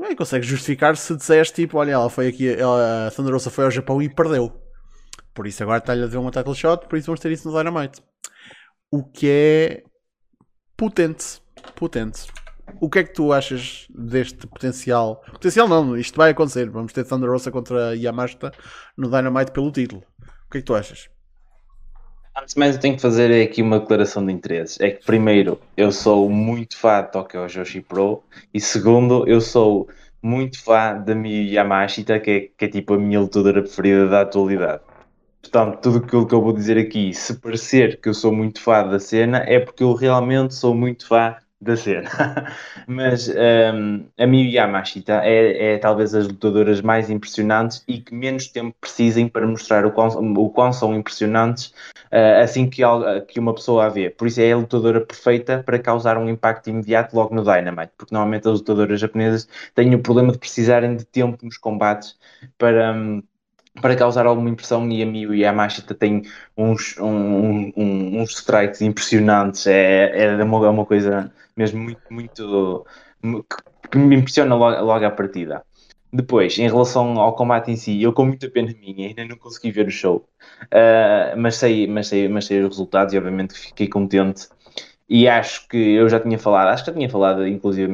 Bem, 0.00 0.14
consegues 0.14 0.46
justificar 0.46 0.96
se 0.96 1.16
disseste 1.16 1.54
tipo, 1.54 1.76
olha, 1.76 1.92
ela 1.92 2.08
foi 2.08 2.28
aqui, 2.28 2.48
ela, 2.48 3.08
a 3.08 3.10
Thunder 3.10 3.32
Rosa 3.32 3.50
foi 3.50 3.64
ao 3.64 3.70
Japão 3.70 4.00
e 4.00 4.08
perdeu. 4.08 4.52
Por 5.34 5.46
isso 5.46 5.62
agora 5.62 5.78
está-lhe 5.78 6.04
a 6.04 6.06
ver 6.06 6.18
uma 6.18 6.30
title 6.30 6.54
shot, 6.54 6.86
por 6.88 6.96
isso 6.96 7.06
vamos 7.06 7.20
ter 7.20 7.32
isso 7.32 7.48
no 7.48 7.56
Dynamite. 7.56 8.00
O 8.92 9.04
que 9.04 9.28
é 9.28 9.82
potente. 10.76 11.42
Potente. 11.74 12.28
O 12.80 12.88
que 12.88 13.00
é 13.00 13.04
que 13.04 13.12
tu 13.12 13.32
achas 13.32 13.86
deste 13.90 14.46
potencial? 14.46 15.22
Potencial 15.32 15.68
não, 15.68 15.96
isto 15.96 16.16
vai 16.16 16.30
acontecer. 16.30 16.70
Vamos 16.70 16.92
ter 16.92 17.04
Thunder 17.04 17.30
Rosa 17.30 17.50
contra 17.50 17.96
Yamashita 17.96 18.52
no 18.96 19.08
Dynamite 19.10 19.52
pelo 19.52 19.72
título. 19.72 20.02
O 20.46 20.50
que 20.50 20.58
é 20.58 20.60
que 20.60 20.66
tu 20.66 20.74
achas? 20.74 21.08
Antes 22.40 22.54
de 22.54 22.60
mais, 22.60 22.76
eu 22.76 22.80
tenho 22.80 22.94
que 22.94 23.02
fazer 23.02 23.42
aqui 23.42 23.62
uma 23.62 23.80
declaração 23.80 24.24
de 24.24 24.32
interesses. 24.32 24.78
É 24.80 24.92
que, 24.92 25.04
primeiro, 25.04 25.60
eu 25.76 25.90
sou 25.90 26.30
muito 26.30 26.76
fã 26.76 27.02
de 27.02 27.10
Tokyo 27.10 27.48
Joshi 27.48 27.80
Pro, 27.80 28.22
e 28.54 28.60
segundo, 28.60 29.26
eu 29.26 29.40
sou 29.40 29.88
muito 30.22 30.62
fã 30.62 30.96
da 30.96 31.14
Miyu 31.16 31.52
Yamashita, 31.52 32.20
que 32.20 32.30
é, 32.30 32.40
que 32.56 32.64
é 32.64 32.68
tipo 32.68 32.94
a 32.94 32.98
minha 32.98 33.18
lutadora 33.20 33.60
preferida 33.60 34.06
da 34.06 34.20
atualidade. 34.20 34.82
Portanto, 35.42 35.80
tudo 35.80 35.98
aquilo 35.98 36.26
que 36.26 36.34
eu 36.34 36.42
vou 36.42 36.52
dizer 36.52 36.78
aqui, 36.78 37.12
se 37.12 37.34
parecer 37.40 38.00
que 38.00 38.08
eu 38.08 38.14
sou 38.14 38.32
muito 38.32 38.60
fã 38.60 38.86
da 38.86 39.00
cena, 39.00 39.38
é 39.38 39.58
porque 39.58 39.82
eu 39.82 39.92
realmente 39.94 40.54
sou 40.54 40.74
muito 40.74 41.06
fã 41.08 41.36
da 41.60 41.76
cena. 41.76 42.08
Mas 42.86 43.28
um, 43.28 44.06
a 44.16 44.26
Miyu 44.26 44.50
Yamashita 44.50 45.20
é, 45.24 45.74
é 45.74 45.78
talvez 45.78 46.14
as 46.14 46.26
lutadoras 46.28 46.80
mais 46.80 47.10
impressionantes 47.10 47.82
e 47.86 48.00
que 48.00 48.14
menos 48.14 48.48
tempo 48.48 48.74
precisem 48.80 49.28
para 49.28 49.46
mostrar 49.46 49.84
o 49.84 49.92
quão, 49.92 50.08
o 50.34 50.50
quão 50.50 50.72
são 50.72 50.94
impressionantes 50.94 51.72
uh, 52.12 52.42
assim 52.42 52.68
que, 52.68 52.82
que 53.28 53.40
uma 53.40 53.54
pessoa 53.54 53.86
a 53.86 53.88
vê. 53.88 54.10
Por 54.10 54.28
isso 54.28 54.40
é 54.40 54.52
a 54.52 54.56
lutadora 54.56 55.00
perfeita 55.00 55.62
para 55.64 55.78
causar 55.78 56.16
um 56.18 56.28
impacto 56.28 56.70
imediato 56.70 57.14
logo 57.16 57.34
no 57.34 57.42
Dynamite, 57.42 57.92
porque 57.96 58.14
normalmente 58.14 58.48
as 58.48 58.58
lutadoras 58.60 59.00
japonesas 59.00 59.48
têm 59.74 59.94
o 59.94 60.02
problema 60.02 60.32
de 60.32 60.38
precisarem 60.38 60.96
de 60.96 61.04
tempo 61.04 61.44
nos 61.44 61.58
combates 61.58 62.16
para. 62.56 62.92
Um, 62.92 63.22
para 63.80 63.96
causar 63.96 64.26
alguma 64.26 64.50
impressão 64.50 64.88
e 64.90 65.02
a 65.02 65.06
Miyu 65.06 65.34
Yamashita 65.34 65.94
tem 65.94 66.22
uns, 66.56 66.96
um, 66.98 67.72
um, 67.76 68.20
uns 68.20 68.30
strikes 68.30 68.80
impressionantes 68.80 69.66
é, 69.66 70.24
é, 70.24 70.42
uma, 70.42 70.66
é 70.66 70.70
uma 70.70 70.84
coisa 70.84 71.32
mesmo 71.56 71.80
muito, 71.80 72.84
muito 73.22 73.56
que 73.90 73.98
me 73.98 74.16
impressiona 74.16 74.54
logo, 74.54 74.80
logo 74.84 75.04
à 75.04 75.10
partida. 75.10 75.64
Depois, 76.12 76.58
em 76.58 76.66
relação 76.68 77.18
ao 77.18 77.34
combate 77.34 77.70
em 77.70 77.76
si, 77.76 78.00
eu 78.02 78.12
com 78.14 78.24
muita 78.24 78.48
pena 78.48 78.72
minha 78.80 79.08
ainda 79.08 79.26
não 79.26 79.36
consegui 79.36 79.70
ver 79.70 79.86
o 79.88 79.90
show, 79.90 80.26
uh, 80.64 81.36
mas, 81.36 81.56
sei, 81.56 81.86
mas, 81.86 82.08
sei, 82.08 82.28
mas 82.28 82.46
sei 82.46 82.60
os 82.62 82.68
resultados 82.68 83.12
e 83.12 83.18
obviamente 83.18 83.54
fiquei 83.54 83.88
contente. 83.88 84.48
E 85.08 85.28
acho 85.28 85.68
que 85.68 85.76
eu 85.76 86.08
já 86.08 86.20
tinha 86.20 86.38
falado, 86.38 86.68
acho 86.68 86.84
que 86.84 86.90
já 86.90 86.96
tinha 86.96 87.08
falado 87.10 87.46
inclusive 87.46 87.90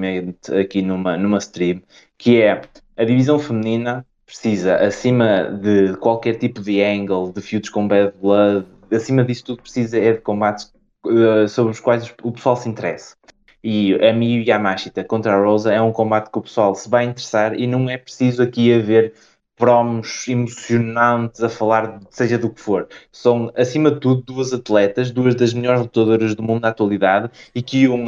aqui 0.60 0.82
numa, 0.82 1.16
numa 1.16 1.38
stream, 1.38 1.82
que 2.18 2.40
é 2.40 2.62
a 2.96 3.04
divisão 3.04 3.38
feminina 3.38 4.06
precisa, 4.26 4.76
acima 4.76 5.44
de 5.44 5.96
qualquer 5.98 6.36
tipo 6.36 6.60
de 6.60 6.82
angle, 6.82 7.32
de 7.32 7.40
feuds 7.40 7.70
com 7.70 7.86
bad 7.86 8.12
blood, 8.20 8.66
acima 8.92 9.24
disso 9.24 9.44
tudo 9.44 9.62
precisa 9.62 9.98
é 9.98 10.12
de 10.12 10.20
combates 10.20 10.72
uh, 11.06 11.48
sobre 11.48 11.72
os 11.72 11.80
quais 11.80 12.14
o 12.22 12.32
pessoal 12.32 12.56
se 12.56 12.68
interessa. 12.68 13.16
E 13.62 13.94
a 13.94 14.12
Miyu 14.12 14.42
Yamashita 14.42 15.02
contra 15.02 15.34
a 15.34 15.42
Rosa 15.42 15.72
é 15.72 15.80
um 15.80 15.92
combate 15.92 16.30
que 16.30 16.38
o 16.38 16.42
pessoal 16.42 16.74
se 16.74 16.88
vai 16.88 17.04
interessar 17.04 17.58
e 17.58 17.66
não 17.66 17.88
é 17.88 17.96
preciso 17.96 18.42
aqui 18.42 18.72
haver 18.72 19.14
promos 19.56 20.26
emocionantes 20.26 21.42
a 21.42 21.48
falar, 21.48 22.00
seja 22.10 22.36
do 22.36 22.50
que 22.50 22.60
for. 22.60 22.88
São, 23.12 23.52
acima 23.56 23.90
de 23.90 24.00
tudo, 24.00 24.22
duas 24.22 24.52
atletas, 24.52 25.10
duas 25.10 25.34
das 25.34 25.54
melhores 25.54 25.80
lutadoras 25.82 26.34
do 26.34 26.42
mundo 26.42 26.62
na 26.62 26.68
atualidade 26.68 27.30
e 27.54 27.62
que 27.62 27.88
um, 27.88 28.06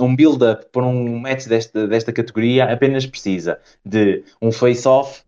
um, 0.00 0.16
build-up 0.16 0.66
para 0.72 0.84
um 0.84 1.18
match 1.18 1.46
desta, 1.46 1.86
desta 1.86 2.12
categoria 2.12 2.64
apenas 2.72 3.04
precisa 3.06 3.58
de 3.84 4.24
um 4.40 4.50
face-off, 4.50 5.22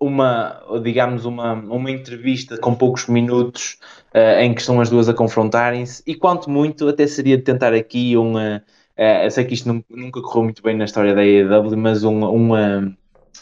uma, 0.00 0.62
digamos, 0.82 1.24
uma, 1.24 1.54
uma 1.54 1.90
entrevista 1.90 2.56
com 2.56 2.74
poucos 2.74 3.06
minutos 3.06 3.78
uh, 4.14 4.40
em 4.40 4.54
que 4.54 4.60
estão 4.60 4.80
as 4.80 4.88
duas 4.88 5.08
a 5.08 5.14
confrontarem-se 5.14 6.02
e 6.06 6.14
quanto 6.14 6.48
muito 6.48 6.88
até 6.88 7.06
seria 7.06 7.36
de 7.36 7.42
tentar 7.42 7.74
aqui 7.74 8.16
uma 8.16 8.62
Uh, 8.98 9.24
eu 9.24 9.30
sei 9.30 9.44
que 9.44 9.54
isto 9.54 9.84
nunca 9.88 10.20
correu 10.20 10.42
muito 10.42 10.60
bem 10.60 10.76
na 10.76 10.84
história 10.84 11.14
da 11.14 11.20
AEW, 11.20 11.76
mas 11.76 12.02
uma, 12.02 12.28
uma, 12.28 12.96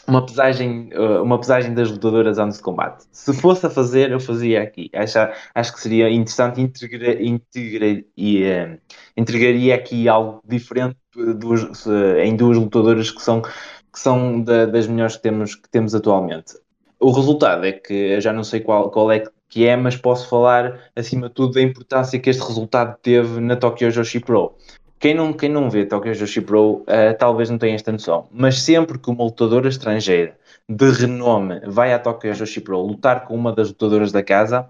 uma, 0.07 0.23
pesagem, 0.23 0.89
uh, 0.93 1.23
uma 1.23 1.39
pesagem 1.39 1.73
das 1.73 1.89
lutadoras 1.89 2.37
antes 2.37 2.57
de 2.57 2.63
combate. 2.63 3.05
Se 3.11 3.33
fosse 3.33 3.65
a 3.65 3.69
fazer, 3.69 4.11
eu 4.11 4.19
fazia 4.19 4.61
aqui. 4.61 4.91
Acho, 4.93 5.17
acho 5.55 5.73
que 5.73 5.81
seria 5.81 6.11
interessante 6.11 6.61
integrar, 6.61 7.19
integrar, 7.19 8.03
e, 8.15 8.43
uh, 8.43 8.79
integraria 9.17 9.73
aqui 9.73 10.07
algo 10.07 10.43
diferente 10.47 10.95
duas, 11.39 11.87
em 12.23 12.35
duas 12.35 12.57
lutadoras 12.57 13.09
que 13.09 13.21
são, 13.23 13.41
que 13.41 13.99
são 13.99 14.39
da, 14.39 14.67
das 14.67 14.85
melhores 14.85 15.15
que 15.15 15.23
temos, 15.23 15.55
que 15.55 15.67
temos 15.69 15.95
atualmente. 15.95 16.53
O 16.99 17.11
resultado 17.11 17.65
é 17.65 17.71
que 17.71 17.93
eu 17.93 18.21
já 18.21 18.31
não 18.31 18.43
sei 18.43 18.59
qual, 18.59 18.91
qual 18.91 19.11
é 19.11 19.23
que 19.49 19.65
é, 19.65 19.75
mas 19.75 19.95
posso 19.95 20.29
falar 20.29 20.79
acima 20.95 21.29
de 21.29 21.33
tudo 21.33 21.53
da 21.53 21.61
importância 21.61 22.19
que 22.19 22.29
este 22.29 22.43
resultado 22.45 22.95
teve 23.01 23.39
na 23.39 23.55
Tokyo 23.55 23.89
Joshi 23.89 24.19
Pro. 24.19 24.55
Quem 24.99 25.13
não, 25.13 25.31
quem 25.31 25.49
não 25.49 25.69
vê 25.69 25.85
Tokyo 25.85 26.13
Joshi 26.13 26.41
Pro 26.41 26.77
uh, 26.81 26.85
talvez 27.19 27.49
não 27.49 27.57
tenha 27.57 27.75
esta 27.75 27.91
noção, 27.91 28.27
mas 28.31 28.61
sempre 28.61 28.97
que 28.97 29.09
uma 29.09 29.23
lutadora 29.23 29.69
estrangeira 29.69 30.37
de 30.67 30.89
renome 30.89 31.59
vai 31.67 31.93
à 31.93 31.99
Tokyo 31.99 32.33
Joshi 32.33 32.61
Pro 32.61 32.81
lutar 32.81 33.25
com 33.25 33.35
uma 33.35 33.53
das 33.53 33.67
lutadoras 33.69 34.11
da 34.11 34.23
casa, 34.23 34.67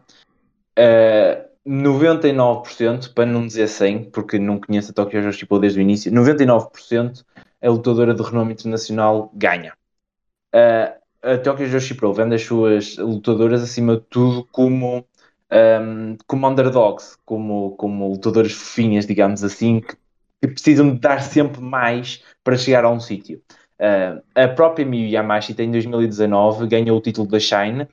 uh, 0.78 1.48
99%, 1.66 3.14
para 3.14 3.26
não 3.26 3.48
dizer 3.48 3.68
100%, 3.68 4.12
porque 4.12 4.38
não 4.38 4.60
conheço 4.60 4.92
a 4.92 4.94
Tokyo 4.94 5.22
Joshi 5.22 5.46
Pro 5.46 5.60
desde 5.60 5.80
o 5.80 5.82
início, 5.82 6.12
99% 6.12 7.24
a 7.62 7.70
lutadora 7.70 8.14
de 8.14 8.22
renome 8.22 8.54
internacional 8.54 9.32
ganha. 9.34 9.74
Uh, 10.54 10.98
a 11.22 11.38
Tokyo 11.38 11.68
Joshi 11.68 11.96
Pro 11.96 12.14
vende 12.14 12.36
as 12.36 12.44
suas 12.44 12.98
lutadoras 12.98 13.64
acima 13.64 13.96
de 13.96 14.04
tudo 14.10 14.46
como 14.52 15.06
um, 15.52 16.18
como 16.26 16.48
underdogs, 16.48 17.18
como, 17.26 17.72
como 17.72 18.10
lutadoras 18.10 18.52
fofinhas, 18.52 19.06
digamos 19.06 19.44
assim, 19.44 19.82
que 19.82 19.96
que 20.42 20.48
precisam 20.48 20.94
de 20.94 21.00
dar 21.00 21.22
sempre 21.22 21.62
mais 21.62 22.24
para 22.44 22.58
chegar 22.58 22.86
a 22.86 22.90
um 22.90 23.00
sítio. 23.00 23.42
Uh, 23.80 24.22
a 24.34 24.48
própria 24.48 24.84
Miyu 24.84 25.08
Yamashita 25.08 25.62
em 25.62 25.70
2019 25.70 26.66
ganhou 26.68 26.98
o 26.98 27.02
título 27.02 27.28
da 27.28 27.40
Shine 27.40 27.84
uh, 27.84 27.88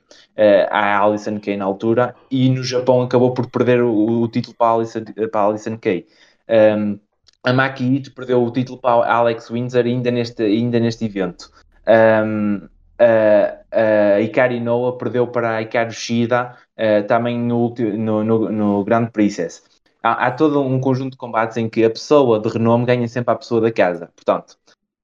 à 0.71 0.99
Alison 0.99 1.39
Kay 1.39 1.57
na 1.57 1.65
altura 1.65 2.15
e 2.31 2.49
no 2.49 2.63
Japão 2.63 3.03
acabou 3.03 3.35
por 3.35 3.47
perder 3.51 3.83
o, 3.83 4.21
o 4.21 4.27
título 4.27 4.55
para 4.57 4.67
a 4.67 4.73
Alison, 4.73 5.03
para 5.31 5.41
Alison 5.41 5.77
Kay. 5.77 6.07
Um, 6.49 6.99
a 7.43 7.53
Maki 7.53 7.83
Ito 7.97 8.15
perdeu 8.15 8.43
o 8.43 8.51
título 8.51 8.79
para 8.79 9.07
a 9.07 9.15
Alex 9.15 9.51
Windsor 9.51 9.85
ainda 9.85 10.09
neste, 10.09 10.41
ainda 10.41 10.79
neste 10.79 11.05
evento. 11.05 11.51
Um, 11.87 12.67
a, 12.97 14.15
a 14.15 14.21
Ikari 14.21 14.59
Noah 14.59 14.97
perdeu 14.97 15.27
para 15.27 15.57
a 15.57 15.61
Ikari 15.61 15.93
Shida 15.93 16.55
uh, 16.79 17.05
também 17.07 17.37
no, 17.37 17.75
no, 17.77 18.23
no, 18.23 18.51
no 18.51 18.83
Grand 18.83 19.07
Princess 19.11 19.61
há, 20.05 20.27
há, 20.27 20.31
todo 20.31 20.61
um 20.61 20.79
conjunto 20.79 21.11
de 21.11 21.17
combates 21.17 21.57
em 21.57 21.67
que 21.67 21.83
a 21.83 21.89
pessoa 21.89 22.39
de 22.39 22.47
renome 22.49 22.85
ganha 22.85 23.07
sempre 23.07 23.33
a 23.33 23.37
pessoa 23.37 23.59
da 23.59 23.71
casa. 23.71 24.11
Portanto, 24.15 24.57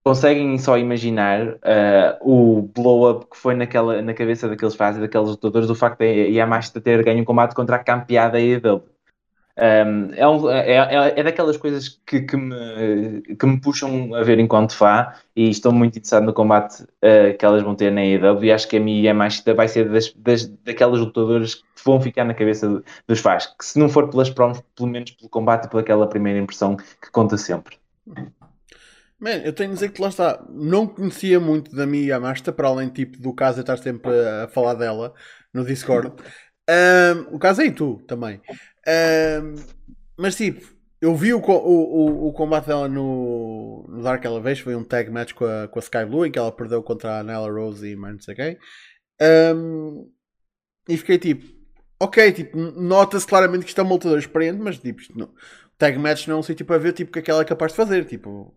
conseguem 0.03 0.57
só 0.59 0.77
imaginar 0.77 1.47
uh, 1.47 2.17
o 2.21 2.61
blow-up 2.61 3.25
que 3.31 3.37
foi 3.37 3.55
naquela, 3.55 4.01
na 4.01 4.13
cabeça 4.13 4.47
daqueles 4.47 4.75
fazes, 4.75 5.01
daqueles 5.01 5.29
lutadores, 5.29 5.69
o 5.69 5.75
facto 5.75 5.99
de 5.99 6.31
Yamashita 6.31 6.79
ter 6.79 7.03
ganho 7.03 7.21
um 7.21 7.25
combate 7.25 7.55
contra 7.55 7.77
a 7.77 7.83
campeada 7.83 8.37
AEW. 8.37 8.83
Um, 9.57 10.13
é, 10.13 10.27
um, 10.27 10.49
é, 10.49 10.71
é, 10.71 11.19
é, 11.19 11.23
daquelas 11.23 11.57
coisas 11.57 11.99
que, 12.05 12.21
que, 12.21 12.37
me, 12.37 13.21
que 13.21 13.45
me 13.45 13.59
puxam 13.59 14.15
a 14.15 14.23
ver 14.23 14.39
enquanto 14.39 14.75
fã 14.75 15.11
e 15.35 15.49
estou 15.49 15.71
muito 15.71 15.97
interessado 15.97 16.25
no 16.25 16.33
combate 16.33 16.83
uh, 16.83 17.37
que 17.37 17.45
elas 17.45 17.61
vão 17.61 17.75
ter 17.75 17.91
na 17.91 18.01
AEW 18.01 18.43
e 18.45 18.51
acho 18.51 18.67
que 18.67 18.77
a 18.77 18.79
minha 18.79 19.09
é 19.09 19.13
mais 19.13 19.43
vai 19.55 19.67
ser 19.67 19.89
das, 19.89 20.13
das, 20.13 20.45
daquelas 20.45 20.99
lutadoras 20.99 21.55
que 21.55 21.83
vão 21.83 21.99
ficar 21.99 22.23
na 22.23 22.33
cabeça 22.33 22.81
dos 23.07 23.19
fãs, 23.19 23.47
que 23.47 23.65
se 23.65 23.77
não 23.77 23.89
for 23.89 24.09
pelas 24.09 24.29
promos, 24.29 24.61
pelo 24.75 24.89
menos 24.89 25.11
pelo 25.11 25.29
combate 25.29 25.65
e 25.65 25.69
pelaquela 25.69 26.07
primeira 26.07 26.39
impressão 26.39 26.77
que 26.77 27.11
conta 27.11 27.37
sempre. 27.37 27.77
Man, 29.19 29.37
eu 29.43 29.53
tenho 29.53 29.69
de 29.69 29.75
dizer 29.75 29.89
que 29.89 30.01
lá 30.01 30.09
está, 30.09 30.43
não 30.49 30.87
conhecia 30.87 31.39
muito 31.39 31.75
da 31.75 31.85
Mia 31.85 32.15
Yamasta, 32.15 32.51
para 32.51 32.69
além 32.69 32.89
tipo 32.89 33.19
do 33.19 33.33
caso 33.33 33.55
de 33.55 33.61
estar 33.61 33.77
sempre 33.77 34.11
a 34.11 34.47
falar 34.47 34.73
dela 34.73 35.13
no 35.53 35.63
Discord. 35.65 36.11
Um, 36.69 37.35
o 37.35 37.39
caso 37.39 37.61
é 37.61 37.65
em 37.65 37.73
tu 37.73 38.01
também. 38.07 38.39
Mas 40.17 40.35
tipo, 40.35 40.65
eu 41.01 41.15
vi 41.15 41.33
o, 41.33 41.39
o, 41.39 42.27
o, 42.27 42.33
combate 42.33 42.67
dela 42.67 42.87
no, 42.87 43.85
no 43.89 44.03
Dark 44.03 44.23
Elevation, 44.23 44.63
foi 44.65 44.75
um 44.75 44.83
tag 44.83 45.09
match 45.09 45.33
com 45.33 45.45
a, 45.45 45.67
com 45.67 45.79
a 45.79 45.81
Sky 45.81 46.05
Blue, 46.05 46.25
em 46.25 46.31
que 46.31 46.37
ela 46.37 46.51
perdeu 46.51 46.83
contra 46.83 47.19
a 47.19 47.23
Nella 47.23 47.51
Rose 47.51 47.87
e 47.87 47.95
mais 47.95 48.13
não 48.13 48.21
sei 48.21 48.35
quem. 48.35 48.57
Um, 49.55 50.11
e 50.87 50.95
fiquei 50.97 51.17
tipo, 51.17 51.45
ok, 51.99 52.31
tipo, 52.31 52.55
nota-se 52.55 53.25
claramente 53.25 53.63
que 53.63 53.69
isto 53.69 53.81
é 53.81 53.83
uma 53.83 53.93
lutadora 53.93 54.19
experiente, 54.19 54.59
mas 54.59 54.77
tipo, 54.77 55.01
não, 55.15 55.33
tag 55.77 55.97
match 55.97 56.27
não 56.27 56.35
é 56.35 56.39
um 56.39 56.43
sítio 56.43 56.65
para 56.65 56.77
ver 56.77 56.93
tipo, 56.93 57.09
o 57.09 57.13
que 57.13 57.19
é 57.19 57.21
que 57.23 57.31
ela 57.31 57.41
é 57.41 57.45
capaz 57.45 57.71
de 57.71 57.77
fazer. 57.77 58.05
Tipo, 58.05 58.55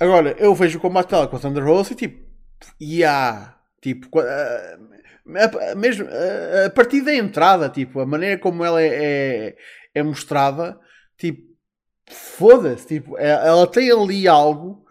agora, 0.00 0.34
eu 0.38 0.54
vejo 0.54 0.78
o 0.78 0.80
combate 0.80 1.10
dela 1.10 1.28
com 1.28 1.36
a 1.36 1.38
Thunder 1.38 1.64
Rose 1.64 1.92
e 1.92 1.96
tipo, 1.96 2.26
yeah, 2.80 3.58
tipo, 3.82 4.08
uh, 4.18 4.97
a, 5.36 5.74
mesmo, 5.74 6.06
a, 6.08 6.66
a 6.66 6.70
partir 6.70 7.02
da 7.02 7.14
entrada, 7.14 7.68
tipo, 7.68 8.00
a 8.00 8.06
maneira 8.06 8.38
como 8.38 8.64
ela 8.64 8.82
é, 8.82 8.86
é, 8.86 9.56
é 9.94 10.02
mostrada, 10.02 10.78
tipo, 11.16 11.42
foda-se, 12.10 12.86
tipo, 12.86 13.18
é, 13.18 13.30
ela 13.30 13.66
tem 13.66 13.90
ali 13.90 14.26
algo. 14.26 14.84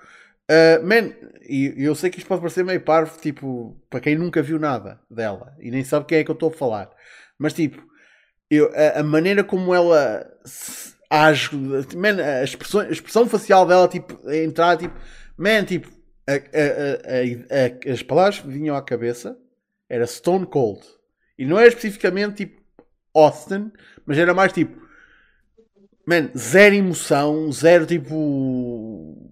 Uh, 0.50 0.86
man, 0.86 1.12
e 1.48 1.74
eu 1.78 1.94
sei 1.94 2.10
que 2.10 2.20
isto 2.20 2.28
pode 2.28 2.42
parecer 2.42 2.64
meio 2.64 2.82
parvo, 2.82 3.20
tipo, 3.20 3.78
para 3.90 4.00
quem 4.00 4.16
nunca 4.16 4.42
viu 4.42 4.58
nada 4.58 5.00
dela 5.10 5.54
e 5.60 5.70
nem 5.70 5.84
sabe 5.84 6.06
quem 6.06 6.20
é 6.20 6.24
que 6.24 6.32
eu 6.32 6.34
estou 6.34 6.50
a 6.50 6.54
falar, 6.54 6.90
mas 7.38 7.54
tipo, 7.54 7.84
eu, 8.50 8.72
a, 8.74 9.00
a 9.00 9.04
maneira 9.04 9.44
como 9.44 9.76
ela 9.76 10.26
age, 11.10 11.50
man, 11.96 12.22
a, 12.22 12.44
expressão, 12.44 12.82
a 12.82 12.90
expressão 12.90 13.28
facial 13.28 13.66
dela, 13.66 13.88
tipo, 13.90 14.26
a 14.26 14.38
entrar, 14.38 14.78
tipo, 14.78 14.98
man, 15.38 15.66
tipo, 15.66 15.90
a, 16.28 17.92
as 17.92 18.04
palavras 18.04 18.40
vinham 18.40 18.76
à 18.76 18.82
cabeça 18.82 19.38
era 19.90 20.06
Stone 20.06 20.46
Cold. 20.46 20.82
E 21.38 21.46
não 21.46 21.58
era 21.58 21.68
especificamente 21.68 22.46
tipo 22.46 22.62
Austin, 23.14 23.72
mas 24.06 24.18
era 24.18 24.34
mais 24.34 24.54
tipo. 24.54 24.88
Man, 26.06 26.30
zero 26.38 26.76
emoção, 26.76 27.52
zero 27.52 27.86
tipo. 27.86 29.32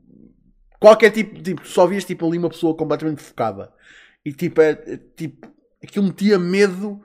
Qualquer 0.80 1.12
tipo. 1.12 1.42
tipo 1.42 1.68
só 1.68 1.88
vias 1.88 2.06
tipo, 2.06 2.28
ali 2.28 2.38
uma 2.38 2.50
pessoa 2.50 2.76
completamente 2.76 3.22
focada. 3.22 3.72
E 4.24 4.34
tipo, 4.34 4.62
é, 4.62 4.72
é, 4.72 5.00
tipo 5.16 5.48
aquilo 5.84 6.06
metia 6.06 6.40
medo 6.40 7.02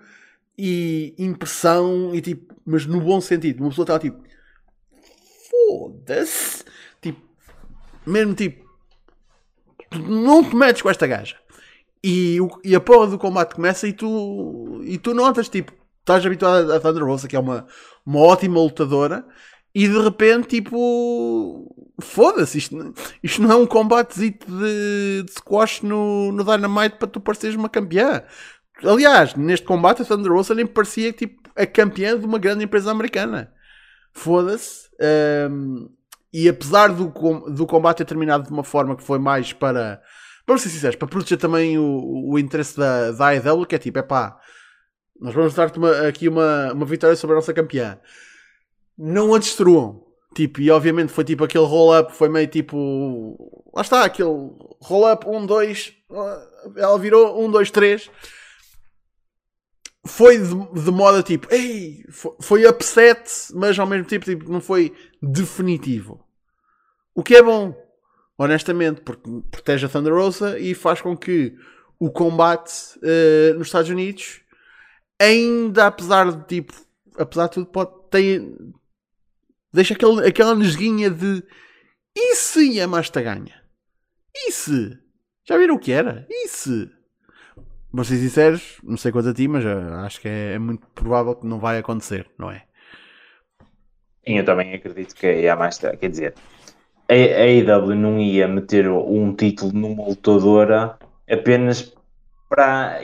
e 0.56 1.14
impressão, 1.18 2.14
e 2.14 2.20
tipo, 2.20 2.54
mas 2.64 2.86
no 2.86 3.00
bom 3.00 3.20
sentido. 3.20 3.60
Uma 3.60 3.70
pessoa 3.70 3.84
estava 3.84 3.98
tipo. 4.00 4.22
foda-se. 5.50 6.64
Tipo, 7.00 7.20
mesmo 8.06 8.34
tipo, 8.34 8.68
não 9.98 10.42
te 10.48 10.54
metes 10.54 10.82
com 10.82 10.90
esta 10.90 11.06
gaja. 11.06 11.36
E, 12.02 12.38
e 12.64 12.74
a 12.74 12.80
porra 12.80 13.08
do 13.08 13.18
combate 13.18 13.54
começa 13.54 13.86
e 13.86 13.92
tu, 13.92 14.80
e 14.84 14.96
tu 14.96 15.12
notas, 15.12 15.48
tipo, 15.48 15.72
estás 16.00 16.24
habituado 16.24 16.72
a 16.72 16.80
Thunder 16.80 17.04
Rosa, 17.04 17.28
que 17.28 17.36
é 17.36 17.38
uma, 17.38 17.66
uma 18.04 18.20
ótima 18.20 18.58
lutadora, 18.58 19.24
e 19.74 19.86
de 19.86 19.98
repente, 20.00 20.48
tipo, 20.48 21.72
foda-se, 22.00 22.58
isto, 22.58 22.94
isto 23.22 23.42
não 23.42 23.52
é 23.52 23.54
um 23.54 23.66
combate 23.66 24.18
de, 24.18 24.30
de 24.30 25.32
squash 25.32 25.82
no, 25.82 26.32
no 26.32 26.42
Dynamite 26.42 26.96
para 26.96 27.06
tu 27.06 27.20
pareceres 27.20 27.54
uma 27.54 27.68
campeã. 27.68 28.22
Aliás, 28.82 29.34
neste 29.34 29.66
combate 29.66 30.02
a 30.02 30.04
Thunder 30.04 30.32
Rosa 30.32 30.54
nem 30.54 30.66
parecia 30.66 31.12
tipo 31.12 31.50
a 31.54 31.66
campeã 31.66 32.18
de 32.18 32.24
uma 32.24 32.38
grande 32.38 32.64
empresa 32.64 32.90
americana. 32.90 33.52
Foda-se. 34.12 34.88
Um, 35.50 35.88
e 36.32 36.48
apesar 36.48 36.88
do, 36.88 37.12
do 37.50 37.66
combate 37.66 37.98
ter 37.98 38.04
terminado 38.06 38.44
de 38.44 38.50
uma 38.50 38.64
forma 38.64 38.96
que 38.96 39.02
foi 39.02 39.18
mais 39.18 39.52
para, 39.52 40.00
vamos 40.46 40.62
ser 40.62 40.68
sinceros, 40.70 40.96
para 40.96 41.08
proteger 41.08 41.38
também 41.38 41.78
o, 41.78 42.30
o 42.30 42.38
interesse 42.38 42.76
da, 42.76 43.12
da 43.12 43.28
AEW, 43.28 43.66
que 43.66 43.74
é 43.74 43.78
tipo, 43.78 43.98
é 43.98 44.02
pá, 44.02 44.38
nós 45.20 45.34
vamos 45.34 45.54
dar-te 45.54 45.78
aqui 46.08 46.28
uma, 46.28 46.72
uma 46.72 46.86
vitória 46.86 47.16
sobre 47.16 47.34
a 47.34 47.36
nossa 47.36 47.52
campeã. 47.52 47.98
Não 48.96 49.34
a 49.34 49.38
destruam. 49.38 50.06
Tipo, 50.34 50.60
e 50.60 50.70
obviamente 50.70 51.12
foi 51.12 51.24
tipo 51.24 51.44
aquele 51.44 51.64
roll-up, 51.64 52.14
foi 52.14 52.28
meio 52.28 52.46
tipo. 52.46 53.36
Lá 53.74 53.82
está, 53.82 54.04
aquele 54.04 54.28
roll-up 54.80 55.26
1, 55.26 55.46
2. 55.46 55.92
Ela 56.76 56.98
virou 56.98 57.44
1, 57.44 57.50
2, 57.50 57.70
3 57.70 58.10
foi 60.06 60.38
de, 60.38 60.82
de 60.82 60.90
moda 60.90 61.22
tipo, 61.22 61.52
ei, 61.52 62.04
foi, 62.10 62.32
foi 62.40 62.66
upset, 62.66 63.52
mas 63.54 63.78
ao 63.78 63.86
mesmo 63.86 64.06
tempo 64.06 64.24
tipo, 64.24 64.50
não 64.50 64.60
foi 64.60 64.94
definitivo. 65.22 66.24
O 67.14 67.22
que 67.22 67.36
é 67.36 67.42
bom, 67.42 67.74
honestamente, 68.40 69.02
porque 69.02 69.28
protege 69.50 69.84
a 69.84 69.88
Thunder 69.88 70.14
Rosa 70.14 70.58
e 70.58 70.72
faz 70.74 71.02
com 71.02 71.14
que 71.14 71.54
o 71.98 72.10
combate 72.10 72.72
uh, 72.96 73.58
nos 73.58 73.66
Estados 73.66 73.90
Unidos, 73.90 74.40
ainda 75.20 75.88
apesar 75.88 76.32
de 76.32 76.46
tipo, 76.46 76.72
apesar 77.18 77.48
de 77.48 77.52
tudo, 77.52 77.66
pode 77.66 77.90
ter, 78.10 78.42
deixa 79.70 79.92
aquele, 79.92 80.26
aquela 80.26 80.54
nesguinha 80.54 81.10
de 81.10 81.44
e 82.16 82.34
se 82.34 82.80
a 82.80 82.88
Masta 82.88 83.20
ganha? 83.20 83.62
E 84.34 84.50
se? 84.50 84.98
Já 85.44 85.58
viram 85.58 85.74
o 85.74 85.78
que 85.78 85.92
era? 85.92 86.26
E 86.30 86.48
se? 86.48 86.90
Vou 87.92 88.04
ser 88.06 88.16
sinceros, 88.16 88.78
não 88.82 88.96
sei 88.96 89.12
quanto 89.12 89.28
a 89.28 89.34
ti, 89.34 89.46
mas 89.48 89.66
eh, 89.66 89.92
acho 90.02 90.18
que 90.18 90.28
é, 90.28 90.54
é, 90.54 90.58
muito 90.58 90.86
provável 90.94 91.34
que 91.34 91.46
não 91.46 91.58
vai 91.60 91.76
acontecer, 91.76 92.26
não 92.38 92.50
é? 92.50 92.64
Eu 94.24 94.44
também 94.46 94.72
acredito 94.74 95.14
que 95.14 95.46
há 95.46 95.56
mais. 95.56 95.78
Quer 95.78 96.08
dizer, 96.08 96.34
a 97.10 97.74
AEW 97.74 97.94
não 97.94 98.20
ia 98.20 98.46
meter 98.46 98.88
um 98.88 99.34
título 99.34 99.72
numa 99.72 100.06
lutadora 100.06 100.96
apenas 101.28 101.92
para 102.48 103.00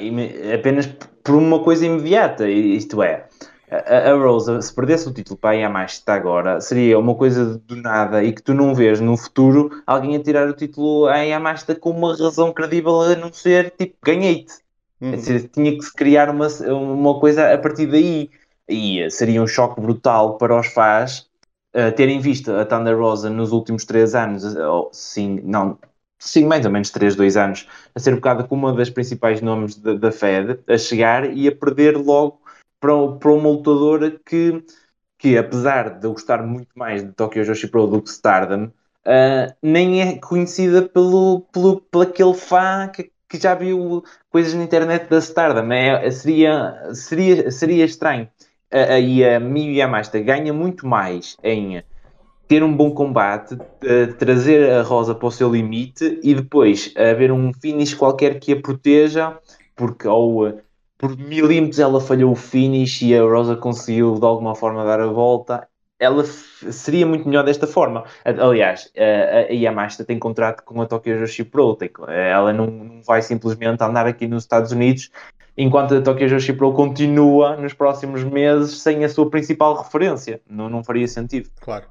apenas 0.55 0.87
por 1.23 1.35
uma 1.35 1.59
coisa 1.61 1.87
imediata, 1.87 2.49
isto 2.49 3.03
é, 3.03 3.27
a, 3.69 4.13
Rosa, 4.15 4.63
se 4.63 4.73
perdesse 4.73 5.09
o 5.09 5.13
título 5.13 5.37
para 5.37 5.51
a 5.51 5.55
Yamashita 5.55 6.13
agora, 6.13 6.61
seria 6.61 6.99
uma 6.99 7.15
coisa 7.17 7.61
do 7.67 7.75
nada 7.75 8.23
e 8.23 8.33
que 8.33 8.43
tu 8.43 8.55
não 8.55 8.75
vês 8.75 9.01
no 9.01 9.17
futuro 9.17 9.83
alguém 9.85 10.15
a 10.17 10.23
tirar 10.23 10.49
o 10.49 10.53
título 10.53 11.07
a 11.07 11.19
Yamashita 11.19 11.75
com 11.75 11.91
uma 11.91 12.17
razão 12.17 12.53
credível 12.53 13.01
a 13.01 13.17
não 13.17 13.33
ser 13.33 13.73
tipo, 13.77 13.97
ganhei-te. 14.05 14.55
Uhum. 15.01 15.11
Dizer, 15.11 15.49
tinha 15.49 15.73
que 15.77 15.83
se 15.83 15.93
criar 15.93 16.31
uma, 16.31 16.47
uma 16.49 17.19
coisa 17.19 17.53
a 17.53 17.59
partir 17.59 17.87
daí. 17.87 18.31
E 18.69 19.09
seria 19.11 19.41
um 19.41 19.47
choque 19.47 19.81
brutal 19.81 20.39
para 20.39 20.59
os 20.59 20.67
fãs 20.67 21.26
terem 21.95 22.21
visto 22.21 22.51
a 22.53 22.65
Thunder 22.65 22.99
Rosa 22.99 23.29
nos 23.29 23.53
últimos 23.53 23.85
três 23.85 24.15
anos, 24.15 24.45
ou 24.57 24.91
sim, 24.93 25.41
não, 25.45 25.79
sim, 26.19 26.45
mais 26.47 26.65
ou 26.65 26.73
menos 26.73 26.91
três, 26.91 27.15
dois 27.15 27.37
anos, 27.37 27.69
a 27.95 28.01
ser 28.01 28.15
bocada 28.15 28.45
como 28.45 28.67
uma 28.67 28.77
das 28.77 28.91
principais 28.91 29.41
nomes 29.41 29.77
da, 29.77 29.95
da 29.95 30.13
Fed, 30.13 30.59
a 30.67 30.79
chegar 30.79 31.31
e 31.37 31.49
a 31.49 31.55
perder 31.55 31.97
logo 31.97 32.41
para, 32.81 32.93
para 33.19 33.33
uma 33.33 33.49
lutadora 33.51 34.11
que, 34.25 34.65
que, 35.19 35.37
apesar 35.37 35.99
de 35.99 36.07
eu 36.07 36.13
gostar 36.13 36.43
muito 36.43 36.71
mais 36.75 37.03
de 37.05 37.13
Tokyo 37.13 37.45
Joshi 37.45 37.69
Pro 37.69 37.87
do 37.87 38.03
que 38.03 38.11
Stardom, 38.11 38.67
uh, 38.67 39.55
nem 39.63 40.03
é 40.03 40.19
conhecida 40.19 40.83
pelo, 40.83 41.43
pelo, 41.53 41.81
pelo 41.81 42.03
aquele 42.03 42.35
fã 42.35 42.89
que, 42.89 43.11
que 43.29 43.39
já 43.41 43.55
viu 43.55 44.03
coisas 44.31 44.55
na 44.55 44.65
internet 44.65 45.09
da 45.09 45.19
Stardom. 45.19 45.73
É, 45.73 46.11
seria, 46.11 46.95
seria, 46.95 47.51
seria 47.51 47.85
estranho. 47.85 48.29
Uh, 48.73 48.99
e 48.99 49.25
a 49.25 49.39
Miyu 49.39 49.75
Yamashita 49.75 50.19
ganha 50.21 50.53
muito 50.53 50.87
mais 50.87 51.37
em 51.43 51.83
ter 52.49 52.65
um 52.65 52.77
bom 52.77 52.91
combate, 52.91 53.55
uh, 53.55 54.15
trazer 54.19 54.71
a 54.71 54.83
Rosa 54.83 55.15
para 55.15 55.29
o 55.29 55.31
seu 55.31 55.51
limite 55.51 56.19
e 56.23 56.35
depois 56.35 56.93
haver 56.97 57.31
um 57.31 57.53
finish 57.53 57.95
qualquer 57.95 58.41
que 58.41 58.53
a 58.53 58.61
proteja, 58.61 59.39
porque 59.77 60.09
ou 60.09 60.49
uh, 60.49 60.61
por 60.99 61.17
milímetros 61.17 61.79
ela 61.79 62.01
falhou 62.01 62.33
o 62.33 62.37
finish 62.37 63.03
e 63.03 63.17
a 63.17 63.23
Rosa 63.23 63.55
conseguiu 63.55 64.15
de 64.15 64.25
alguma 64.25 64.55
forma 64.55 64.85
dar 64.85 65.01
a 65.01 65.07
volta 65.07 65.69
ela 65.99 66.25
seria 66.25 67.07
muito 67.07 67.27
melhor 67.27 67.43
desta 67.43 67.67
forma. 67.67 68.05
Aliás, 68.23 68.93
a 68.95 69.51
Yamashita 69.51 70.05
tem 70.05 70.19
contrato 70.19 70.63
com 70.63 70.83
a 70.83 70.87
Tokyo 70.87 71.19
Joshi 71.19 71.43
Pro, 71.43 71.79
ela 72.09 72.53
não, 72.53 73.01
vai 73.03 73.23
simplesmente 73.23 73.83
andar 73.83 74.07
aqui 74.07 74.27
nos 74.27 74.43
Estados 74.43 74.73
Unidos 74.73 75.11
enquanto 75.57 75.95
a 75.95 76.03
Tokyo 76.03 76.29
Joshi 76.29 76.53
Pro 76.53 76.73
continua 76.73 77.57
nos 77.57 77.73
próximos 77.73 78.23
meses 78.23 78.79
sem 78.79 79.05
a 79.05 79.09
sua 79.09 79.31
principal 79.31 79.83
referência. 79.83 80.41
Não, 80.49 80.69
não 80.69 80.85
faria 80.85 81.09
sentido. 81.09 81.51
Claro. 81.61 81.87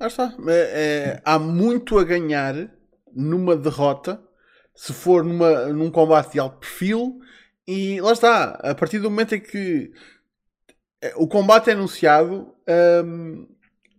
Lá 0.00 0.06
está. 0.06 0.34
É, 0.48 0.52
é, 0.52 1.22
há 1.24 1.38
muito 1.38 1.98
a 1.98 2.04
ganhar 2.04 2.54
numa 3.14 3.56
derrota 3.56 4.20
se 4.74 4.92
for 4.92 5.22
numa, 5.22 5.66
num 5.66 5.90
combate 5.90 6.32
de 6.32 6.40
alto 6.40 6.58
perfil 6.58 7.20
e 7.66 8.00
lá 8.00 8.12
está. 8.12 8.58
A 8.62 8.74
partir 8.74 8.98
do 8.98 9.10
momento 9.10 9.34
em 9.34 9.40
que 9.40 9.92
o 11.16 11.28
combate 11.28 11.70
é 11.70 11.74
anunciado, 11.74 12.54
um, 13.04 13.46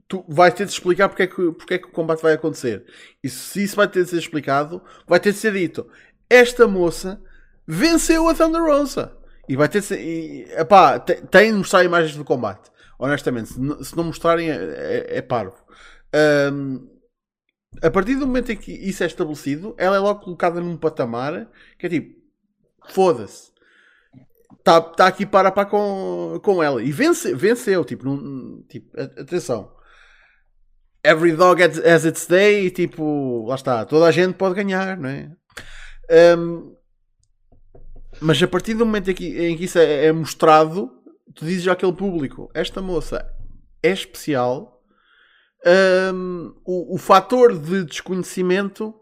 tu 0.08 0.26
vais 0.28 0.54
ter 0.54 0.66
de 0.66 0.72
explicar 0.72 1.10
porque 1.10 1.24
é, 1.24 1.28
que, 1.28 1.52
porque 1.54 1.74
é 1.76 1.78
que 1.78 1.88
o 1.88 1.92
combate 1.92 2.22
vai 2.22 2.34
acontecer. 2.34 2.86
E 3.24 3.30
se 3.30 3.64
isso 3.64 3.76
vai 3.76 3.88
ter 3.88 4.04
de 4.04 4.10
ser 4.10 4.18
explicado, 4.18 4.82
vai 5.08 5.20
ter 5.20 5.32
de 5.32 5.38
ser 5.38 5.54
dito: 5.54 5.88
esta 6.30 6.68
moça 6.68 7.22
venceu 7.68 8.28
a 8.28 8.34
Thunder 8.34 8.64
Rosa. 8.64 9.18
E 9.48 9.56
vai 9.56 9.70
ter. 9.70 9.84
E, 9.92 10.48
epá, 10.52 11.00
tem, 11.00 11.52
de 11.52 11.58
mostrar 11.58 11.84
imagens 11.84 12.16
do 12.16 12.26
combate. 12.26 12.72
Honestamente, 12.98 13.50
se, 13.50 13.84
se 13.84 13.96
não 13.96 14.06
mostrarem, 14.06 14.50
é, 14.50 14.56
é, 14.56 15.18
é 15.18 15.22
parvo. 15.22 15.58
Um, 16.52 16.90
a 17.84 17.92
partir 17.92 18.16
do 18.16 18.26
momento 18.26 18.52
em 18.52 18.56
que 18.58 18.72
isso 18.72 19.04
é 19.04 19.06
estabelecido, 19.06 19.76
ela 19.78 19.98
é 19.98 20.00
logo 20.00 20.22
colocada 20.22 20.62
num 20.62 20.78
patamar 20.78 21.50
que 21.78 21.86
é 21.86 21.90
tipo: 21.90 22.16
foda-se 22.90 23.56
está 24.66 24.82
tá 24.82 25.08
aqui 25.08 25.26
para 25.26 25.52
para 25.52 25.70
com, 25.70 26.40
com 26.44 26.64
ela. 26.64 26.82
E 26.82 26.92
vence, 26.92 27.34
venceu, 27.36 27.86
tipo, 27.86 28.06
num, 28.06 28.64
tipo, 28.68 29.00
atenção. 29.00 29.72
Every 31.04 31.34
dog 31.34 31.62
has 31.62 32.04
its 32.04 32.26
day, 32.26 32.66
e 32.66 32.72
tipo, 32.72 33.46
lá 33.48 33.54
está, 33.56 33.86
toda 33.86 34.08
a 34.08 34.12
gente 34.12 34.34
pode 34.34 34.56
ganhar, 34.56 34.98
não 34.98 35.08
é? 35.08 35.32
Um, 36.36 36.75
mas 38.22 38.42
a 38.42 38.48
partir 38.48 38.74
do 38.74 38.86
momento 38.86 39.12
em 39.12 39.14
que, 39.14 39.46
em 39.46 39.58
que 39.58 39.66
isso 39.66 39.78
é, 39.78 40.06
é, 40.06 40.12
mostrado, 40.12 40.92
tu 41.34 41.46
dizes 41.46 41.68
àquele 41.68 41.94
público: 41.94 42.50
esta 42.54 42.82
moça 42.82 43.26
é 43.82 43.92
especial. 43.92 44.82
Um, 46.14 46.54
o, 46.64 46.96
o 46.96 46.98
fator 46.98 47.58
de 47.58 47.84
desconhecimento 47.86 48.94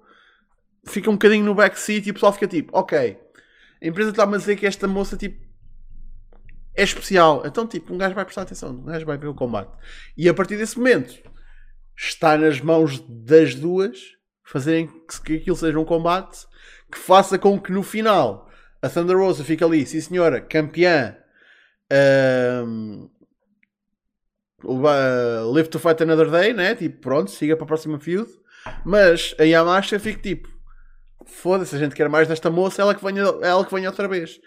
fica 0.85 1.10
um 1.10 1.14
bocadinho 1.14 1.44
no 1.44 1.56
backseat 1.56 2.07
e 2.07 2.11
o 2.11 2.14
pessoal 2.14 2.34
fica 2.34 2.48
tipo: 2.48 2.77
ok, 2.77 3.18
a 3.81 3.88
empresa 3.88 4.11
está-me 4.11 4.35
a 4.35 4.38
dizer 4.38 4.56
que 4.56 4.65
esta 4.65 4.88
moça 4.88 5.18
tipo, 5.18 5.44
é 6.76 6.84
especial. 6.84 7.44
Então, 7.45 7.68
tipo, 7.68 7.94
um 7.94 7.98
gajo 7.98 8.15
vai 8.15 8.26
prestar 8.26 8.44
atenção, 8.44 8.72
um 8.72 8.85
gajo 8.85 9.06
vai 9.06 9.18
ver 9.18 9.27
o 9.27 9.35
combate. 9.35 9.72
E 10.18 10.27
a 10.27 10.34
partir 10.34 10.57
desse 10.57 10.77
momento, 10.77 11.14
está 11.95 12.38
nas 12.38 12.60
mãos 12.60 12.99
das 13.07 13.56
duas 13.56 13.99
fazerem 14.45 14.90
que 15.23 15.35
aquilo 15.35 15.56
seja 15.56 15.80
um 15.80 15.85
combate 15.85 16.45
que 16.91 16.98
faça 16.98 17.38
com 17.40 17.60
que 17.60 17.72
no 17.72 17.84
final 17.84 18.49
a 18.84 18.89
Thunder 18.89 19.18
Rosa 19.18 19.45
fique 19.45 19.64
ali, 19.64 19.85
sim 19.85 20.01
senhora, 20.01 20.41
campeã. 20.41 21.15
Um, 22.69 23.10
live 25.53 25.69
to 25.69 25.80
fight 25.80 26.03
another 26.03 26.30
day, 26.30 26.53
né? 26.53 26.76
Tipo, 26.76 26.99
pronto, 26.99 27.31
siga 27.31 27.55
para 27.55 27.64
a 27.64 27.68
próxima 27.68 27.97
feud. 27.97 28.30
Mas 28.85 29.34
a 29.39 29.43
Yamashita 29.43 29.99
fica 29.99 30.22
tipo, 30.22 30.49
foda-se, 31.26 31.76
a 31.76 31.80
gente 31.80 31.95
quer 31.95 32.10
mais 32.10 32.27
desta 32.27 32.49
moça, 32.49 32.81
ela 32.81 32.93
que 32.93 33.03
venha, 33.03 33.23
ela 33.41 33.65
que 33.65 33.73
venha 33.73 33.89
outra 33.89 34.07
vez. 34.07 34.39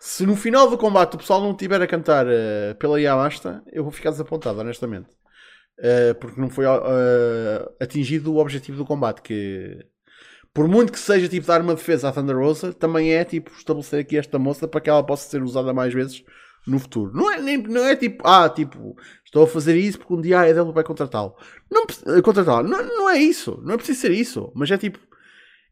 Se 0.00 0.26
no 0.26 0.36
final 0.36 0.68
do 0.68 0.78
combate 0.78 1.14
o 1.14 1.18
pessoal 1.18 1.40
não 1.40 1.52
estiver 1.52 1.80
a 1.80 1.86
cantar 1.86 2.26
uh, 2.26 2.74
pela 2.78 3.00
Yamasta, 3.00 3.62
eu 3.70 3.82
vou 3.82 3.92
ficar 3.92 4.10
desapontado, 4.10 4.58
honestamente. 4.60 5.10
Uh, 5.78 6.14
porque 6.18 6.40
não 6.40 6.48
foi 6.48 6.64
uh, 6.66 7.72
atingido 7.80 8.32
o 8.32 8.38
objetivo 8.38 8.78
do 8.78 8.86
combate. 8.86 9.22
Que 9.22 9.84
por 10.54 10.68
muito 10.68 10.92
que 10.92 10.98
seja 10.98 11.28
tipo 11.28 11.46
dar 11.46 11.60
uma 11.60 11.74
defesa 11.74 12.08
à 12.08 12.12
Thunder 12.12 12.36
Rosa, 12.36 12.72
também 12.72 13.12
é 13.12 13.24
tipo 13.24 13.50
estabelecer 13.56 14.00
aqui 14.00 14.18
esta 14.18 14.38
moça 14.38 14.68
para 14.68 14.80
que 14.80 14.90
ela 14.90 15.04
possa 15.04 15.28
ser 15.28 15.42
usada 15.42 15.72
mais 15.72 15.94
vezes 15.94 16.22
no 16.66 16.78
futuro. 16.78 17.12
Não 17.14 17.30
é, 17.30 17.40
nem, 17.40 17.58
não 17.58 17.84
é 17.84 17.96
tipo, 17.96 18.26
ah, 18.26 18.48
tipo, 18.48 18.96
estou 19.24 19.44
a 19.44 19.48
fazer 19.48 19.76
isso 19.76 19.98
porque 19.98 20.14
um 20.14 20.20
dia 20.20 20.40
a 20.40 20.42
AEW 20.42 20.72
vai 20.72 20.84
contratá-lo. 20.84 21.34
Não, 21.70 21.86
contratá-lo. 22.22 22.68
Não, 22.68 22.82
não 22.84 23.10
é 23.10 23.18
isso. 23.18 23.60
Não 23.64 23.74
é 23.74 23.76
preciso 23.76 24.00
ser 24.00 24.10
isso. 24.12 24.52
Mas 24.54 24.70
é 24.70 24.78
tipo, 24.78 24.98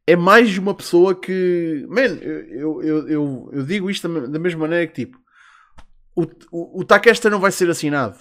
é 0.06 0.16
mais 0.16 0.56
uma 0.58 0.74
pessoa 0.74 1.14
que. 1.14 1.86
Man, 1.88 2.18
eu, 2.20 2.82
eu, 2.82 3.08
eu, 3.08 3.50
eu 3.52 3.62
digo 3.64 3.90
isto 3.90 4.08
da 4.08 4.38
mesma 4.38 4.60
maneira 4.60 4.86
que 4.86 4.94
tipo, 5.04 5.18
o, 6.16 6.22
o, 6.50 6.80
o 6.80 6.84
Takesta 6.84 7.30
não 7.30 7.38
vai 7.38 7.52
ser 7.52 7.70
assinado. 7.70 8.18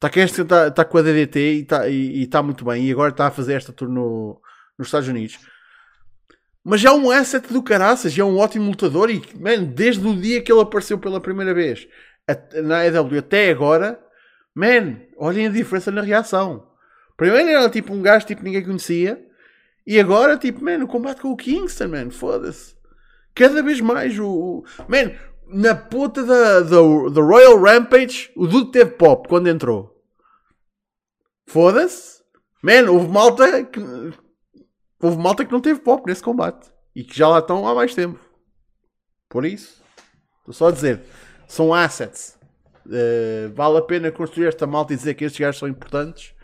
Takesta 0.00 0.42
está 0.42 0.70
tá 0.70 0.84
com 0.84 0.98
a 0.98 1.02
DDT 1.02 1.38
e 1.38 1.60
está 1.62 1.88
e, 1.88 2.22
e 2.22 2.26
tá 2.26 2.42
muito 2.42 2.64
bem. 2.64 2.86
E 2.86 2.92
agora 2.92 3.10
está 3.10 3.26
a 3.26 3.30
fazer 3.30 3.54
esta 3.54 3.72
tour 3.72 3.88
no, 3.88 4.40
nos 4.78 4.88
Estados 4.88 5.08
Unidos. 5.08 5.38
Mas 6.64 6.82
é 6.82 6.90
um 6.90 7.10
asset 7.10 7.52
do 7.52 7.62
caraças, 7.62 8.16
é 8.18 8.24
um 8.24 8.38
ótimo 8.38 8.70
lutador 8.70 9.10
e, 9.10 9.22
man, 9.38 9.64
desde 9.64 10.06
o 10.06 10.16
dia 10.16 10.40
que 10.40 10.50
ele 10.50 10.62
apareceu 10.62 10.98
pela 10.98 11.20
primeira 11.20 11.52
vez 11.52 11.86
na 12.62 12.78
AEW 12.78 13.18
até 13.18 13.50
agora, 13.50 14.02
man, 14.54 14.96
olhem 15.18 15.46
a 15.46 15.50
diferença 15.50 15.90
na 15.90 16.00
reação. 16.00 16.66
Primeiro 17.16 17.50
era 17.50 17.68
tipo 17.68 17.92
um 17.92 18.00
gajo 18.00 18.26
tipo 18.26 18.42
ninguém 18.42 18.64
conhecia 18.64 19.22
e 19.86 20.00
agora 20.00 20.38
tipo, 20.38 20.64
man, 20.64 20.82
o 20.82 20.88
combate 20.88 21.20
com 21.20 21.32
o 21.32 21.36
Kingston, 21.36 21.88
man, 21.88 22.10
foda-se. 22.10 22.74
Cada 23.34 23.62
vez 23.62 23.80
mais 23.80 24.18
o, 24.18 24.64
man, 24.88 25.12
na 25.46 25.74
puta 25.74 26.24
da, 26.24 26.60
da, 26.60 26.78
da 27.12 27.20
Royal 27.20 27.60
Rampage, 27.60 28.30
o 28.34 28.46
Dude 28.46 28.70
teve 28.70 28.92
pop 28.92 29.28
quando 29.28 29.48
entrou. 29.48 30.02
Foda-se. 31.46 32.22
Man, 32.62 32.90
houve 32.90 33.08
malta 33.08 33.64
que 33.64 33.78
houve 35.02 35.18
malta 35.18 35.44
que 35.44 35.52
não 35.52 35.60
teve 35.60 35.80
pop 35.80 36.02
nesse 36.06 36.22
combate 36.22 36.70
e 36.94 37.02
que 37.02 37.16
já 37.16 37.28
lá 37.28 37.38
estão 37.38 37.66
há 37.66 37.74
mais 37.74 37.94
tempo. 37.94 38.18
Por 39.28 39.44
isso, 39.44 39.82
estou 40.38 40.54
só 40.54 40.68
a 40.68 40.72
dizer, 40.72 41.02
são 41.48 41.74
assets. 41.74 42.38
Uh, 42.86 43.52
vale 43.54 43.78
a 43.78 43.82
pena 43.82 44.12
construir 44.12 44.46
esta 44.46 44.66
malta 44.66 44.92
e 44.92 44.96
dizer 44.96 45.14
que 45.14 45.24
estes 45.24 45.40
gajos 45.40 45.58
são 45.58 45.66
importantes 45.66 46.34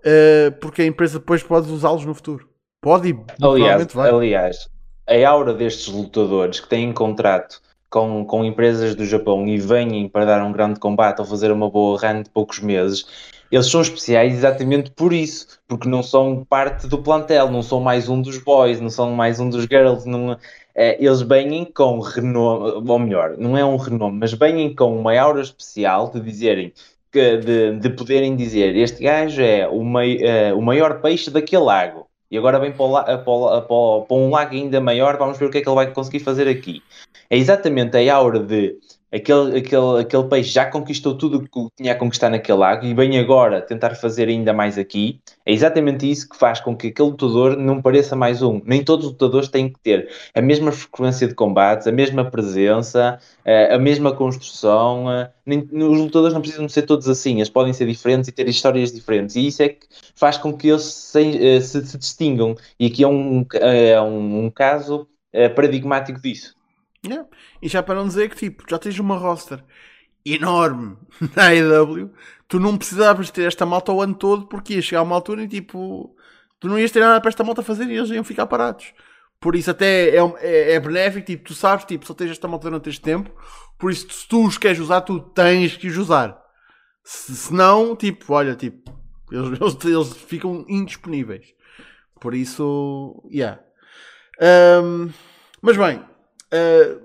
uh, 0.00 0.52
porque 0.60 0.82
a 0.82 0.86
empresa 0.86 1.18
depois 1.18 1.42
pode 1.42 1.70
usá-los 1.70 2.04
no 2.04 2.14
futuro. 2.14 2.48
Pode 2.80 3.10
e 3.10 3.16
aliás, 3.42 3.92
vai. 3.92 4.10
aliás, 4.10 4.68
a 5.06 5.28
aura 5.28 5.52
destes 5.52 5.88
lutadores 5.88 6.60
que 6.60 6.68
têm 6.68 6.92
contrato 6.92 7.60
com, 7.90 8.24
com 8.24 8.44
empresas 8.44 8.94
do 8.94 9.04
Japão 9.04 9.46
e 9.46 9.58
vêm 9.58 10.08
para 10.08 10.24
dar 10.24 10.44
um 10.44 10.52
grande 10.52 10.78
combate 10.78 11.20
ou 11.20 11.26
fazer 11.26 11.50
uma 11.50 11.70
boa 11.70 11.98
run 11.98 12.22
de 12.22 12.30
poucos 12.30 12.60
meses 12.60 13.06
eles 13.50 13.66
são 13.66 13.80
especiais 13.80 14.34
exatamente 14.34 14.90
por 14.90 15.12
isso, 15.12 15.46
porque 15.66 15.88
não 15.88 16.02
são 16.02 16.44
parte 16.44 16.86
do 16.86 17.02
plantel, 17.02 17.50
não 17.50 17.62
são 17.62 17.80
mais 17.80 18.08
um 18.08 18.20
dos 18.20 18.38
boys, 18.38 18.80
não 18.80 18.90
são 18.90 19.12
mais 19.12 19.40
um 19.40 19.48
dos 19.48 19.64
girls, 19.64 20.08
não, 20.08 20.36
é, 20.74 21.02
eles 21.02 21.22
vêm 21.22 21.64
com 21.64 21.98
renome, 22.00 22.88
ou 22.88 22.98
melhor, 22.98 23.36
não 23.38 23.56
é 23.56 23.64
um 23.64 23.76
renome, 23.76 24.18
mas 24.20 24.32
vêm 24.32 24.74
com 24.74 24.98
uma 24.98 25.18
aura 25.18 25.40
especial 25.40 26.10
de 26.10 26.20
dizerem 26.20 26.72
que, 27.10 27.38
de, 27.38 27.78
de 27.78 27.90
poderem 27.90 28.36
dizer 28.36 28.76
este 28.76 29.02
gajo 29.02 29.42
é 29.42 29.66
o, 29.66 29.84
mei, 29.84 30.22
é, 30.22 30.52
o 30.54 30.62
maior 30.62 31.00
peixe 31.00 31.30
daquele 31.30 31.62
lago. 31.62 32.06
E 32.30 32.36
agora 32.36 32.60
vem 32.60 32.72
para, 32.72 33.18
para, 33.18 33.62
para, 33.62 33.62
para 33.62 34.16
um 34.16 34.30
lago 34.30 34.54
ainda 34.54 34.80
maior, 34.80 35.16
vamos 35.16 35.38
ver 35.38 35.46
o 35.46 35.50
que 35.50 35.58
é 35.58 35.60
que 35.62 35.68
ele 35.68 35.74
vai 35.74 35.90
conseguir 35.90 36.20
fazer 36.20 36.46
aqui. 36.46 36.82
É 37.30 37.36
exatamente 37.36 37.96
a 37.96 38.14
aura 38.14 38.38
de 38.38 38.78
aquele, 39.12 39.58
aquele, 39.58 40.00
aquele 40.00 40.24
peixe 40.24 40.50
já 40.50 40.66
conquistou 40.66 41.16
tudo 41.16 41.38
o 41.38 41.42
que 41.42 41.76
tinha 41.76 41.92
a 41.92 41.94
conquistar 41.94 42.30
naquele 42.30 42.58
lago 42.58 42.84
e 42.84 42.94
vem 42.94 43.18
agora 43.18 43.60
tentar 43.60 43.94
fazer 43.94 44.28
ainda 44.28 44.52
mais 44.52 44.78
aqui, 44.78 45.20
é 45.44 45.52
exatamente 45.52 46.10
isso 46.10 46.28
que 46.28 46.36
faz 46.36 46.60
com 46.60 46.76
que 46.76 46.88
aquele 46.88 47.10
lutador 47.10 47.56
não 47.56 47.80
pareça 47.80 48.14
mais 48.14 48.42
um. 48.42 48.60
Nem 48.64 48.84
todos 48.84 49.06
os 49.06 49.12
lutadores 49.12 49.48
têm 49.48 49.68
que 49.72 49.78
ter 49.80 50.10
a 50.34 50.40
mesma 50.40 50.72
frequência 50.72 51.26
de 51.26 51.34
combates, 51.34 51.86
a 51.86 51.92
mesma 51.92 52.30
presença, 52.30 53.18
eh, 53.44 53.74
a 53.74 53.78
mesma 53.78 54.14
construção. 54.14 55.10
Eh, 55.10 55.30
os 55.46 55.98
lutadores 55.98 56.34
não 56.34 56.40
precisam 56.40 56.68
ser 56.68 56.82
todos 56.82 57.08
assim, 57.08 57.36
eles 57.36 57.48
podem 57.48 57.72
ser 57.72 57.86
diferentes 57.86 58.28
e 58.28 58.32
ter 58.32 58.48
histórias 58.48 58.92
diferentes, 58.92 59.36
e 59.36 59.46
isso 59.46 59.62
é 59.62 59.70
que 59.70 59.86
faz 60.14 60.36
com 60.36 60.52
que 60.52 60.68
eles 60.68 60.82
se, 60.82 61.56
eh, 61.56 61.60
se, 61.60 61.84
se 61.86 61.98
distingam. 61.98 62.54
E 62.78 62.86
aqui 62.86 63.02
é 63.02 63.08
um, 63.08 63.46
é 63.54 64.00
um, 64.00 64.46
um 64.46 64.50
caso 64.50 65.08
paradigmático 65.54 66.20
disso. 66.20 66.57
Yeah. 67.08 67.28
E 67.62 67.68
já 67.68 67.82
para 67.82 67.96
não 67.96 68.06
dizer 68.06 68.28
que 68.30 68.36
tipo, 68.36 68.64
já 68.68 68.78
tens 68.78 68.98
uma 68.98 69.16
roster 69.16 69.64
enorme 70.24 70.96
na 71.34 71.48
AEW, 71.48 72.12
tu 72.46 72.60
não 72.60 72.76
precisavas 72.76 73.30
ter 73.30 73.46
esta 73.46 73.64
malta 73.64 73.92
o 73.92 74.02
ano 74.02 74.14
todo 74.14 74.46
porque 74.46 74.74
ia 74.74 74.82
chegar 74.82 75.00
a 75.00 75.04
uma 75.04 75.14
altura 75.14 75.42
e 75.42 75.48
tipo, 75.48 76.14
tu 76.60 76.68
não 76.68 76.78
ias 76.78 76.90
ter 76.90 77.00
nada 77.00 77.20
para 77.20 77.28
esta 77.28 77.44
malta 77.44 77.62
fazer 77.62 77.86
e 77.86 77.96
eles 77.96 78.10
iam 78.10 78.24
ficar 78.24 78.46
parados. 78.46 78.92
Por 79.40 79.54
isso 79.54 79.70
até 79.70 80.16
é, 80.16 80.18
é, 80.40 80.72
é 80.72 80.80
benéfico, 80.80 81.26
tipo, 81.26 81.44
tu 81.44 81.54
sabes, 81.54 81.84
tipo, 81.84 82.04
só 82.06 82.12
tens 82.12 82.30
esta 82.32 82.48
malta 82.48 82.68
durante 82.68 82.88
este 82.88 83.00
tempo, 83.00 83.30
por 83.78 83.90
isso 83.90 84.10
se 84.10 84.26
tu 84.26 84.44
os 84.44 84.58
queres 84.58 84.80
usar, 84.80 85.00
tu 85.02 85.20
tens 85.20 85.76
que 85.76 85.86
os 85.86 85.96
usar. 85.96 86.36
Se, 87.04 87.34
se 87.34 87.54
não, 87.54 87.94
tipo, 87.94 88.32
olha, 88.32 88.56
tipo, 88.56 88.92
eles, 89.30 89.60
eles, 89.60 89.84
eles 89.84 90.12
ficam 90.16 90.64
indisponíveis. 90.68 91.54
Por 92.20 92.34
isso, 92.34 93.22
yeah. 93.32 93.60
Um, 94.82 95.10
mas 95.62 95.76
bem, 95.76 96.02
Uh, 96.52 97.00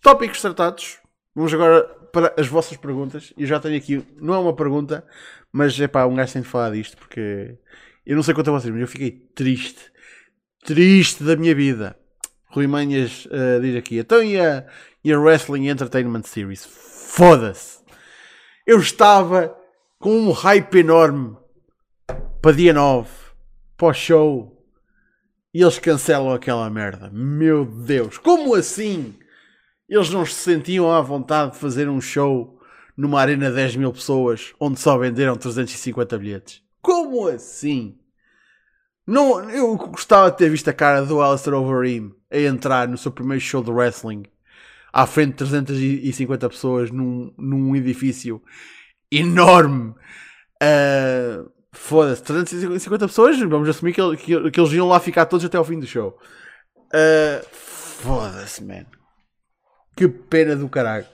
tópicos 0.00 0.40
tratados. 0.40 0.98
Vamos 1.34 1.52
agora 1.54 1.82
para 2.12 2.34
as 2.36 2.48
vossas 2.48 2.76
perguntas. 2.76 3.32
E 3.36 3.46
já 3.46 3.60
tenho 3.60 3.76
aqui, 3.76 4.04
não 4.20 4.34
é 4.34 4.38
uma 4.38 4.54
pergunta, 4.54 5.04
mas 5.52 5.78
é 5.80 5.88
pá, 5.88 6.06
um 6.06 6.14
gajo 6.14 6.32
tem 6.32 6.42
de 6.42 6.48
falar 6.48 6.70
disto 6.70 6.96
porque 6.96 7.56
eu 8.04 8.16
não 8.16 8.22
sei 8.22 8.34
quanto 8.34 8.50
a 8.50 8.52
vocês, 8.52 8.72
mas 8.72 8.80
eu 8.80 8.88
fiquei 8.88 9.10
triste, 9.34 9.92
triste 10.64 11.22
da 11.22 11.36
minha 11.36 11.54
vida. 11.54 11.96
Rui 12.46 12.66
Manhas 12.66 13.26
uh, 13.26 13.60
diz 13.60 13.76
aqui: 13.76 13.98
então 13.98 14.22
e 14.22 14.38
a, 14.38 14.66
e 15.04 15.12
a 15.12 15.18
Wrestling 15.18 15.68
Entertainment 15.68 16.22
Series? 16.24 16.64
Foda-se! 16.64 17.78
Eu 18.66 18.78
estava 18.80 19.56
com 19.98 20.10
um 20.10 20.32
hype 20.32 20.78
enorme 20.78 21.36
para 22.42 22.52
dia 22.52 22.72
9, 22.72 23.08
para 23.76 23.88
o 23.88 23.92
show 23.92 24.59
e 25.52 25.62
eles 25.62 25.78
cancelam 25.78 26.32
aquela 26.32 26.68
merda. 26.70 27.10
Meu 27.12 27.64
Deus, 27.64 28.18
como 28.18 28.54
assim? 28.54 29.14
Eles 29.88 30.10
não 30.10 30.24
se 30.24 30.34
sentiam 30.34 30.90
à 30.90 31.00
vontade 31.00 31.52
de 31.52 31.58
fazer 31.58 31.88
um 31.88 32.00
show 32.00 32.58
numa 32.96 33.20
arena 33.20 33.48
de 33.48 33.56
10 33.56 33.76
mil 33.76 33.92
pessoas 33.92 34.52
onde 34.60 34.78
só 34.78 34.96
venderam 34.96 35.36
350 35.36 36.18
bilhetes. 36.18 36.62
Como 36.80 37.26
assim? 37.26 37.98
Não, 39.06 39.50
eu 39.50 39.76
gostava 39.76 40.30
de 40.30 40.36
ter 40.36 40.48
visto 40.48 40.68
a 40.68 40.72
cara 40.72 41.04
do 41.04 41.20
Alistair 41.20 41.56
Overeem 41.56 42.14
a 42.30 42.38
entrar 42.38 42.86
no 42.86 42.96
seu 42.96 43.10
primeiro 43.10 43.40
show 43.40 43.62
de 43.62 43.70
wrestling 43.70 44.22
à 44.92 45.06
frente 45.06 45.30
de 45.30 45.36
350 45.38 46.48
pessoas 46.48 46.90
num, 46.90 47.32
num 47.36 47.74
edifício 47.74 48.42
enorme. 49.10 49.94
Uh, 50.62 51.50
Foda-se, 51.72 52.22
350 52.22 53.06
pessoas, 53.06 53.38
vamos 53.38 53.68
assumir 53.68 53.92
que, 53.92 54.16
que, 54.16 54.50
que, 54.50 54.60
eles 54.60 54.72
iam 54.72 54.88
lá 54.88 54.98
ficar 54.98 55.26
todos 55.26 55.44
até 55.44 55.56
ao 55.56 55.64
fim 55.64 55.78
do 55.78 55.86
show. 55.86 56.18
Uh, 56.86 57.46
Foda-se, 57.52 58.62
man. 58.64 58.86
Que 59.96 60.08
pena 60.08 60.56
do 60.56 60.68
caralho. 60.68 61.06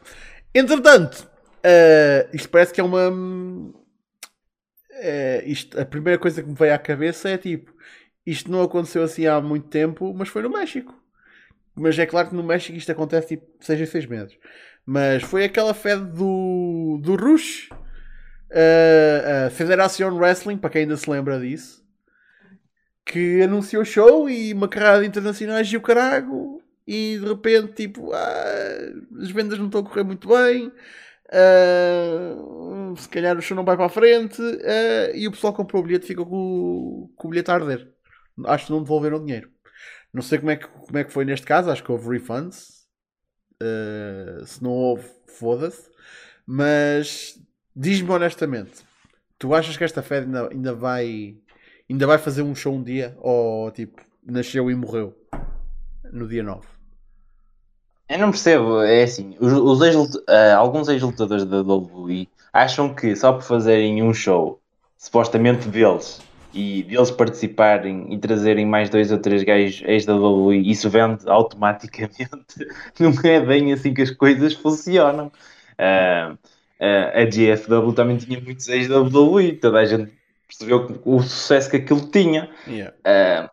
Entretanto, 0.55 1.28
uh, 1.59 2.28
isto 2.33 2.49
parece 2.49 2.73
que 2.73 2.81
é 2.81 2.85
uma. 2.85 3.11
Uh, 3.11 3.73
isto, 5.45 5.78
a 5.78 5.85
primeira 5.85 6.19
coisa 6.19 6.43
que 6.43 6.49
me 6.49 6.55
veio 6.55 6.74
à 6.74 6.78
cabeça 6.78 7.28
é 7.28 7.37
tipo: 7.37 7.70
isto 8.24 8.51
não 8.51 8.62
aconteceu 8.62 9.03
assim 9.03 9.27
há 9.27 9.41
muito 9.41 9.69
tempo, 9.69 10.15
mas 10.15 10.28
foi 10.28 10.41
no 10.43 10.51
México. 10.51 10.95
Mas 11.74 11.99
é 11.99 12.07
claro 12.07 12.31
que 12.31 12.35
no 12.35 12.43
México 12.43 12.78
isto 12.78 12.91
acontece 12.91 13.37
tipo 13.37 13.47
6 13.61 13.83
a 13.83 13.87
6 13.87 14.07
meses. 14.07 14.39
Mas 14.87 15.23
foi 15.23 15.45
aquela 15.45 15.74
fé 15.74 15.97
do, 15.97 16.99
do 17.03 17.16
Rush 17.16 17.69
a, 18.51 19.47
a 19.47 19.51
Federação 19.51 20.16
Wrestling, 20.16 20.59
para 20.59 20.70
quem 20.70 20.82
ainda 20.82 20.97
se 20.97 21.10
lembra 21.10 21.40
disso, 21.40 21.85
que 23.05 23.43
anunciou 23.43 23.85
show 23.85 24.28
e 24.28 24.52
uma 24.52 24.68
carrada 24.68 25.01
de 25.01 25.09
internacionais 25.09 25.68
e 25.73 25.77
o 25.77 25.81
carago, 25.81 26.62
e 26.86 27.18
de 27.18 27.27
repente, 27.27 27.73
tipo, 27.74 28.12
ah, 28.12 29.20
as 29.20 29.31
vendas 29.31 29.59
não 29.59 29.66
estão 29.66 29.81
a 29.81 29.85
correr 29.85 30.05
muito 30.05 30.28
bem. 30.28 30.73
Uh, 31.28 32.97
se 32.97 33.09
calhar 33.09 33.36
o 33.36 33.43
show 33.43 33.56
não 33.56 33.64
vai 33.64 33.77
para 33.77 33.86
a 33.86 33.89
frente 33.89 34.40
uh, 34.40 35.10
e 35.12 35.27
o 35.27 35.32
pessoal 35.32 35.52
comprou 35.52 35.82
o 35.82 35.85
bilhete 35.85 36.06
ficou 36.06 36.24
com, 36.24 37.12
com, 37.16 37.27
o 37.27 37.31
bilhete 37.31 37.51
a 37.51 37.55
arder. 37.55 37.93
Acho 38.44 38.66
que 38.66 38.73
não 38.73 38.82
devolveram 38.82 39.16
o 39.16 39.24
dinheiro. 39.24 39.51
Não 40.12 40.23
sei 40.23 40.39
como 40.39 40.51
é 40.52 40.56
que, 40.56 40.68
como 40.68 40.98
é 40.98 41.05
que 41.05 41.12
foi 41.12 41.24
neste 41.24 41.44
caso, 41.44 41.70
acho 41.70 41.82
que 41.82 41.90
houve 41.90 42.09
refunds. 42.10 42.86
Uh, 43.60 44.44
se 44.47 44.62
não 44.62 44.70
houve, 44.70 45.09
foda-se. 45.27 45.90
Mas 46.47 47.40
Diz-me 47.78 48.11
honestamente, 48.11 48.86
tu 49.39 49.55
achas 49.55 49.77
que 49.77 49.85
esta 49.85 50.03
fé 50.03 50.20
ainda, 50.20 50.48
ainda 50.51 50.73
vai 50.73 51.36
ainda 51.90 52.07
vai 52.07 52.16
fazer 52.16 52.40
um 52.40 52.55
show 52.55 52.74
um 52.74 52.82
dia 52.82 53.15
ou 53.20 53.70
tipo 53.70 54.01
nasceu 54.24 54.70
e 54.70 54.74
morreu 54.74 55.15
no 56.11 56.27
dia 56.27 56.43
9? 56.43 56.66
Eu 58.09 58.19
não 58.19 58.31
percebo, 58.31 58.81
é 58.81 59.03
assim, 59.03 59.36
os, 59.39 59.53
os 59.53 59.82
ex, 59.82 59.94
uh, 59.94 60.23
alguns 60.57 60.89
ex-lutadores 60.89 61.44
da 61.44 61.61
WWE 61.61 62.27
acham 62.51 62.94
que 62.94 63.15
só 63.15 63.35
por 63.35 63.43
fazerem 63.43 64.03
um 64.03 64.15
show, 64.15 64.59
supostamente 64.97 65.69
deles, 65.69 66.23
e 66.55 66.82
deles 66.85 67.11
participarem 67.11 68.11
e 68.11 68.16
trazerem 68.16 68.65
mais 68.65 68.89
dois 68.89 69.12
ou 69.12 69.19
três 69.19 69.43
gajos 69.43 69.82
ex 69.85 70.07
da 70.07 70.15
WWE, 70.15 70.70
isso 70.70 70.89
vende 70.89 71.28
automaticamente. 71.28 72.57
Não 72.98 73.12
é 73.23 73.40
bem 73.40 73.73
assim 73.74 73.93
que 73.93 74.01
as 74.01 74.11
coisas 74.12 74.55
funcionam. 74.55 75.31
Uh, 75.73 76.39
a 76.81 77.24
GFW 77.24 77.93
também 77.93 78.16
tinha 78.16 78.40
muitos 78.40 78.69
ex 78.69 78.89
da 78.89 79.01
WWE, 79.01 79.53
toda 79.53 79.78
a 79.78 79.85
gente 79.85 80.12
percebeu 80.47 81.01
o 81.05 81.23
sucesso 81.23 81.70
que 81.70 81.77
aquilo 81.77 82.11
tinha. 82.11 82.51
Yeah. 82.66 83.51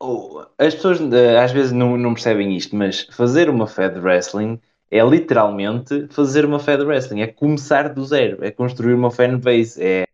Uh, 0.00 0.46
as 0.58 0.74
pessoas 0.74 1.00
às 1.42 1.52
vezes 1.52 1.72
não, 1.72 1.96
não 1.96 2.14
percebem 2.14 2.56
isto, 2.56 2.76
mas 2.76 3.06
fazer 3.10 3.48
uma 3.48 3.66
Fed 3.66 3.98
Wrestling 3.98 4.60
é 4.90 5.02
literalmente 5.02 6.06
fazer 6.10 6.44
uma 6.44 6.58
Fed 6.58 6.82
Wrestling, 6.82 7.22
é 7.22 7.26
começar 7.26 7.88
do 7.88 8.04
zero, 8.04 8.44
é 8.44 8.50
construir 8.50 8.94
uma 8.94 9.10
fanbase, 9.10 9.82
é 9.82 10.04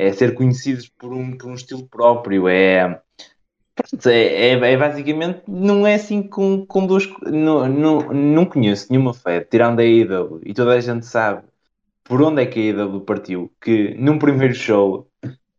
é 0.00 0.12
ser 0.12 0.34
conhecidos 0.34 0.88
por 0.88 1.12
um, 1.12 1.36
por 1.36 1.50
um 1.50 1.54
estilo 1.54 1.86
próprio, 1.86 2.48
é, 2.48 3.00
é, 4.06 4.10
é, 4.10 4.52
é, 4.52 4.76
basicamente, 4.76 5.42
não 5.46 5.86
é 5.86 5.94
assim 5.94 6.22
com, 6.22 6.64
com 6.64 6.86
duas. 6.86 7.06
Não, 7.22 7.68
não, 7.68 8.00
não 8.12 8.46
conheço 8.46 8.86
nenhuma 8.90 9.12
fé, 9.12 9.40
tirando 9.40 9.80
a 9.80 9.82
AEW, 9.82 10.40
e 10.44 10.54
toda 10.54 10.72
a 10.72 10.80
gente 10.80 11.04
sabe 11.04 11.42
por 12.10 12.20
onde 12.22 12.42
é 12.42 12.46
que 12.46 12.72
a 12.72 12.82
AEW 12.82 13.02
partiu, 13.02 13.52
que 13.60 13.94
num 13.94 14.18
primeiro 14.18 14.52
show 14.52 15.08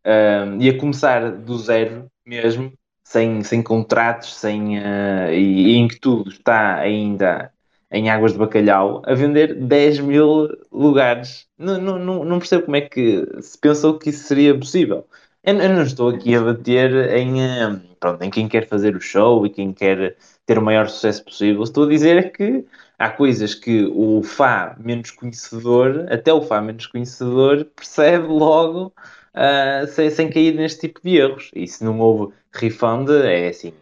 um, 0.04 0.60
ia 0.60 0.76
começar 0.76 1.32
do 1.32 1.56
zero 1.56 2.10
mesmo, 2.26 2.70
sem, 3.02 3.42
sem 3.42 3.62
contratos, 3.62 4.34
sem, 4.34 4.78
uh, 4.78 5.32
e, 5.32 5.72
e 5.72 5.76
em 5.76 5.88
que 5.88 5.98
tudo 5.98 6.30
está 6.30 6.76
ainda 6.76 7.50
em 7.90 8.10
Águas 8.10 8.32
de 8.34 8.38
Bacalhau 8.38 9.00
a 9.06 9.14
vender 9.14 9.54
10 9.54 10.00
mil 10.00 10.46
lugares. 10.70 11.46
Não, 11.56 11.78
não, 11.80 12.22
não 12.22 12.38
percebo 12.38 12.64
como 12.64 12.76
é 12.76 12.82
que 12.82 13.26
se 13.40 13.58
pensou 13.58 13.98
que 13.98 14.10
isso 14.10 14.24
seria 14.24 14.54
possível. 14.54 15.08
Eu, 15.42 15.54
não 15.54 15.82
estou 15.82 16.10
aqui 16.10 16.34
a 16.36 16.40
bater 16.42 16.92
em, 17.16 17.42
eh, 17.42 17.80
pronto, 17.98 18.22
em 18.22 18.30
quem 18.30 18.46
quer 18.46 18.68
fazer 18.68 18.94
o 18.94 19.00
show 19.00 19.46
e 19.46 19.50
quem 19.50 19.72
quer 19.72 20.16
ter 20.44 20.58
o 20.58 20.62
maior 20.62 20.86
sucesso 20.88 21.24
possível. 21.24 21.62
Estou 21.62 21.84
a 21.84 21.88
dizer 21.88 22.30
que 22.32 22.66
há 22.98 23.10
coisas 23.10 23.54
que 23.54 23.84
o 23.94 24.22
Fá 24.22 24.76
menos 24.78 25.10
conhecedor, 25.10 26.06
até 26.10 26.32
o 26.32 26.42
Fá 26.42 26.60
menos 26.60 26.86
conhecedor, 26.86 27.64
percebe 27.76 28.26
logo 28.26 28.92
uh, 29.34 29.86
sem, 29.88 30.10
sem 30.10 30.30
cair 30.30 30.54
neste 30.54 30.88
tipo 30.88 31.00
de 31.02 31.16
erros. 31.16 31.50
E 31.54 31.66
se 31.66 31.84
não 31.84 31.98
houve 31.98 32.34
refund, 32.52 33.08
é 33.10 33.48
assim, 33.48 33.72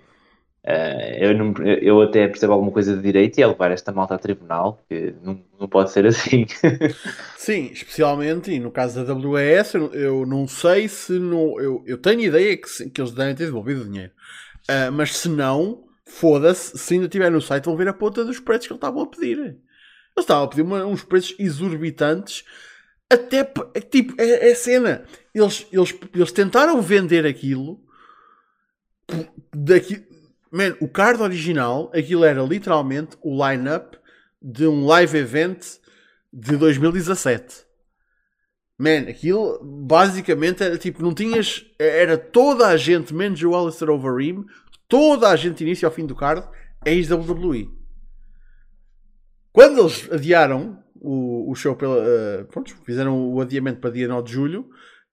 Uh, 0.62 1.16
eu, 1.18 1.34
não, 1.34 1.54
eu 1.64 2.02
até 2.02 2.28
percebo 2.28 2.52
alguma 2.52 2.70
coisa 2.70 2.94
de 2.94 3.00
direito 3.00 3.38
e 3.38 3.42
é 3.42 3.46
levar 3.46 3.70
esta 3.70 3.92
malta 3.92 4.14
a 4.14 4.18
tribunal, 4.18 4.84
que 4.86 5.14
não, 5.22 5.40
não 5.58 5.66
pode 5.66 5.90
ser 5.90 6.04
assim. 6.04 6.46
Sim, 7.36 7.70
especialmente, 7.72 8.50
e 8.52 8.60
no 8.60 8.70
caso 8.70 9.02
da 9.02 9.14
WES, 9.14 9.74
eu, 9.74 9.94
eu 9.94 10.26
não 10.26 10.46
sei 10.46 10.86
se. 10.86 11.14
Eu, 11.16 11.82
eu 11.86 11.96
tenho 11.96 12.20
ideia 12.20 12.56
que, 12.58 12.90
que 12.90 13.00
eles 13.00 13.12
devem 13.12 13.34
ter 13.34 13.46
devolvido 13.46 13.80
o 13.80 13.84
dinheiro, 13.86 14.12
uh, 14.68 14.92
mas 14.92 15.16
se 15.16 15.30
não, 15.30 15.82
foda-se, 16.10 16.76
se 16.76 16.94
ainda 16.94 17.06
estiver 17.06 17.30
no 17.30 17.40
site, 17.40 17.64
vão 17.64 17.76
ver 17.76 17.88
a 17.88 17.92
ponta 17.92 18.24
dos 18.24 18.40
preços 18.40 18.66
que 18.66 18.72
eles 18.72 18.78
estavam 18.78 19.02
a 19.02 19.06
pedir. 19.06 19.38
Eles 19.38 19.58
estavam 20.18 20.44
a 20.44 20.48
pedir 20.48 20.62
uma, 20.62 20.84
uns 20.84 21.02
preços 21.02 21.34
exorbitantes, 21.38 22.44
até 23.08 23.44
tipo, 23.90 24.14
é, 24.20 24.50
é 24.50 24.54
cena. 24.54 25.04
Eles, 25.34 25.66
eles, 25.72 25.94
eles 26.14 26.32
tentaram 26.32 26.80
vender 26.82 27.26
aquilo 27.26 27.80
daqui, 29.54 30.04
Man, 30.52 30.74
o 30.80 30.88
card 30.88 31.22
original, 31.22 31.92
aquilo 31.94 32.24
era 32.24 32.42
literalmente 32.42 33.16
o 33.22 33.46
line-up 33.46 33.96
de 34.42 34.66
um 34.66 34.84
live 34.84 35.16
event 35.16 35.64
de 36.32 36.56
2017. 36.56 37.64
Man, 38.76 39.08
aquilo 39.08 39.60
basicamente 39.62 40.64
era 40.64 40.76
tipo, 40.76 41.02
não 41.02 41.14
tinhas. 41.14 41.64
Era 41.78 42.18
toda 42.18 42.66
a 42.66 42.76
gente, 42.76 43.14
menos 43.14 43.40
o 43.42 43.54
Alistair 43.54 43.90
Overeem, 43.90 44.44
toda 44.90 45.30
a 45.30 45.36
gente, 45.36 45.62
início 45.62 45.86
ao 45.86 45.94
fim 45.94 46.04
do 46.04 46.14
card, 46.14 46.46
ex-WWE. 46.84 47.70
Quando 49.52 49.80
eles 49.80 50.10
adiaram 50.12 50.82
o, 51.00 51.50
o 51.50 51.54
show 51.54 51.74
pela. 51.74 51.96
Uh, 51.96 52.44
pronto, 52.46 52.76
fizeram 52.84 53.32
o 53.32 53.40
adiamento 53.40 53.80
para 53.80 53.90
dia 53.90 54.06
9 54.06 54.26
de 54.26 54.32
julho. 54.32 54.68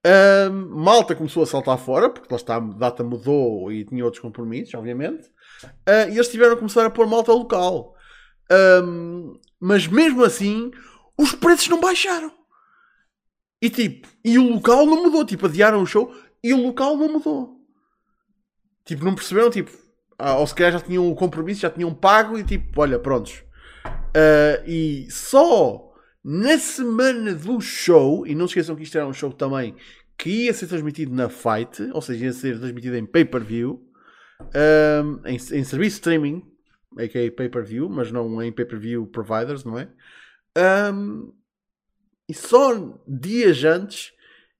Um, 0.06 0.84
Malta 0.84 1.16
começou 1.16 1.44
a 1.44 1.46
saltar 1.46 1.78
fora, 1.78 2.10
porque 2.10 2.28
lá 2.30 2.38
está, 2.38 2.56
a 2.58 2.60
data 2.60 3.04
mudou 3.04 3.72
e 3.72 3.86
tinha 3.86 4.04
outros 4.04 4.22
compromissos, 4.22 4.74
obviamente. 4.74 5.28
Uh, 5.64 6.10
e 6.10 6.16
eles 6.16 6.30
tiveram 6.30 6.54
a 6.54 6.58
começar 6.58 6.86
a 6.86 6.90
pôr 6.90 7.08
malta 7.08 7.32
local. 7.32 7.96
Um, 8.84 9.34
mas 9.60 9.88
mesmo 9.88 10.24
assim, 10.24 10.72
os 11.18 11.34
preços 11.34 11.68
não 11.68 11.80
baixaram. 11.80 12.32
E 13.62 13.70
tipo, 13.70 14.08
e 14.24 14.38
o 14.38 14.54
local 14.54 14.86
não 14.86 15.04
mudou. 15.04 15.26
Tipo, 15.26 15.48
adiaram 15.48 15.82
o 15.82 15.86
show 15.86 16.14
e 16.44 16.54
o 16.54 16.62
local 16.62 16.96
não 16.96 17.14
mudou. 17.14 17.57
Tipo, 18.88 19.04
não 19.04 19.14
perceberam? 19.14 19.50
Tipo, 19.50 19.72
ah, 20.18 20.38
ou 20.38 20.48
se 20.48 20.56
calhar 20.56 20.72
já 20.72 20.80
tinham 20.80 21.12
o 21.12 21.16
compromisso, 21.16 21.62
já 21.62 21.70
tinham 21.70 21.94
pago 21.94 22.40
e 22.40 22.44
tipo, 22.44 22.82
olha, 22.82 22.98
prontos. 22.98 23.44
Uh, 23.86 24.64
e 24.66 25.08
só 25.12 25.94
na 26.24 26.58
semana 26.58 27.36
do 27.36 27.62
show, 27.62 28.26
e 28.26 28.34
não 28.34 28.48
se 28.48 28.52
esqueçam 28.52 28.76
que 28.76 28.84
isto 28.84 28.98
era 28.98 29.06
um 29.06 29.14
show 29.14 29.32
também 29.32 29.76
que 30.18 30.46
ia 30.46 30.54
ser 30.54 30.68
transmitido 30.68 31.14
na 31.14 31.30
Fight, 31.30 31.84
ou 31.94 32.02
seja, 32.02 32.26
ia 32.26 32.34
ser 32.34 32.58
transmitido 32.58 32.96
em 32.96 33.06
pay-per-view, 33.06 33.86
um, 34.42 35.28
em, 35.28 35.36
em, 35.36 35.64
serviço 35.64 35.98
streaming, 35.98 36.44
a.k.a. 36.98 37.32
pay-per-view, 37.32 37.88
mas 37.88 38.12
não 38.12 38.42
em 38.42 38.52
pay-per-view 38.52 39.06
providers, 39.06 39.64
não 39.64 39.78
é? 39.78 39.90
Um, 40.92 41.32
e 42.28 42.34
só 42.34 43.00
dias 43.08 43.64
antes 43.64 44.12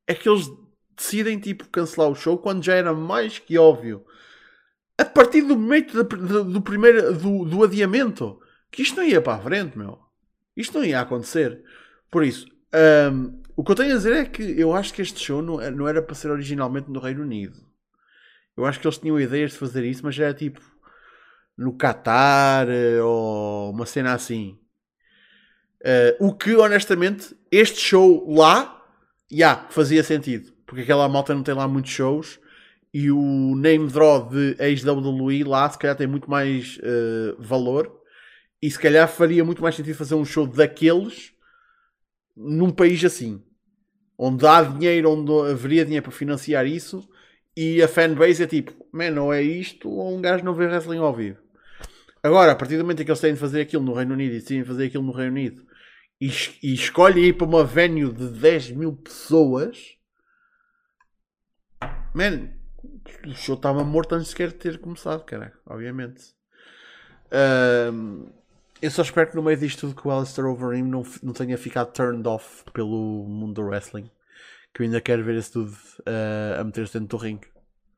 é 0.06 0.14
que 0.14 0.30
eles 0.30 0.48
decidem 0.96 1.40
tipo 1.40 1.68
cancelar 1.70 2.10
o 2.10 2.16
show 2.16 2.38
quando 2.38 2.64
já 2.64 2.76
era 2.76 2.94
mais 2.94 3.40
que 3.40 3.58
óbvio 3.58 4.06
a 4.98 5.06
partir 5.06 5.42
do 5.42 5.56
momento 5.56 6.04
do, 6.04 6.44
do 6.44 6.62
primeiro 6.62 7.14
do, 7.14 7.46
do 7.46 7.64
adiamento 7.64 8.40
que 8.72 8.82
isto 8.82 8.98
não 8.98 9.04
ia 9.04 9.22
para 9.22 9.38
a 9.38 9.42
frente, 9.42 9.78
meu. 9.78 10.00
Isto 10.56 10.80
não 10.80 10.86
ia 10.86 11.00
acontecer. 11.00 11.64
Por 12.10 12.24
isso, 12.24 12.48
um, 13.12 13.42
o 13.56 13.64
que 13.64 13.72
eu 13.72 13.76
tenho 13.76 13.94
a 13.94 13.98
dizer 13.98 14.14
é 14.14 14.26
que 14.26 14.42
eu 14.60 14.74
acho 14.74 14.94
que 14.94 15.02
este 15.02 15.24
show 15.24 15.42
não, 15.42 15.58
não 15.72 15.88
era 15.88 16.02
para 16.02 16.16
ser 16.16 16.32
originalmente 16.32 16.90
no 16.90 17.00
Reino 17.00 17.22
Unido. 17.22 17.58
Eu 18.56 18.66
acho 18.66 18.80
que 18.80 18.88
eles 18.88 18.98
tinham 18.98 19.20
ideias 19.20 19.52
de 19.52 19.58
fazer 19.58 19.86
isso, 19.86 20.04
mas 20.04 20.18
era 20.18 20.34
tipo 20.34 20.60
no 21.56 21.76
Qatar 21.78 22.68
eh, 22.70 23.02
ou 23.02 23.72
uma 23.72 23.86
cena 23.86 24.14
assim. 24.14 24.60
Uh, 25.82 26.28
o 26.28 26.34
que, 26.34 26.56
honestamente, 26.56 27.36
este 27.52 27.80
show 27.80 28.26
lá, 28.32 28.84
já, 29.30 29.38
yeah, 29.38 29.68
fazia 29.70 30.04
sentido. 30.04 30.52
Porque 30.66 30.82
aquela 30.82 31.08
malta 31.08 31.34
não 31.34 31.44
tem 31.44 31.54
lá 31.54 31.68
muitos 31.68 31.92
shows 31.92 32.40
e 32.94 33.12
o 33.12 33.56
name 33.56 33.88
draw 33.88 34.28
de 34.28 34.56
ex-WWE 34.60 35.44
lá, 35.44 35.70
se 35.70 35.78
calhar, 35.78 35.96
tem 35.96 36.08
muito 36.08 36.30
mais 36.30 36.78
uh, 36.78 37.42
valor 37.42 38.02
e 38.62 38.72
se 38.72 38.80
calhar 38.80 39.08
faria 39.08 39.44
muito 39.44 39.62
mais 39.62 39.76
sentido 39.76 39.96
fazer 39.96 40.16
um 40.16 40.26
show 40.26 40.48
daqueles 40.48 41.34
num 42.36 42.72
país 42.72 43.04
assim, 43.04 43.44
onde 44.18 44.46
há 44.46 44.62
dinheiro, 44.62 45.12
onde 45.12 45.52
haveria 45.52 45.84
dinheiro 45.84 46.04
para 46.04 46.12
financiar 46.12 46.66
isso, 46.66 47.08
e 47.56 47.82
a 47.82 47.88
fanbase 47.88 48.44
é 48.44 48.48
tipo, 48.48 48.74
man, 48.92 49.20
ou 49.20 49.34
é 49.34 49.42
isto, 49.42 49.90
ou 49.90 50.16
um 50.16 50.22
gajo 50.22 50.44
não 50.44 50.54
vê 50.54 50.66
wrestling 50.66 51.00
ao 51.00 51.14
vivo. 51.14 51.40
Agora, 52.22 52.52
a 52.52 52.56
partir 52.56 52.78
do 52.78 52.84
momento 52.84 53.02
em 53.02 53.06
que 53.06 53.12
eles 53.12 53.20
têm 53.20 53.34
de 53.34 53.40
fazer 53.40 53.62
aquilo 53.62 53.84
no 53.84 53.94
Reino 53.94 54.14
Unido 54.14 54.36
e 54.36 54.40
decidem 54.40 54.64
fazer 54.64 54.86
aquilo 54.86 55.04
no 55.04 55.12
Reino 55.12 55.32
Unido 55.32 55.66
e, 56.20 56.28
e 56.62 56.74
escolhem 56.74 57.26
ir 57.26 57.34
para 57.34 57.48
uma 57.48 57.64
venue 57.64 58.12
de 58.12 58.28
10 58.30 58.72
mil 58.72 58.94
pessoas, 58.94 59.96
man, 62.14 62.50
o 63.26 63.34
show 63.36 63.56
estava 63.56 63.84
morto 63.84 64.16
antes 64.16 64.30
sequer 64.30 64.50
de 64.50 64.56
ter 64.56 64.80
começado, 64.80 65.24
cara, 65.24 65.54
obviamente. 65.66 66.36
Um, 67.32 68.30
eu 68.82 68.92
só 68.92 69.02
espero 69.02 69.30
que 69.30 69.36
no 69.36 69.42
meio 69.42 69.58
disto 69.58 69.82
tudo 69.82 70.00
que 70.00 70.08
o 70.08 70.12
Alistair 70.12 70.48
Overeem 70.48 70.84
não, 70.84 71.04
não 71.24 71.34
tenha 71.34 71.58
ficado 71.58 71.92
turned 71.92 72.28
off 72.28 72.64
pelo 72.72 73.26
mundo 73.28 73.54
do 73.54 73.68
wrestling. 73.68 74.10
Que 74.74 74.84
eu 74.84 74.86
ainda 74.86 75.02
quero 75.02 75.24
ver 75.24 75.36
esse 75.36 75.52
tudo 75.52 75.72
uh, 76.02 76.62
a 76.62 76.64
meter-se 76.64 76.94
dentro 76.94 77.18
do 77.18 77.24
ringue. 77.24 77.48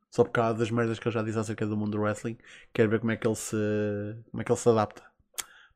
Só 0.09 0.23
por 0.23 0.31
causa 0.31 0.57
das 0.57 0.71
merdas 0.71 0.97
que 0.97 1.07
ele 1.07 1.13
já 1.13 1.21
disse 1.21 1.37
acerca 1.37 1.65
do 1.65 1.75
mundo 1.75 1.91
do 1.91 2.01
wrestling. 2.01 2.37
Quero 2.73 2.89
ver 2.89 2.99
como 2.99 3.11
é 3.11 3.17
que 3.17 3.27
ele 3.27 3.35
se, 3.35 3.55
como 4.31 4.41
é 4.41 4.43
que 4.43 4.51
ele 4.51 4.59
se 4.59 4.69
adapta. 4.69 5.03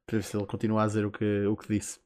Para 0.06 0.18
ver 0.18 0.24
se 0.24 0.36
ele 0.38 0.46
continua 0.46 0.84
a 0.84 0.88
dizer 0.88 1.06
o 1.06 1.12
que, 1.12 1.46
o 1.46 1.56
que 1.58 1.68
disse. 1.68 2.00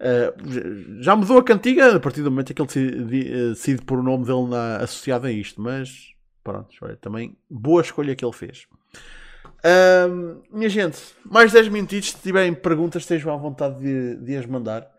Uh, 0.00 1.02
já 1.02 1.16
mudou 1.16 1.38
a 1.38 1.44
cantiga 1.44 1.96
a 1.96 2.00
partir 2.00 2.22
do 2.22 2.30
momento 2.30 2.52
em 2.52 2.54
que 2.54 2.62
ele 2.62 2.68
decide, 2.68 3.48
decide 3.48 3.84
pôr 3.84 3.98
o 3.98 4.02
nome 4.02 4.26
dele 4.26 4.48
na, 4.48 4.76
associado 4.76 5.26
a 5.26 5.32
isto. 5.32 5.60
Mas 5.60 6.12
pronto, 6.48 6.74
olha, 6.80 6.96
também 6.96 7.36
boa 7.50 7.82
escolha 7.82 8.16
que 8.16 8.24
ele 8.24 8.32
fez. 8.32 8.66
Um, 10.08 10.42
minha 10.50 10.68
gente, 10.70 10.98
mais 11.24 11.52
10 11.52 11.68
minutos. 11.68 12.12
Se 12.12 12.18
tiverem 12.18 12.54
perguntas, 12.54 13.02
estejam 13.02 13.34
à 13.34 13.36
vontade 13.36 13.78
de, 13.80 14.16
de 14.16 14.36
as 14.36 14.46
mandar. 14.46 14.90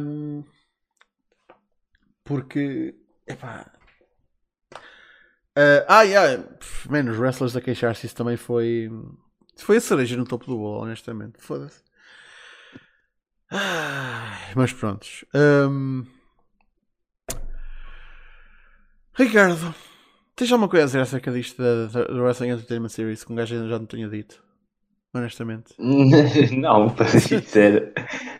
Um, 0.00 0.42
porque, 2.24 2.96
epá. 3.24 3.70
Uh, 5.56 5.84
ah, 5.86 6.02
yeah, 6.02 6.44
menos 6.90 7.16
wrestlers 7.16 7.54
a 7.54 7.60
queixar-se. 7.60 8.06
Isso 8.06 8.16
também 8.16 8.36
foi. 8.36 8.90
foi 9.56 9.76
a 9.76 9.80
cereja 9.80 10.16
no 10.16 10.24
topo 10.24 10.46
do 10.46 10.56
bolo, 10.56 10.82
honestamente. 10.82 11.40
Foda-se. 11.40 11.82
mas 14.56 14.72
prontos. 14.72 15.24
Um, 15.32 16.04
Ricardo, 19.14 19.74
Tens 20.38 20.52
alguma 20.52 20.68
coisa 20.68 20.84
a 20.84 20.86
dizer 20.86 21.00
acerca 21.00 21.32
disto 21.32 21.60
da, 21.60 21.86
da, 21.86 22.22
Wrestling 22.22 22.50
Entertainment 22.50 22.90
Series 22.90 23.24
que 23.24 23.32
um 23.32 23.34
gajo 23.34 23.56
ainda 23.56 23.68
já 23.68 23.76
não 23.76 23.86
tinha 23.86 24.08
dito? 24.08 24.40
Honestamente. 25.12 25.74
não, 26.56 26.90
para 26.94 27.06
dizer. 27.06 27.92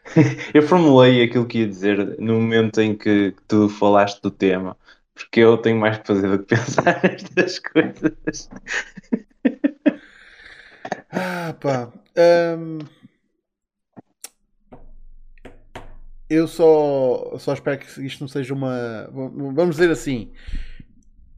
eu 0.54 0.62
formulei 0.62 1.24
aquilo 1.24 1.44
que 1.44 1.58
ia 1.58 1.66
dizer 1.66 2.16
no 2.20 2.34
momento 2.34 2.80
em 2.80 2.96
que 2.96 3.34
tu 3.48 3.68
falaste 3.68 4.22
do 4.22 4.30
tema, 4.30 4.76
porque 5.12 5.40
eu 5.40 5.58
tenho 5.58 5.76
mais 5.76 5.98
que 5.98 6.06
fazer 6.06 6.30
do 6.30 6.38
que 6.38 6.54
pensar 6.54 7.02
nestas 7.02 7.58
coisas. 7.58 8.48
ah, 11.10 11.52
pá. 11.60 11.92
Um... 12.16 12.78
Eu 16.30 16.46
só, 16.46 17.36
só 17.38 17.54
espero 17.54 17.78
que 17.78 18.06
isto 18.06 18.20
não 18.20 18.28
seja 18.28 18.54
uma. 18.54 19.10
Vamos 19.12 19.74
dizer 19.74 19.90
assim. 19.90 20.30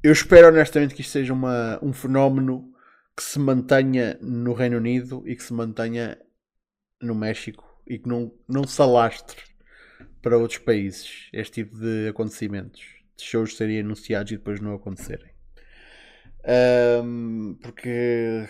Eu 0.03 0.13
espero 0.13 0.49
honestamente 0.49 0.95
que 0.95 1.03
isto 1.03 1.11
seja 1.11 1.35
uma, 1.35 1.79
um 1.83 1.93
fenómeno 1.93 2.73
que 3.15 3.23
se 3.23 3.39
mantenha 3.39 4.19
no 4.23 4.55
Reino 4.55 4.79
Unido 4.79 5.23
e 5.27 5.37
que 5.37 5.43
se 5.43 5.53
mantenha 5.53 6.19
no 7.03 7.15
México 7.15 7.83
e 7.87 7.99
que 7.99 8.09
não, 8.09 8.33
não 8.49 8.67
se 8.67 8.81
alastre 8.81 9.43
para 10.23 10.39
outros 10.39 10.59
países 10.59 11.29
este 11.35 11.65
tipo 11.65 11.79
de 11.79 12.09
acontecimentos, 12.09 12.81
de 13.15 13.25
shows 13.25 13.55
serem 13.55 13.81
anunciados 13.81 14.33
e 14.33 14.39
depois 14.39 14.59
não 14.59 14.75
acontecerem. 14.75 15.31
Um, 17.05 17.59
porque, 17.61 18.49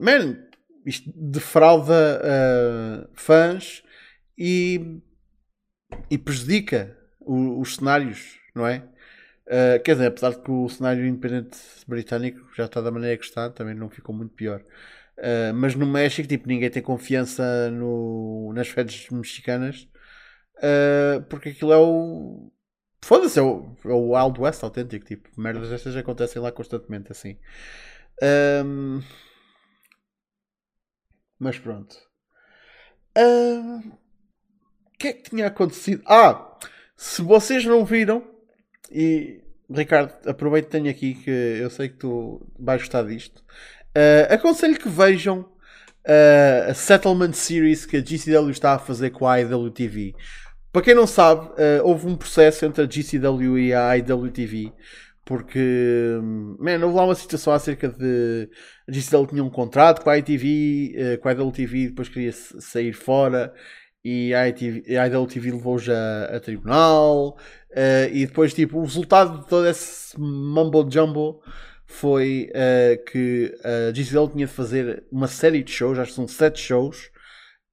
man, 0.00 0.48
isto 0.84 1.12
defrauda 1.14 2.20
uh, 2.24 3.08
fãs 3.14 3.84
e, 4.36 5.00
e 6.10 6.18
prejudica 6.18 6.98
o, 7.20 7.60
os 7.60 7.76
cenários, 7.76 8.40
não 8.52 8.66
é? 8.66 8.89
Uh, 9.50 9.82
quer 9.82 9.94
dizer, 9.94 10.06
apesar 10.06 10.30
de 10.30 10.42
que 10.42 10.50
o 10.50 10.68
cenário 10.68 11.04
independente 11.04 11.58
britânico 11.84 12.48
já 12.54 12.66
está 12.66 12.80
da 12.80 12.92
maneira 12.92 13.16
que 13.16 13.24
está, 13.24 13.50
também 13.50 13.74
não 13.74 13.90
ficou 13.90 14.14
muito 14.14 14.32
pior. 14.32 14.62
Uh, 15.18 15.52
mas 15.54 15.74
no 15.74 15.86
México, 15.86 16.28
tipo, 16.28 16.46
ninguém 16.46 16.70
tem 16.70 16.80
confiança 16.80 17.68
no, 17.70 18.52
nas 18.54 18.68
feds 18.68 19.08
mexicanas 19.10 19.88
uh, 20.60 21.22
porque 21.28 21.50
aquilo 21.50 21.72
é 21.72 21.78
o. 21.78 22.52
Foda-se, 23.02 23.38
é 23.38 23.42
o, 23.42 23.76
é 23.84 23.88
o 23.88 24.12
Wild 24.14 24.40
West 24.40 24.62
autêntico. 24.62 25.04
Tipo, 25.04 25.28
merdas 25.40 25.68
destas 25.70 25.96
acontecem 25.96 26.40
lá 26.40 26.52
constantemente 26.52 27.10
assim. 27.10 27.38
Um... 28.64 29.00
Mas 31.38 31.58
pronto. 31.58 31.96
O 33.16 34.98
que 34.98 35.08
é 35.08 35.12
que 35.14 35.30
tinha 35.30 35.46
acontecido? 35.46 36.02
Ah! 36.06 36.58
Se 36.94 37.22
vocês 37.22 37.64
não 37.64 37.84
viram, 37.84 38.22
e 38.90 39.39
Ricardo, 39.72 40.12
aproveito 40.26 40.66
que 40.66 40.72
tenho 40.72 40.90
aqui 40.90 41.14
que 41.14 41.30
eu 41.30 41.70
sei 41.70 41.88
que 41.88 41.96
tu 41.96 42.44
vais 42.58 42.80
gostar 42.80 43.04
disto. 43.04 43.38
Uh, 43.96 44.32
aconselho 44.32 44.78
que 44.78 44.88
vejam 44.88 45.40
uh, 45.40 46.70
a 46.70 46.74
Settlement 46.74 47.32
Series 47.32 47.86
que 47.86 47.96
a 47.96 48.00
GCW 48.00 48.50
está 48.50 48.74
a 48.74 48.78
fazer 48.78 49.10
com 49.10 49.26
a 49.26 49.40
IWTV. 49.40 50.14
Para 50.72 50.82
quem 50.82 50.94
não 50.94 51.06
sabe, 51.06 51.46
uh, 51.46 51.84
houve 51.84 52.06
um 52.06 52.16
processo 52.16 52.64
entre 52.64 52.82
a 52.82 52.86
GCW 52.86 53.58
e 53.58 53.74
a 53.74 53.96
IWTV 53.96 54.72
porque 55.24 56.18
man, 56.58 56.84
houve 56.84 56.96
lá 56.96 57.04
uma 57.04 57.14
situação 57.14 57.52
acerca 57.52 57.88
de 57.88 58.48
a 58.88 58.92
GCW 58.92 59.26
tinha 59.28 59.44
um 59.44 59.50
contrato 59.50 60.02
com 60.02 60.10
a 60.10 60.18
ITV, 60.18 61.18
com 61.22 61.28
a 61.28 61.32
IWTV 61.32 61.88
depois 61.88 62.08
queria 62.08 62.32
sair 62.32 62.92
fora 62.92 63.54
e 64.04 64.34
a, 64.34 64.48
ITV, 64.48 64.96
a 64.96 65.06
IWTV 65.06 65.52
levou 65.52 65.78
já 65.78 66.24
a 66.24 66.40
tribunal 66.40 67.36
uh, 67.70 68.12
e 68.12 68.26
depois 68.26 68.54
tipo 68.54 68.78
o 68.78 68.82
resultado 68.82 69.40
de 69.40 69.48
todo 69.48 69.66
esse 69.66 70.18
mumbo 70.18 70.88
jumbo 70.90 71.42
foi 71.86 72.50
uh, 72.50 73.04
que 73.04 73.54
a 73.62 73.92
GCL 73.92 74.28
tinha 74.28 74.46
de 74.46 74.52
fazer 74.52 75.04
uma 75.10 75.26
série 75.26 75.62
de 75.62 75.70
shows, 75.72 75.98
acho 75.98 76.10
que 76.10 76.16
são 76.16 76.28
sete 76.28 76.60
shows 76.60 77.10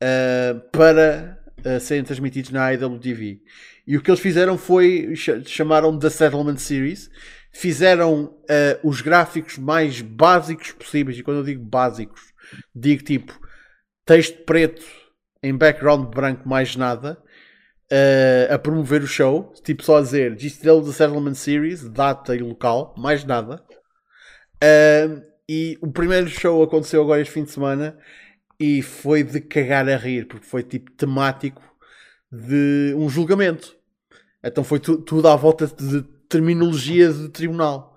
uh, 0.03 0.59
para 0.71 1.37
serem 1.81 2.03
transmitidos 2.03 2.51
na 2.51 2.71
IWTV 2.71 3.41
e 3.85 3.97
o 3.97 4.01
que 4.01 4.11
eles 4.11 4.19
fizeram 4.19 4.59
foi 4.59 5.15
chamaram 5.45 5.97
The 5.97 6.09
Settlement 6.09 6.57
Series 6.57 7.09
fizeram 7.51 8.37
os 8.83 9.01
gráficos 9.01 9.57
mais 9.57 9.99
básicos 9.99 10.71
possíveis 10.71 11.17
e 11.17 11.23
quando 11.23 11.37
eu 11.37 11.43
digo 11.43 11.65
básicos 11.65 12.21
digo 12.75 13.03
tipo 13.03 13.37
texto 14.05 14.43
preto 14.45 14.85
em 15.41 15.55
background 15.55 16.14
branco 16.14 16.47
mais 16.47 16.76
nada 16.76 17.18
uh, 17.91 18.53
a 18.53 18.59
promover 18.59 19.01
o 19.03 19.07
show, 19.07 19.53
tipo 19.64 19.84
só 19.84 19.97
a 19.97 20.01
dizer 20.01 20.38
GCW 20.38 20.85
The 20.85 20.91
Settlement 20.91 21.35
Series, 21.35 21.88
data 21.89 22.35
e 22.35 22.39
local, 22.39 22.93
mais 22.97 23.23
nada. 23.23 23.64
Uh, 24.64 25.22
e 25.49 25.77
o 25.81 25.91
primeiro 25.91 26.27
show 26.27 26.61
aconteceu 26.61 27.01
agora 27.01 27.22
este 27.22 27.34
fim 27.34 27.43
de 27.43 27.51
semana 27.51 27.97
e 28.59 28.81
foi 28.81 29.23
de 29.23 29.39
cagar 29.39 29.88
a 29.88 29.95
rir, 29.95 30.27
porque 30.27 30.45
foi 30.45 30.64
tipo 30.64 30.91
temático 30.91 31.61
de 32.31 32.93
um 32.97 33.07
julgamento. 33.09 33.76
Então 34.43 34.64
foi 34.64 34.80
tu, 34.80 34.97
tudo 34.97 35.27
à 35.27 35.35
volta 35.35 35.68
de 35.68 36.01
terminologia 36.27 37.11
de 37.11 37.30
tribunal. 37.30 37.95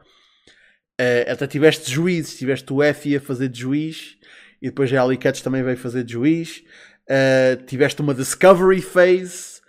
Uh, 1.00 1.32
até 1.32 1.46
tiveste 1.46 1.90
juízes, 1.90 2.36
tiveste 2.36 2.70
o 2.72 2.82
F 2.82 3.16
a 3.16 3.20
fazer 3.20 3.48
de 3.48 3.60
juiz 3.60 4.18
e 4.60 4.68
depois 4.68 4.92
a 4.92 5.02
Ali 5.02 5.18
também 5.42 5.62
veio 5.62 5.76
fazer 5.76 6.04
de 6.04 6.12
juiz. 6.12 6.62
Uh, 7.10 7.60
tiveste 7.64 8.00
uma 8.00 8.14
discovery 8.14 8.80
phase, 8.80 9.60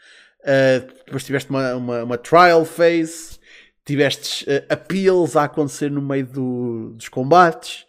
uh, 0.42 0.86
depois 1.06 1.24
tiveste 1.24 1.50
uma, 1.50 1.74
uma, 1.74 2.04
uma, 2.04 2.18
trial 2.18 2.64
phase, 2.64 3.40
tiveste 3.84 4.46
uh, 4.46 4.64
appeals 4.70 5.36
a 5.36 5.46
acontecer 5.46 5.90
no 5.90 6.04
meio 6.04 6.28
do, 6.28 6.94
dos 6.96 7.10
combates, 7.10 7.88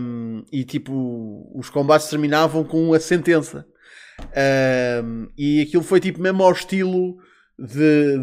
um, 0.00 0.42
e 0.50 0.64
tipo, 0.64 1.48
os 1.54 1.70
combates 1.70 2.08
terminavam 2.08 2.64
com 2.64 2.92
a 2.92 2.98
sentença. 2.98 3.64
Um, 5.04 5.28
e 5.38 5.62
aquilo 5.62 5.84
foi 5.84 6.00
tipo 6.00 6.20
mesmo 6.20 6.42
ao 6.42 6.50
estilo 6.50 7.18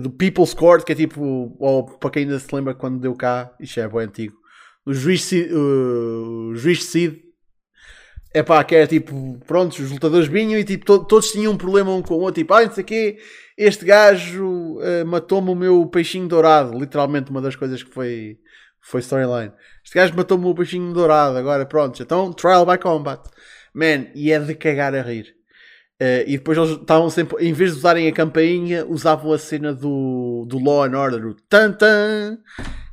do 0.02 0.10
People's 0.10 0.54
Court, 0.54 0.84
que 0.84 0.92
é 0.92 0.96
tipo, 0.96 1.56
ou, 1.58 1.86
para 1.86 2.10
quem 2.10 2.24
ainda 2.24 2.38
se 2.38 2.54
lembra 2.54 2.76
quando 2.76 3.00
deu 3.00 3.16
cá, 3.16 3.54
isto 3.62 3.80
é 3.80 3.88
bem 3.88 4.02
antigo, 4.02 4.36
o 4.86 4.94
juiz, 4.94 5.32
o 5.32 6.54
juiz 6.54 6.84
Cid 6.84 7.31
é 8.34 8.42
pá, 8.42 8.64
que 8.64 8.76
era 8.76 8.88
tipo, 8.88 9.40
pronto, 9.46 9.72
os 9.72 9.92
lutadores 9.92 10.28
vinham 10.28 10.60
e 10.60 10.64
tipo, 10.64 10.86
to 10.86 11.04
todos 11.06 11.32
tinham 11.32 11.52
um 11.52 11.58
problema 11.58 11.94
um 11.94 12.02
com 12.02 12.14
o 12.14 12.20
outro, 12.20 12.42
tipo, 12.42 12.54
ah, 12.54 12.64
não 12.66 12.72
sei 12.72 12.84
o 12.84 12.88
quê, 12.88 13.18
este 13.58 13.86
gajo 13.86 14.80
uh, 14.80 15.06
matou-me 15.06 15.50
o 15.50 15.56
meu 15.56 15.86
peixinho 15.88 16.28
dourado, 16.28 16.78
literalmente 16.78 17.30
uma 17.30 17.42
das 17.42 17.56
coisas 17.56 17.84
que 17.84 17.92
foi, 17.92 18.40
foi 18.82 19.02
storyline. 19.02 19.52
Este 19.84 19.96
gajo 19.96 20.16
matou-me 20.16 20.46
o 20.46 20.56
peixinho 20.56 20.94
dourado, 20.94 21.38
agora 21.38 21.66
pronto, 21.66 22.02
então 22.02 22.32
trial 22.32 22.66
by 22.66 22.78
combat. 22.78 23.22
Man, 23.74 24.08
e 24.16 24.32
é 24.32 24.40
de 24.40 24.56
cagar 24.56 24.94
a 24.96 25.02
rir. 25.02 25.36
Uh, 26.02 26.26
e 26.26 26.38
depois 26.38 26.58
eles 26.58 26.72
estavam 26.72 27.10
sempre, 27.10 27.46
em 27.46 27.54
vez 27.54 27.74
de 27.74 27.78
usarem 27.78 28.08
a 28.08 28.12
campainha, 28.12 28.86
usavam 28.86 29.32
a 29.32 29.38
cena 29.38 29.74
do, 29.74 30.46
do 30.48 30.58
Law 30.58 30.84
and 30.84 30.98
Order, 30.98 31.26
o 31.28 31.36
tan 31.36 31.74
tan. 31.74 32.40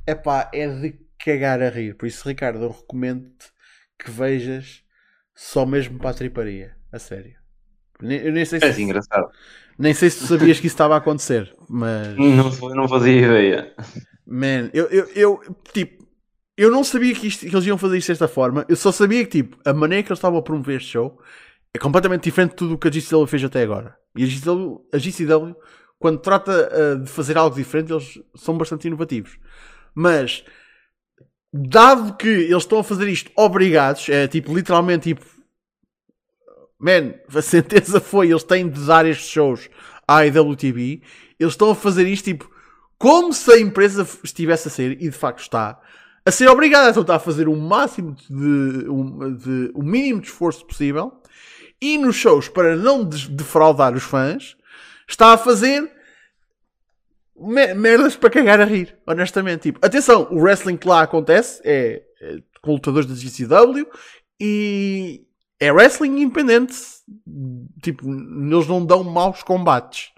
É 0.06 0.14
pá, 0.14 0.50
é 0.52 0.68
de 0.68 0.98
cagar 1.18 1.62
a 1.62 1.70
rir. 1.70 1.94
Por 1.94 2.06
isso, 2.06 2.28
Ricardo, 2.28 2.62
eu 2.62 2.70
recomendo-te 2.70 3.46
que 3.98 4.10
vejas 4.10 4.82
só 5.38 5.64
mesmo 5.64 5.98
para 5.98 6.10
a 6.10 6.14
triparia. 6.14 6.76
A 6.90 6.98
sério. 6.98 7.34
Eu 8.02 8.32
nem 8.32 8.44
sei 8.44 8.58
se, 8.58 8.66
é 8.66 8.80
engraçado. 8.80 9.30
Nem 9.78 9.94
sei 9.94 10.10
se 10.10 10.18
tu 10.18 10.26
sabias 10.26 10.58
que 10.58 10.66
isso 10.66 10.74
estava 10.74 10.94
a 10.94 10.98
acontecer, 10.98 11.54
mas. 11.68 12.16
Não, 12.16 12.50
não 12.74 12.88
fazia 12.88 13.18
ideia. 13.18 13.74
Man, 14.26 14.70
eu, 14.72 14.86
eu, 14.86 15.08
eu, 15.14 15.56
tipo, 15.72 16.06
eu 16.56 16.70
não 16.70 16.82
sabia 16.82 17.14
que, 17.14 17.26
isto, 17.26 17.46
que 17.46 17.54
eles 17.54 17.66
iam 17.66 17.78
fazer 17.78 17.98
isto 17.98 18.08
desta 18.08 18.26
forma. 18.26 18.64
Eu 18.68 18.76
só 18.76 18.90
sabia 18.90 19.24
que, 19.24 19.42
tipo, 19.42 19.56
a 19.64 19.72
maneira 19.72 20.02
que 20.02 20.08
eles 20.10 20.18
estavam 20.18 20.38
a 20.38 20.42
promover 20.42 20.76
este 20.78 20.90
show 20.90 21.20
é 21.72 21.78
completamente 21.78 22.24
diferente 22.24 22.50
de 22.50 22.56
tudo 22.56 22.74
o 22.74 22.78
que 22.78 22.88
a 22.88 22.90
GCW 22.90 23.26
fez 23.26 23.44
até 23.44 23.62
agora. 23.62 23.96
E 24.16 24.24
a 24.24 24.26
GCW, 24.26 24.88
a 24.92 24.98
GCW 24.98 25.56
quando 25.98 26.18
trata 26.18 26.52
uh, 26.52 27.02
de 27.02 27.10
fazer 27.10 27.36
algo 27.36 27.54
diferente, 27.54 27.92
eles 27.92 28.20
são 28.34 28.56
bastante 28.56 28.86
inovativos. 28.86 29.38
Mas 29.94 30.44
dado 31.52 32.16
que 32.16 32.28
eles 32.28 32.62
estão 32.62 32.78
a 32.78 32.84
fazer 32.84 33.08
isto 33.08 33.30
obrigados, 33.36 34.08
é 34.08 34.28
tipo, 34.28 34.54
literalmente, 34.54 35.14
tipo, 35.14 35.24
man, 36.78 37.14
a 37.34 37.42
sentença 37.42 38.00
foi, 38.00 38.30
eles 38.30 38.44
têm 38.44 38.68
de 38.68 38.80
dar 38.86 39.06
estes 39.06 39.28
shows 39.28 39.68
à 40.06 40.24
IWTV, 40.26 41.02
eles 41.38 41.52
estão 41.54 41.70
a 41.70 41.74
fazer 41.74 42.06
isto, 42.06 42.24
tipo, 42.24 42.50
como 42.98 43.32
se 43.32 43.50
a 43.52 43.60
empresa 43.60 44.06
estivesse 44.22 44.68
a 44.68 44.70
ser, 44.70 44.92
e 44.92 45.08
de 45.08 45.12
facto 45.12 45.40
está, 45.40 45.80
a 46.24 46.30
ser 46.30 46.48
obrigada, 46.48 46.90
então 46.90 47.02
está 47.02 47.16
a 47.16 47.20
fazer 47.20 47.48
o 47.48 47.56
máximo 47.56 48.14
de, 48.28 48.90
um, 48.90 49.34
de, 49.34 49.70
o 49.74 49.82
mínimo 49.82 50.20
de 50.20 50.28
esforço 50.28 50.66
possível, 50.66 51.12
e 51.80 51.96
nos 51.96 52.16
shows, 52.16 52.48
para 52.48 52.76
não 52.76 53.04
defraudar 53.04 53.94
os 53.94 54.02
fãs, 54.02 54.56
está 55.08 55.32
a 55.32 55.38
fazer 55.38 55.97
merdas 57.40 58.16
para 58.16 58.30
cagar 58.30 58.60
a 58.60 58.64
rir, 58.64 58.96
honestamente. 59.06 59.62
Tipo, 59.62 59.84
atenção, 59.84 60.28
o 60.30 60.40
wrestling 60.40 60.76
que 60.76 60.88
lá 60.88 61.02
acontece 61.02 61.60
é, 61.64 62.02
é 62.20 62.38
com 62.62 62.72
lutadores 62.72 63.08
da 63.08 63.14
GCW 63.14 63.86
e 64.40 65.26
é 65.60 65.72
wrestling 65.72 66.20
independente. 66.20 66.74
Tipo, 67.82 68.08
eles 68.08 68.68
não 68.68 68.84
dão 68.84 69.04
maus 69.04 69.42
combates, 69.42 70.10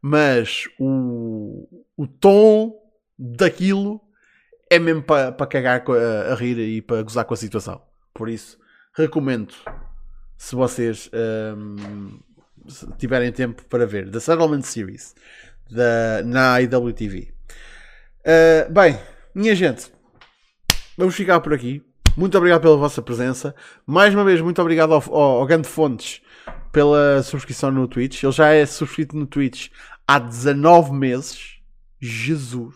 mas 0.00 0.64
o, 0.78 1.68
o 1.96 2.06
tom 2.06 2.74
daquilo 3.18 4.00
é 4.70 4.78
mesmo 4.78 5.02
para 5.02 5.32
pa 5.32 5.46
cagar 5.46 5.84
a, 5.86 6.32
a, 6.32 6.34
rir 6.34 6.58
e 6.58 6.80
para 6.80 7.02
gozar 7.02 7.24
com 7.24 7.34
a 7.34 7.36
situação. 7.36 7.82
Por 8.14 8.28
isso, 8.28 8.58
recomendo 8.94 9.54
se 10.36 10.54
vocês 10.54 11.10
um, 11.56 12.18
se 12.66 12.86
tiverem 12.96 13.30
tempo 13.30 13.64
para 13.66 13.86
ver 13.86 14.10
The 14.10 14.18
Settlement 14.18 14.62
Series 14.62 15.14
da, 15.70 16.22
na 16.24 16.60
IWTV. 16.60 17.32
Uh, 18.20 18.72
bem, 18.72 18.98
minha 19.34 19.54
gente, 19.54 19.90
vamos 20.96 21.14
ficar 21.14 21.40
por 21.40 21.52
aqui. 21.52 21.82
Muito 22.16 22.36
obrigado 22.36 22.60
pela 22.60 22.76
vossa 22.76 23.00
presença. 23.00 23.54
Mais 23.86 24.14
uma 24.14 24.24
vez, 24.24 24.40
muito 24.40 24.60
obrigado 24.60 24.92
ao, 24.92 25.02
ao, 25.14 25.40
ao 25.40 25.46
Gando 25.46 25.66
Fontes 25.66 26.20
pela 26.70 27.22
subscrição 27.22 27.70
no 27.70 27.88
Twitch. 27.88 28.22
Ele 28.22 28.32
já 28.32 28.48
é 28.48 28.66
subscrito 28.66 29.16
no 29.16 29.26
Twitch 29.26 29.70
há 30.06 30.18
19 30.18 30.92
meses. 30.92 31.58
Jesus, 32.00 32.74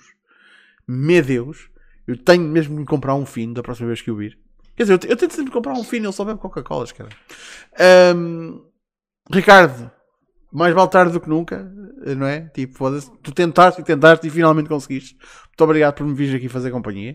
meu 0.86 1.22
Deus. 1.22 1.68
Eu 2.06 2.16
tenho 2.16 2.44
mesmo 2.44 2.78
de 2.78 2.84
comprar 2.84 3.14
um 3.14 3.26
fino 3.26 3.54
da 3.54 3.62
próxima 3.62 3.88
vez 3.88 4.00
que 4.00 4.08
eu 4.08 4.16
vir. 4.16 4.38
Quer 4.76 4.84
dizer, 4.84 4.92
eu, 5.04 5.10
eu 5.10 5.16
tento 5.16 5.34
sempre 5.34 5.52
comprar 5.52 5.72
um 5.72 5.82
fino, 5.82 6.06
ele 6.06 6.12
só 6.12 6.24
bebe 6.24 6.38
Coca-Colas, 6.38 6.92
cara. 6.92 7.08
Um, 8.14 8.64
Ricardo, 9.30 9.90
mais 10.56 10.74
vale 10.74 10.88
tarde 10.88 11.12
do 11.12 11.20
que 11.20 11.28
nunca, 11.28 11.70
não 12.16 12.26
é? 12.26 12.48
Tipo, 12.54 12.90
tu 13.22 13.32
tentaste 13.32 13.80
e 13.80 13.84
tentaste 13.84 14.26
e 14.26 14.30
finalmente 14.30 14.68
conseguiste. 14.68 15.16
Muito 15.46 15.64
obrigado 15.64 15.94
por 15.94 16.06
me 16.06 16.14
vir 16.14 16.34
aqui 16.34 16.48
fazer 16.48 16.70
companhia. 16.70 17.14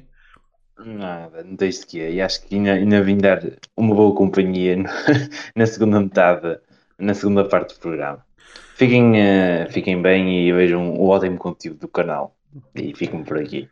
Nada, 0.85 1.43
não 1.43 1.55
tens 1.55 1.79
de 1.79 1.87
quê. 1.87 2.09
E 2.11 2.21
acho 2.21 2.45
que 2.45 2.55
ainda, 2.55 2.73
ainda 2.73 3.01
vim 3.01 3.17
dar 3.17 3.41
uma 3.75 3.95
boa 3.95 4.15
companhia 4.15 4.77
na 5.55 5.65
segunda 5.65 5.99
metade, 5.99 6.59
na 6.99 7.13
segunda 7.13 7.43
parte 7.47 7.73
do 7.73 7.79
programa. 7.79 8.23
Fiquem, 8.75 9.11
uh, 9.13 9.71
fiquem 9.71 10.01
bem 10.01 10.47
e 10.47 10.53
vejam 10.53 10.93
o 10.93 11.07
ótimo 11.07 11.37
conteúdo 11.37 11.79
do 11.79 11.87
canal. 11.87 12.35
E 12.75 12.93
fiquem 12.95 13.23
por 13.23 13.37
aqui. 13.37 13.69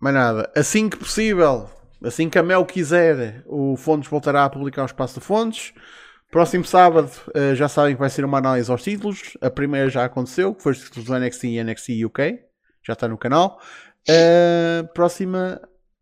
Mais 0.00 0.14
nada. 0.14 0.50
Assim 0.56 0.88
que 0.88 0.96
possível, 0.96 1.68
assim 2.02 2.28
que 2.28 2.38
a 2.38 2.42
Mel 2.42 2.64
quiser, 2.64 3.42
o 3.46 3.76
Fontes 3.76 4.10
voltará 4.10 4.44
a 4.44 4.50
publicar 4.50 4.82
o 4.82 4.86
espaço 4.86 5.20
de 5.20 5.24
Fontes. 5.24 5.72
Próximo 6.32 6.64
sábado, 6.64 7.10
uh, 7.36 7.54
já 7.54 7.68
sabem 7.68 7.94
que 7.94 8.00
vai 8.00 8.08
ser 8.08 8.24
uma 8.24 8.38
análise 8.38 8.70
aos 8.70 8.82
títulos. 8.82 9.36
A 9.38 9.50
primeira 9.50 9.90
já 9.90 10.02
aconteceu, 10.02 10.54
que 10.54 10.62
foi 10.62 10.72
os 10.72 10.80
títulos 10.80 11.04
do 11.04 11.18
NXT 11.18 11.44
e 11.44 11.62
NXT 11.62 12.06
UK. 12.06 12.40
Já 12.82 12.94
está 12.94 13.06
no 13.06 13.18
canal. 13.18 13.60
Uh, 14.08 14.88
próxima, 14.94 15.60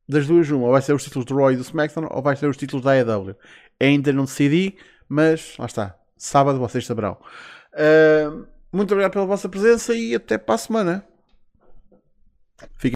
das 0.08 0.28
duas, 0.28 0.48
uma. 0.48 0.66
Ou 0.66 0.70
vai 0.70 0.82
ser 0.82 0.92
os 0.92 1.02
títulos 1.02 1.26
do 1.26 1.34
Roy 1.34 1.54
e 1.54 1.56
do 1.56 1.62
SmackDown, 1.62 2.06
ou 2.12 2.22
vai 2.22 2.36
ser 2.36 2.46
os 2.46 2.56
títulos 2.56 2.84
da 2.84 2.92
AEW. 2.92 3.34
Ainda 3.80 4.12
não 4.12 4.24
decidi, 4.24 4.76
mas 5.08 5.56
lá 5.58 5.66
está. 5.66 5.98
Sábado 6.16 6.60
vocês 6.60 6.86
saberão. 6.86 7.18
Uh, 7.74 8.46
muito 8.72 8.92
obrigado 8.92 9.10
pela 9.10 9.26
vossa 9.26 9.48
presença 9.48 9.96
e 9.96 10.14
até 10.14 10.38
para 10.38 10.54
a 10.54 10.58
semana. 10.58 11.04
Fiquem 12.78 12.88